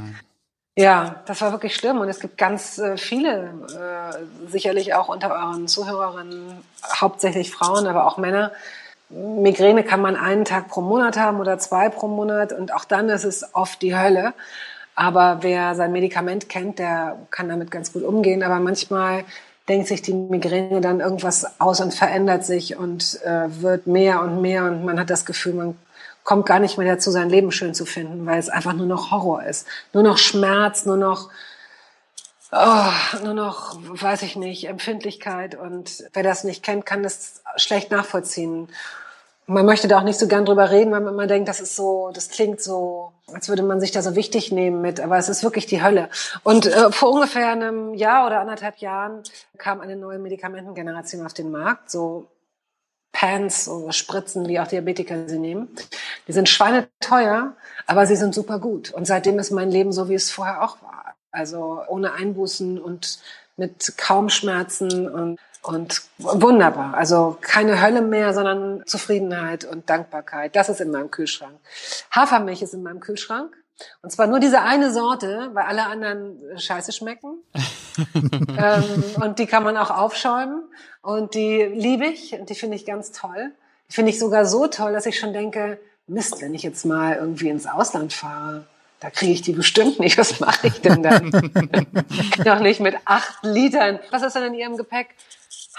ja, 0.78 1.24
das 1.26 1.42
war 1.42 1.52
wirklich 1.52 1.76
schlimm. 1.76 2.00
Und 2.00 2.08
es 2.08 2.20
gibt 2.20 2.38
ganz 2.38 2.78
äh, 2.78 2.98
viele, 2.98 3.54
äh, 3.70 4.48
sicherlich 4.50 4.94
auch 4.94 5.10
unter 5.10 5.32
euren 5.32 5.68
Zuhörerinnen, 5.68 6.64
hauptsächlich 7.02 7.52
Frauen, 7.52 7.88
aber 7.88 8.06
auch 8.06 8.18
Männer, 8.18 8.52
Migräne 9.10 9.84
kann 9.84 10.02
man 10.02 10.16
einen 10.16 10.46
Tag 10.46 10.68
pro 10.68 10.82
Monat 10.82 11.18
haben 11.18 11.40
oder 11.40 11.58
zwei 11.58 11.90
pro 11.90 12.08
Monat 12.08 12.52
und 12.52 12.74
auch 12.74 12.86
dann 12.86 13.10
ist 13.10 13.24
es 13.24 13.56
oft 13.56 13.82
die 13.82 13.98
Hölle. 13.98 14.34
Aber 14.98 15.44
wer 15.44 15.76
sein 15.76 15.92
Medikament 15.92 16.50
kennt, 16.50 16.80
der 16.80 17.20
kann 17.30 17.50
damit 17.50 17.70
ganz 17.70 17.94
gut 17.94 18.02
umgehen. 18.02 18.42
Aber 18.42 18.60
manchmal 18.60 19.26
denkt 19.70 19.88
sich 19.88 20.02
die 20.02 20.14
Migräne 20.16 20.82
dann 20.82 21.02
irgendwas 21.02 21.60
aus 21.60 21.82
und 21.82 21.94
verändert 21.94 22.44
sich 22.44 22.78
und 22.78 23.22
äh, 23.24 23.62
wird 23.62 23.86
mehr 23.86 24.24
und 24.24 24.42
mehr 24.42 24.64
und 24.66 24.84
man 24.84 25.00
hat 25.00 25.12
das 25.12 25.28
Gefühl, 25.28 25.54
man 25.54 25.78
kommt 26.24 26.48
gar 26.48 26.58
nicht 26.58 26.80
mehr 26.80 26.96
dazu, 26.96 27.12
sein 27.12 27.30
Leben 27.30 27.52
schön 27.52 27.76
zu 27.76 27.86
finden, 27.86 28.26
weil 28.26 28.40
es 28.40 28.50
einfach 28.50 28.74
nur 28.74 28.88
noch 28.88 29.12
Horror 29.12 29.44
ist. 29.44 29.68
Nur 29.94 30.02
noch 30.02 30.18
Schmerz, 30.18 30.88
nur 30.88 30.98
noch, 30.98 31.30
oh, 32.52 33.24
nur 33.24 33.36
noch, 33.36 33.78
weiß 33.80 34.24
ich 34.24 34.36
nicht, 34.36 34.68
Empfindlichkeit. 34.68 35.54
Und 35.54 36.06
wer 36.14 36.24
das 36.24 36.44
nicht 36.44 36.64
kennt, 36.64 36.88
kann 36.88 37.04
das 37.04 37.44
schlecht 37.58 37.92
nachvollziehen 37.92 38.68
man 39.48 39.66
möchte 39.66 39.88
da 39.88 40.00
auch 40.00 40.04
nicht 40.04 40.20
so 40.20 40.28
gern 40.28 40.46
drüber 40.46 40.72
reden, 40.72 40.92
weil 40.92 41.00
man 41.00 41.14
immer 41.14 41.26
denkt, 41.26 41.48
das 41.48 41.62
ist 41.62 41.76
so, 41.76 42.12
das 42.14 42.28
klingt 42.30 42.62
so, 42.62 43.14
als 43.32 43.48
würde 43.48 43.64
man 43.64 43.80
sich 43.80 43.92
da 43.92 44.02
so 44.02 44.16
wichtig 44.16 44.52
nehmen 44.52 44.82
mit, 44.82 45.00
aber 45.00 45.18
es 45.18 45.30
ist 45.30 45.42
wirklich 45.42 45.66
die 45.66 45.82
Hölle. 45.82 46.10
Und 46.44 46.66
äh, 46.66 46.92
vor 46.92 47.14
ungefähr 47.14 47.50
einem 47.50 47.94
Jahr 47.94 48.28
oder 48.28 48.42
anderthalb 48.42 48.78
Jahren 48.78 49.24
kam 49.58 49.80
eine 49.80 49.96
neue 49.96 50.20
Medikamentengeneration 50.20 51.26
auf 51.26 51.34
den 51.34 51.50
Markt, 51.50 51.90
so 51.90 52.28
Pants, 53.14 53.66
so 53.66 53.90
Spritzen, 53.92 54.48
wie 54.50 54.60
auch 54.60 54.68
Diabetiker 54.68 55.28
sie 55.30 55.40
nehmen. 55.40 55.70
Die 56.28 56.34
sind 56.34 56.50
schweineteuer, 56.50 57.56
aber 57.88 58.06
sie 58.06 58.18
sind 58.18 58.36
super 58.36 58.60
gut. 58.60 58.92
Und 58.92 59.08
seitdem 59.08 59.40
ist 59.40 59.52
mein 59.52 59.72
Leben 59.72 59.94
so, 59.94 60.10
wie 60.10 60.16
es 60.16 60.30
vorher 60.30 60.62
auch 60.62 60.82
war. 60.82 61.16
Also 61.32 61.82
ohne 61.88 62.14
Einbußen 62.14 62.80
und 62.80 63.20
mit 63.56 63.98
kaum 63.98 64.30
Schmerzen 64.30 65.10
und 65.10 65.40
und 65.62 66.02
wunderbar. 66.18 66.94
Also 66.94 67.38
keine 67.42 67.82
Hölle 67.82 68.02
mehr, 68.02 68.34
sondern 68.34 68.84
Zufriedenheit 68.86 69.66
und 69.66 69.90
Dankbarkeit. 69.90 70.56
Das 70.56 70.70
ist 70.70 70.82
in 70.82 70.92
meinem 70.92 71.12
Kühlschrank. 71.12 71.60
Hafermilch 72.12 72.62
ist 72.62 72.74
in 72.74 72.84
meinem 72.84 73.00
Kühlschrank. 73.00 73.56
Und 74.02 74.12
zwar 74.12 74.28
nur 74.28 74.40
diese 74.40 74.62
eine 74.62 74.92
Sorte, 74.92 75.52
weil 75.54 75.66
alle 75.66 75.86
anderen 75.86 76.40
scheiße 76.58 76.92
schmecken. 76.92 77.44
ähm, 78.58 79.04
und 79.22 79.40
die 79.40 79.46
kann 79.46 79.64
man 79.64 79.78
auch 79.78 79.92
aufschäumen. 79.92 80.64
Und 81.02 81.36
die 81.36 81.64
liebe 81.64 82.06
ich 82.06 82.34
und 82.34 82.50
die 82.50 82.56
finde 82.56 82.76
ich 82.76 82.86
ganz 82.86 83.12
toll. 83.12 83.52
Die 83.90 83.94
finde 83.94 84.12
ich 84.12 84.20
sogar 84.20 84.46
so 84.46 84.68
toll, 84.68 84.94
dass 84.94 85.06
ich 85.06 85.20
schon 85.20 85.34
denke, 85.34 85.80
Mist, 86.08 86.42
wenn 86.42 86.56
ich 86.56 86.64
jetzt 86.64 86.86
mal 86.86 87.16
irgendwie 87.16 87.50
ins 87.50 87.68
Ausland 87.68 88.14
fahre, 88.14 88.66
da 89.00 89.10
kriege 89.12 89.34
ich 89.34 89.42
die 89.42 89.52
bestimmt 89.52 90.00
nicht. 90.00 90.18
Was 90.18 90.40
mache 90.40 90.68
ich 90.68 90.82
denn 90.82 91.04
dann? 91.04 91.30
Noch 92.46 92.60
nicht 92.60 92.80
mit 92.80 92.96
acht 93.06 93.44
Litern. 93.44 94.00
Was 94.10 94.24
ist 94.24 94.36
denn 94.36 94.44
in 94.44 94.54
Ihrem 94.56 94.78
Gepäck? 94.78 95.10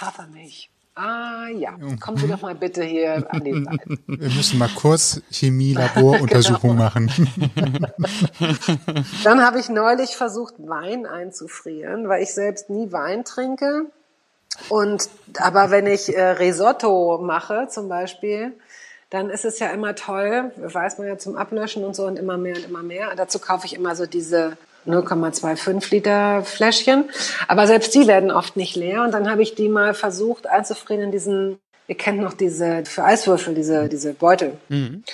Hafermilch. 0.01 0.71
Ah 0.95 1.47
ja, 1.55 1.77
kommen 2.01 2.17
Sie 2.17 2.27
doch 2.27 2.43
mal 2.43 2.57
bitte 2.57 2.83
hier 2.83 3.25
an 3.31 3.45
die 3.45 3.53
Seite. 3.53 3.99
Wir 4.09 4.31
müssen 4.31 4.59
mal 4.59 4.69
kurz 4.75 5.23
Chemie-Laboruntersuchung 5.31 6.71
genau. 6.77 6.83
machen. 6.83 7.09
Dann 9.23 9.45
habe 9.45 9.61
ich 9.61 9.69
neulich 9.69 10.17
versucht, 10.17 10.55
Wein 10.59 11.07
einzufrieren, 11.07 12.09
weil 12.09 12.25
ich 12.25 12.35
selbst 12.35 12.69
nie 12.69 12.91
Wein 12.91 13.25
trinke. 13.25 13.87
Und 14.69 15.09
aber 15.39 15.71
wenn 15.71 15.87
ich 15.87 16.17
äh, 16.17 16.21
Risotto 16.21 17.19
mache 17.23 17.69
zum 17.69 17.89
Beispiel, 17.89 18.53
dann 19.11 19.31
ist 19.31 19.45
es 19.45 19.61
ja 19.61 19.69
immer 19.69 19.95
toll, 19.95 20.53
weiß 20.57 20.99
man 20.99 21.07
ja 21.07 21.17
zum 21.17 21.37
Ablöschen 21.37 21.85
und 21.85 21.95
so 21.95 22.07
und 22.07 22.19
immer 22.19 22.37
mehr 22.39 22.57
und 22.57 22.65
immer 22.65 22.83
mehr. 22.83 23.15
Dazu 23.15 23.39
kaufe 23.39 23.67
ich 23.67 23.75
immer 23.75 23.95
so 23.95 24.05
diese 24.05 24.57
0,25 24.89 25.91
Liter 25.91 26.43
Fläschchen. 26.45 27.05
Aber 27.47 27.67
selbst 27.67 27.95
die 27.95 28.07
werden 28.07 28.31
oft 28.31 28.57
nicht 28.57 28.77
leer. 28.77 29.03
Und 29.03 29.13
dann 29.13 29.31
habe 29.31 29.43
ich 29.43 29.55
die 29.55 29.69
mal 29.69 29.95
versucht 29.95 30.47
einzufrieren 30.47 31.03
in 31.03 31.13
diesen, 31.13 31.59
ihr 31.87 31.97
kennt 31.97 32.21
noch 32.21 32.35
diese, 32.35 32.85
für 32.85 33.05
Eiswürfel, 33.05 33.55
diese, 33.55 33.89
diese 33.89 34.15
Beutel. 34.15 34.55
Mhm. 34.69 35.05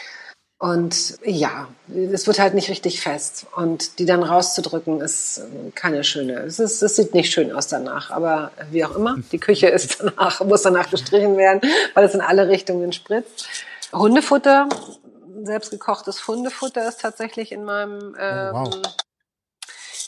Und 0.59 1.18
ja, 1.24 1.68
es 1.88 2.26
wird 2.26 2.38
halt 2.38 2.55
nicht 2.55 2.70
richtig 2.70 3.02
fest. 3.02 3.46
Und 3.55 3.98
die 3.98 4.06
dann 4.06 4.22
rauszudrücken, 4.22 5.01
ist 5.02 5.42
keine 5.74 6.05
schöne. 6.05 6.40
Es, 6.40 6.59
ist, 6.59 6.80
es 6.82 6.96
sieht 6.96 7.12
nicht 7.12 7.32
schön 7.32 7.52
aus 7.52 7.68
danach. 7.68 8.10
Aber 8.10 8.51
wie 8.70 8.84
auch 8.84 8.96
immer, 8.96 9.16
die 9.30 9.38
Küche 9.38 9.66
ist 9.66 10.01
danach, 10.01 10.40
muss 10.42 10.62
danach 10.62 10.90
gestrichen 10.90 11.36
werden, 11.36 11.60
weil 11.92 12.05
es 12.05 12.14
in 12.14 12.22
alle 12.22 12.48
Richtungen 12.48 12.92
spritzt. 12.92 13.46
Hundefutter, 13.92 14.68
selbstgekochtes 15.42 16.26
Hundefutter 16.26 16.88
ist 16.88 17.01
tatsächlich 17.01 17.52
in 17.52 17.64
meinem 17.64 18.16
ähm, 18.18 18.55
oh, 18.55 18.64
wow. 18.64 18.96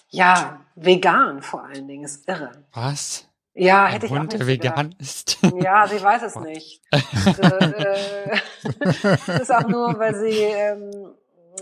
Ja, 0.09 0.61
vegan 0.75 1.43
vor 1.43 1.65
allen 1.65 1.89
Dingen, 1.89 2.05
ist 2.05 2.29
irre. 2.29 2.53
Was? 2.73 3.27
Ja, 3.55 3.85
Ein 3.85 3.93
hätte 3.93 4.07
ich 4.07 4.13
Hund, 4.13 4.35
auch 4.35 4.39
nicht 4.39 4.47
vegan 4.47 4.95
ist. 4.99 5.39
Ja, 5.59 5.89
sie 5.89 6.03
weiß 6.03 6.23
es 6.23 6.37
nicht. 6.37 6.83
Das, 6.91 7.39
äh, 7.39 8.39
das 9.27 9.41
ist 9.41 9.55
auch 9.55 9.67
nur, 9.67 9.99
weil 9.99 10.15
sie, 10.15 10.41
ähm, 10.41 11.15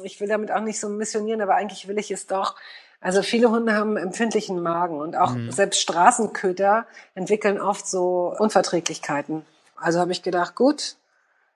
ich 0.03 0.21
will 0.21 0.29
damit 0.29 0.51
auch 0.51 0.61
nicht 0.61 0.81
so 0.81 0.89
missionieren, 0.89 1.41
aber 1.41 1.55
eigentlich 1.55 1.87
will 1.87 1.99
ich 1.99 2.11
es 2.11 2.27
doch. 2.27 2.57
Also 3.01 3.23
viele 3.23 3.51
Hunde 3.51 3.75
haben 3.75 3.97
empfindlichen 3.97 4.61
Magen 4.63 4.99
und 4.99 5.15
auch 5.15 5.33
mhm. 5.35 5.53
selbst 5.53 5.81
Straßenköter 5.83 6.87
entwickeln 7.15 7.61
oft 7.61 7.87
so 7.87 8.35
Unverträglichkeiten. 8.39 9.45
Also 9.77 10.01
habe 10.01 10.13
ich 10.13 10.23
gedacht, 10.23 10.55
gut, 10.55 10.97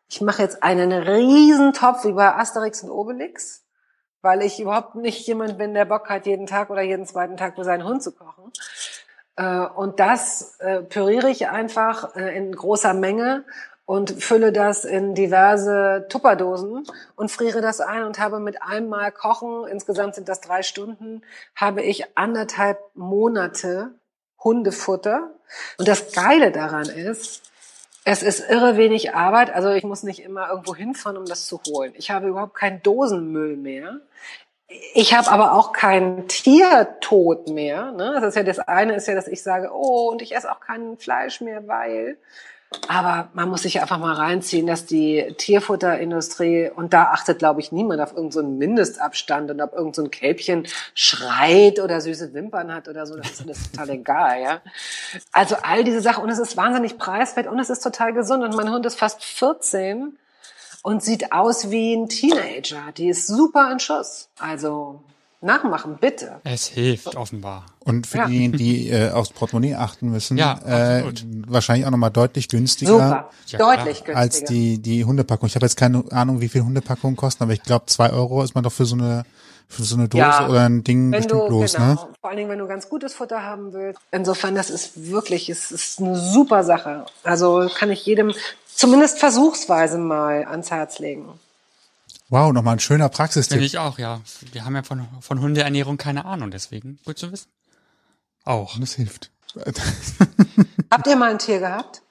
ich 0.08 0.20
mache 0.20 0.42
jetzt 0.42 0.62
einen 0.62 0.92
riesen 0.92 1.72
Topf 1.72 2.04
wie 2.04 2.12
bei 2.12 2.34
Asterix 2.34 2.82
und 2.82 2.90
Obelix 2.90 3.62
weil 4.22 4.42
ich 4.42 4.60
überhaupt 4.60 4.94
nicht 4.94 5.26
jemand 5.26 5.58
bin, 5.58 5.74
der 5.74 5.84
Bock 5.84 6.08
hat, 6.08 6.26
jeden 6.26 6.46
Tag 6.46 6.70
oder 6.70 6.82
jeden 6.82 7.06
zweiten 7.06 7.36
Tag 7.36 7.54
für 7.54 7.64
seinen 7.64 7.84
Hund 7.84 8.02
zu 8.02 8.12
kochen. 8.12 8.52
Äh, 9.36 9.60
und 9.60 10.00
das 10.00 10.56
äh, 10.58 10.82
püriere 10.82 11.30
ich 11.30 11.48
einfach 11.48 12.16
äh, 12.16 12.36
in 12.36 12.54
großer 12.54 12.94
Menge 12.94 13.44
und 13.86 14.22
fülle 14.22 14.52
das 14.52 14.84
in 14.84 15.14
diverse 15.14 16.06
Tupperdosen 16.10 16.86
und 17.16 17.30
friere 17.30 17.62
das 17.62 17.80
ein 17.80 18.02
und 18.02 18.18
habe 18.18 18.38
mit 18.38 18.62
einmal 18.62 19.12
Kochen, 19.12 19.66
insgesamt 19.66 20.14
sind 20.14 20.28
das 20.28 20.42
drei 20.42 20.62
Stunden, 20.62 21.22
habe 21.56 21.82
ich 21.82 22.18
anderthalb 22.18 22.78
Monate 22.94 23.92
Hundefutter. 24.44 25.30
Und 25.78 25.88
das 25.88 26.12
Geile 26.12 26.52
daran 26.52 26.86
ist, 26.86 27.47
es 28.08 28.22
ist 28.22 28.48
irre 28.48 28.78
wenig 28.78 29.14
Arbeit. 29.14 29.54
Also 29.54 29.70
ich 29.70 29.84
muss 29.84 30.02
nicht 30.02 30.22
immer 30.22 30.48
irgendwo 30.48 30.74
hinfahren, 30.74 31.18
um 31.18 31.26
das 31.26 31.46
zu 31.46 31.60
holen. 31.68 31.92
Ich 31.96 32.10
habe 32.10 32.28
überhaupt 32.28 32.54
keinen 32.54 32.82
Dosenmüll 32.82 33.56
mehr. 33.56 34.00
Ich 34.94 35.14
habe 35.14 35.30
aber 35.30 35.52
auch 35.52 35.72
keinen 35.72 36.26
Tiertod 36.26 37.48
mehr. 37.48 37.92
Ne? 37.92 38.12
Das 38.14 38.24
ist 38.24 38.34
ja 38.34 38.42
das 38.42 38.60
eine 38.60 38.94
ist 38.94 39.08
ja, 39.08 39.14
dass 39.14 39.28
ich 39.28 39.42
sage, 39.42 39.70
oh, 39.74 40.10
und 40.10 40.22
ich 40.22 40.34
esse 40.34 40.50
auch 40.50 40.60
kein 40.60 40.96
Fleisch 40.96 41.42
mehr, 41.42 41.68
weil 41.68 42.16
aber 42.86 43.28
man 43.32 43.48
muss 43.48 43.62
sich 43.62 43.80
einfach 43.80 43.98
mal 43.98 44.14
reinziehen, 44.14 44.66
dass 44.66 44.84
die 44.84 45.34
Tierfutterindustrie, 45.38 46.70
und 46.74 46.92
da 46.92 47.04
achtet, 47.04 47.38
glaube 47.38 47.60
ich, 47.60 47.72
niemand 47.72 48.00
auf 48.00 48.10
irgendeinen 48.14 48.30
so 48.30 48.56
Mindestabstand 48.58 49.50
und 49.50 49.60
ob 49.60 49.72
irgendein 49.72 50.04
so 50.04 50.10
Kälbchen 50.10 50.66
schreit 50.94 51.80
oder 51.80 52.00
süße 52.00 52.34
Wimpern 52.34 52.72
hat 52.74 52.88
oder 52.88 53.06
so, 53.06 53.16
das 53.16 53.30
ist 53.30 53.42
alles 53.42 53.70
total 53.70 53.90
egal, 53.90 54.42
ja. 54.42 54.60
Also 55.32 55.56
all 55.62 55.82
diese 55.82 56.02
Sachen, 56.02 56.24
und 56.24 56.30
es 56.30 56.38
ist 56.38 56.56
wahnsinnig 56.56 56.98
preiswert 56.98 57.46
und 57.46 57.58
es 57.58 57.70
ist 57.70 57.82
total 57.82 58.12
gesund 58.12 58.44
und 58.44 58.54
mein 58.54 58.70
Hund 58.70 58.84
ist 58.84 58.98
fast 58.98 59.24
14 59.24 60.18
und 60.82 61.02
sieht 61.02 61.32
aus 61.32 61.70
wie 61.70 61.94
ein 61.94 62.08
Teenager. 62.08 62.92
Die 62.96 63.08
ist 63.08 63.26
super 63.26 63.70
in 63.72 63.80
Schuss. 63.80 64.28
Also 64.38 65.00
nachmachen, 65.40 65.96
bitte. 66.00 66.40
Es 66.44 66.66
hilft 66.66 67.16
offenbar. 67.16 67.66
Und 67.84 68.06
für 68.06 68.18
Ja. 68.18 68.26
diejenigen, 68.26 68.56
die 68.58 68.88
äh, 68.90 69.10
aufs 69.10 69.30
Portemonnaie 69.30 69.74
achten 69.76 70.10
müssen, 70.10 70.36
Ja, 70.36 70.58
äh, 70.66 71.04
wahrscheinlich 71.46 71.86
auch 71.86 71.90
nochmal 71.90 72.10
deutlich 72.10 72.48
günstiger 72.48 72.90
Super. 72.92 73.30
Ja, 73.46 73.58
Deutlich 73.58 73.98
günstiger. 74.04 74.16
als 74.16 74.44
die, 74.44 74.78
die 74.78 75.04
Hundepackung. 75.04 75.46
Ich 75.46 75.54
habe 75.54 75.64
jetzt 75.66 75.76
keine 75.76 76.04
Ahnung, 76.10 76.40
wie 76.40 76.48
viel 76.48 76.62
Hundepackungen 76.62 77.16
kosten, 77.16 77.42
aber 77.44 77.52
ich 77.52 77.62
glaube, 77.62 77.86
zwei 77.86 78.10
Euro 78.10 78.42
ist 78.42 78.54
man 78.54 78.64
doch 78.64 78.72
für 78.72 78.84
so 78.84 78.96
eine 78.96 79.24
für 79.70 79.82
so 79.82 79.96
eine 79.96 80.08
Dose 80.08 80.22
Ja. 80.22 80.48
oder 80.48 80.64
ein 80.64 80.82
Ding 80.82 81.10
bestimmt 81.10 81.42
du, 81.42 81.48
los, 81.48 81.74
genau, 81.74 81.86
ne? 81.88 81.96
vor 82.22 82.30
allen 82.30 82.38
Dingen, 82.38 82.48
wenn 82.48 82.58
du 82.58 82.66
ganz 82.66 82.88
gutes 82.88 83.12
Futter 83.12 83.42
haben 83.42 83.74
willst. 83.74 84.00
Insofern, 84.10 84.54
das 84.54 84.70
ist 84.70 85.10
wirklich, 85.10 85.50
es 85.50 85.70
ist 85.70 86.00
eine 86.00 86.16
super 86.18 86.64
Sache. 86.64 87.04
Also 87.22 87.68
kann 87.74 87.90
ich 87.90 88.06
jedem 88.06 88.32
zumindest 88.74 89.18
versuchsweise 89.18 89.98
mal 89.98 90.46
ans 90.46 90.70
Herz 90.70 91.00
legen. 91.00 91.28
Wow, 92.30 92.52
nochmal 92.52 92.74
ein 92.76 92.80
schöner 92.80 93.06
Finde 93.06 93.16
Praxistipp. 93.16 93.60
ich 93.62 93.78
auch, 93.78 93.98
ja. 93.98 94.20
Wir 94.52 94.64
haben 94.64 94.74
ja 94.74 94.82
von, 94.82 95.06
von 95.20 95.40
Hundeernährung 95.40 95.96
keine 95.96 96.24
Ahnung, 96.24 96.50
deswegen 96.50 96.98
gut 97.04 97.18
zu 97.18 97.32
wissen. 97.32 97.48
Auch. 98.44 98.78
Das 98.78 98.94
hilft. 98.94 99.30
Habt 100.90 101.06
ihr 101.06 101.16
mal 101.16 101.30
ein 101.30 101.38
Tier 101.38 101.58
gehabt? 101.58 102.02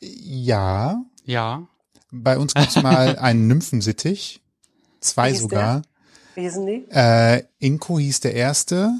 Ja, 0.00 1.02
Ja. 1.24 1.66
bei 2.10 2.38
uns 2.38 2.54
gab's 2.54 2.76
mal 2.82 3.18
einen 3.18 3.46
Nymphensittich. 3.48 4.40
Zwei 5.00 5.32
Wie 5.32 5.36
sogar. 5.36 5.82
Wie 6.34 6.42
hießen 6.42 6.66
die? 6.66 6.86
Äh, 6.90 7.44
Inko 7.58 7.98
hieß 7.98 8.20
der 8.20 8.34
erste. 8.34 8.92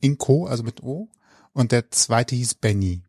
Inko, 0.00 0.46
also 0.46 0.62
mit 0.62 0.82
O. 0.82 1.08
Und 1.52 1.72
der 1.72 1.90
zweite 1.90 2.36
hieß 2.36 2.54
Benny. 2.54 3.02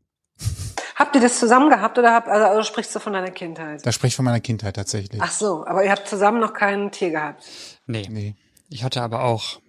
Habt 1.00 1.16
ihr 1.16 1.22
das 1.22 1.40
zusammen 1.40 1.70
gehabt 1.70 1.98
oder 1.98 2.14
habt, 2.14 2.28
also, 2.28 2.46
also 2.46 2.64
sprichst 2.64 2.94
du 2.94 3.00
von 3.00 3.14
deiner 3.14 3.32
Kindheit? 3.32 3.86
Da 3.86 3.92
spreche 3.94 4.10
ich 4.10 4.16
von 4.18 4.26
meiner 4.26 4.42
Kindheit 4.42 4.76
tatsächlich. 4.76 5.22
Ach 5.24 5.32
so, 5.32 5.66
aber 5.66 5.84
ihr 5.86 5.92
habt 5.92 6.10
zusammen 6.10 6.42
noch 6.42 6.54
kein 6.54 6.92
Tier 6.92 7.12
gehabt. 7.12 7.44
Nee. 7.88 8.06
Nee. 8.10 8.36
Ich 8.70 8.84
hatte 8.84 9.02
aber 9.02 9.24
auch, 9.24 9.62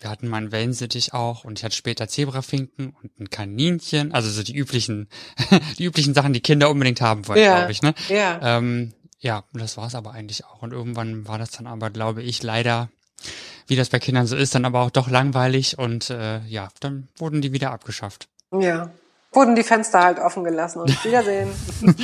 wir 0.00 0.08
hatten 0.08 0.28
meinen 0.28 0.50
Wellensittich 0.50 1.12
auch 1.12 1.44
und 1.44 1.58
ich 1.58 1.64
hatte 1.64 1.76
später 1.76 2.08
Zebrafinken 2.08 2.96
und 3.02 3.20
ein 3.20 3.28
Kaninchen, 3.28 4.14
also 4.14 4.30
so 4.30 4.42
die 4.42 4.56
üblichen, 4.56 5.08
die 5.78 5.84
üblichen 5.84 6.14
Sachen, 6.14 6.32
die 6.32 6.40
Kinder 6.40 6.70
unbedingt 6.70 7.02
haben 7.02 7.28
wollen, 7.28 7.38
Ja. 7.42 7.56
glaube 7.58 7.72
ich, 7.72 7.82
ne? 7.82 7.94
Ja. 8.08 8.40
Ähm, 8.56 8.94
ja, 9.18 9.44
und 9.52 9.60
das 9.60 9.76
war's 9.76 9.94
aber 9.94 10.12
eigentlich 10.12 10.46
auch. 10.46 10.62
Und 10.62 10.72
irgendwann 10.72 11.28
war 11.28 11.38
das 11.38 11.50
dann 11.50 11.66
aber, 11.66 11.90
glaube 11.90 12.22
ich, 12.22 12.42
leider, 12.42 12.88
wie 13.66 13.76
das 13.76 13.90
bei 13.90 13.98
Kindern 13.98 14.26
so 14.26 14.36
ist, 14.36 14.54
dann 14.54 14.64
aber 14.64 14.80
auch 14.80 14.90
doch 14.90 15.10
langweilig 15.10 15.76
und 15.78 16.08
äh, 16.08 16.40
ja, 16.46 16.68
dann 16.80 17.08
wurden 17.18 17.42
die 17.42 17.52
wieder 17.52 17.72
abgeschafft. 17.72 18.28
Ja. 18.52 18.90
Wurden 19.32 19.54
die 19.54 19.62
Fenster 19.62 20.00
halt 20.02 20.18
offen 20.18 20.42
gelassen 20.42 20.80
und 20.80 21.04
Wiedersehen. 21.04 21.50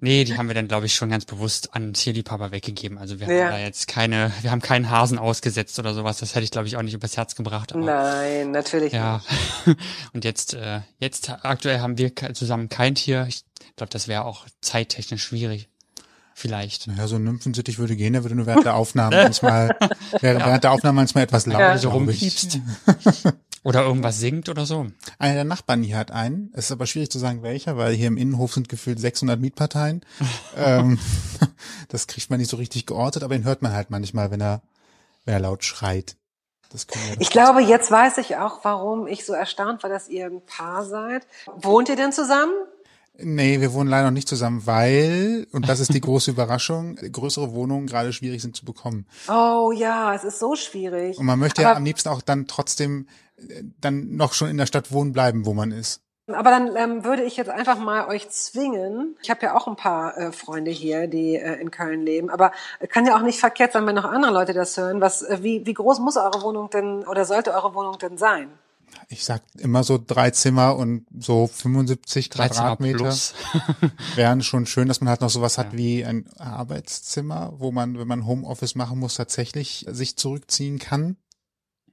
Nee, 0.00 0.24
die 0.24 0.36
haben 0.36 0.46
wir 0.48 0.54
dann, 0.54 0.68
glaube 0.68 0.86
ich, 0.86 0.94
schon 0.94 1.08
ganz 1.08 1.24
bewusst 1.24 1.74
an 1.74 1.92
Tierliebhaber 1.94 2.50
weggegeben. 2.52 2.98
Also 2.98 3.18
wir 3.18 3.26
Ja. 3.26 3.46
haben 3.46 3.52
da 3.52 3.58
jetzt 3.58 3.88
keine, 3.88 4.30
wir 4.42 4.50
haben 4.50 4.60
keinen 4.60 4.90
Hasen 4.90 5.18
ausgesetzt 5.18 5.78
oder 5.78 5.94
sowas. 5.94 6.18
Das 6.18 6.34
hätte 6.34 6.44
ich, 6.44 6.50
glaube 6.50 6.68
ich, 6.68 6.76
auch 6.76 6.82
nicht 6.82 6.94
übers 6.94 7.16
Herz 7.16 7.34
gebracht. 7.34 7.72
Aber 7.72 7.84
Nein, 7.84 8.50
natürlich 8.50 8.92
Ja. 8.92 9.22
nicht. 9.64 9.78
Und 10.12 10.24
jetzt, 10.24 10.54
äh, 10.54 10.80
jetzt 10.98 11.30
aktuell 11.42 11.80
haben 11.80 11.96
wir 11.98 12.12
zusammen 12.34 12.68
kein 12.68 12.94
Tier. 12.94 13.24
Ich 13.28 13.42
glaube, 13.76 13.90
das 13.90 14.06
wäre 14.06 14.24
auch 14.24 14.44
zeittechnisch 14.60 15.24
schwierig. 15.24 15.68
Vielleicht. 16.34 16.86
Naja, 16.86 17.06
so 17.06 17.16
ein 17.16 17.24
Nymphensittich 17.24 17.78
würde 17.78 17.96
gehen, 17.96 18.12
der 18.12 18.22
würde 18.22 18.34
nur 18.34 18.44
während 18.44 18.66
der 18.66 18.74
Aufnahme 18.76 19.16
manchmal, 19.22 19.74
während, 20.20 20.44
während 20.44 20.64
der 20.64 20.70
Aufnahme 20.72 20.96
manchmal 20.96 21.24
etwas 21.24 21.46
laut, 21.46 21.60
Ja. 21.60 21.78
So 21.78 21.88
rumpiepst. 21.88 22.60
Oder 23.66 23.82
irgendwas 23.82 24.20
singt 24.20 24.48
oder 24.48 24.64
so. 24.64 24.86
Einer 25.18 25.34
der 25.34 25.44
Nachbarn 25.44 25.82
hier 25.82 25.96
hat 25.96 26.12
einen. 26.12 26.50
Es 26.52 26.66
ist 26.66 26.70
aber 26.70 26.86
schwierig 26.86 27.10
zu 27.10 27.18
sagen, 27.18 27.42
welcher, 27.42 27.76
weil 27.76 27.94
hier 27.94 28.06
im 28.06 28.16
Innenhof 28.16 28.54
sind 28.54 28.68
gefühlt 28.68 29.00
600 29.00 29.40
Mietparteien. 29.40 30.06
ähm, 30.56 31.00
das 31.88 32.06
kriegt 32.06 32.30
man 32.30 32.38
nicht 32.38 32.48
so 32.48 32.58
richtig 32.58 32.86
geortet, 32.86 33.24
aber 33.24 33.34
den 33.34 33.42
hört 33.42 33.62
man 33.62 33.72
halt 33.72 33.90
manchmal, 33.90 34.30
wenn 34.30 34.40
er, 34.40 34.62
wenn 35.24 35.34
er 35.34 35.40
laut 35.40 35.64
schreit. 35.64 36.14
Ich 37.18 37.30
glaube, 37.30 37.60
jetzt 37.60 37.90
weiß 37.90 38.18
ich 38.18 38.36
auch, 38.36 38.60
warum 38.62 39.08
ich 39.08 39.24
so 39.24 39.32
erstaunt 39.32 39.82
war, 39.82 39.90
dass 39.90 40.08
ihr 40.08 40.26
ein 40.26 40.42
Paar 40.46 40.84
seid. 40.84 41.26
Wohnt 41.56 41.88
ihr 41.88 41.96
denn 41.96 42.12
zusammen? 42.12 42.52
Nee, 43.18 43.60
wir 43.60 43.72
wohnen 43.72 43.88
leider 43.88 44.04
noch 44.04 44.12
nicht 44.12 44.28
zusammen, 44.28 44.66
weil, 44.66 45.46
und 45.50 45.68
das 45.68 45.80
ist 45.80 45.92
die 45.92 46.00
große 46.00 46.30
Überraschung, 46.30 46.96
größere 46.96 47.52
Wohnungen 47.52 47.86
gerade 47.86 48.12
schwierig 48.12 48.42
sind 48.42 48.54
zu 48.54 48.64
bekommen. 48.64 49.06
Oh 49.28 49.72
ja, 49.74 50.14
es 50.14 50.22
ist 50.22 50.38
so 50.38 50.54
schwierig. 50.54 51.18
Und 51.18 51.26
man 51.26 51.38
möchte 51.38 51.62
ja 51.62 51.70
Aber- 51.70 51.78
am 51.78 51.84
liebsten 51.84 52.10
auch 52.10 52.20
dann 52.20 52.46
trotzdem 52.46 53.08
dann 53.80 54.16
noch 54.16 54.32
schon 54.32 54.48
in 54.48 54.56
der 54.56 54.66
Stadt 54.66 54.92
wohnen 54.92 55.12
bleiben, 55.12 55.46
wo 55.46 55.54
man 55.54 55.72
ist. 55.72 56.02
Aber 56.28 56.50
dann 56.50 56.74
ähm, 56.76 57.04
würde 57.04 57.22
ich 57.22 57.36
jetzt 57.36 57.50
einfach 57.50 57.78
mal 57.78 58.08
euch 58.08 58.28
zwingen. 58.30 59.16
Ich 59.22 59.30
habe 59.30 59.42
ja 59.42 59.56
auch 59.56 59.68
ein 59.68 59.76
paar 59.76 60.18
äh, 60.18 60.32
Freunde 60.32 60.72
hier, 60.72 61.06
die 61.06 61.36
äh, 61.36 61.60
in 61.60 61.70
Köln 61.70 62.04
leben. 62.04 62.30
Aber 62.30 62.50
kann 62.88 63.06
ja 63.06 63.16
auch 63.16 63.22
nicht 63.22 63.38
verkehrt 63.38 63.72
sein, 63.72 63.86
wenn 63.86 63.94
noch 63.94 64.04
andere 64.04 64.32
Leute 64.32 64.52
das 64.52 64.76
hören. 64.76 65.00
Was, 65.00 65.22
äh, 65.22 65.38
wie, 65.42 65.64
wie 65.66 65.74
groß 65.74 66.00
muss 66.00 66.16
eure 66.16 66.42
Wohnung 66.42 66.68
denn 66.70 67.06
oder 67.06 67.24
sollte 67.24 67.54
eure 67.54 67.74
Wohnung 67.74 67.98
denn 67.98 68.18
sein? 68.18 68.50
Ich 69.08 69.24
sag 69.24 69.42
immer 69.58 69.84
so 69.84 70.00
drei 70.04 70.30
Zimmer 70.30 70.76
und 70.76 71.06
so 71.16 71.46
75 71.46 72.28
13 72.30 72.56
Quadratmeter 72.56 72.98
plus. 72.98 73.34
wären 74.16 74.42
schon 74.42 74.66
schön, 74.66 74.88
dass 74.88 75.00
man 75.00 75.10
halt 75.10 75.20
noch 75.20 75.30
sowas 75.30 75.58
hat 75.58 75.76
wie 75.76 76.04
ein 76.04 76.28
Arbeitszimmer, 76.38 77.52
wo 77.58 77.70
man, 77.70 77.98
wenn 78.00 78.08
man 78.08 78.26
Homeoffice 78.26 78.74
machen 78.74 78.98
muss, 78.98 79.14
tatsächlich 79.14 79.86
sich 79.88 80.16
zurückziehen 80.16 80.80
kann. 80.80 81.16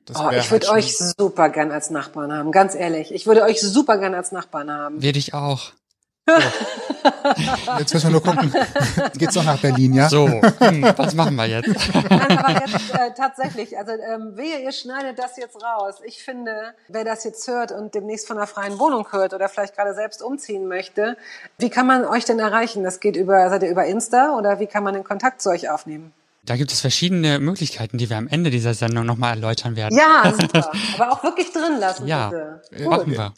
Das 0.06 0.18
Oh, 0.20 0.30
ich 0.32 0.52
würde 0.52 0.68
halt 0.68 0.78
euch 0.78 0.98
super 0.98 1.50
gern 1.50 1.72
als 1.72 1.90
Nachbarn 1.90 2.34
haben, 2.34 2.52
ganz 2.52 2.76
ehrlich. 2.76 3.14
Ich 3.14 3.26
würde 3.26 3.44
euch 3.44 3.62
super 3.62 3.98
gern 3.98 4.14
als 4.14 4.32
Nachbarn 4.32 4.70
haben. 4.72 5.02
Will 5.02 5.16
ich 5.16 5.34
auch. 5.34 5.72
schon, 6.30 6.42
Jetzt 7.80 7.94
müssen 7.94 8.08
wir 8.08 8.12
nur 8.12 8.24
gucken. 8.24 8.54
Geht's 9.18 9.34
doch 9.34 9.44
nach 9.44 9.60
Berlin, 9.60 9.94
ja? 9.94 10.10
So, 10.10 10.28
hm, 10.28 10.94
was 10.96 11.14
machen 11.14 11.36
wir 11.36 11.46
jetzt? 11.46 11.70
Nein, 11.94 12.38
aber 12.38 12.52
jetzt 12.62 12.94
äh, 12.94 13.14
tatsächlich, 13.16 13.78
also 13.78 13.92
ähm, 13.92 14.36
wehe, 14.36 14.60
ihr 14.60 14.72
schneidet 14.72 15.20
das 15.20 15.38
jetzt 15.38 15.62
raus. 15.62 15.96
Ich 16.04 16.24
finde, 16.24 16.74
wer 16.88 17.04
das 17.04 17.24
jetzt 17.24 17.48
hört 17.48 17.72
und 17.72 17.94
demnächst 17.96 18.28
von 18.28 18.38
einer 18.38 18.48
freien 18.48 18.80
Wohnung 18.80 19.12
hört 19.12 19.34
oder 19.34 19.50
vielleicht 19.50 19.76
gerade 19.76 19.94
selbst 19.94 20.22
umziehen 20.22 20.68
möchte, 20.68 21.18
wie 21.58 21.70
kann 21.70 21.88
man 21.88 22.06
euch 22.06 22.26
denn 22.26 22.40
erreichen? 22.40 22.84
Das 22.84 23.00
geht 23.00 23.16
über, 23.16 23.50
seid 23.50 23.64
ihr 23.64 23.70
über 23.70 23.86
Insta 23.86 24.38
oder 24.38 24.60
wie 24.60 24.68
kann 24.68 24.84
man 24.84 24.94
den 24.94 25.04
Kontakt 25.04 25.42
zu 25.42 25.50
euch 25.50 25.70
aufnehmen? 25.70 26.14
Da 26.46 26.58
gibt 26.58 26.74
es 26.74 26.82
verschiedene 26.82 27.40
Möglichkeiten, 27.40 27.98
die 27.98 28.10
wir 28.10 28.18
am 28.18 28.28
Ende 28.28 28.50
dieser 28.50 28.74
Sendung 28.74 29.06
nochmal 29.06 29.36
erläutern 29.36 29.78
werden. 29.78 29.98
Ja, 29.98 30.34
super. 30.40 30.70
aber 30.98 31.12
auch 31.14 31.24
wirklich 31.24 31.54
drin 31.54 31.80
lassen, 31.80 32.06
Ja. 32.06 32.32
bitte. 32.70 32.90
Machen 32.90 33.12
wir. 33.12 33.34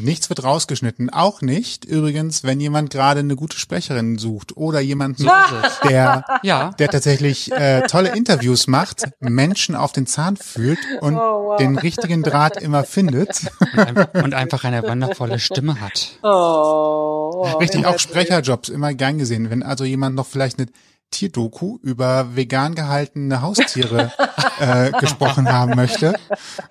Nichts 0.00 0.28
wird 0.28 0.42
rausgeschnitten. 0.42 1.08
Auch 1.10 1.40
nicht, 1.40 1.84
übrigens, 1.84 2.42
wenn 2.42 2.58
jemand 2.58 2.90
gerade 2.90 3.20
eine 3.20 3.36
gute 3.36 3.56
Sprecherin 3.56 4.18
sucht 4.18 4.56
oder 4.56 4.80
jemanden, 4.80 5.22
So 5.22 5.30
der, 5.88 6.24
Ja. 6.42 6.70
der 6.80 6.88
tatsächlich 6.88 7.52
äh, 7.52 7.82
tolle 7.82 8.16
Interviews 8.16 8.66
macht, 8.66 9.04
Menschen 9.20 9.76
auf 9.76 9.92
den 9.92 10.06
Zahn 10.08 10.36
fühlt 10.36 10.80
und 11.00 11.14
Oh, 11.16 11.50
wow. 11.50 11.56
den 11.58 11.78
richtigen 11.78 12.24
Draht 12.24 12.56
immer 12.56 12.82
findet. 12.82 13.40
Und 13.72 13.78
einfach, 13.78 14.14
und 14.14 14.34
einfach 14.34 14.64
eine 14.64 14.82
wundervolle 14.82 15.38
Stimme 15.38 15.80
hat. 15.80 16.18
Oh, 16.24 17.42
Richtig, 17.60 17.84
oh, 17.86 17.90
auch 17.90 17.98
Sprecherjobs 18.00 18.68
immer 18.68 18.94
gern 18.94 19.18
gesehen. 19.18 19.48
Wenn 19.50 19.62
also 19.62 19.84
jemand 19.84 20.16
noch 20.16 20.26
vielleicht 20.26 20.58
eine 20.58 20.68
Tierdoku 21.10 21.78
über 21.82 22.36
vegan 22.36 22.74
gehaltene 22.74 23.42
Haustiere 23.42 24.12
äh, 24.60 24.92
gesprochen 24.92 25.50
haben 25.52 25.74
möchte. 25.76 26.14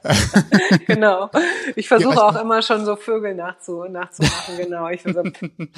Genau. 0.87 1.29
Ich 1.75 1.87
versuche 1.87 2.15
Ja, 2.15 2.23
auch 2.23 2.41
immer 2.41 2.61
schon 2.61 2.85
so 2.85 2.95
Vögel 2.95 3.35
nachzu, 3.35 3.83
nachzumachen, 3.85 4.57
genau. 4.57 4.89
Ich 4.89 5.01
versuche. 5.01 5.31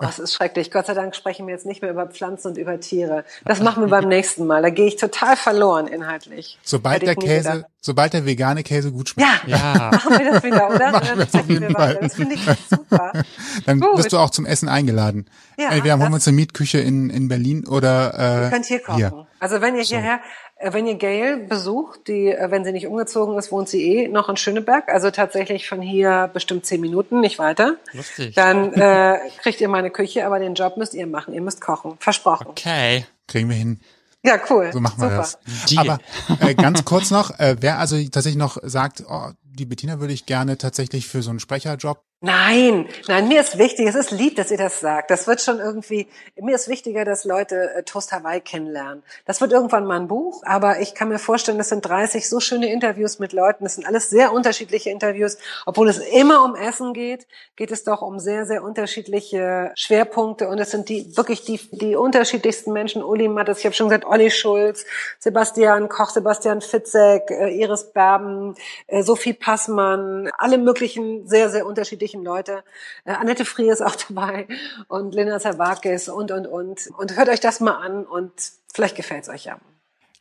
Oh, 0.00 0.06
es 0.08 0.18
ist 0.18 0.34
schrecklich. 0.34 0.70
Gott 0.70 0.86
sei 0.86 0.94
Dank 0.94 1.14
sprechen 1.16 1.46
wir 1.46 1.54
jetzt 1.54 1.66
nicht 1.66 1.82
mehr 1.82 1.90
über 1.90 2.06
Pflanzen 2.06 2.48
und 2.48 2.58
über 2.58 2.78
Tiere. 2.80 3.24
Das 3.44 3.60
machen 3.60 3.82
wir 3.82 3.88
beim 3.90 4.08
nächsten 4.08 4.46
Mal. 4.46 4.62
Da 4.62 4.70
gehe 4.70 4.86
ich 4.86 4.96
total 4.96 5.36
verloren 5.36 5.86
inhaltlich. 5.88 6.58
Sobald 6.62 7.02
der 7.02 7.16
Käse, 7.16 7.50
gedacht. 7.52 7.70
sobald 7.80 8.12
der 8.12 8.24
vegane 8.26 8.62
Käse 8.62 8.92
gut 8.92 9.08
schmeckt, 9.10 9.28
Ja, 9.46 9.56
Ja. 9.74 9.90
machen 9.92 10.18
wir 10.18 10.32
das 10.32 10.42
wieder, 10.44 10.68
oder? 10.70 10.90
Machen 10.92 11.08
Dann 11.08 11.32
wir 11.32 11.40
auf 11.40 11.48
jeden. 11.48 11.70
Fall. 11.74 11.98
Das 12.00 12.14
finde 12.14 12.34
ich 12.34 12.40
super. 12.68 13.12
dann 13.66 13.80
Gut. 13.80 13.98
wirst 13.98 14.12
du 14.12 14.18
auch 14.18 14.30
zum 14.30 14.46
Essen 14.46 14.68
eingeladen. 14.68 15.28
Ja, 15.58 15.70
Entweder 15.70 15.94
holen 15.94 16.00
wir 16.02 16.06
das- 16.06 16.14
uns 16.14 16.28
eine 16.28 16.36
Mietküche 16.36 16.78
in, 16.78 17.10
in 17.10 17.28
Berlin 17.28 17.66
oder 17.66 18.14
äh, 18.18 18.44
Ihr 18.44 18.50
könnt 18.50 18.66
hier 18.66 18.80
kochen. 18.82 19.26
Also 19.40 19.60
wenn 19.60 19.76
ihr 19.76 19.82
hierher, 19.84 20.14
äh, 20.14 20.18
wenn 20.60 20.86
ihr 20.86 20.96
Gail 20.96 21.36
besucht, 21.36 22.08
die, 22.08 22.28
äh, 22.28 22.50
wenn 22.50 22.64
sie 22.64 22.72
nicht 22.72 22.86
umgezogen 22.86 23.38
ist, 23.38 23.52
wohnt 23.52 23.68
sie 23.68 23.82
eh 23.82 24.08
noch 24.08 24.28
in 24.28 24.36
Schöneberg. 24.36 24.88
Also 24.88 25.10
tatsächlich 25.10 25.68
von 25.68 25.80
hier 25.80 26.30
bestimmt 26.32 26.66
zehn 26.66 26.80
Minuten, 26.80 27.20
nicht 27.20 27.38
weiter. 27.38 27.76
Lustig. 27.92 28.34
Dann 28.34 28.72
äh, 28.74 29.18
kriegt 29.42 29.60
ihr 29.60 29.68
meine 29.68 29.90
Küche, 29.90 30.26
aber 30.26 30.38
den 30.38 30.54
Job 30.54 30.76
müsst 30.76 30.94
ihr 30.94 31.06
machen. 31.06 31.34
Ihr 31.34 31.42
müsst 31.42 31.60
kochen. 31.60 31.96
Versprochen. 32.00 32.48
Okay. 32.48 33.06
Kriegen 33.26 33.48
wir 33.48 33.56
hin. 33.56 33.80
Ja, 34.24 34.38
cool. 34.50 34.70
So 34.72 34.80
machen 34.80 35.00
wir 35.00 35.10
Super. 35.10 35.16
das. 35.16 35.38
Deal. 35.68 35.90
Aber 35.90 36.00
äh, 36.40 36.54
ganz 36.54 36.84
kurz 36.84 37.10
noch, 37.10 37.38
äh, 37.38 37.56
wer 37.60 37.78
also 37.78 37.96
tatsächlich 37.96 38.36
noch 38.36 38.58
sagt, 38.62 39.04
oh, 39.08 39.30
die 39.44 39.64
Bettina 39.64 40.00
würde 40.00 40.12
ich 40.12 40.26
gerne 40.26 40.58
tatsächlich 40.58 41.06
für 41.06 41.22
so 41.22 41.30
einen 41.30 41.40
Sprecherjob 41.40 42.02
Nein, 42.20 42.88
nein, 43.06 43.28
mir 43.28 43.40
ist 43.40 43.58
wichtig, 43.58 43.86
es 43.86 43.94
ist 43.94 44.10
lieb, 44.10 44.34
dass 44.34 44.50
ihr 44.50 44.56
das 44.56 44.80
sagt. 44.80 45.12
Das 45.12 45.28
wird 45.28 45.40
schon 45.40 45.60
irgendwie, 45.60 46.08
mir 46.34 46.56
ist 46.56 46.68
wichtiger, 46.68 47.04
dass 47.04 47.24
Leute 47.24 47.72
äh, 47.76 47.84
Toast 47.84 48.10
Hawaii 48.10 48.40
kennenlernen. 48.40 49.04
Das 49.24 49.40
wird 49.40 49.52
irgendwann 49.52 49.84
mal 49.84 50.00
ein 50.00 50.08
Buch, 50.08 50.42
aber 50.44 50.80
ich 50.80 50.96
kann 50.96 51.10
mir 51.10 51.20
vorstellen, 51.20 51.58
das 51.58 51.68
sind 51.68 51.82
30 51.82 52.28
so 52.28 52.40
schöne 52.40 52.72
Interviews 52.72 53.20
mit 53.20 53.32
Leuten. 53.32 53.62
Das 53.62 53.76
sind 53.76 53.86
alles 53.86 54.10
sehr 54.10 54.32
unterschiedliche 54.32 54.90
Interviews. 54.90 55.38
Obwohl 55.64 55.88
es 55.88 55.98
immer 55.98 56.44
um 56.44 56.56
Essen 56.56 56.92
geht, 56.92 57.28
geht 57.54 57.70
es 57.70 57.84
doch 57.84 58.02
um 58.02 58.18
sehr, 58.18 58.46
sehr 58.46 58.64
unterschiedliche 58.64 59.70
Schwerpunkte. 59.76 60.48
Und 60.48 60.58
es 60.58 60.72
sind 60.72 60.88
die, 60.88 61.16
wirklich 61.16 61.44
die, 61.44 61.60
die 61.70 61.94
unterschiedlichsten 61.94 62.72
Menschen. 62.72 63.04
Uli 63.04 63.28
Mattes, 63.28 63.60
ich 63.60 63.64
habe 63.64 63.76
schon 63.76 63.90
gesagt, 63.90 64.06
Olli 64.06 64.32
Schulz, 64.32 64.86
Sebastian 65.20 65.88
Koch, 65.88 66.10
Sebastian 66.10 66.62
Fitzek, 66.62 67.30
äh, 67.30 67.50
Iris 67.50 67.92
Berben, 67.92 68.56
äh, 68.88 69.04
Sophie 69.04 69.34
Passmann, 69.34 70.28
alle 70.36 70.58
möglichen 70.58 71.28
sehr, 71.28 71.48
sehr 71.48 71.64
unterschiedlichen 71.64 72.07
unterschiedlichen 72.08 72.24
Leute. 72.24 72.64
Äh, 73.04 73.12
Annette 73.12 73.44
Frier 73.44 73.72
ist 73.72 73.82
auch 73.82 73.96
dabei 74.08 74.46
und 74.88 75.14
Lena 75.14 75.38
Zawakis 75.38 76.08
und, 76.08 76.30
und, 76.30 76.46
und. 76.46 76.88
Und 76.98 77.16
hört 77.16 77.28
euch 77.28 77.40
das 77.40 77.60
mal 77.60 77.76
an 77.76 78.04
und 78.04 78.32
vielleicht 78.72 78.96
gefällt 78.96 79.24
es 79.24 79.28
euch 79.28 79.44
ja. 79.44 79.58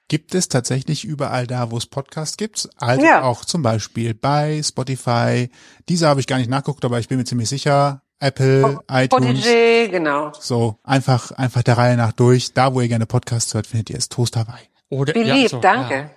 Gibt 0.09 0.33
es 0.35 0.47
tatsächlich 0.47 1.03
überall 1.03 1.47
da, 1.47 1.69
wo 1.69 1.77
es 1.77 1.85
Podcasts 1.85 2.37
gibt? 2.37 2.69
Also 2.77 3.05
ja. 3.05 3.23
auch 3.23 3.43
zum 3.43 3.61
Beispiel 3.61 4.13
bei 4.13 4.61
Spotify. 4.63 5.49
Diese 5.89 6.07
habe 6.07 6.21
ich 6.21 6.27
gar 6.27 6.37
nicht 6.37 6.49
nachgeguckt, 6.49 6.85
aber 6.85 6.99
ich 6.99 7.09
bin 7.09 7.17
mir 7.17 7.25
ziemlich 7.25 7.49
sicher. 7.49 8.01
Apple, 8.19 8.79
iTunes. 8.89 9.43
Podigy, 9.43 9.89
genau. 9.91 10.31
So, 10.39 10.79
einfach, 10.83 11.31
einfach 11.31 11.61
der 11.61 11.77
Reihe 11.77 11.97
nach 11.97 12.13
durch. 12.13 12.53
Da, 12.53 12.73
wo 12.73 12.81
ihr 12.81 12.87
gerne 12.87 13.05
Podcasts 13.05 13.53
hört, 13.53 13.67
findet 13.67 13.89
ihr 13.89 13.97
es 13.97 14.07
Toast 14.07 14.37
Hawaii. 14.37 14.63
Oder, 14.89 15.13
Wie 15.13 15.23
lieb, 15.23 15.49
so, 15.49 15.59
danke. 15.59 15.93
Ja. 15.93 16.09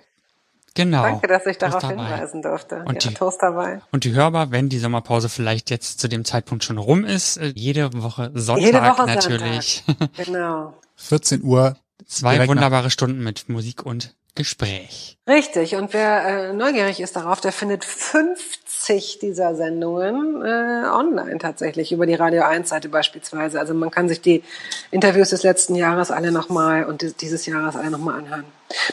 Genau. 0.73 1.03
Danke, 1.03 1.27
dass 1.27 1.45
ich 1.45 1.57
darauf 1.57 1.85
hinweisen 1.85 2.41
durfte. 2.41 2.83
Und, 2.85 3.03
ja, 3.03 3.09
die, 3.09 3.15
Toast 3.15 3.41
dabei. 3.41 3.81
und 3.91 4.05
die 4.05 4.13
hörbar, 4.13 4.51
wenn 4.51 4.69
die 4.69 4.79
Sommerpause 4.79 5.27
vielleicht 5.27 5.69
jetzt 5.69 5.99
zu 5.99 6.07
dem 6.07 6.23
Zeitpunkt 6.23 6.63
schon 6.63 6.77
rum 6.77 7.03
ist, 7.03 7.37
äh, 7.37 7.51
jede 7.55 7.91
Woche 8.01 8.31
Sonntag 8.33 8.65
jede 8.65 8.81
Woche 8.81 9.05
natürlich. 9.05 9.83
Sonntag. 9.85 10.09
Genau. 10.25 10.73
14 10.95 11.43
Uhr. 11.43 11.75
Zwei 12.07 12.47
wunderbare 12.47 12.85
nach. 12.85 12.91
Stunden 12.91 13.23
mit 13.23 13.47
Musik 13.47 13.85
und 13.85 14.15
Gespräch. 14.35 15.17
Richtig. 15.27 15.75
Und 15.75 15.93
wer 15.93 16.49
äh, 16.49 16.53
neugierig 16.53 16.99
ist 16.99 17.15
darauf, 17.15 17.41
der 17.41 17.51
findet 17.51 17.83
50 17.83 19.19
dieser 19.19 19.55
Sendungen 19.55 20.41
äh, 20.41 20.87
online 20.89 21.37
tatsächlich 21.37 21.91
über 21.91 22.05
die 22.05 22.15
Radio 22.15 22.43
1 22.43 22.69
Seite 22.69 22.89
beispielsweise. 22.89 23.59
Also 23.59 23.73
man 23.73 23.91
kann 23.91 24.07
sich 24.07 24.21
die 24.21 24.43
Interviews 24.89 25.29
des 25.29 25.43
letzten 25.43 25.75
Jahres 25.75 26.11
alle 26.11 26.31
nochmal 26.31 26.85
und 26.85 27.21
dieses 27.21 27.45
Jahres 27.45 27.75
alle 27.75 27.91
nochmal 27.91 28.19
anhören. 28.19 28.45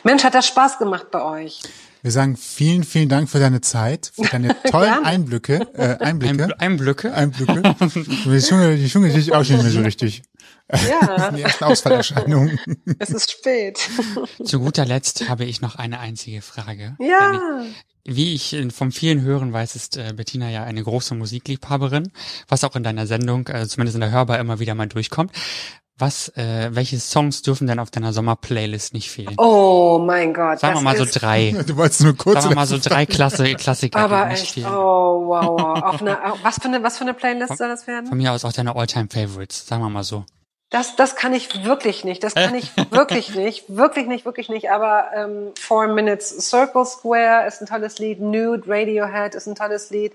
Mensch, 0.02 0.24
hat 0.24 0.35
das 0.35 0.47
Spaß 0.47 0.78
gemacht 0.78 1.10
bei 1.10 1.23
euch. 1.23 1.60
Wir 2.02 2.12
sagen 2.12 2.36
vielen, 2.36 2.85
vielen 2.85 3.09
Dank 3.09 3.28
für 3.28 3.40
deine 3.40 3.60
Zeit, 3.60 4.12
für 4.15 4.28
deine 4.28 4.56
tollen 4.70 5.05
Einblicke. 5.05 5.66
Äh, 5.74 5.98
Einblicke. 5.98 6.59
Einblicke. 6.60 7.12
Einblicke. 7.12 7.74
Die 8.24 8.40
Schunge, 8.40 8.77
die 8.77 8.89
Schunge 8.89 9.12
ist 9.12 9.32
auch 9.32 9.40
nicht 9.40 9.51
mehr 9.62 9.70
so 9.70 9.81
richtig. 9.81 10.23
Ja. 10.88 11.30
Die 11.36 11.42
ersten 11.42 11.64
Ausfallerscheinungen. 11.64 12.58
Es 12.98 13.10
ist 13.10 13.30
spät. 13.30 13.78
Zu 14.44 14.60
guter 14.60 14.84
Letzt 14.84 15.28
habe 15.28 15.44
ich 15.44 15.60
noch 15.60 15.76
eine 15.76 16.00
einzige 16.00 16.42
Frage. 16.42 16.96
Ja. 17.00 17.62
Wie 18.04 18.34
ich 18.34 18.56
vom 18.74 18.90
vielen 18.92 19.22
Hören 19.22 19.52
weiß, 19.52 19.76
ist 19.76 19.96
äh, 19.96 20.12
Bettina 20.14 20.50
ja 20.50 20.64
eine 20.64 20.82
große 20.82 21.14
Musikliebhaberin, 21.14 22.10
was 22.48 22.64
auch 22.64 22.74
in 22.74 22.82
deiner 22.82 23.06
Sendung, 23.06 23.46
äh, 23.48 23.66
zumindest 23.68 23.96
in 23.96 24.00
der 24.00 24.10
Hörbar, 24.10 24.38
immer 24.38 24.58
wieder 24.58 24.74
mal 24.74 24.88
durchkommt. 24.88 25.32
Was, 26.00 26.28
äh, 26.36 26.70
welche 26.72 27.00
Songs 27.00 27.42
dürfen 27.42 27.66
denn 27.66 27.80
auf 27.80 27.90
deiner 27.90 28.12
Sommerplaylist 28.12 28.94
nicht 28.94 29.10
fehlen? 29.10 29.34
Oh 29.36 30.00
mein 30.04 30.32
Gott. 30.32 30.60
Sagen 30.60 30.76
wir 30.76 30.80
mal 30.80 30.96
so 30.96 31.04
drei. 31.04 31.54
Du 31.66 31.76
wolltest 31.76 32.02
nur 32.02 32.16
kurz. 32.16 32.42
Sagen 32.42 32.50
wir 32.50 32.56
mal 32.56 32.66
so 32.66 32.78
drei 32.78 33.04
Klasse, 33.04 33.52
Klassiker. 33.54 33.98
Aber 33.98 34.30
echt, 34.30 34.52
fehlen. 34.52 34.68
oh 34.68 35.26
wow, 35.26 35.60
wow. 35.60 35.82
Auf 35.82 36.00
eine, 36.00 36.16
was 36.42 36.56
für 36.56 36.66
eine, 36.66 36.82
was 36.84 36.98
für 36.98 37.04
eine 37.04 37.14
Playlist 37.14 37.58
soll 37.58 37.68
das 37.68 37.88
werden? 37.88 38.06
Von 38.06 38.16
mir 38.16 38.32
aus 38.32 38.44
auch 38.44 38.52
deine 38.52 38.76
Alltime 38.76 39.08
Favorites, 39.10 39.66
sagen 39.66 39.82
wir 39.82 39.90
mal 39.90 40.04
so. 40.04 40.24
Das, 40.70 40.96
das 40.96 41.16
kann 41.16 41.32
ich 41.32 41.64
wirklich 41.64 42.04
nicht. 42.04 42.22
Das 42.22 42.34
kann 42.34 42.54
ich 42.54 42.70
wirklich 42.90 43.34
nicht. 43.34 43.64
Wirklich 43.74 44.06
nicht, 44.06 44.24
wirklich 44.24 44.48
nicht. 44.48 44.70
Aber 44.70 45.10
ähm, 45.14 45.52
Four 45.58 45.88
Minutes 45.88 46.28
Circle 46.48 46.84
Square 46.84 47.46
ist 47.46 47.60
ein 47.60 47.66
tolles 47.66 47.98
Lied. 47.98 48.20
Nude 48.20 48.64
Radiohead 48.66 49.34
ist 49.34 49.46
ein 49.46 49.54
tolles 49.54 49.90
Lied. 49.90 50.12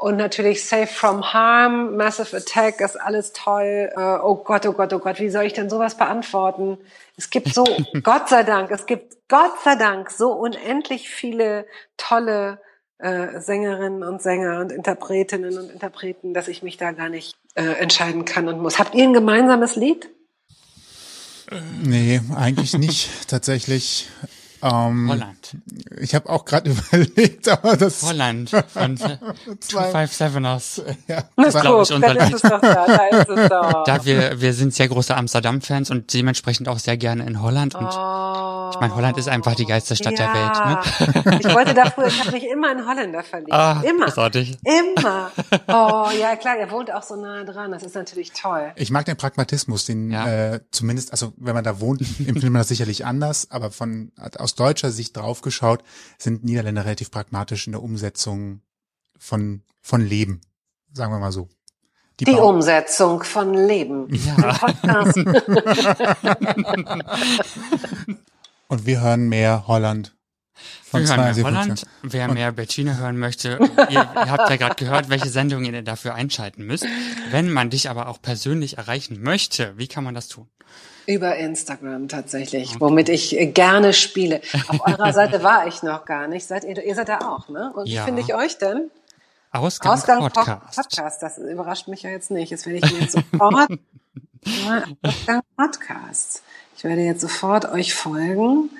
Und 0.00 0.16
natürlich 0.16 0.66
Safe 0.66 0.86
from 0.86 1.34
Harm, 1.34 1.96
Massive 1.96 2.34
Attack 2.34 2.80
ist 2.80 2.98
alles 2.98 3.34
toll. 3.34 3.90
Äh, 3.94 4.00
oh 4.00 4.36
Gott, 4.36 4.64
oh 4.64 4.72
Gott, 4.72 4.94
oh 4.94 4.98
Gott, 4.98 5.20
wie 5.20 5.28
soll 5.28 5.44
ich 5.44 5.52
denn 5.52 5.68
sowas 5.68 5.94
beantworten? 5.94 6.78
Es 7.18 7.28
gibt 7.28 7.52
so, 7.52 7.64
Gott 8.02 8.30
sei 8.30 8.42
Dank, 8.42 8.70
es 8.70 8.86
gibt 8.86 9.18
Gott 9.28 9.60
sei 9.62 9.74
Dank 9.74 10.10
so 10.10 10.32
unendlich 10.32 11.10
viele 11.10 11.66
tolle 11.98 12.62
äh, 12.96 13.40
Sängerinnen 13.40 14.02
und 14.02 14.22
Sänger 14.22 14.60
und 14.60 14.72
Interpretinnen 14.72 15.58
und 15.58 15.70
Interpreten, 15.70 16.32
dass 16.32 16.48
ich 16.48 16.62
mich 16.62 16.78
da 16.78 16.92
gar 16.92 17.10
nicht 17.10 17.36
äh, 17.54 17.62
entscheiden 17.62 18.24
kann 18.24 18.48
und 18.48 18.60
muss. 18.60 18.78
Habt 18.78 18.94
ihr 18.94 19.04
ein 19.04 19.12
gemeinsames 19.12 19.76
Lied? 19.76 20.08
Nee, 21.82 22.20
eigentlich 22.34 22.74
nicht. 22.74 23.28
Tatsächlich 23.28 24.08
ähm, 24.62 25.08
Holland. 25.08 25.56
Ich 26.00 26.14
habe 26.14 26.28
auch 26.28 26.44
gerade 26.44 26.70
überlegt, 26.92 27.48
aber 27.48 27.76
das 27.76 28.02
Holland 28.02 28.50
von 28.72 28.96
257ers. 28.96 30.82
Ja, 31.06 31.24
das 31.36 31.54
glaube 31.60 31.82
ich 31.82 31.92
unser 31.92 32.32
ist 32.32 32.44
doch 32.44 32.60
da, 32.60 32.86
da 32.86 33.06
ist 33.06 33.28
es 33.28 33.48
doch. 33.48 33.84
Da 33.84 34.04
wir 34.04 34.40
wir 34.40 34.52
sind 34.52 34.74
sehr 34.74 34.88
große 34.88 35.16
Amsterdam 35.16 35.60
Fans 35.60 35.90
und 35.90 36.12
dementsprechend 36.12 36.68
auch 36.68 36.78
sehr 36.78 36.96
gerne 36.96 37.26
in 37.26 37.40
Holland 37.42 37.74
und 37.74 37.86
oh, 37.86 38.70
ich 38.72 38.80
meine 38.80 38.94
Holland 38.94 39.18
ist 39.18 39.28
einfach 39.28 39.54
die 39.54 39.66
geilste 39.66 39.96
Stadt 39.96 40.18
ja. 40.18 40.32
der 40.32 40.34
Welt, 40.34 41.24
ne? 41.24 41.38
Ich 41.40 41.54
wollte 41.54 41.74
da 41.74 41.90
früher, 41.90 42.06
ich 42.06 42.20
habe 42.20 42.32
mich 42.32 42.44
immer 42.44 42.72
in 42.72 42.86
Holländer 42.86 43.22
verliebt. 43.22 43.52
Ah, 43.52 43.82
immer. 43.86 44.06
Großartig. 44.06 44.58
Immer. 44.64 45.30
Oh, 45.68 46.08
ja 46.18 46.36
klar, 46.36 46.56
er 46.56 46.70
wohnt 46.70 46.92
auch 46.92 47.02
so 47.02 47.16
nah 47.16 47.44
dran, 47.44 47.72
das 47.72 47.82
ist 47.82 47.94
natürlich 47.94 48.32
toll. 48.32 48.72
Ich 48.76 48.90
mag 48.90 49.04
den 49.04 49.16
Pragmatismus, 49.16 49.86
den 49.86 50.10
ja. 50.10 50.26
äh, 50.26 50.60
zumindest 50.70 51.12
also 51.12 51.32
wenn 51.36 51.54
man 51.54 51.64
da 51.64 51.80
wohnt, 51.80 52.00
empfindet 52.00 52.44
man 52.44 52.60
das 52.60 52.68
sicherlich 52.68 53.04
anders, 53.04 53.50
aber 53.50 53.70
von 53.70 54.12
aus 54.38 54.49
aus 54.50 54.56
deutscher 54.56 54.90
Sicht 54.90 55.16
draufgeschaut, 55.16 55.84
sind 56.18 56.42
Niederländer 56.44 56.84
relativ 56.84 57.12
pragmatisch 57.12 57.66
in 57.66 57.72
der 57.72 57.82
Umsetzung 57.82 58.60
von, 59.16 59.62
von 59.80 60.04
Leben. 60.04 60.40
Sagen 60.92 61.12
wir 61.12 61.20
mal 61.20 61.30
so. 61.30 61.48
Die, 62.18 62.24
die 62.24 62.32
Umsetzung 62.32 63.22
von 63.22 63.54
Leben. 63.54 64.08
Ja. 64.12 64.36
Und 68.68 68.86
wir 68.86 69.00
hören 69.00 69.28
mehr 69.28 69.68
Holland. 69.68 70.16
Wir 70.92 71.06
hören 71.06 71.34
mehr 71.34 71.44
Holland. 71.44 71.86
Wer 72.02 72.28
mehr 72.28 72.52
Bettina 72.52 72.96
hören 72.96 73.18
möchte, 73.18 73.58
ihr, 73.88 73.90
ihr 73.90 74.30
habt 74.30 74.50
ja 74.50 74.56
gerade 74.56 74.74
gehört, 74.74 75.08
welche 75.08 75.30
Sendungen 75.30 75.72
ihr 75.72 75.82
dafür 75.82 76.14
einschalten 76.14 76.66
müsst. 76.66 76.84
Wenn 77.30 77.50
man 77.50 77.70
dich 77.70 77.88
aber 77.88 78.08
auch 78.08 78.20
persönlich 78.20 78.76
erreichen 78.78 79.22
möchte, 79.22 79.78
wie 79.78 79.86
kann 79.86 80.02
man 80.04 80.14
das 80.14 80.28
tun? 80.28 80.50
Über 81.10 81.36
Instagram 81.36 82.08
tatsächlich, 82.08 82.70
okay. 82.70 82.80
womit 82.80 83.08
ich 83.08 83.38
äh, 83.38 83.46
gerne 83.46 83.92
spiele. 83.92 84.40
Auf 84.68 84.80
eurer 84.86 85.12
Seite 85.12 85.42
war 85.42 85.66
ich 85.66 85.82
noch 85.82 86.04
gar 86.04 86.28
nicht. 86.28 86.46
Seid 86.46 86.64
ihr, 86.64 86.82
ihr 86.84 86.94
seid 86.94 87.08
da 87.08 87.18
auch, 87.18 87.48
ne? 87.48 87.72
Und 87.74 87.88
ja. 87.88 88.02
wie 88.02 88.04
finde 88.06 88.22
ich 88.22 88.34
euch 88.34 88.58
denn? 88.58 88.90
Ausgang, 89.50 89.92
Ausgang 89.92 90.20
Podcast. 90.20 90.76
Podcast. 90.76 91.22
Das 91.22 91.38
überrascht 91.38 91.88
mich 91.88 92.02
ja 92.02 92.10
jetzt 92.10 92.30
nicht. 92.30 92.50
Jetzt 92.50 92.66
werde 92.66 92.78
ich 92.84 92.92
mir 92.92 93.00
jetzt 93.00 93.12
sofort 93.12 93.70
Ausgang 95.02 95.40
Podcast. 95.56 96.42
Ich 96.76 96.84
werde 96.84 97.02
jetzt 97.02 97.22
sofort 97.22 97.66
euch 97.72 97.92
folgen. 97.92 98.70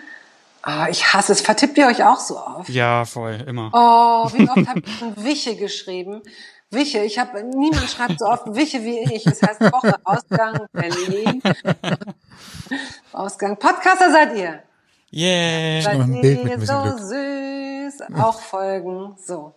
Ah, 0.63 0.89
ich 0.89 1.13
hasse 1.13 1.33
es. 1.33 1.41
Vertippt 1.41 1.79
ihr 1.79 1.87
euch 1.87 2.05
auch 2.05 2.21
so 2.21 2.39
oft? 2.39 2.69
Ja, 2.69 3.05
voll, 3.05 3.45
immer. 3.47 3.71
Oh, 3.73 4.31
wie 4.33 4.49
oft 4.49 4.57
habe 4.69 4.83
ich 4.87 5.03
ein 5.03 5.25
Wiche 5.25 5.57
geschrieben? 5.57 6.23
Wiche, 6.71 7.01
ich 7.01 7.19
habe 7.19 7.43
niemand 7.43 7.91
schreibt 7.91 8.21
so 8.21 8.27
oft 8.27 8.55
Wiche 8.55 8.85
wie 8.85 9.01
ich. 9.13 9.25
Das 9.25 9.43
heißt 9.43 9.61
Woche 9.61 9.95
Ausgang 10.05 10.67
Berlin. 10.73 11.43
Ausgang 13.13 13.57
Podcaster 13.57 14.13
seid 14.13 14.37
ihr. 14.37 14.63
Yeah. 15.13 15.83
Seid 15.83 16.25
ihr 16.25 16.61
so 16.61 16.99
süß. 16.99 18.03
Auch 18.17 18.41
Folgen. 18.41 19.17
So. 19.19 19.55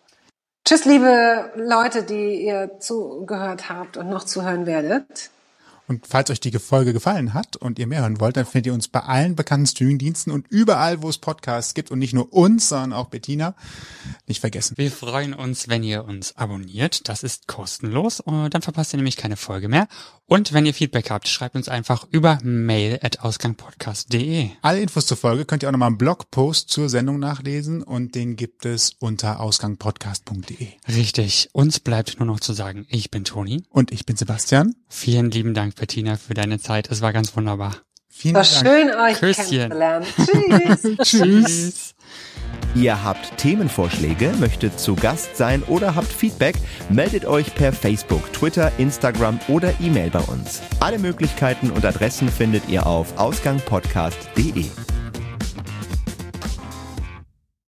Tschüss, 0.65 0.85
liebe 0.85 1.52
Leute, 1.56 2.03
die 2.03 2.45
ihr 2.45 2.80
zugehört 2.80 3.69
habt 3.69 3.98
und 3.98 4.10
noch 4.10 4.23
zuhören 4.23 4.65
werdet. 4.65 5.30
Und 5.88 6.08
falls 6.08 6.30
euch 6.30 6.40
die 6.40 6.52
Folge 6.52 6.94
gefallen 6.94 7.34
hat 7.34 7.58
und 7.58 7.78
ihr 7.78 7.88
mehr 7.88 8.02
hören 8.02 8.20
wollt, 8.20 8.38
dann 8.38 8.46
findet 8.46 8.68
ihr 8.68 8.74
uns 8.74 8.88
bei 8.88 9.02
allen 9.02 9.36
bekannten 9.36 9.68
Streamingdiensten 9.68 10.32
und 10.32 10.48
überall, 10.50 11.02
wo 11.02 11.10
es 11.10 11.18
Podcasts 11.18 11.74
gibt 11.74 11.92
und 11.92 12.00
nicht 12.00 12.14
nur 12.14 12.32
uns, 12.32 12.70
sondern 12.70 12.94
auch 12.94 13.08
Bettina. 13.08 13.56
Nicht 14.28 14.40
vergessen. 14.40 14.78
Wir 14.78 14.92
freuen 14.92 15.34
uns, 15.34 15.68
wenn 15.68 15.84
ihr 15.84 16.06
uns 16.06 16.38
abonniert. 16.38 17.10
Das 17.10 17.24
ist 17.24 17.48
kostenlos 17.48 18.20
und 18.20 18.54
dann 18.54 18.62
verpasst 18.62 18.94
ihr 18.94 18.98
nämlich 18.98 19.18
keine 19.18 19.38
Folge 19.38 19.68
mehr. 19.68 19.88
Und 20.26 20.54
wenn 20.54 20.66
ihr 20.66 20.74
Feedback 20.74 21.12
habt, 21.12 21.28
schreibt 21.28 21.56
uns 21.56 21.68
einfach 21.68 22.08
über 22.10 22.40
mail 22.44 23.00
at 23.04 23.20
ausgangpodcast.de. 23.20 24.50
Alle 24.62 24.82
Infos 24.82 25.06
zur 25.06 25.18
Folge 25.18 25.46
könnt 25.46 25.64
ihr 25.64 25.70
auch 25.70 25.74
nochmal 25.74 25.92
im 25.92 25.98
Blogpost 25.98 26.70
zur 26.70 26.90
Sendung 26.90 27.20
nachlesen 27.20 27.84
und 27.84 28.16
den 28.16 28.38
gibt 28.38 28.66
es 28.66 28.96
unter 29.00 29.42
ausgangpodcast.de. 29.42 30.70
Richtig. 30.88 31.50
Uns 31.52 31.80
bleibt 31.82 32.20
nur 32.20 32.26
noch 32.26 32.40
zu 32.40 32.54
sagen, 32.54 32.86
ich 32.90 33.12
bin 33.12 33.26
Toni. 33.26 33.64
Und 33.70 33.92
ich 33.92 34.06
bin 34.06 34.16
Sebastian. 34.16 34.76
Vielen 34.88 35.30
lieben 35.30 35.54
Dank, 35.74 35.80
Bettina, 35.80 36.16
für 36.18 36.34
deine 36.34 36.60
Zeit. 36.60 36.90
Es 36.91 37.02
war 37.02 37.14
ganz 37.14 37.36
wunderbar. 37.36 37.76
Vielen 38.10 38.36
War 38.36 38.44
Dank. 38.44 38.68
schön, 38.68 38.91
euch 38.95 39.20
Küsschen. 39.20 39.70
kennenzulernen. 39.70 40.06
Tschüss. 40.78 40.98
Tschüss. 41.02 41.95
Ihr 42.76 43.04
habt 43.04 43.38
Themenvorschläge, 43.38 44.34
möchtet 44.40 44.80
zu 44.80 44.95
Gast 44.95 45.36
sein 45.38 45.62
oder 45.64 45.95
habt 45.95 46.12
Feedback, 46.12 46.56
meldet 46.90 47.26
euch 47.26 47.54
per 47.54 47.72
Facebook, 47.72 48.32
Twitter, 48.34 48.72
Instagram 48.78 49.40
oder 49.48 49.74
E-Mail 49.80 50.10
bei 50.10 50.22
uns. 50.22 50.62
Alle 50.80 50.98
Möglichkeiten 51.00 51.70
und 51.72 51.86
Adressen 51.86 52.30
findet 52.30 52.68
ihr 52.70 52.86
auf 52.88 53.18
ausgangpodcast.de. 53.18 54.66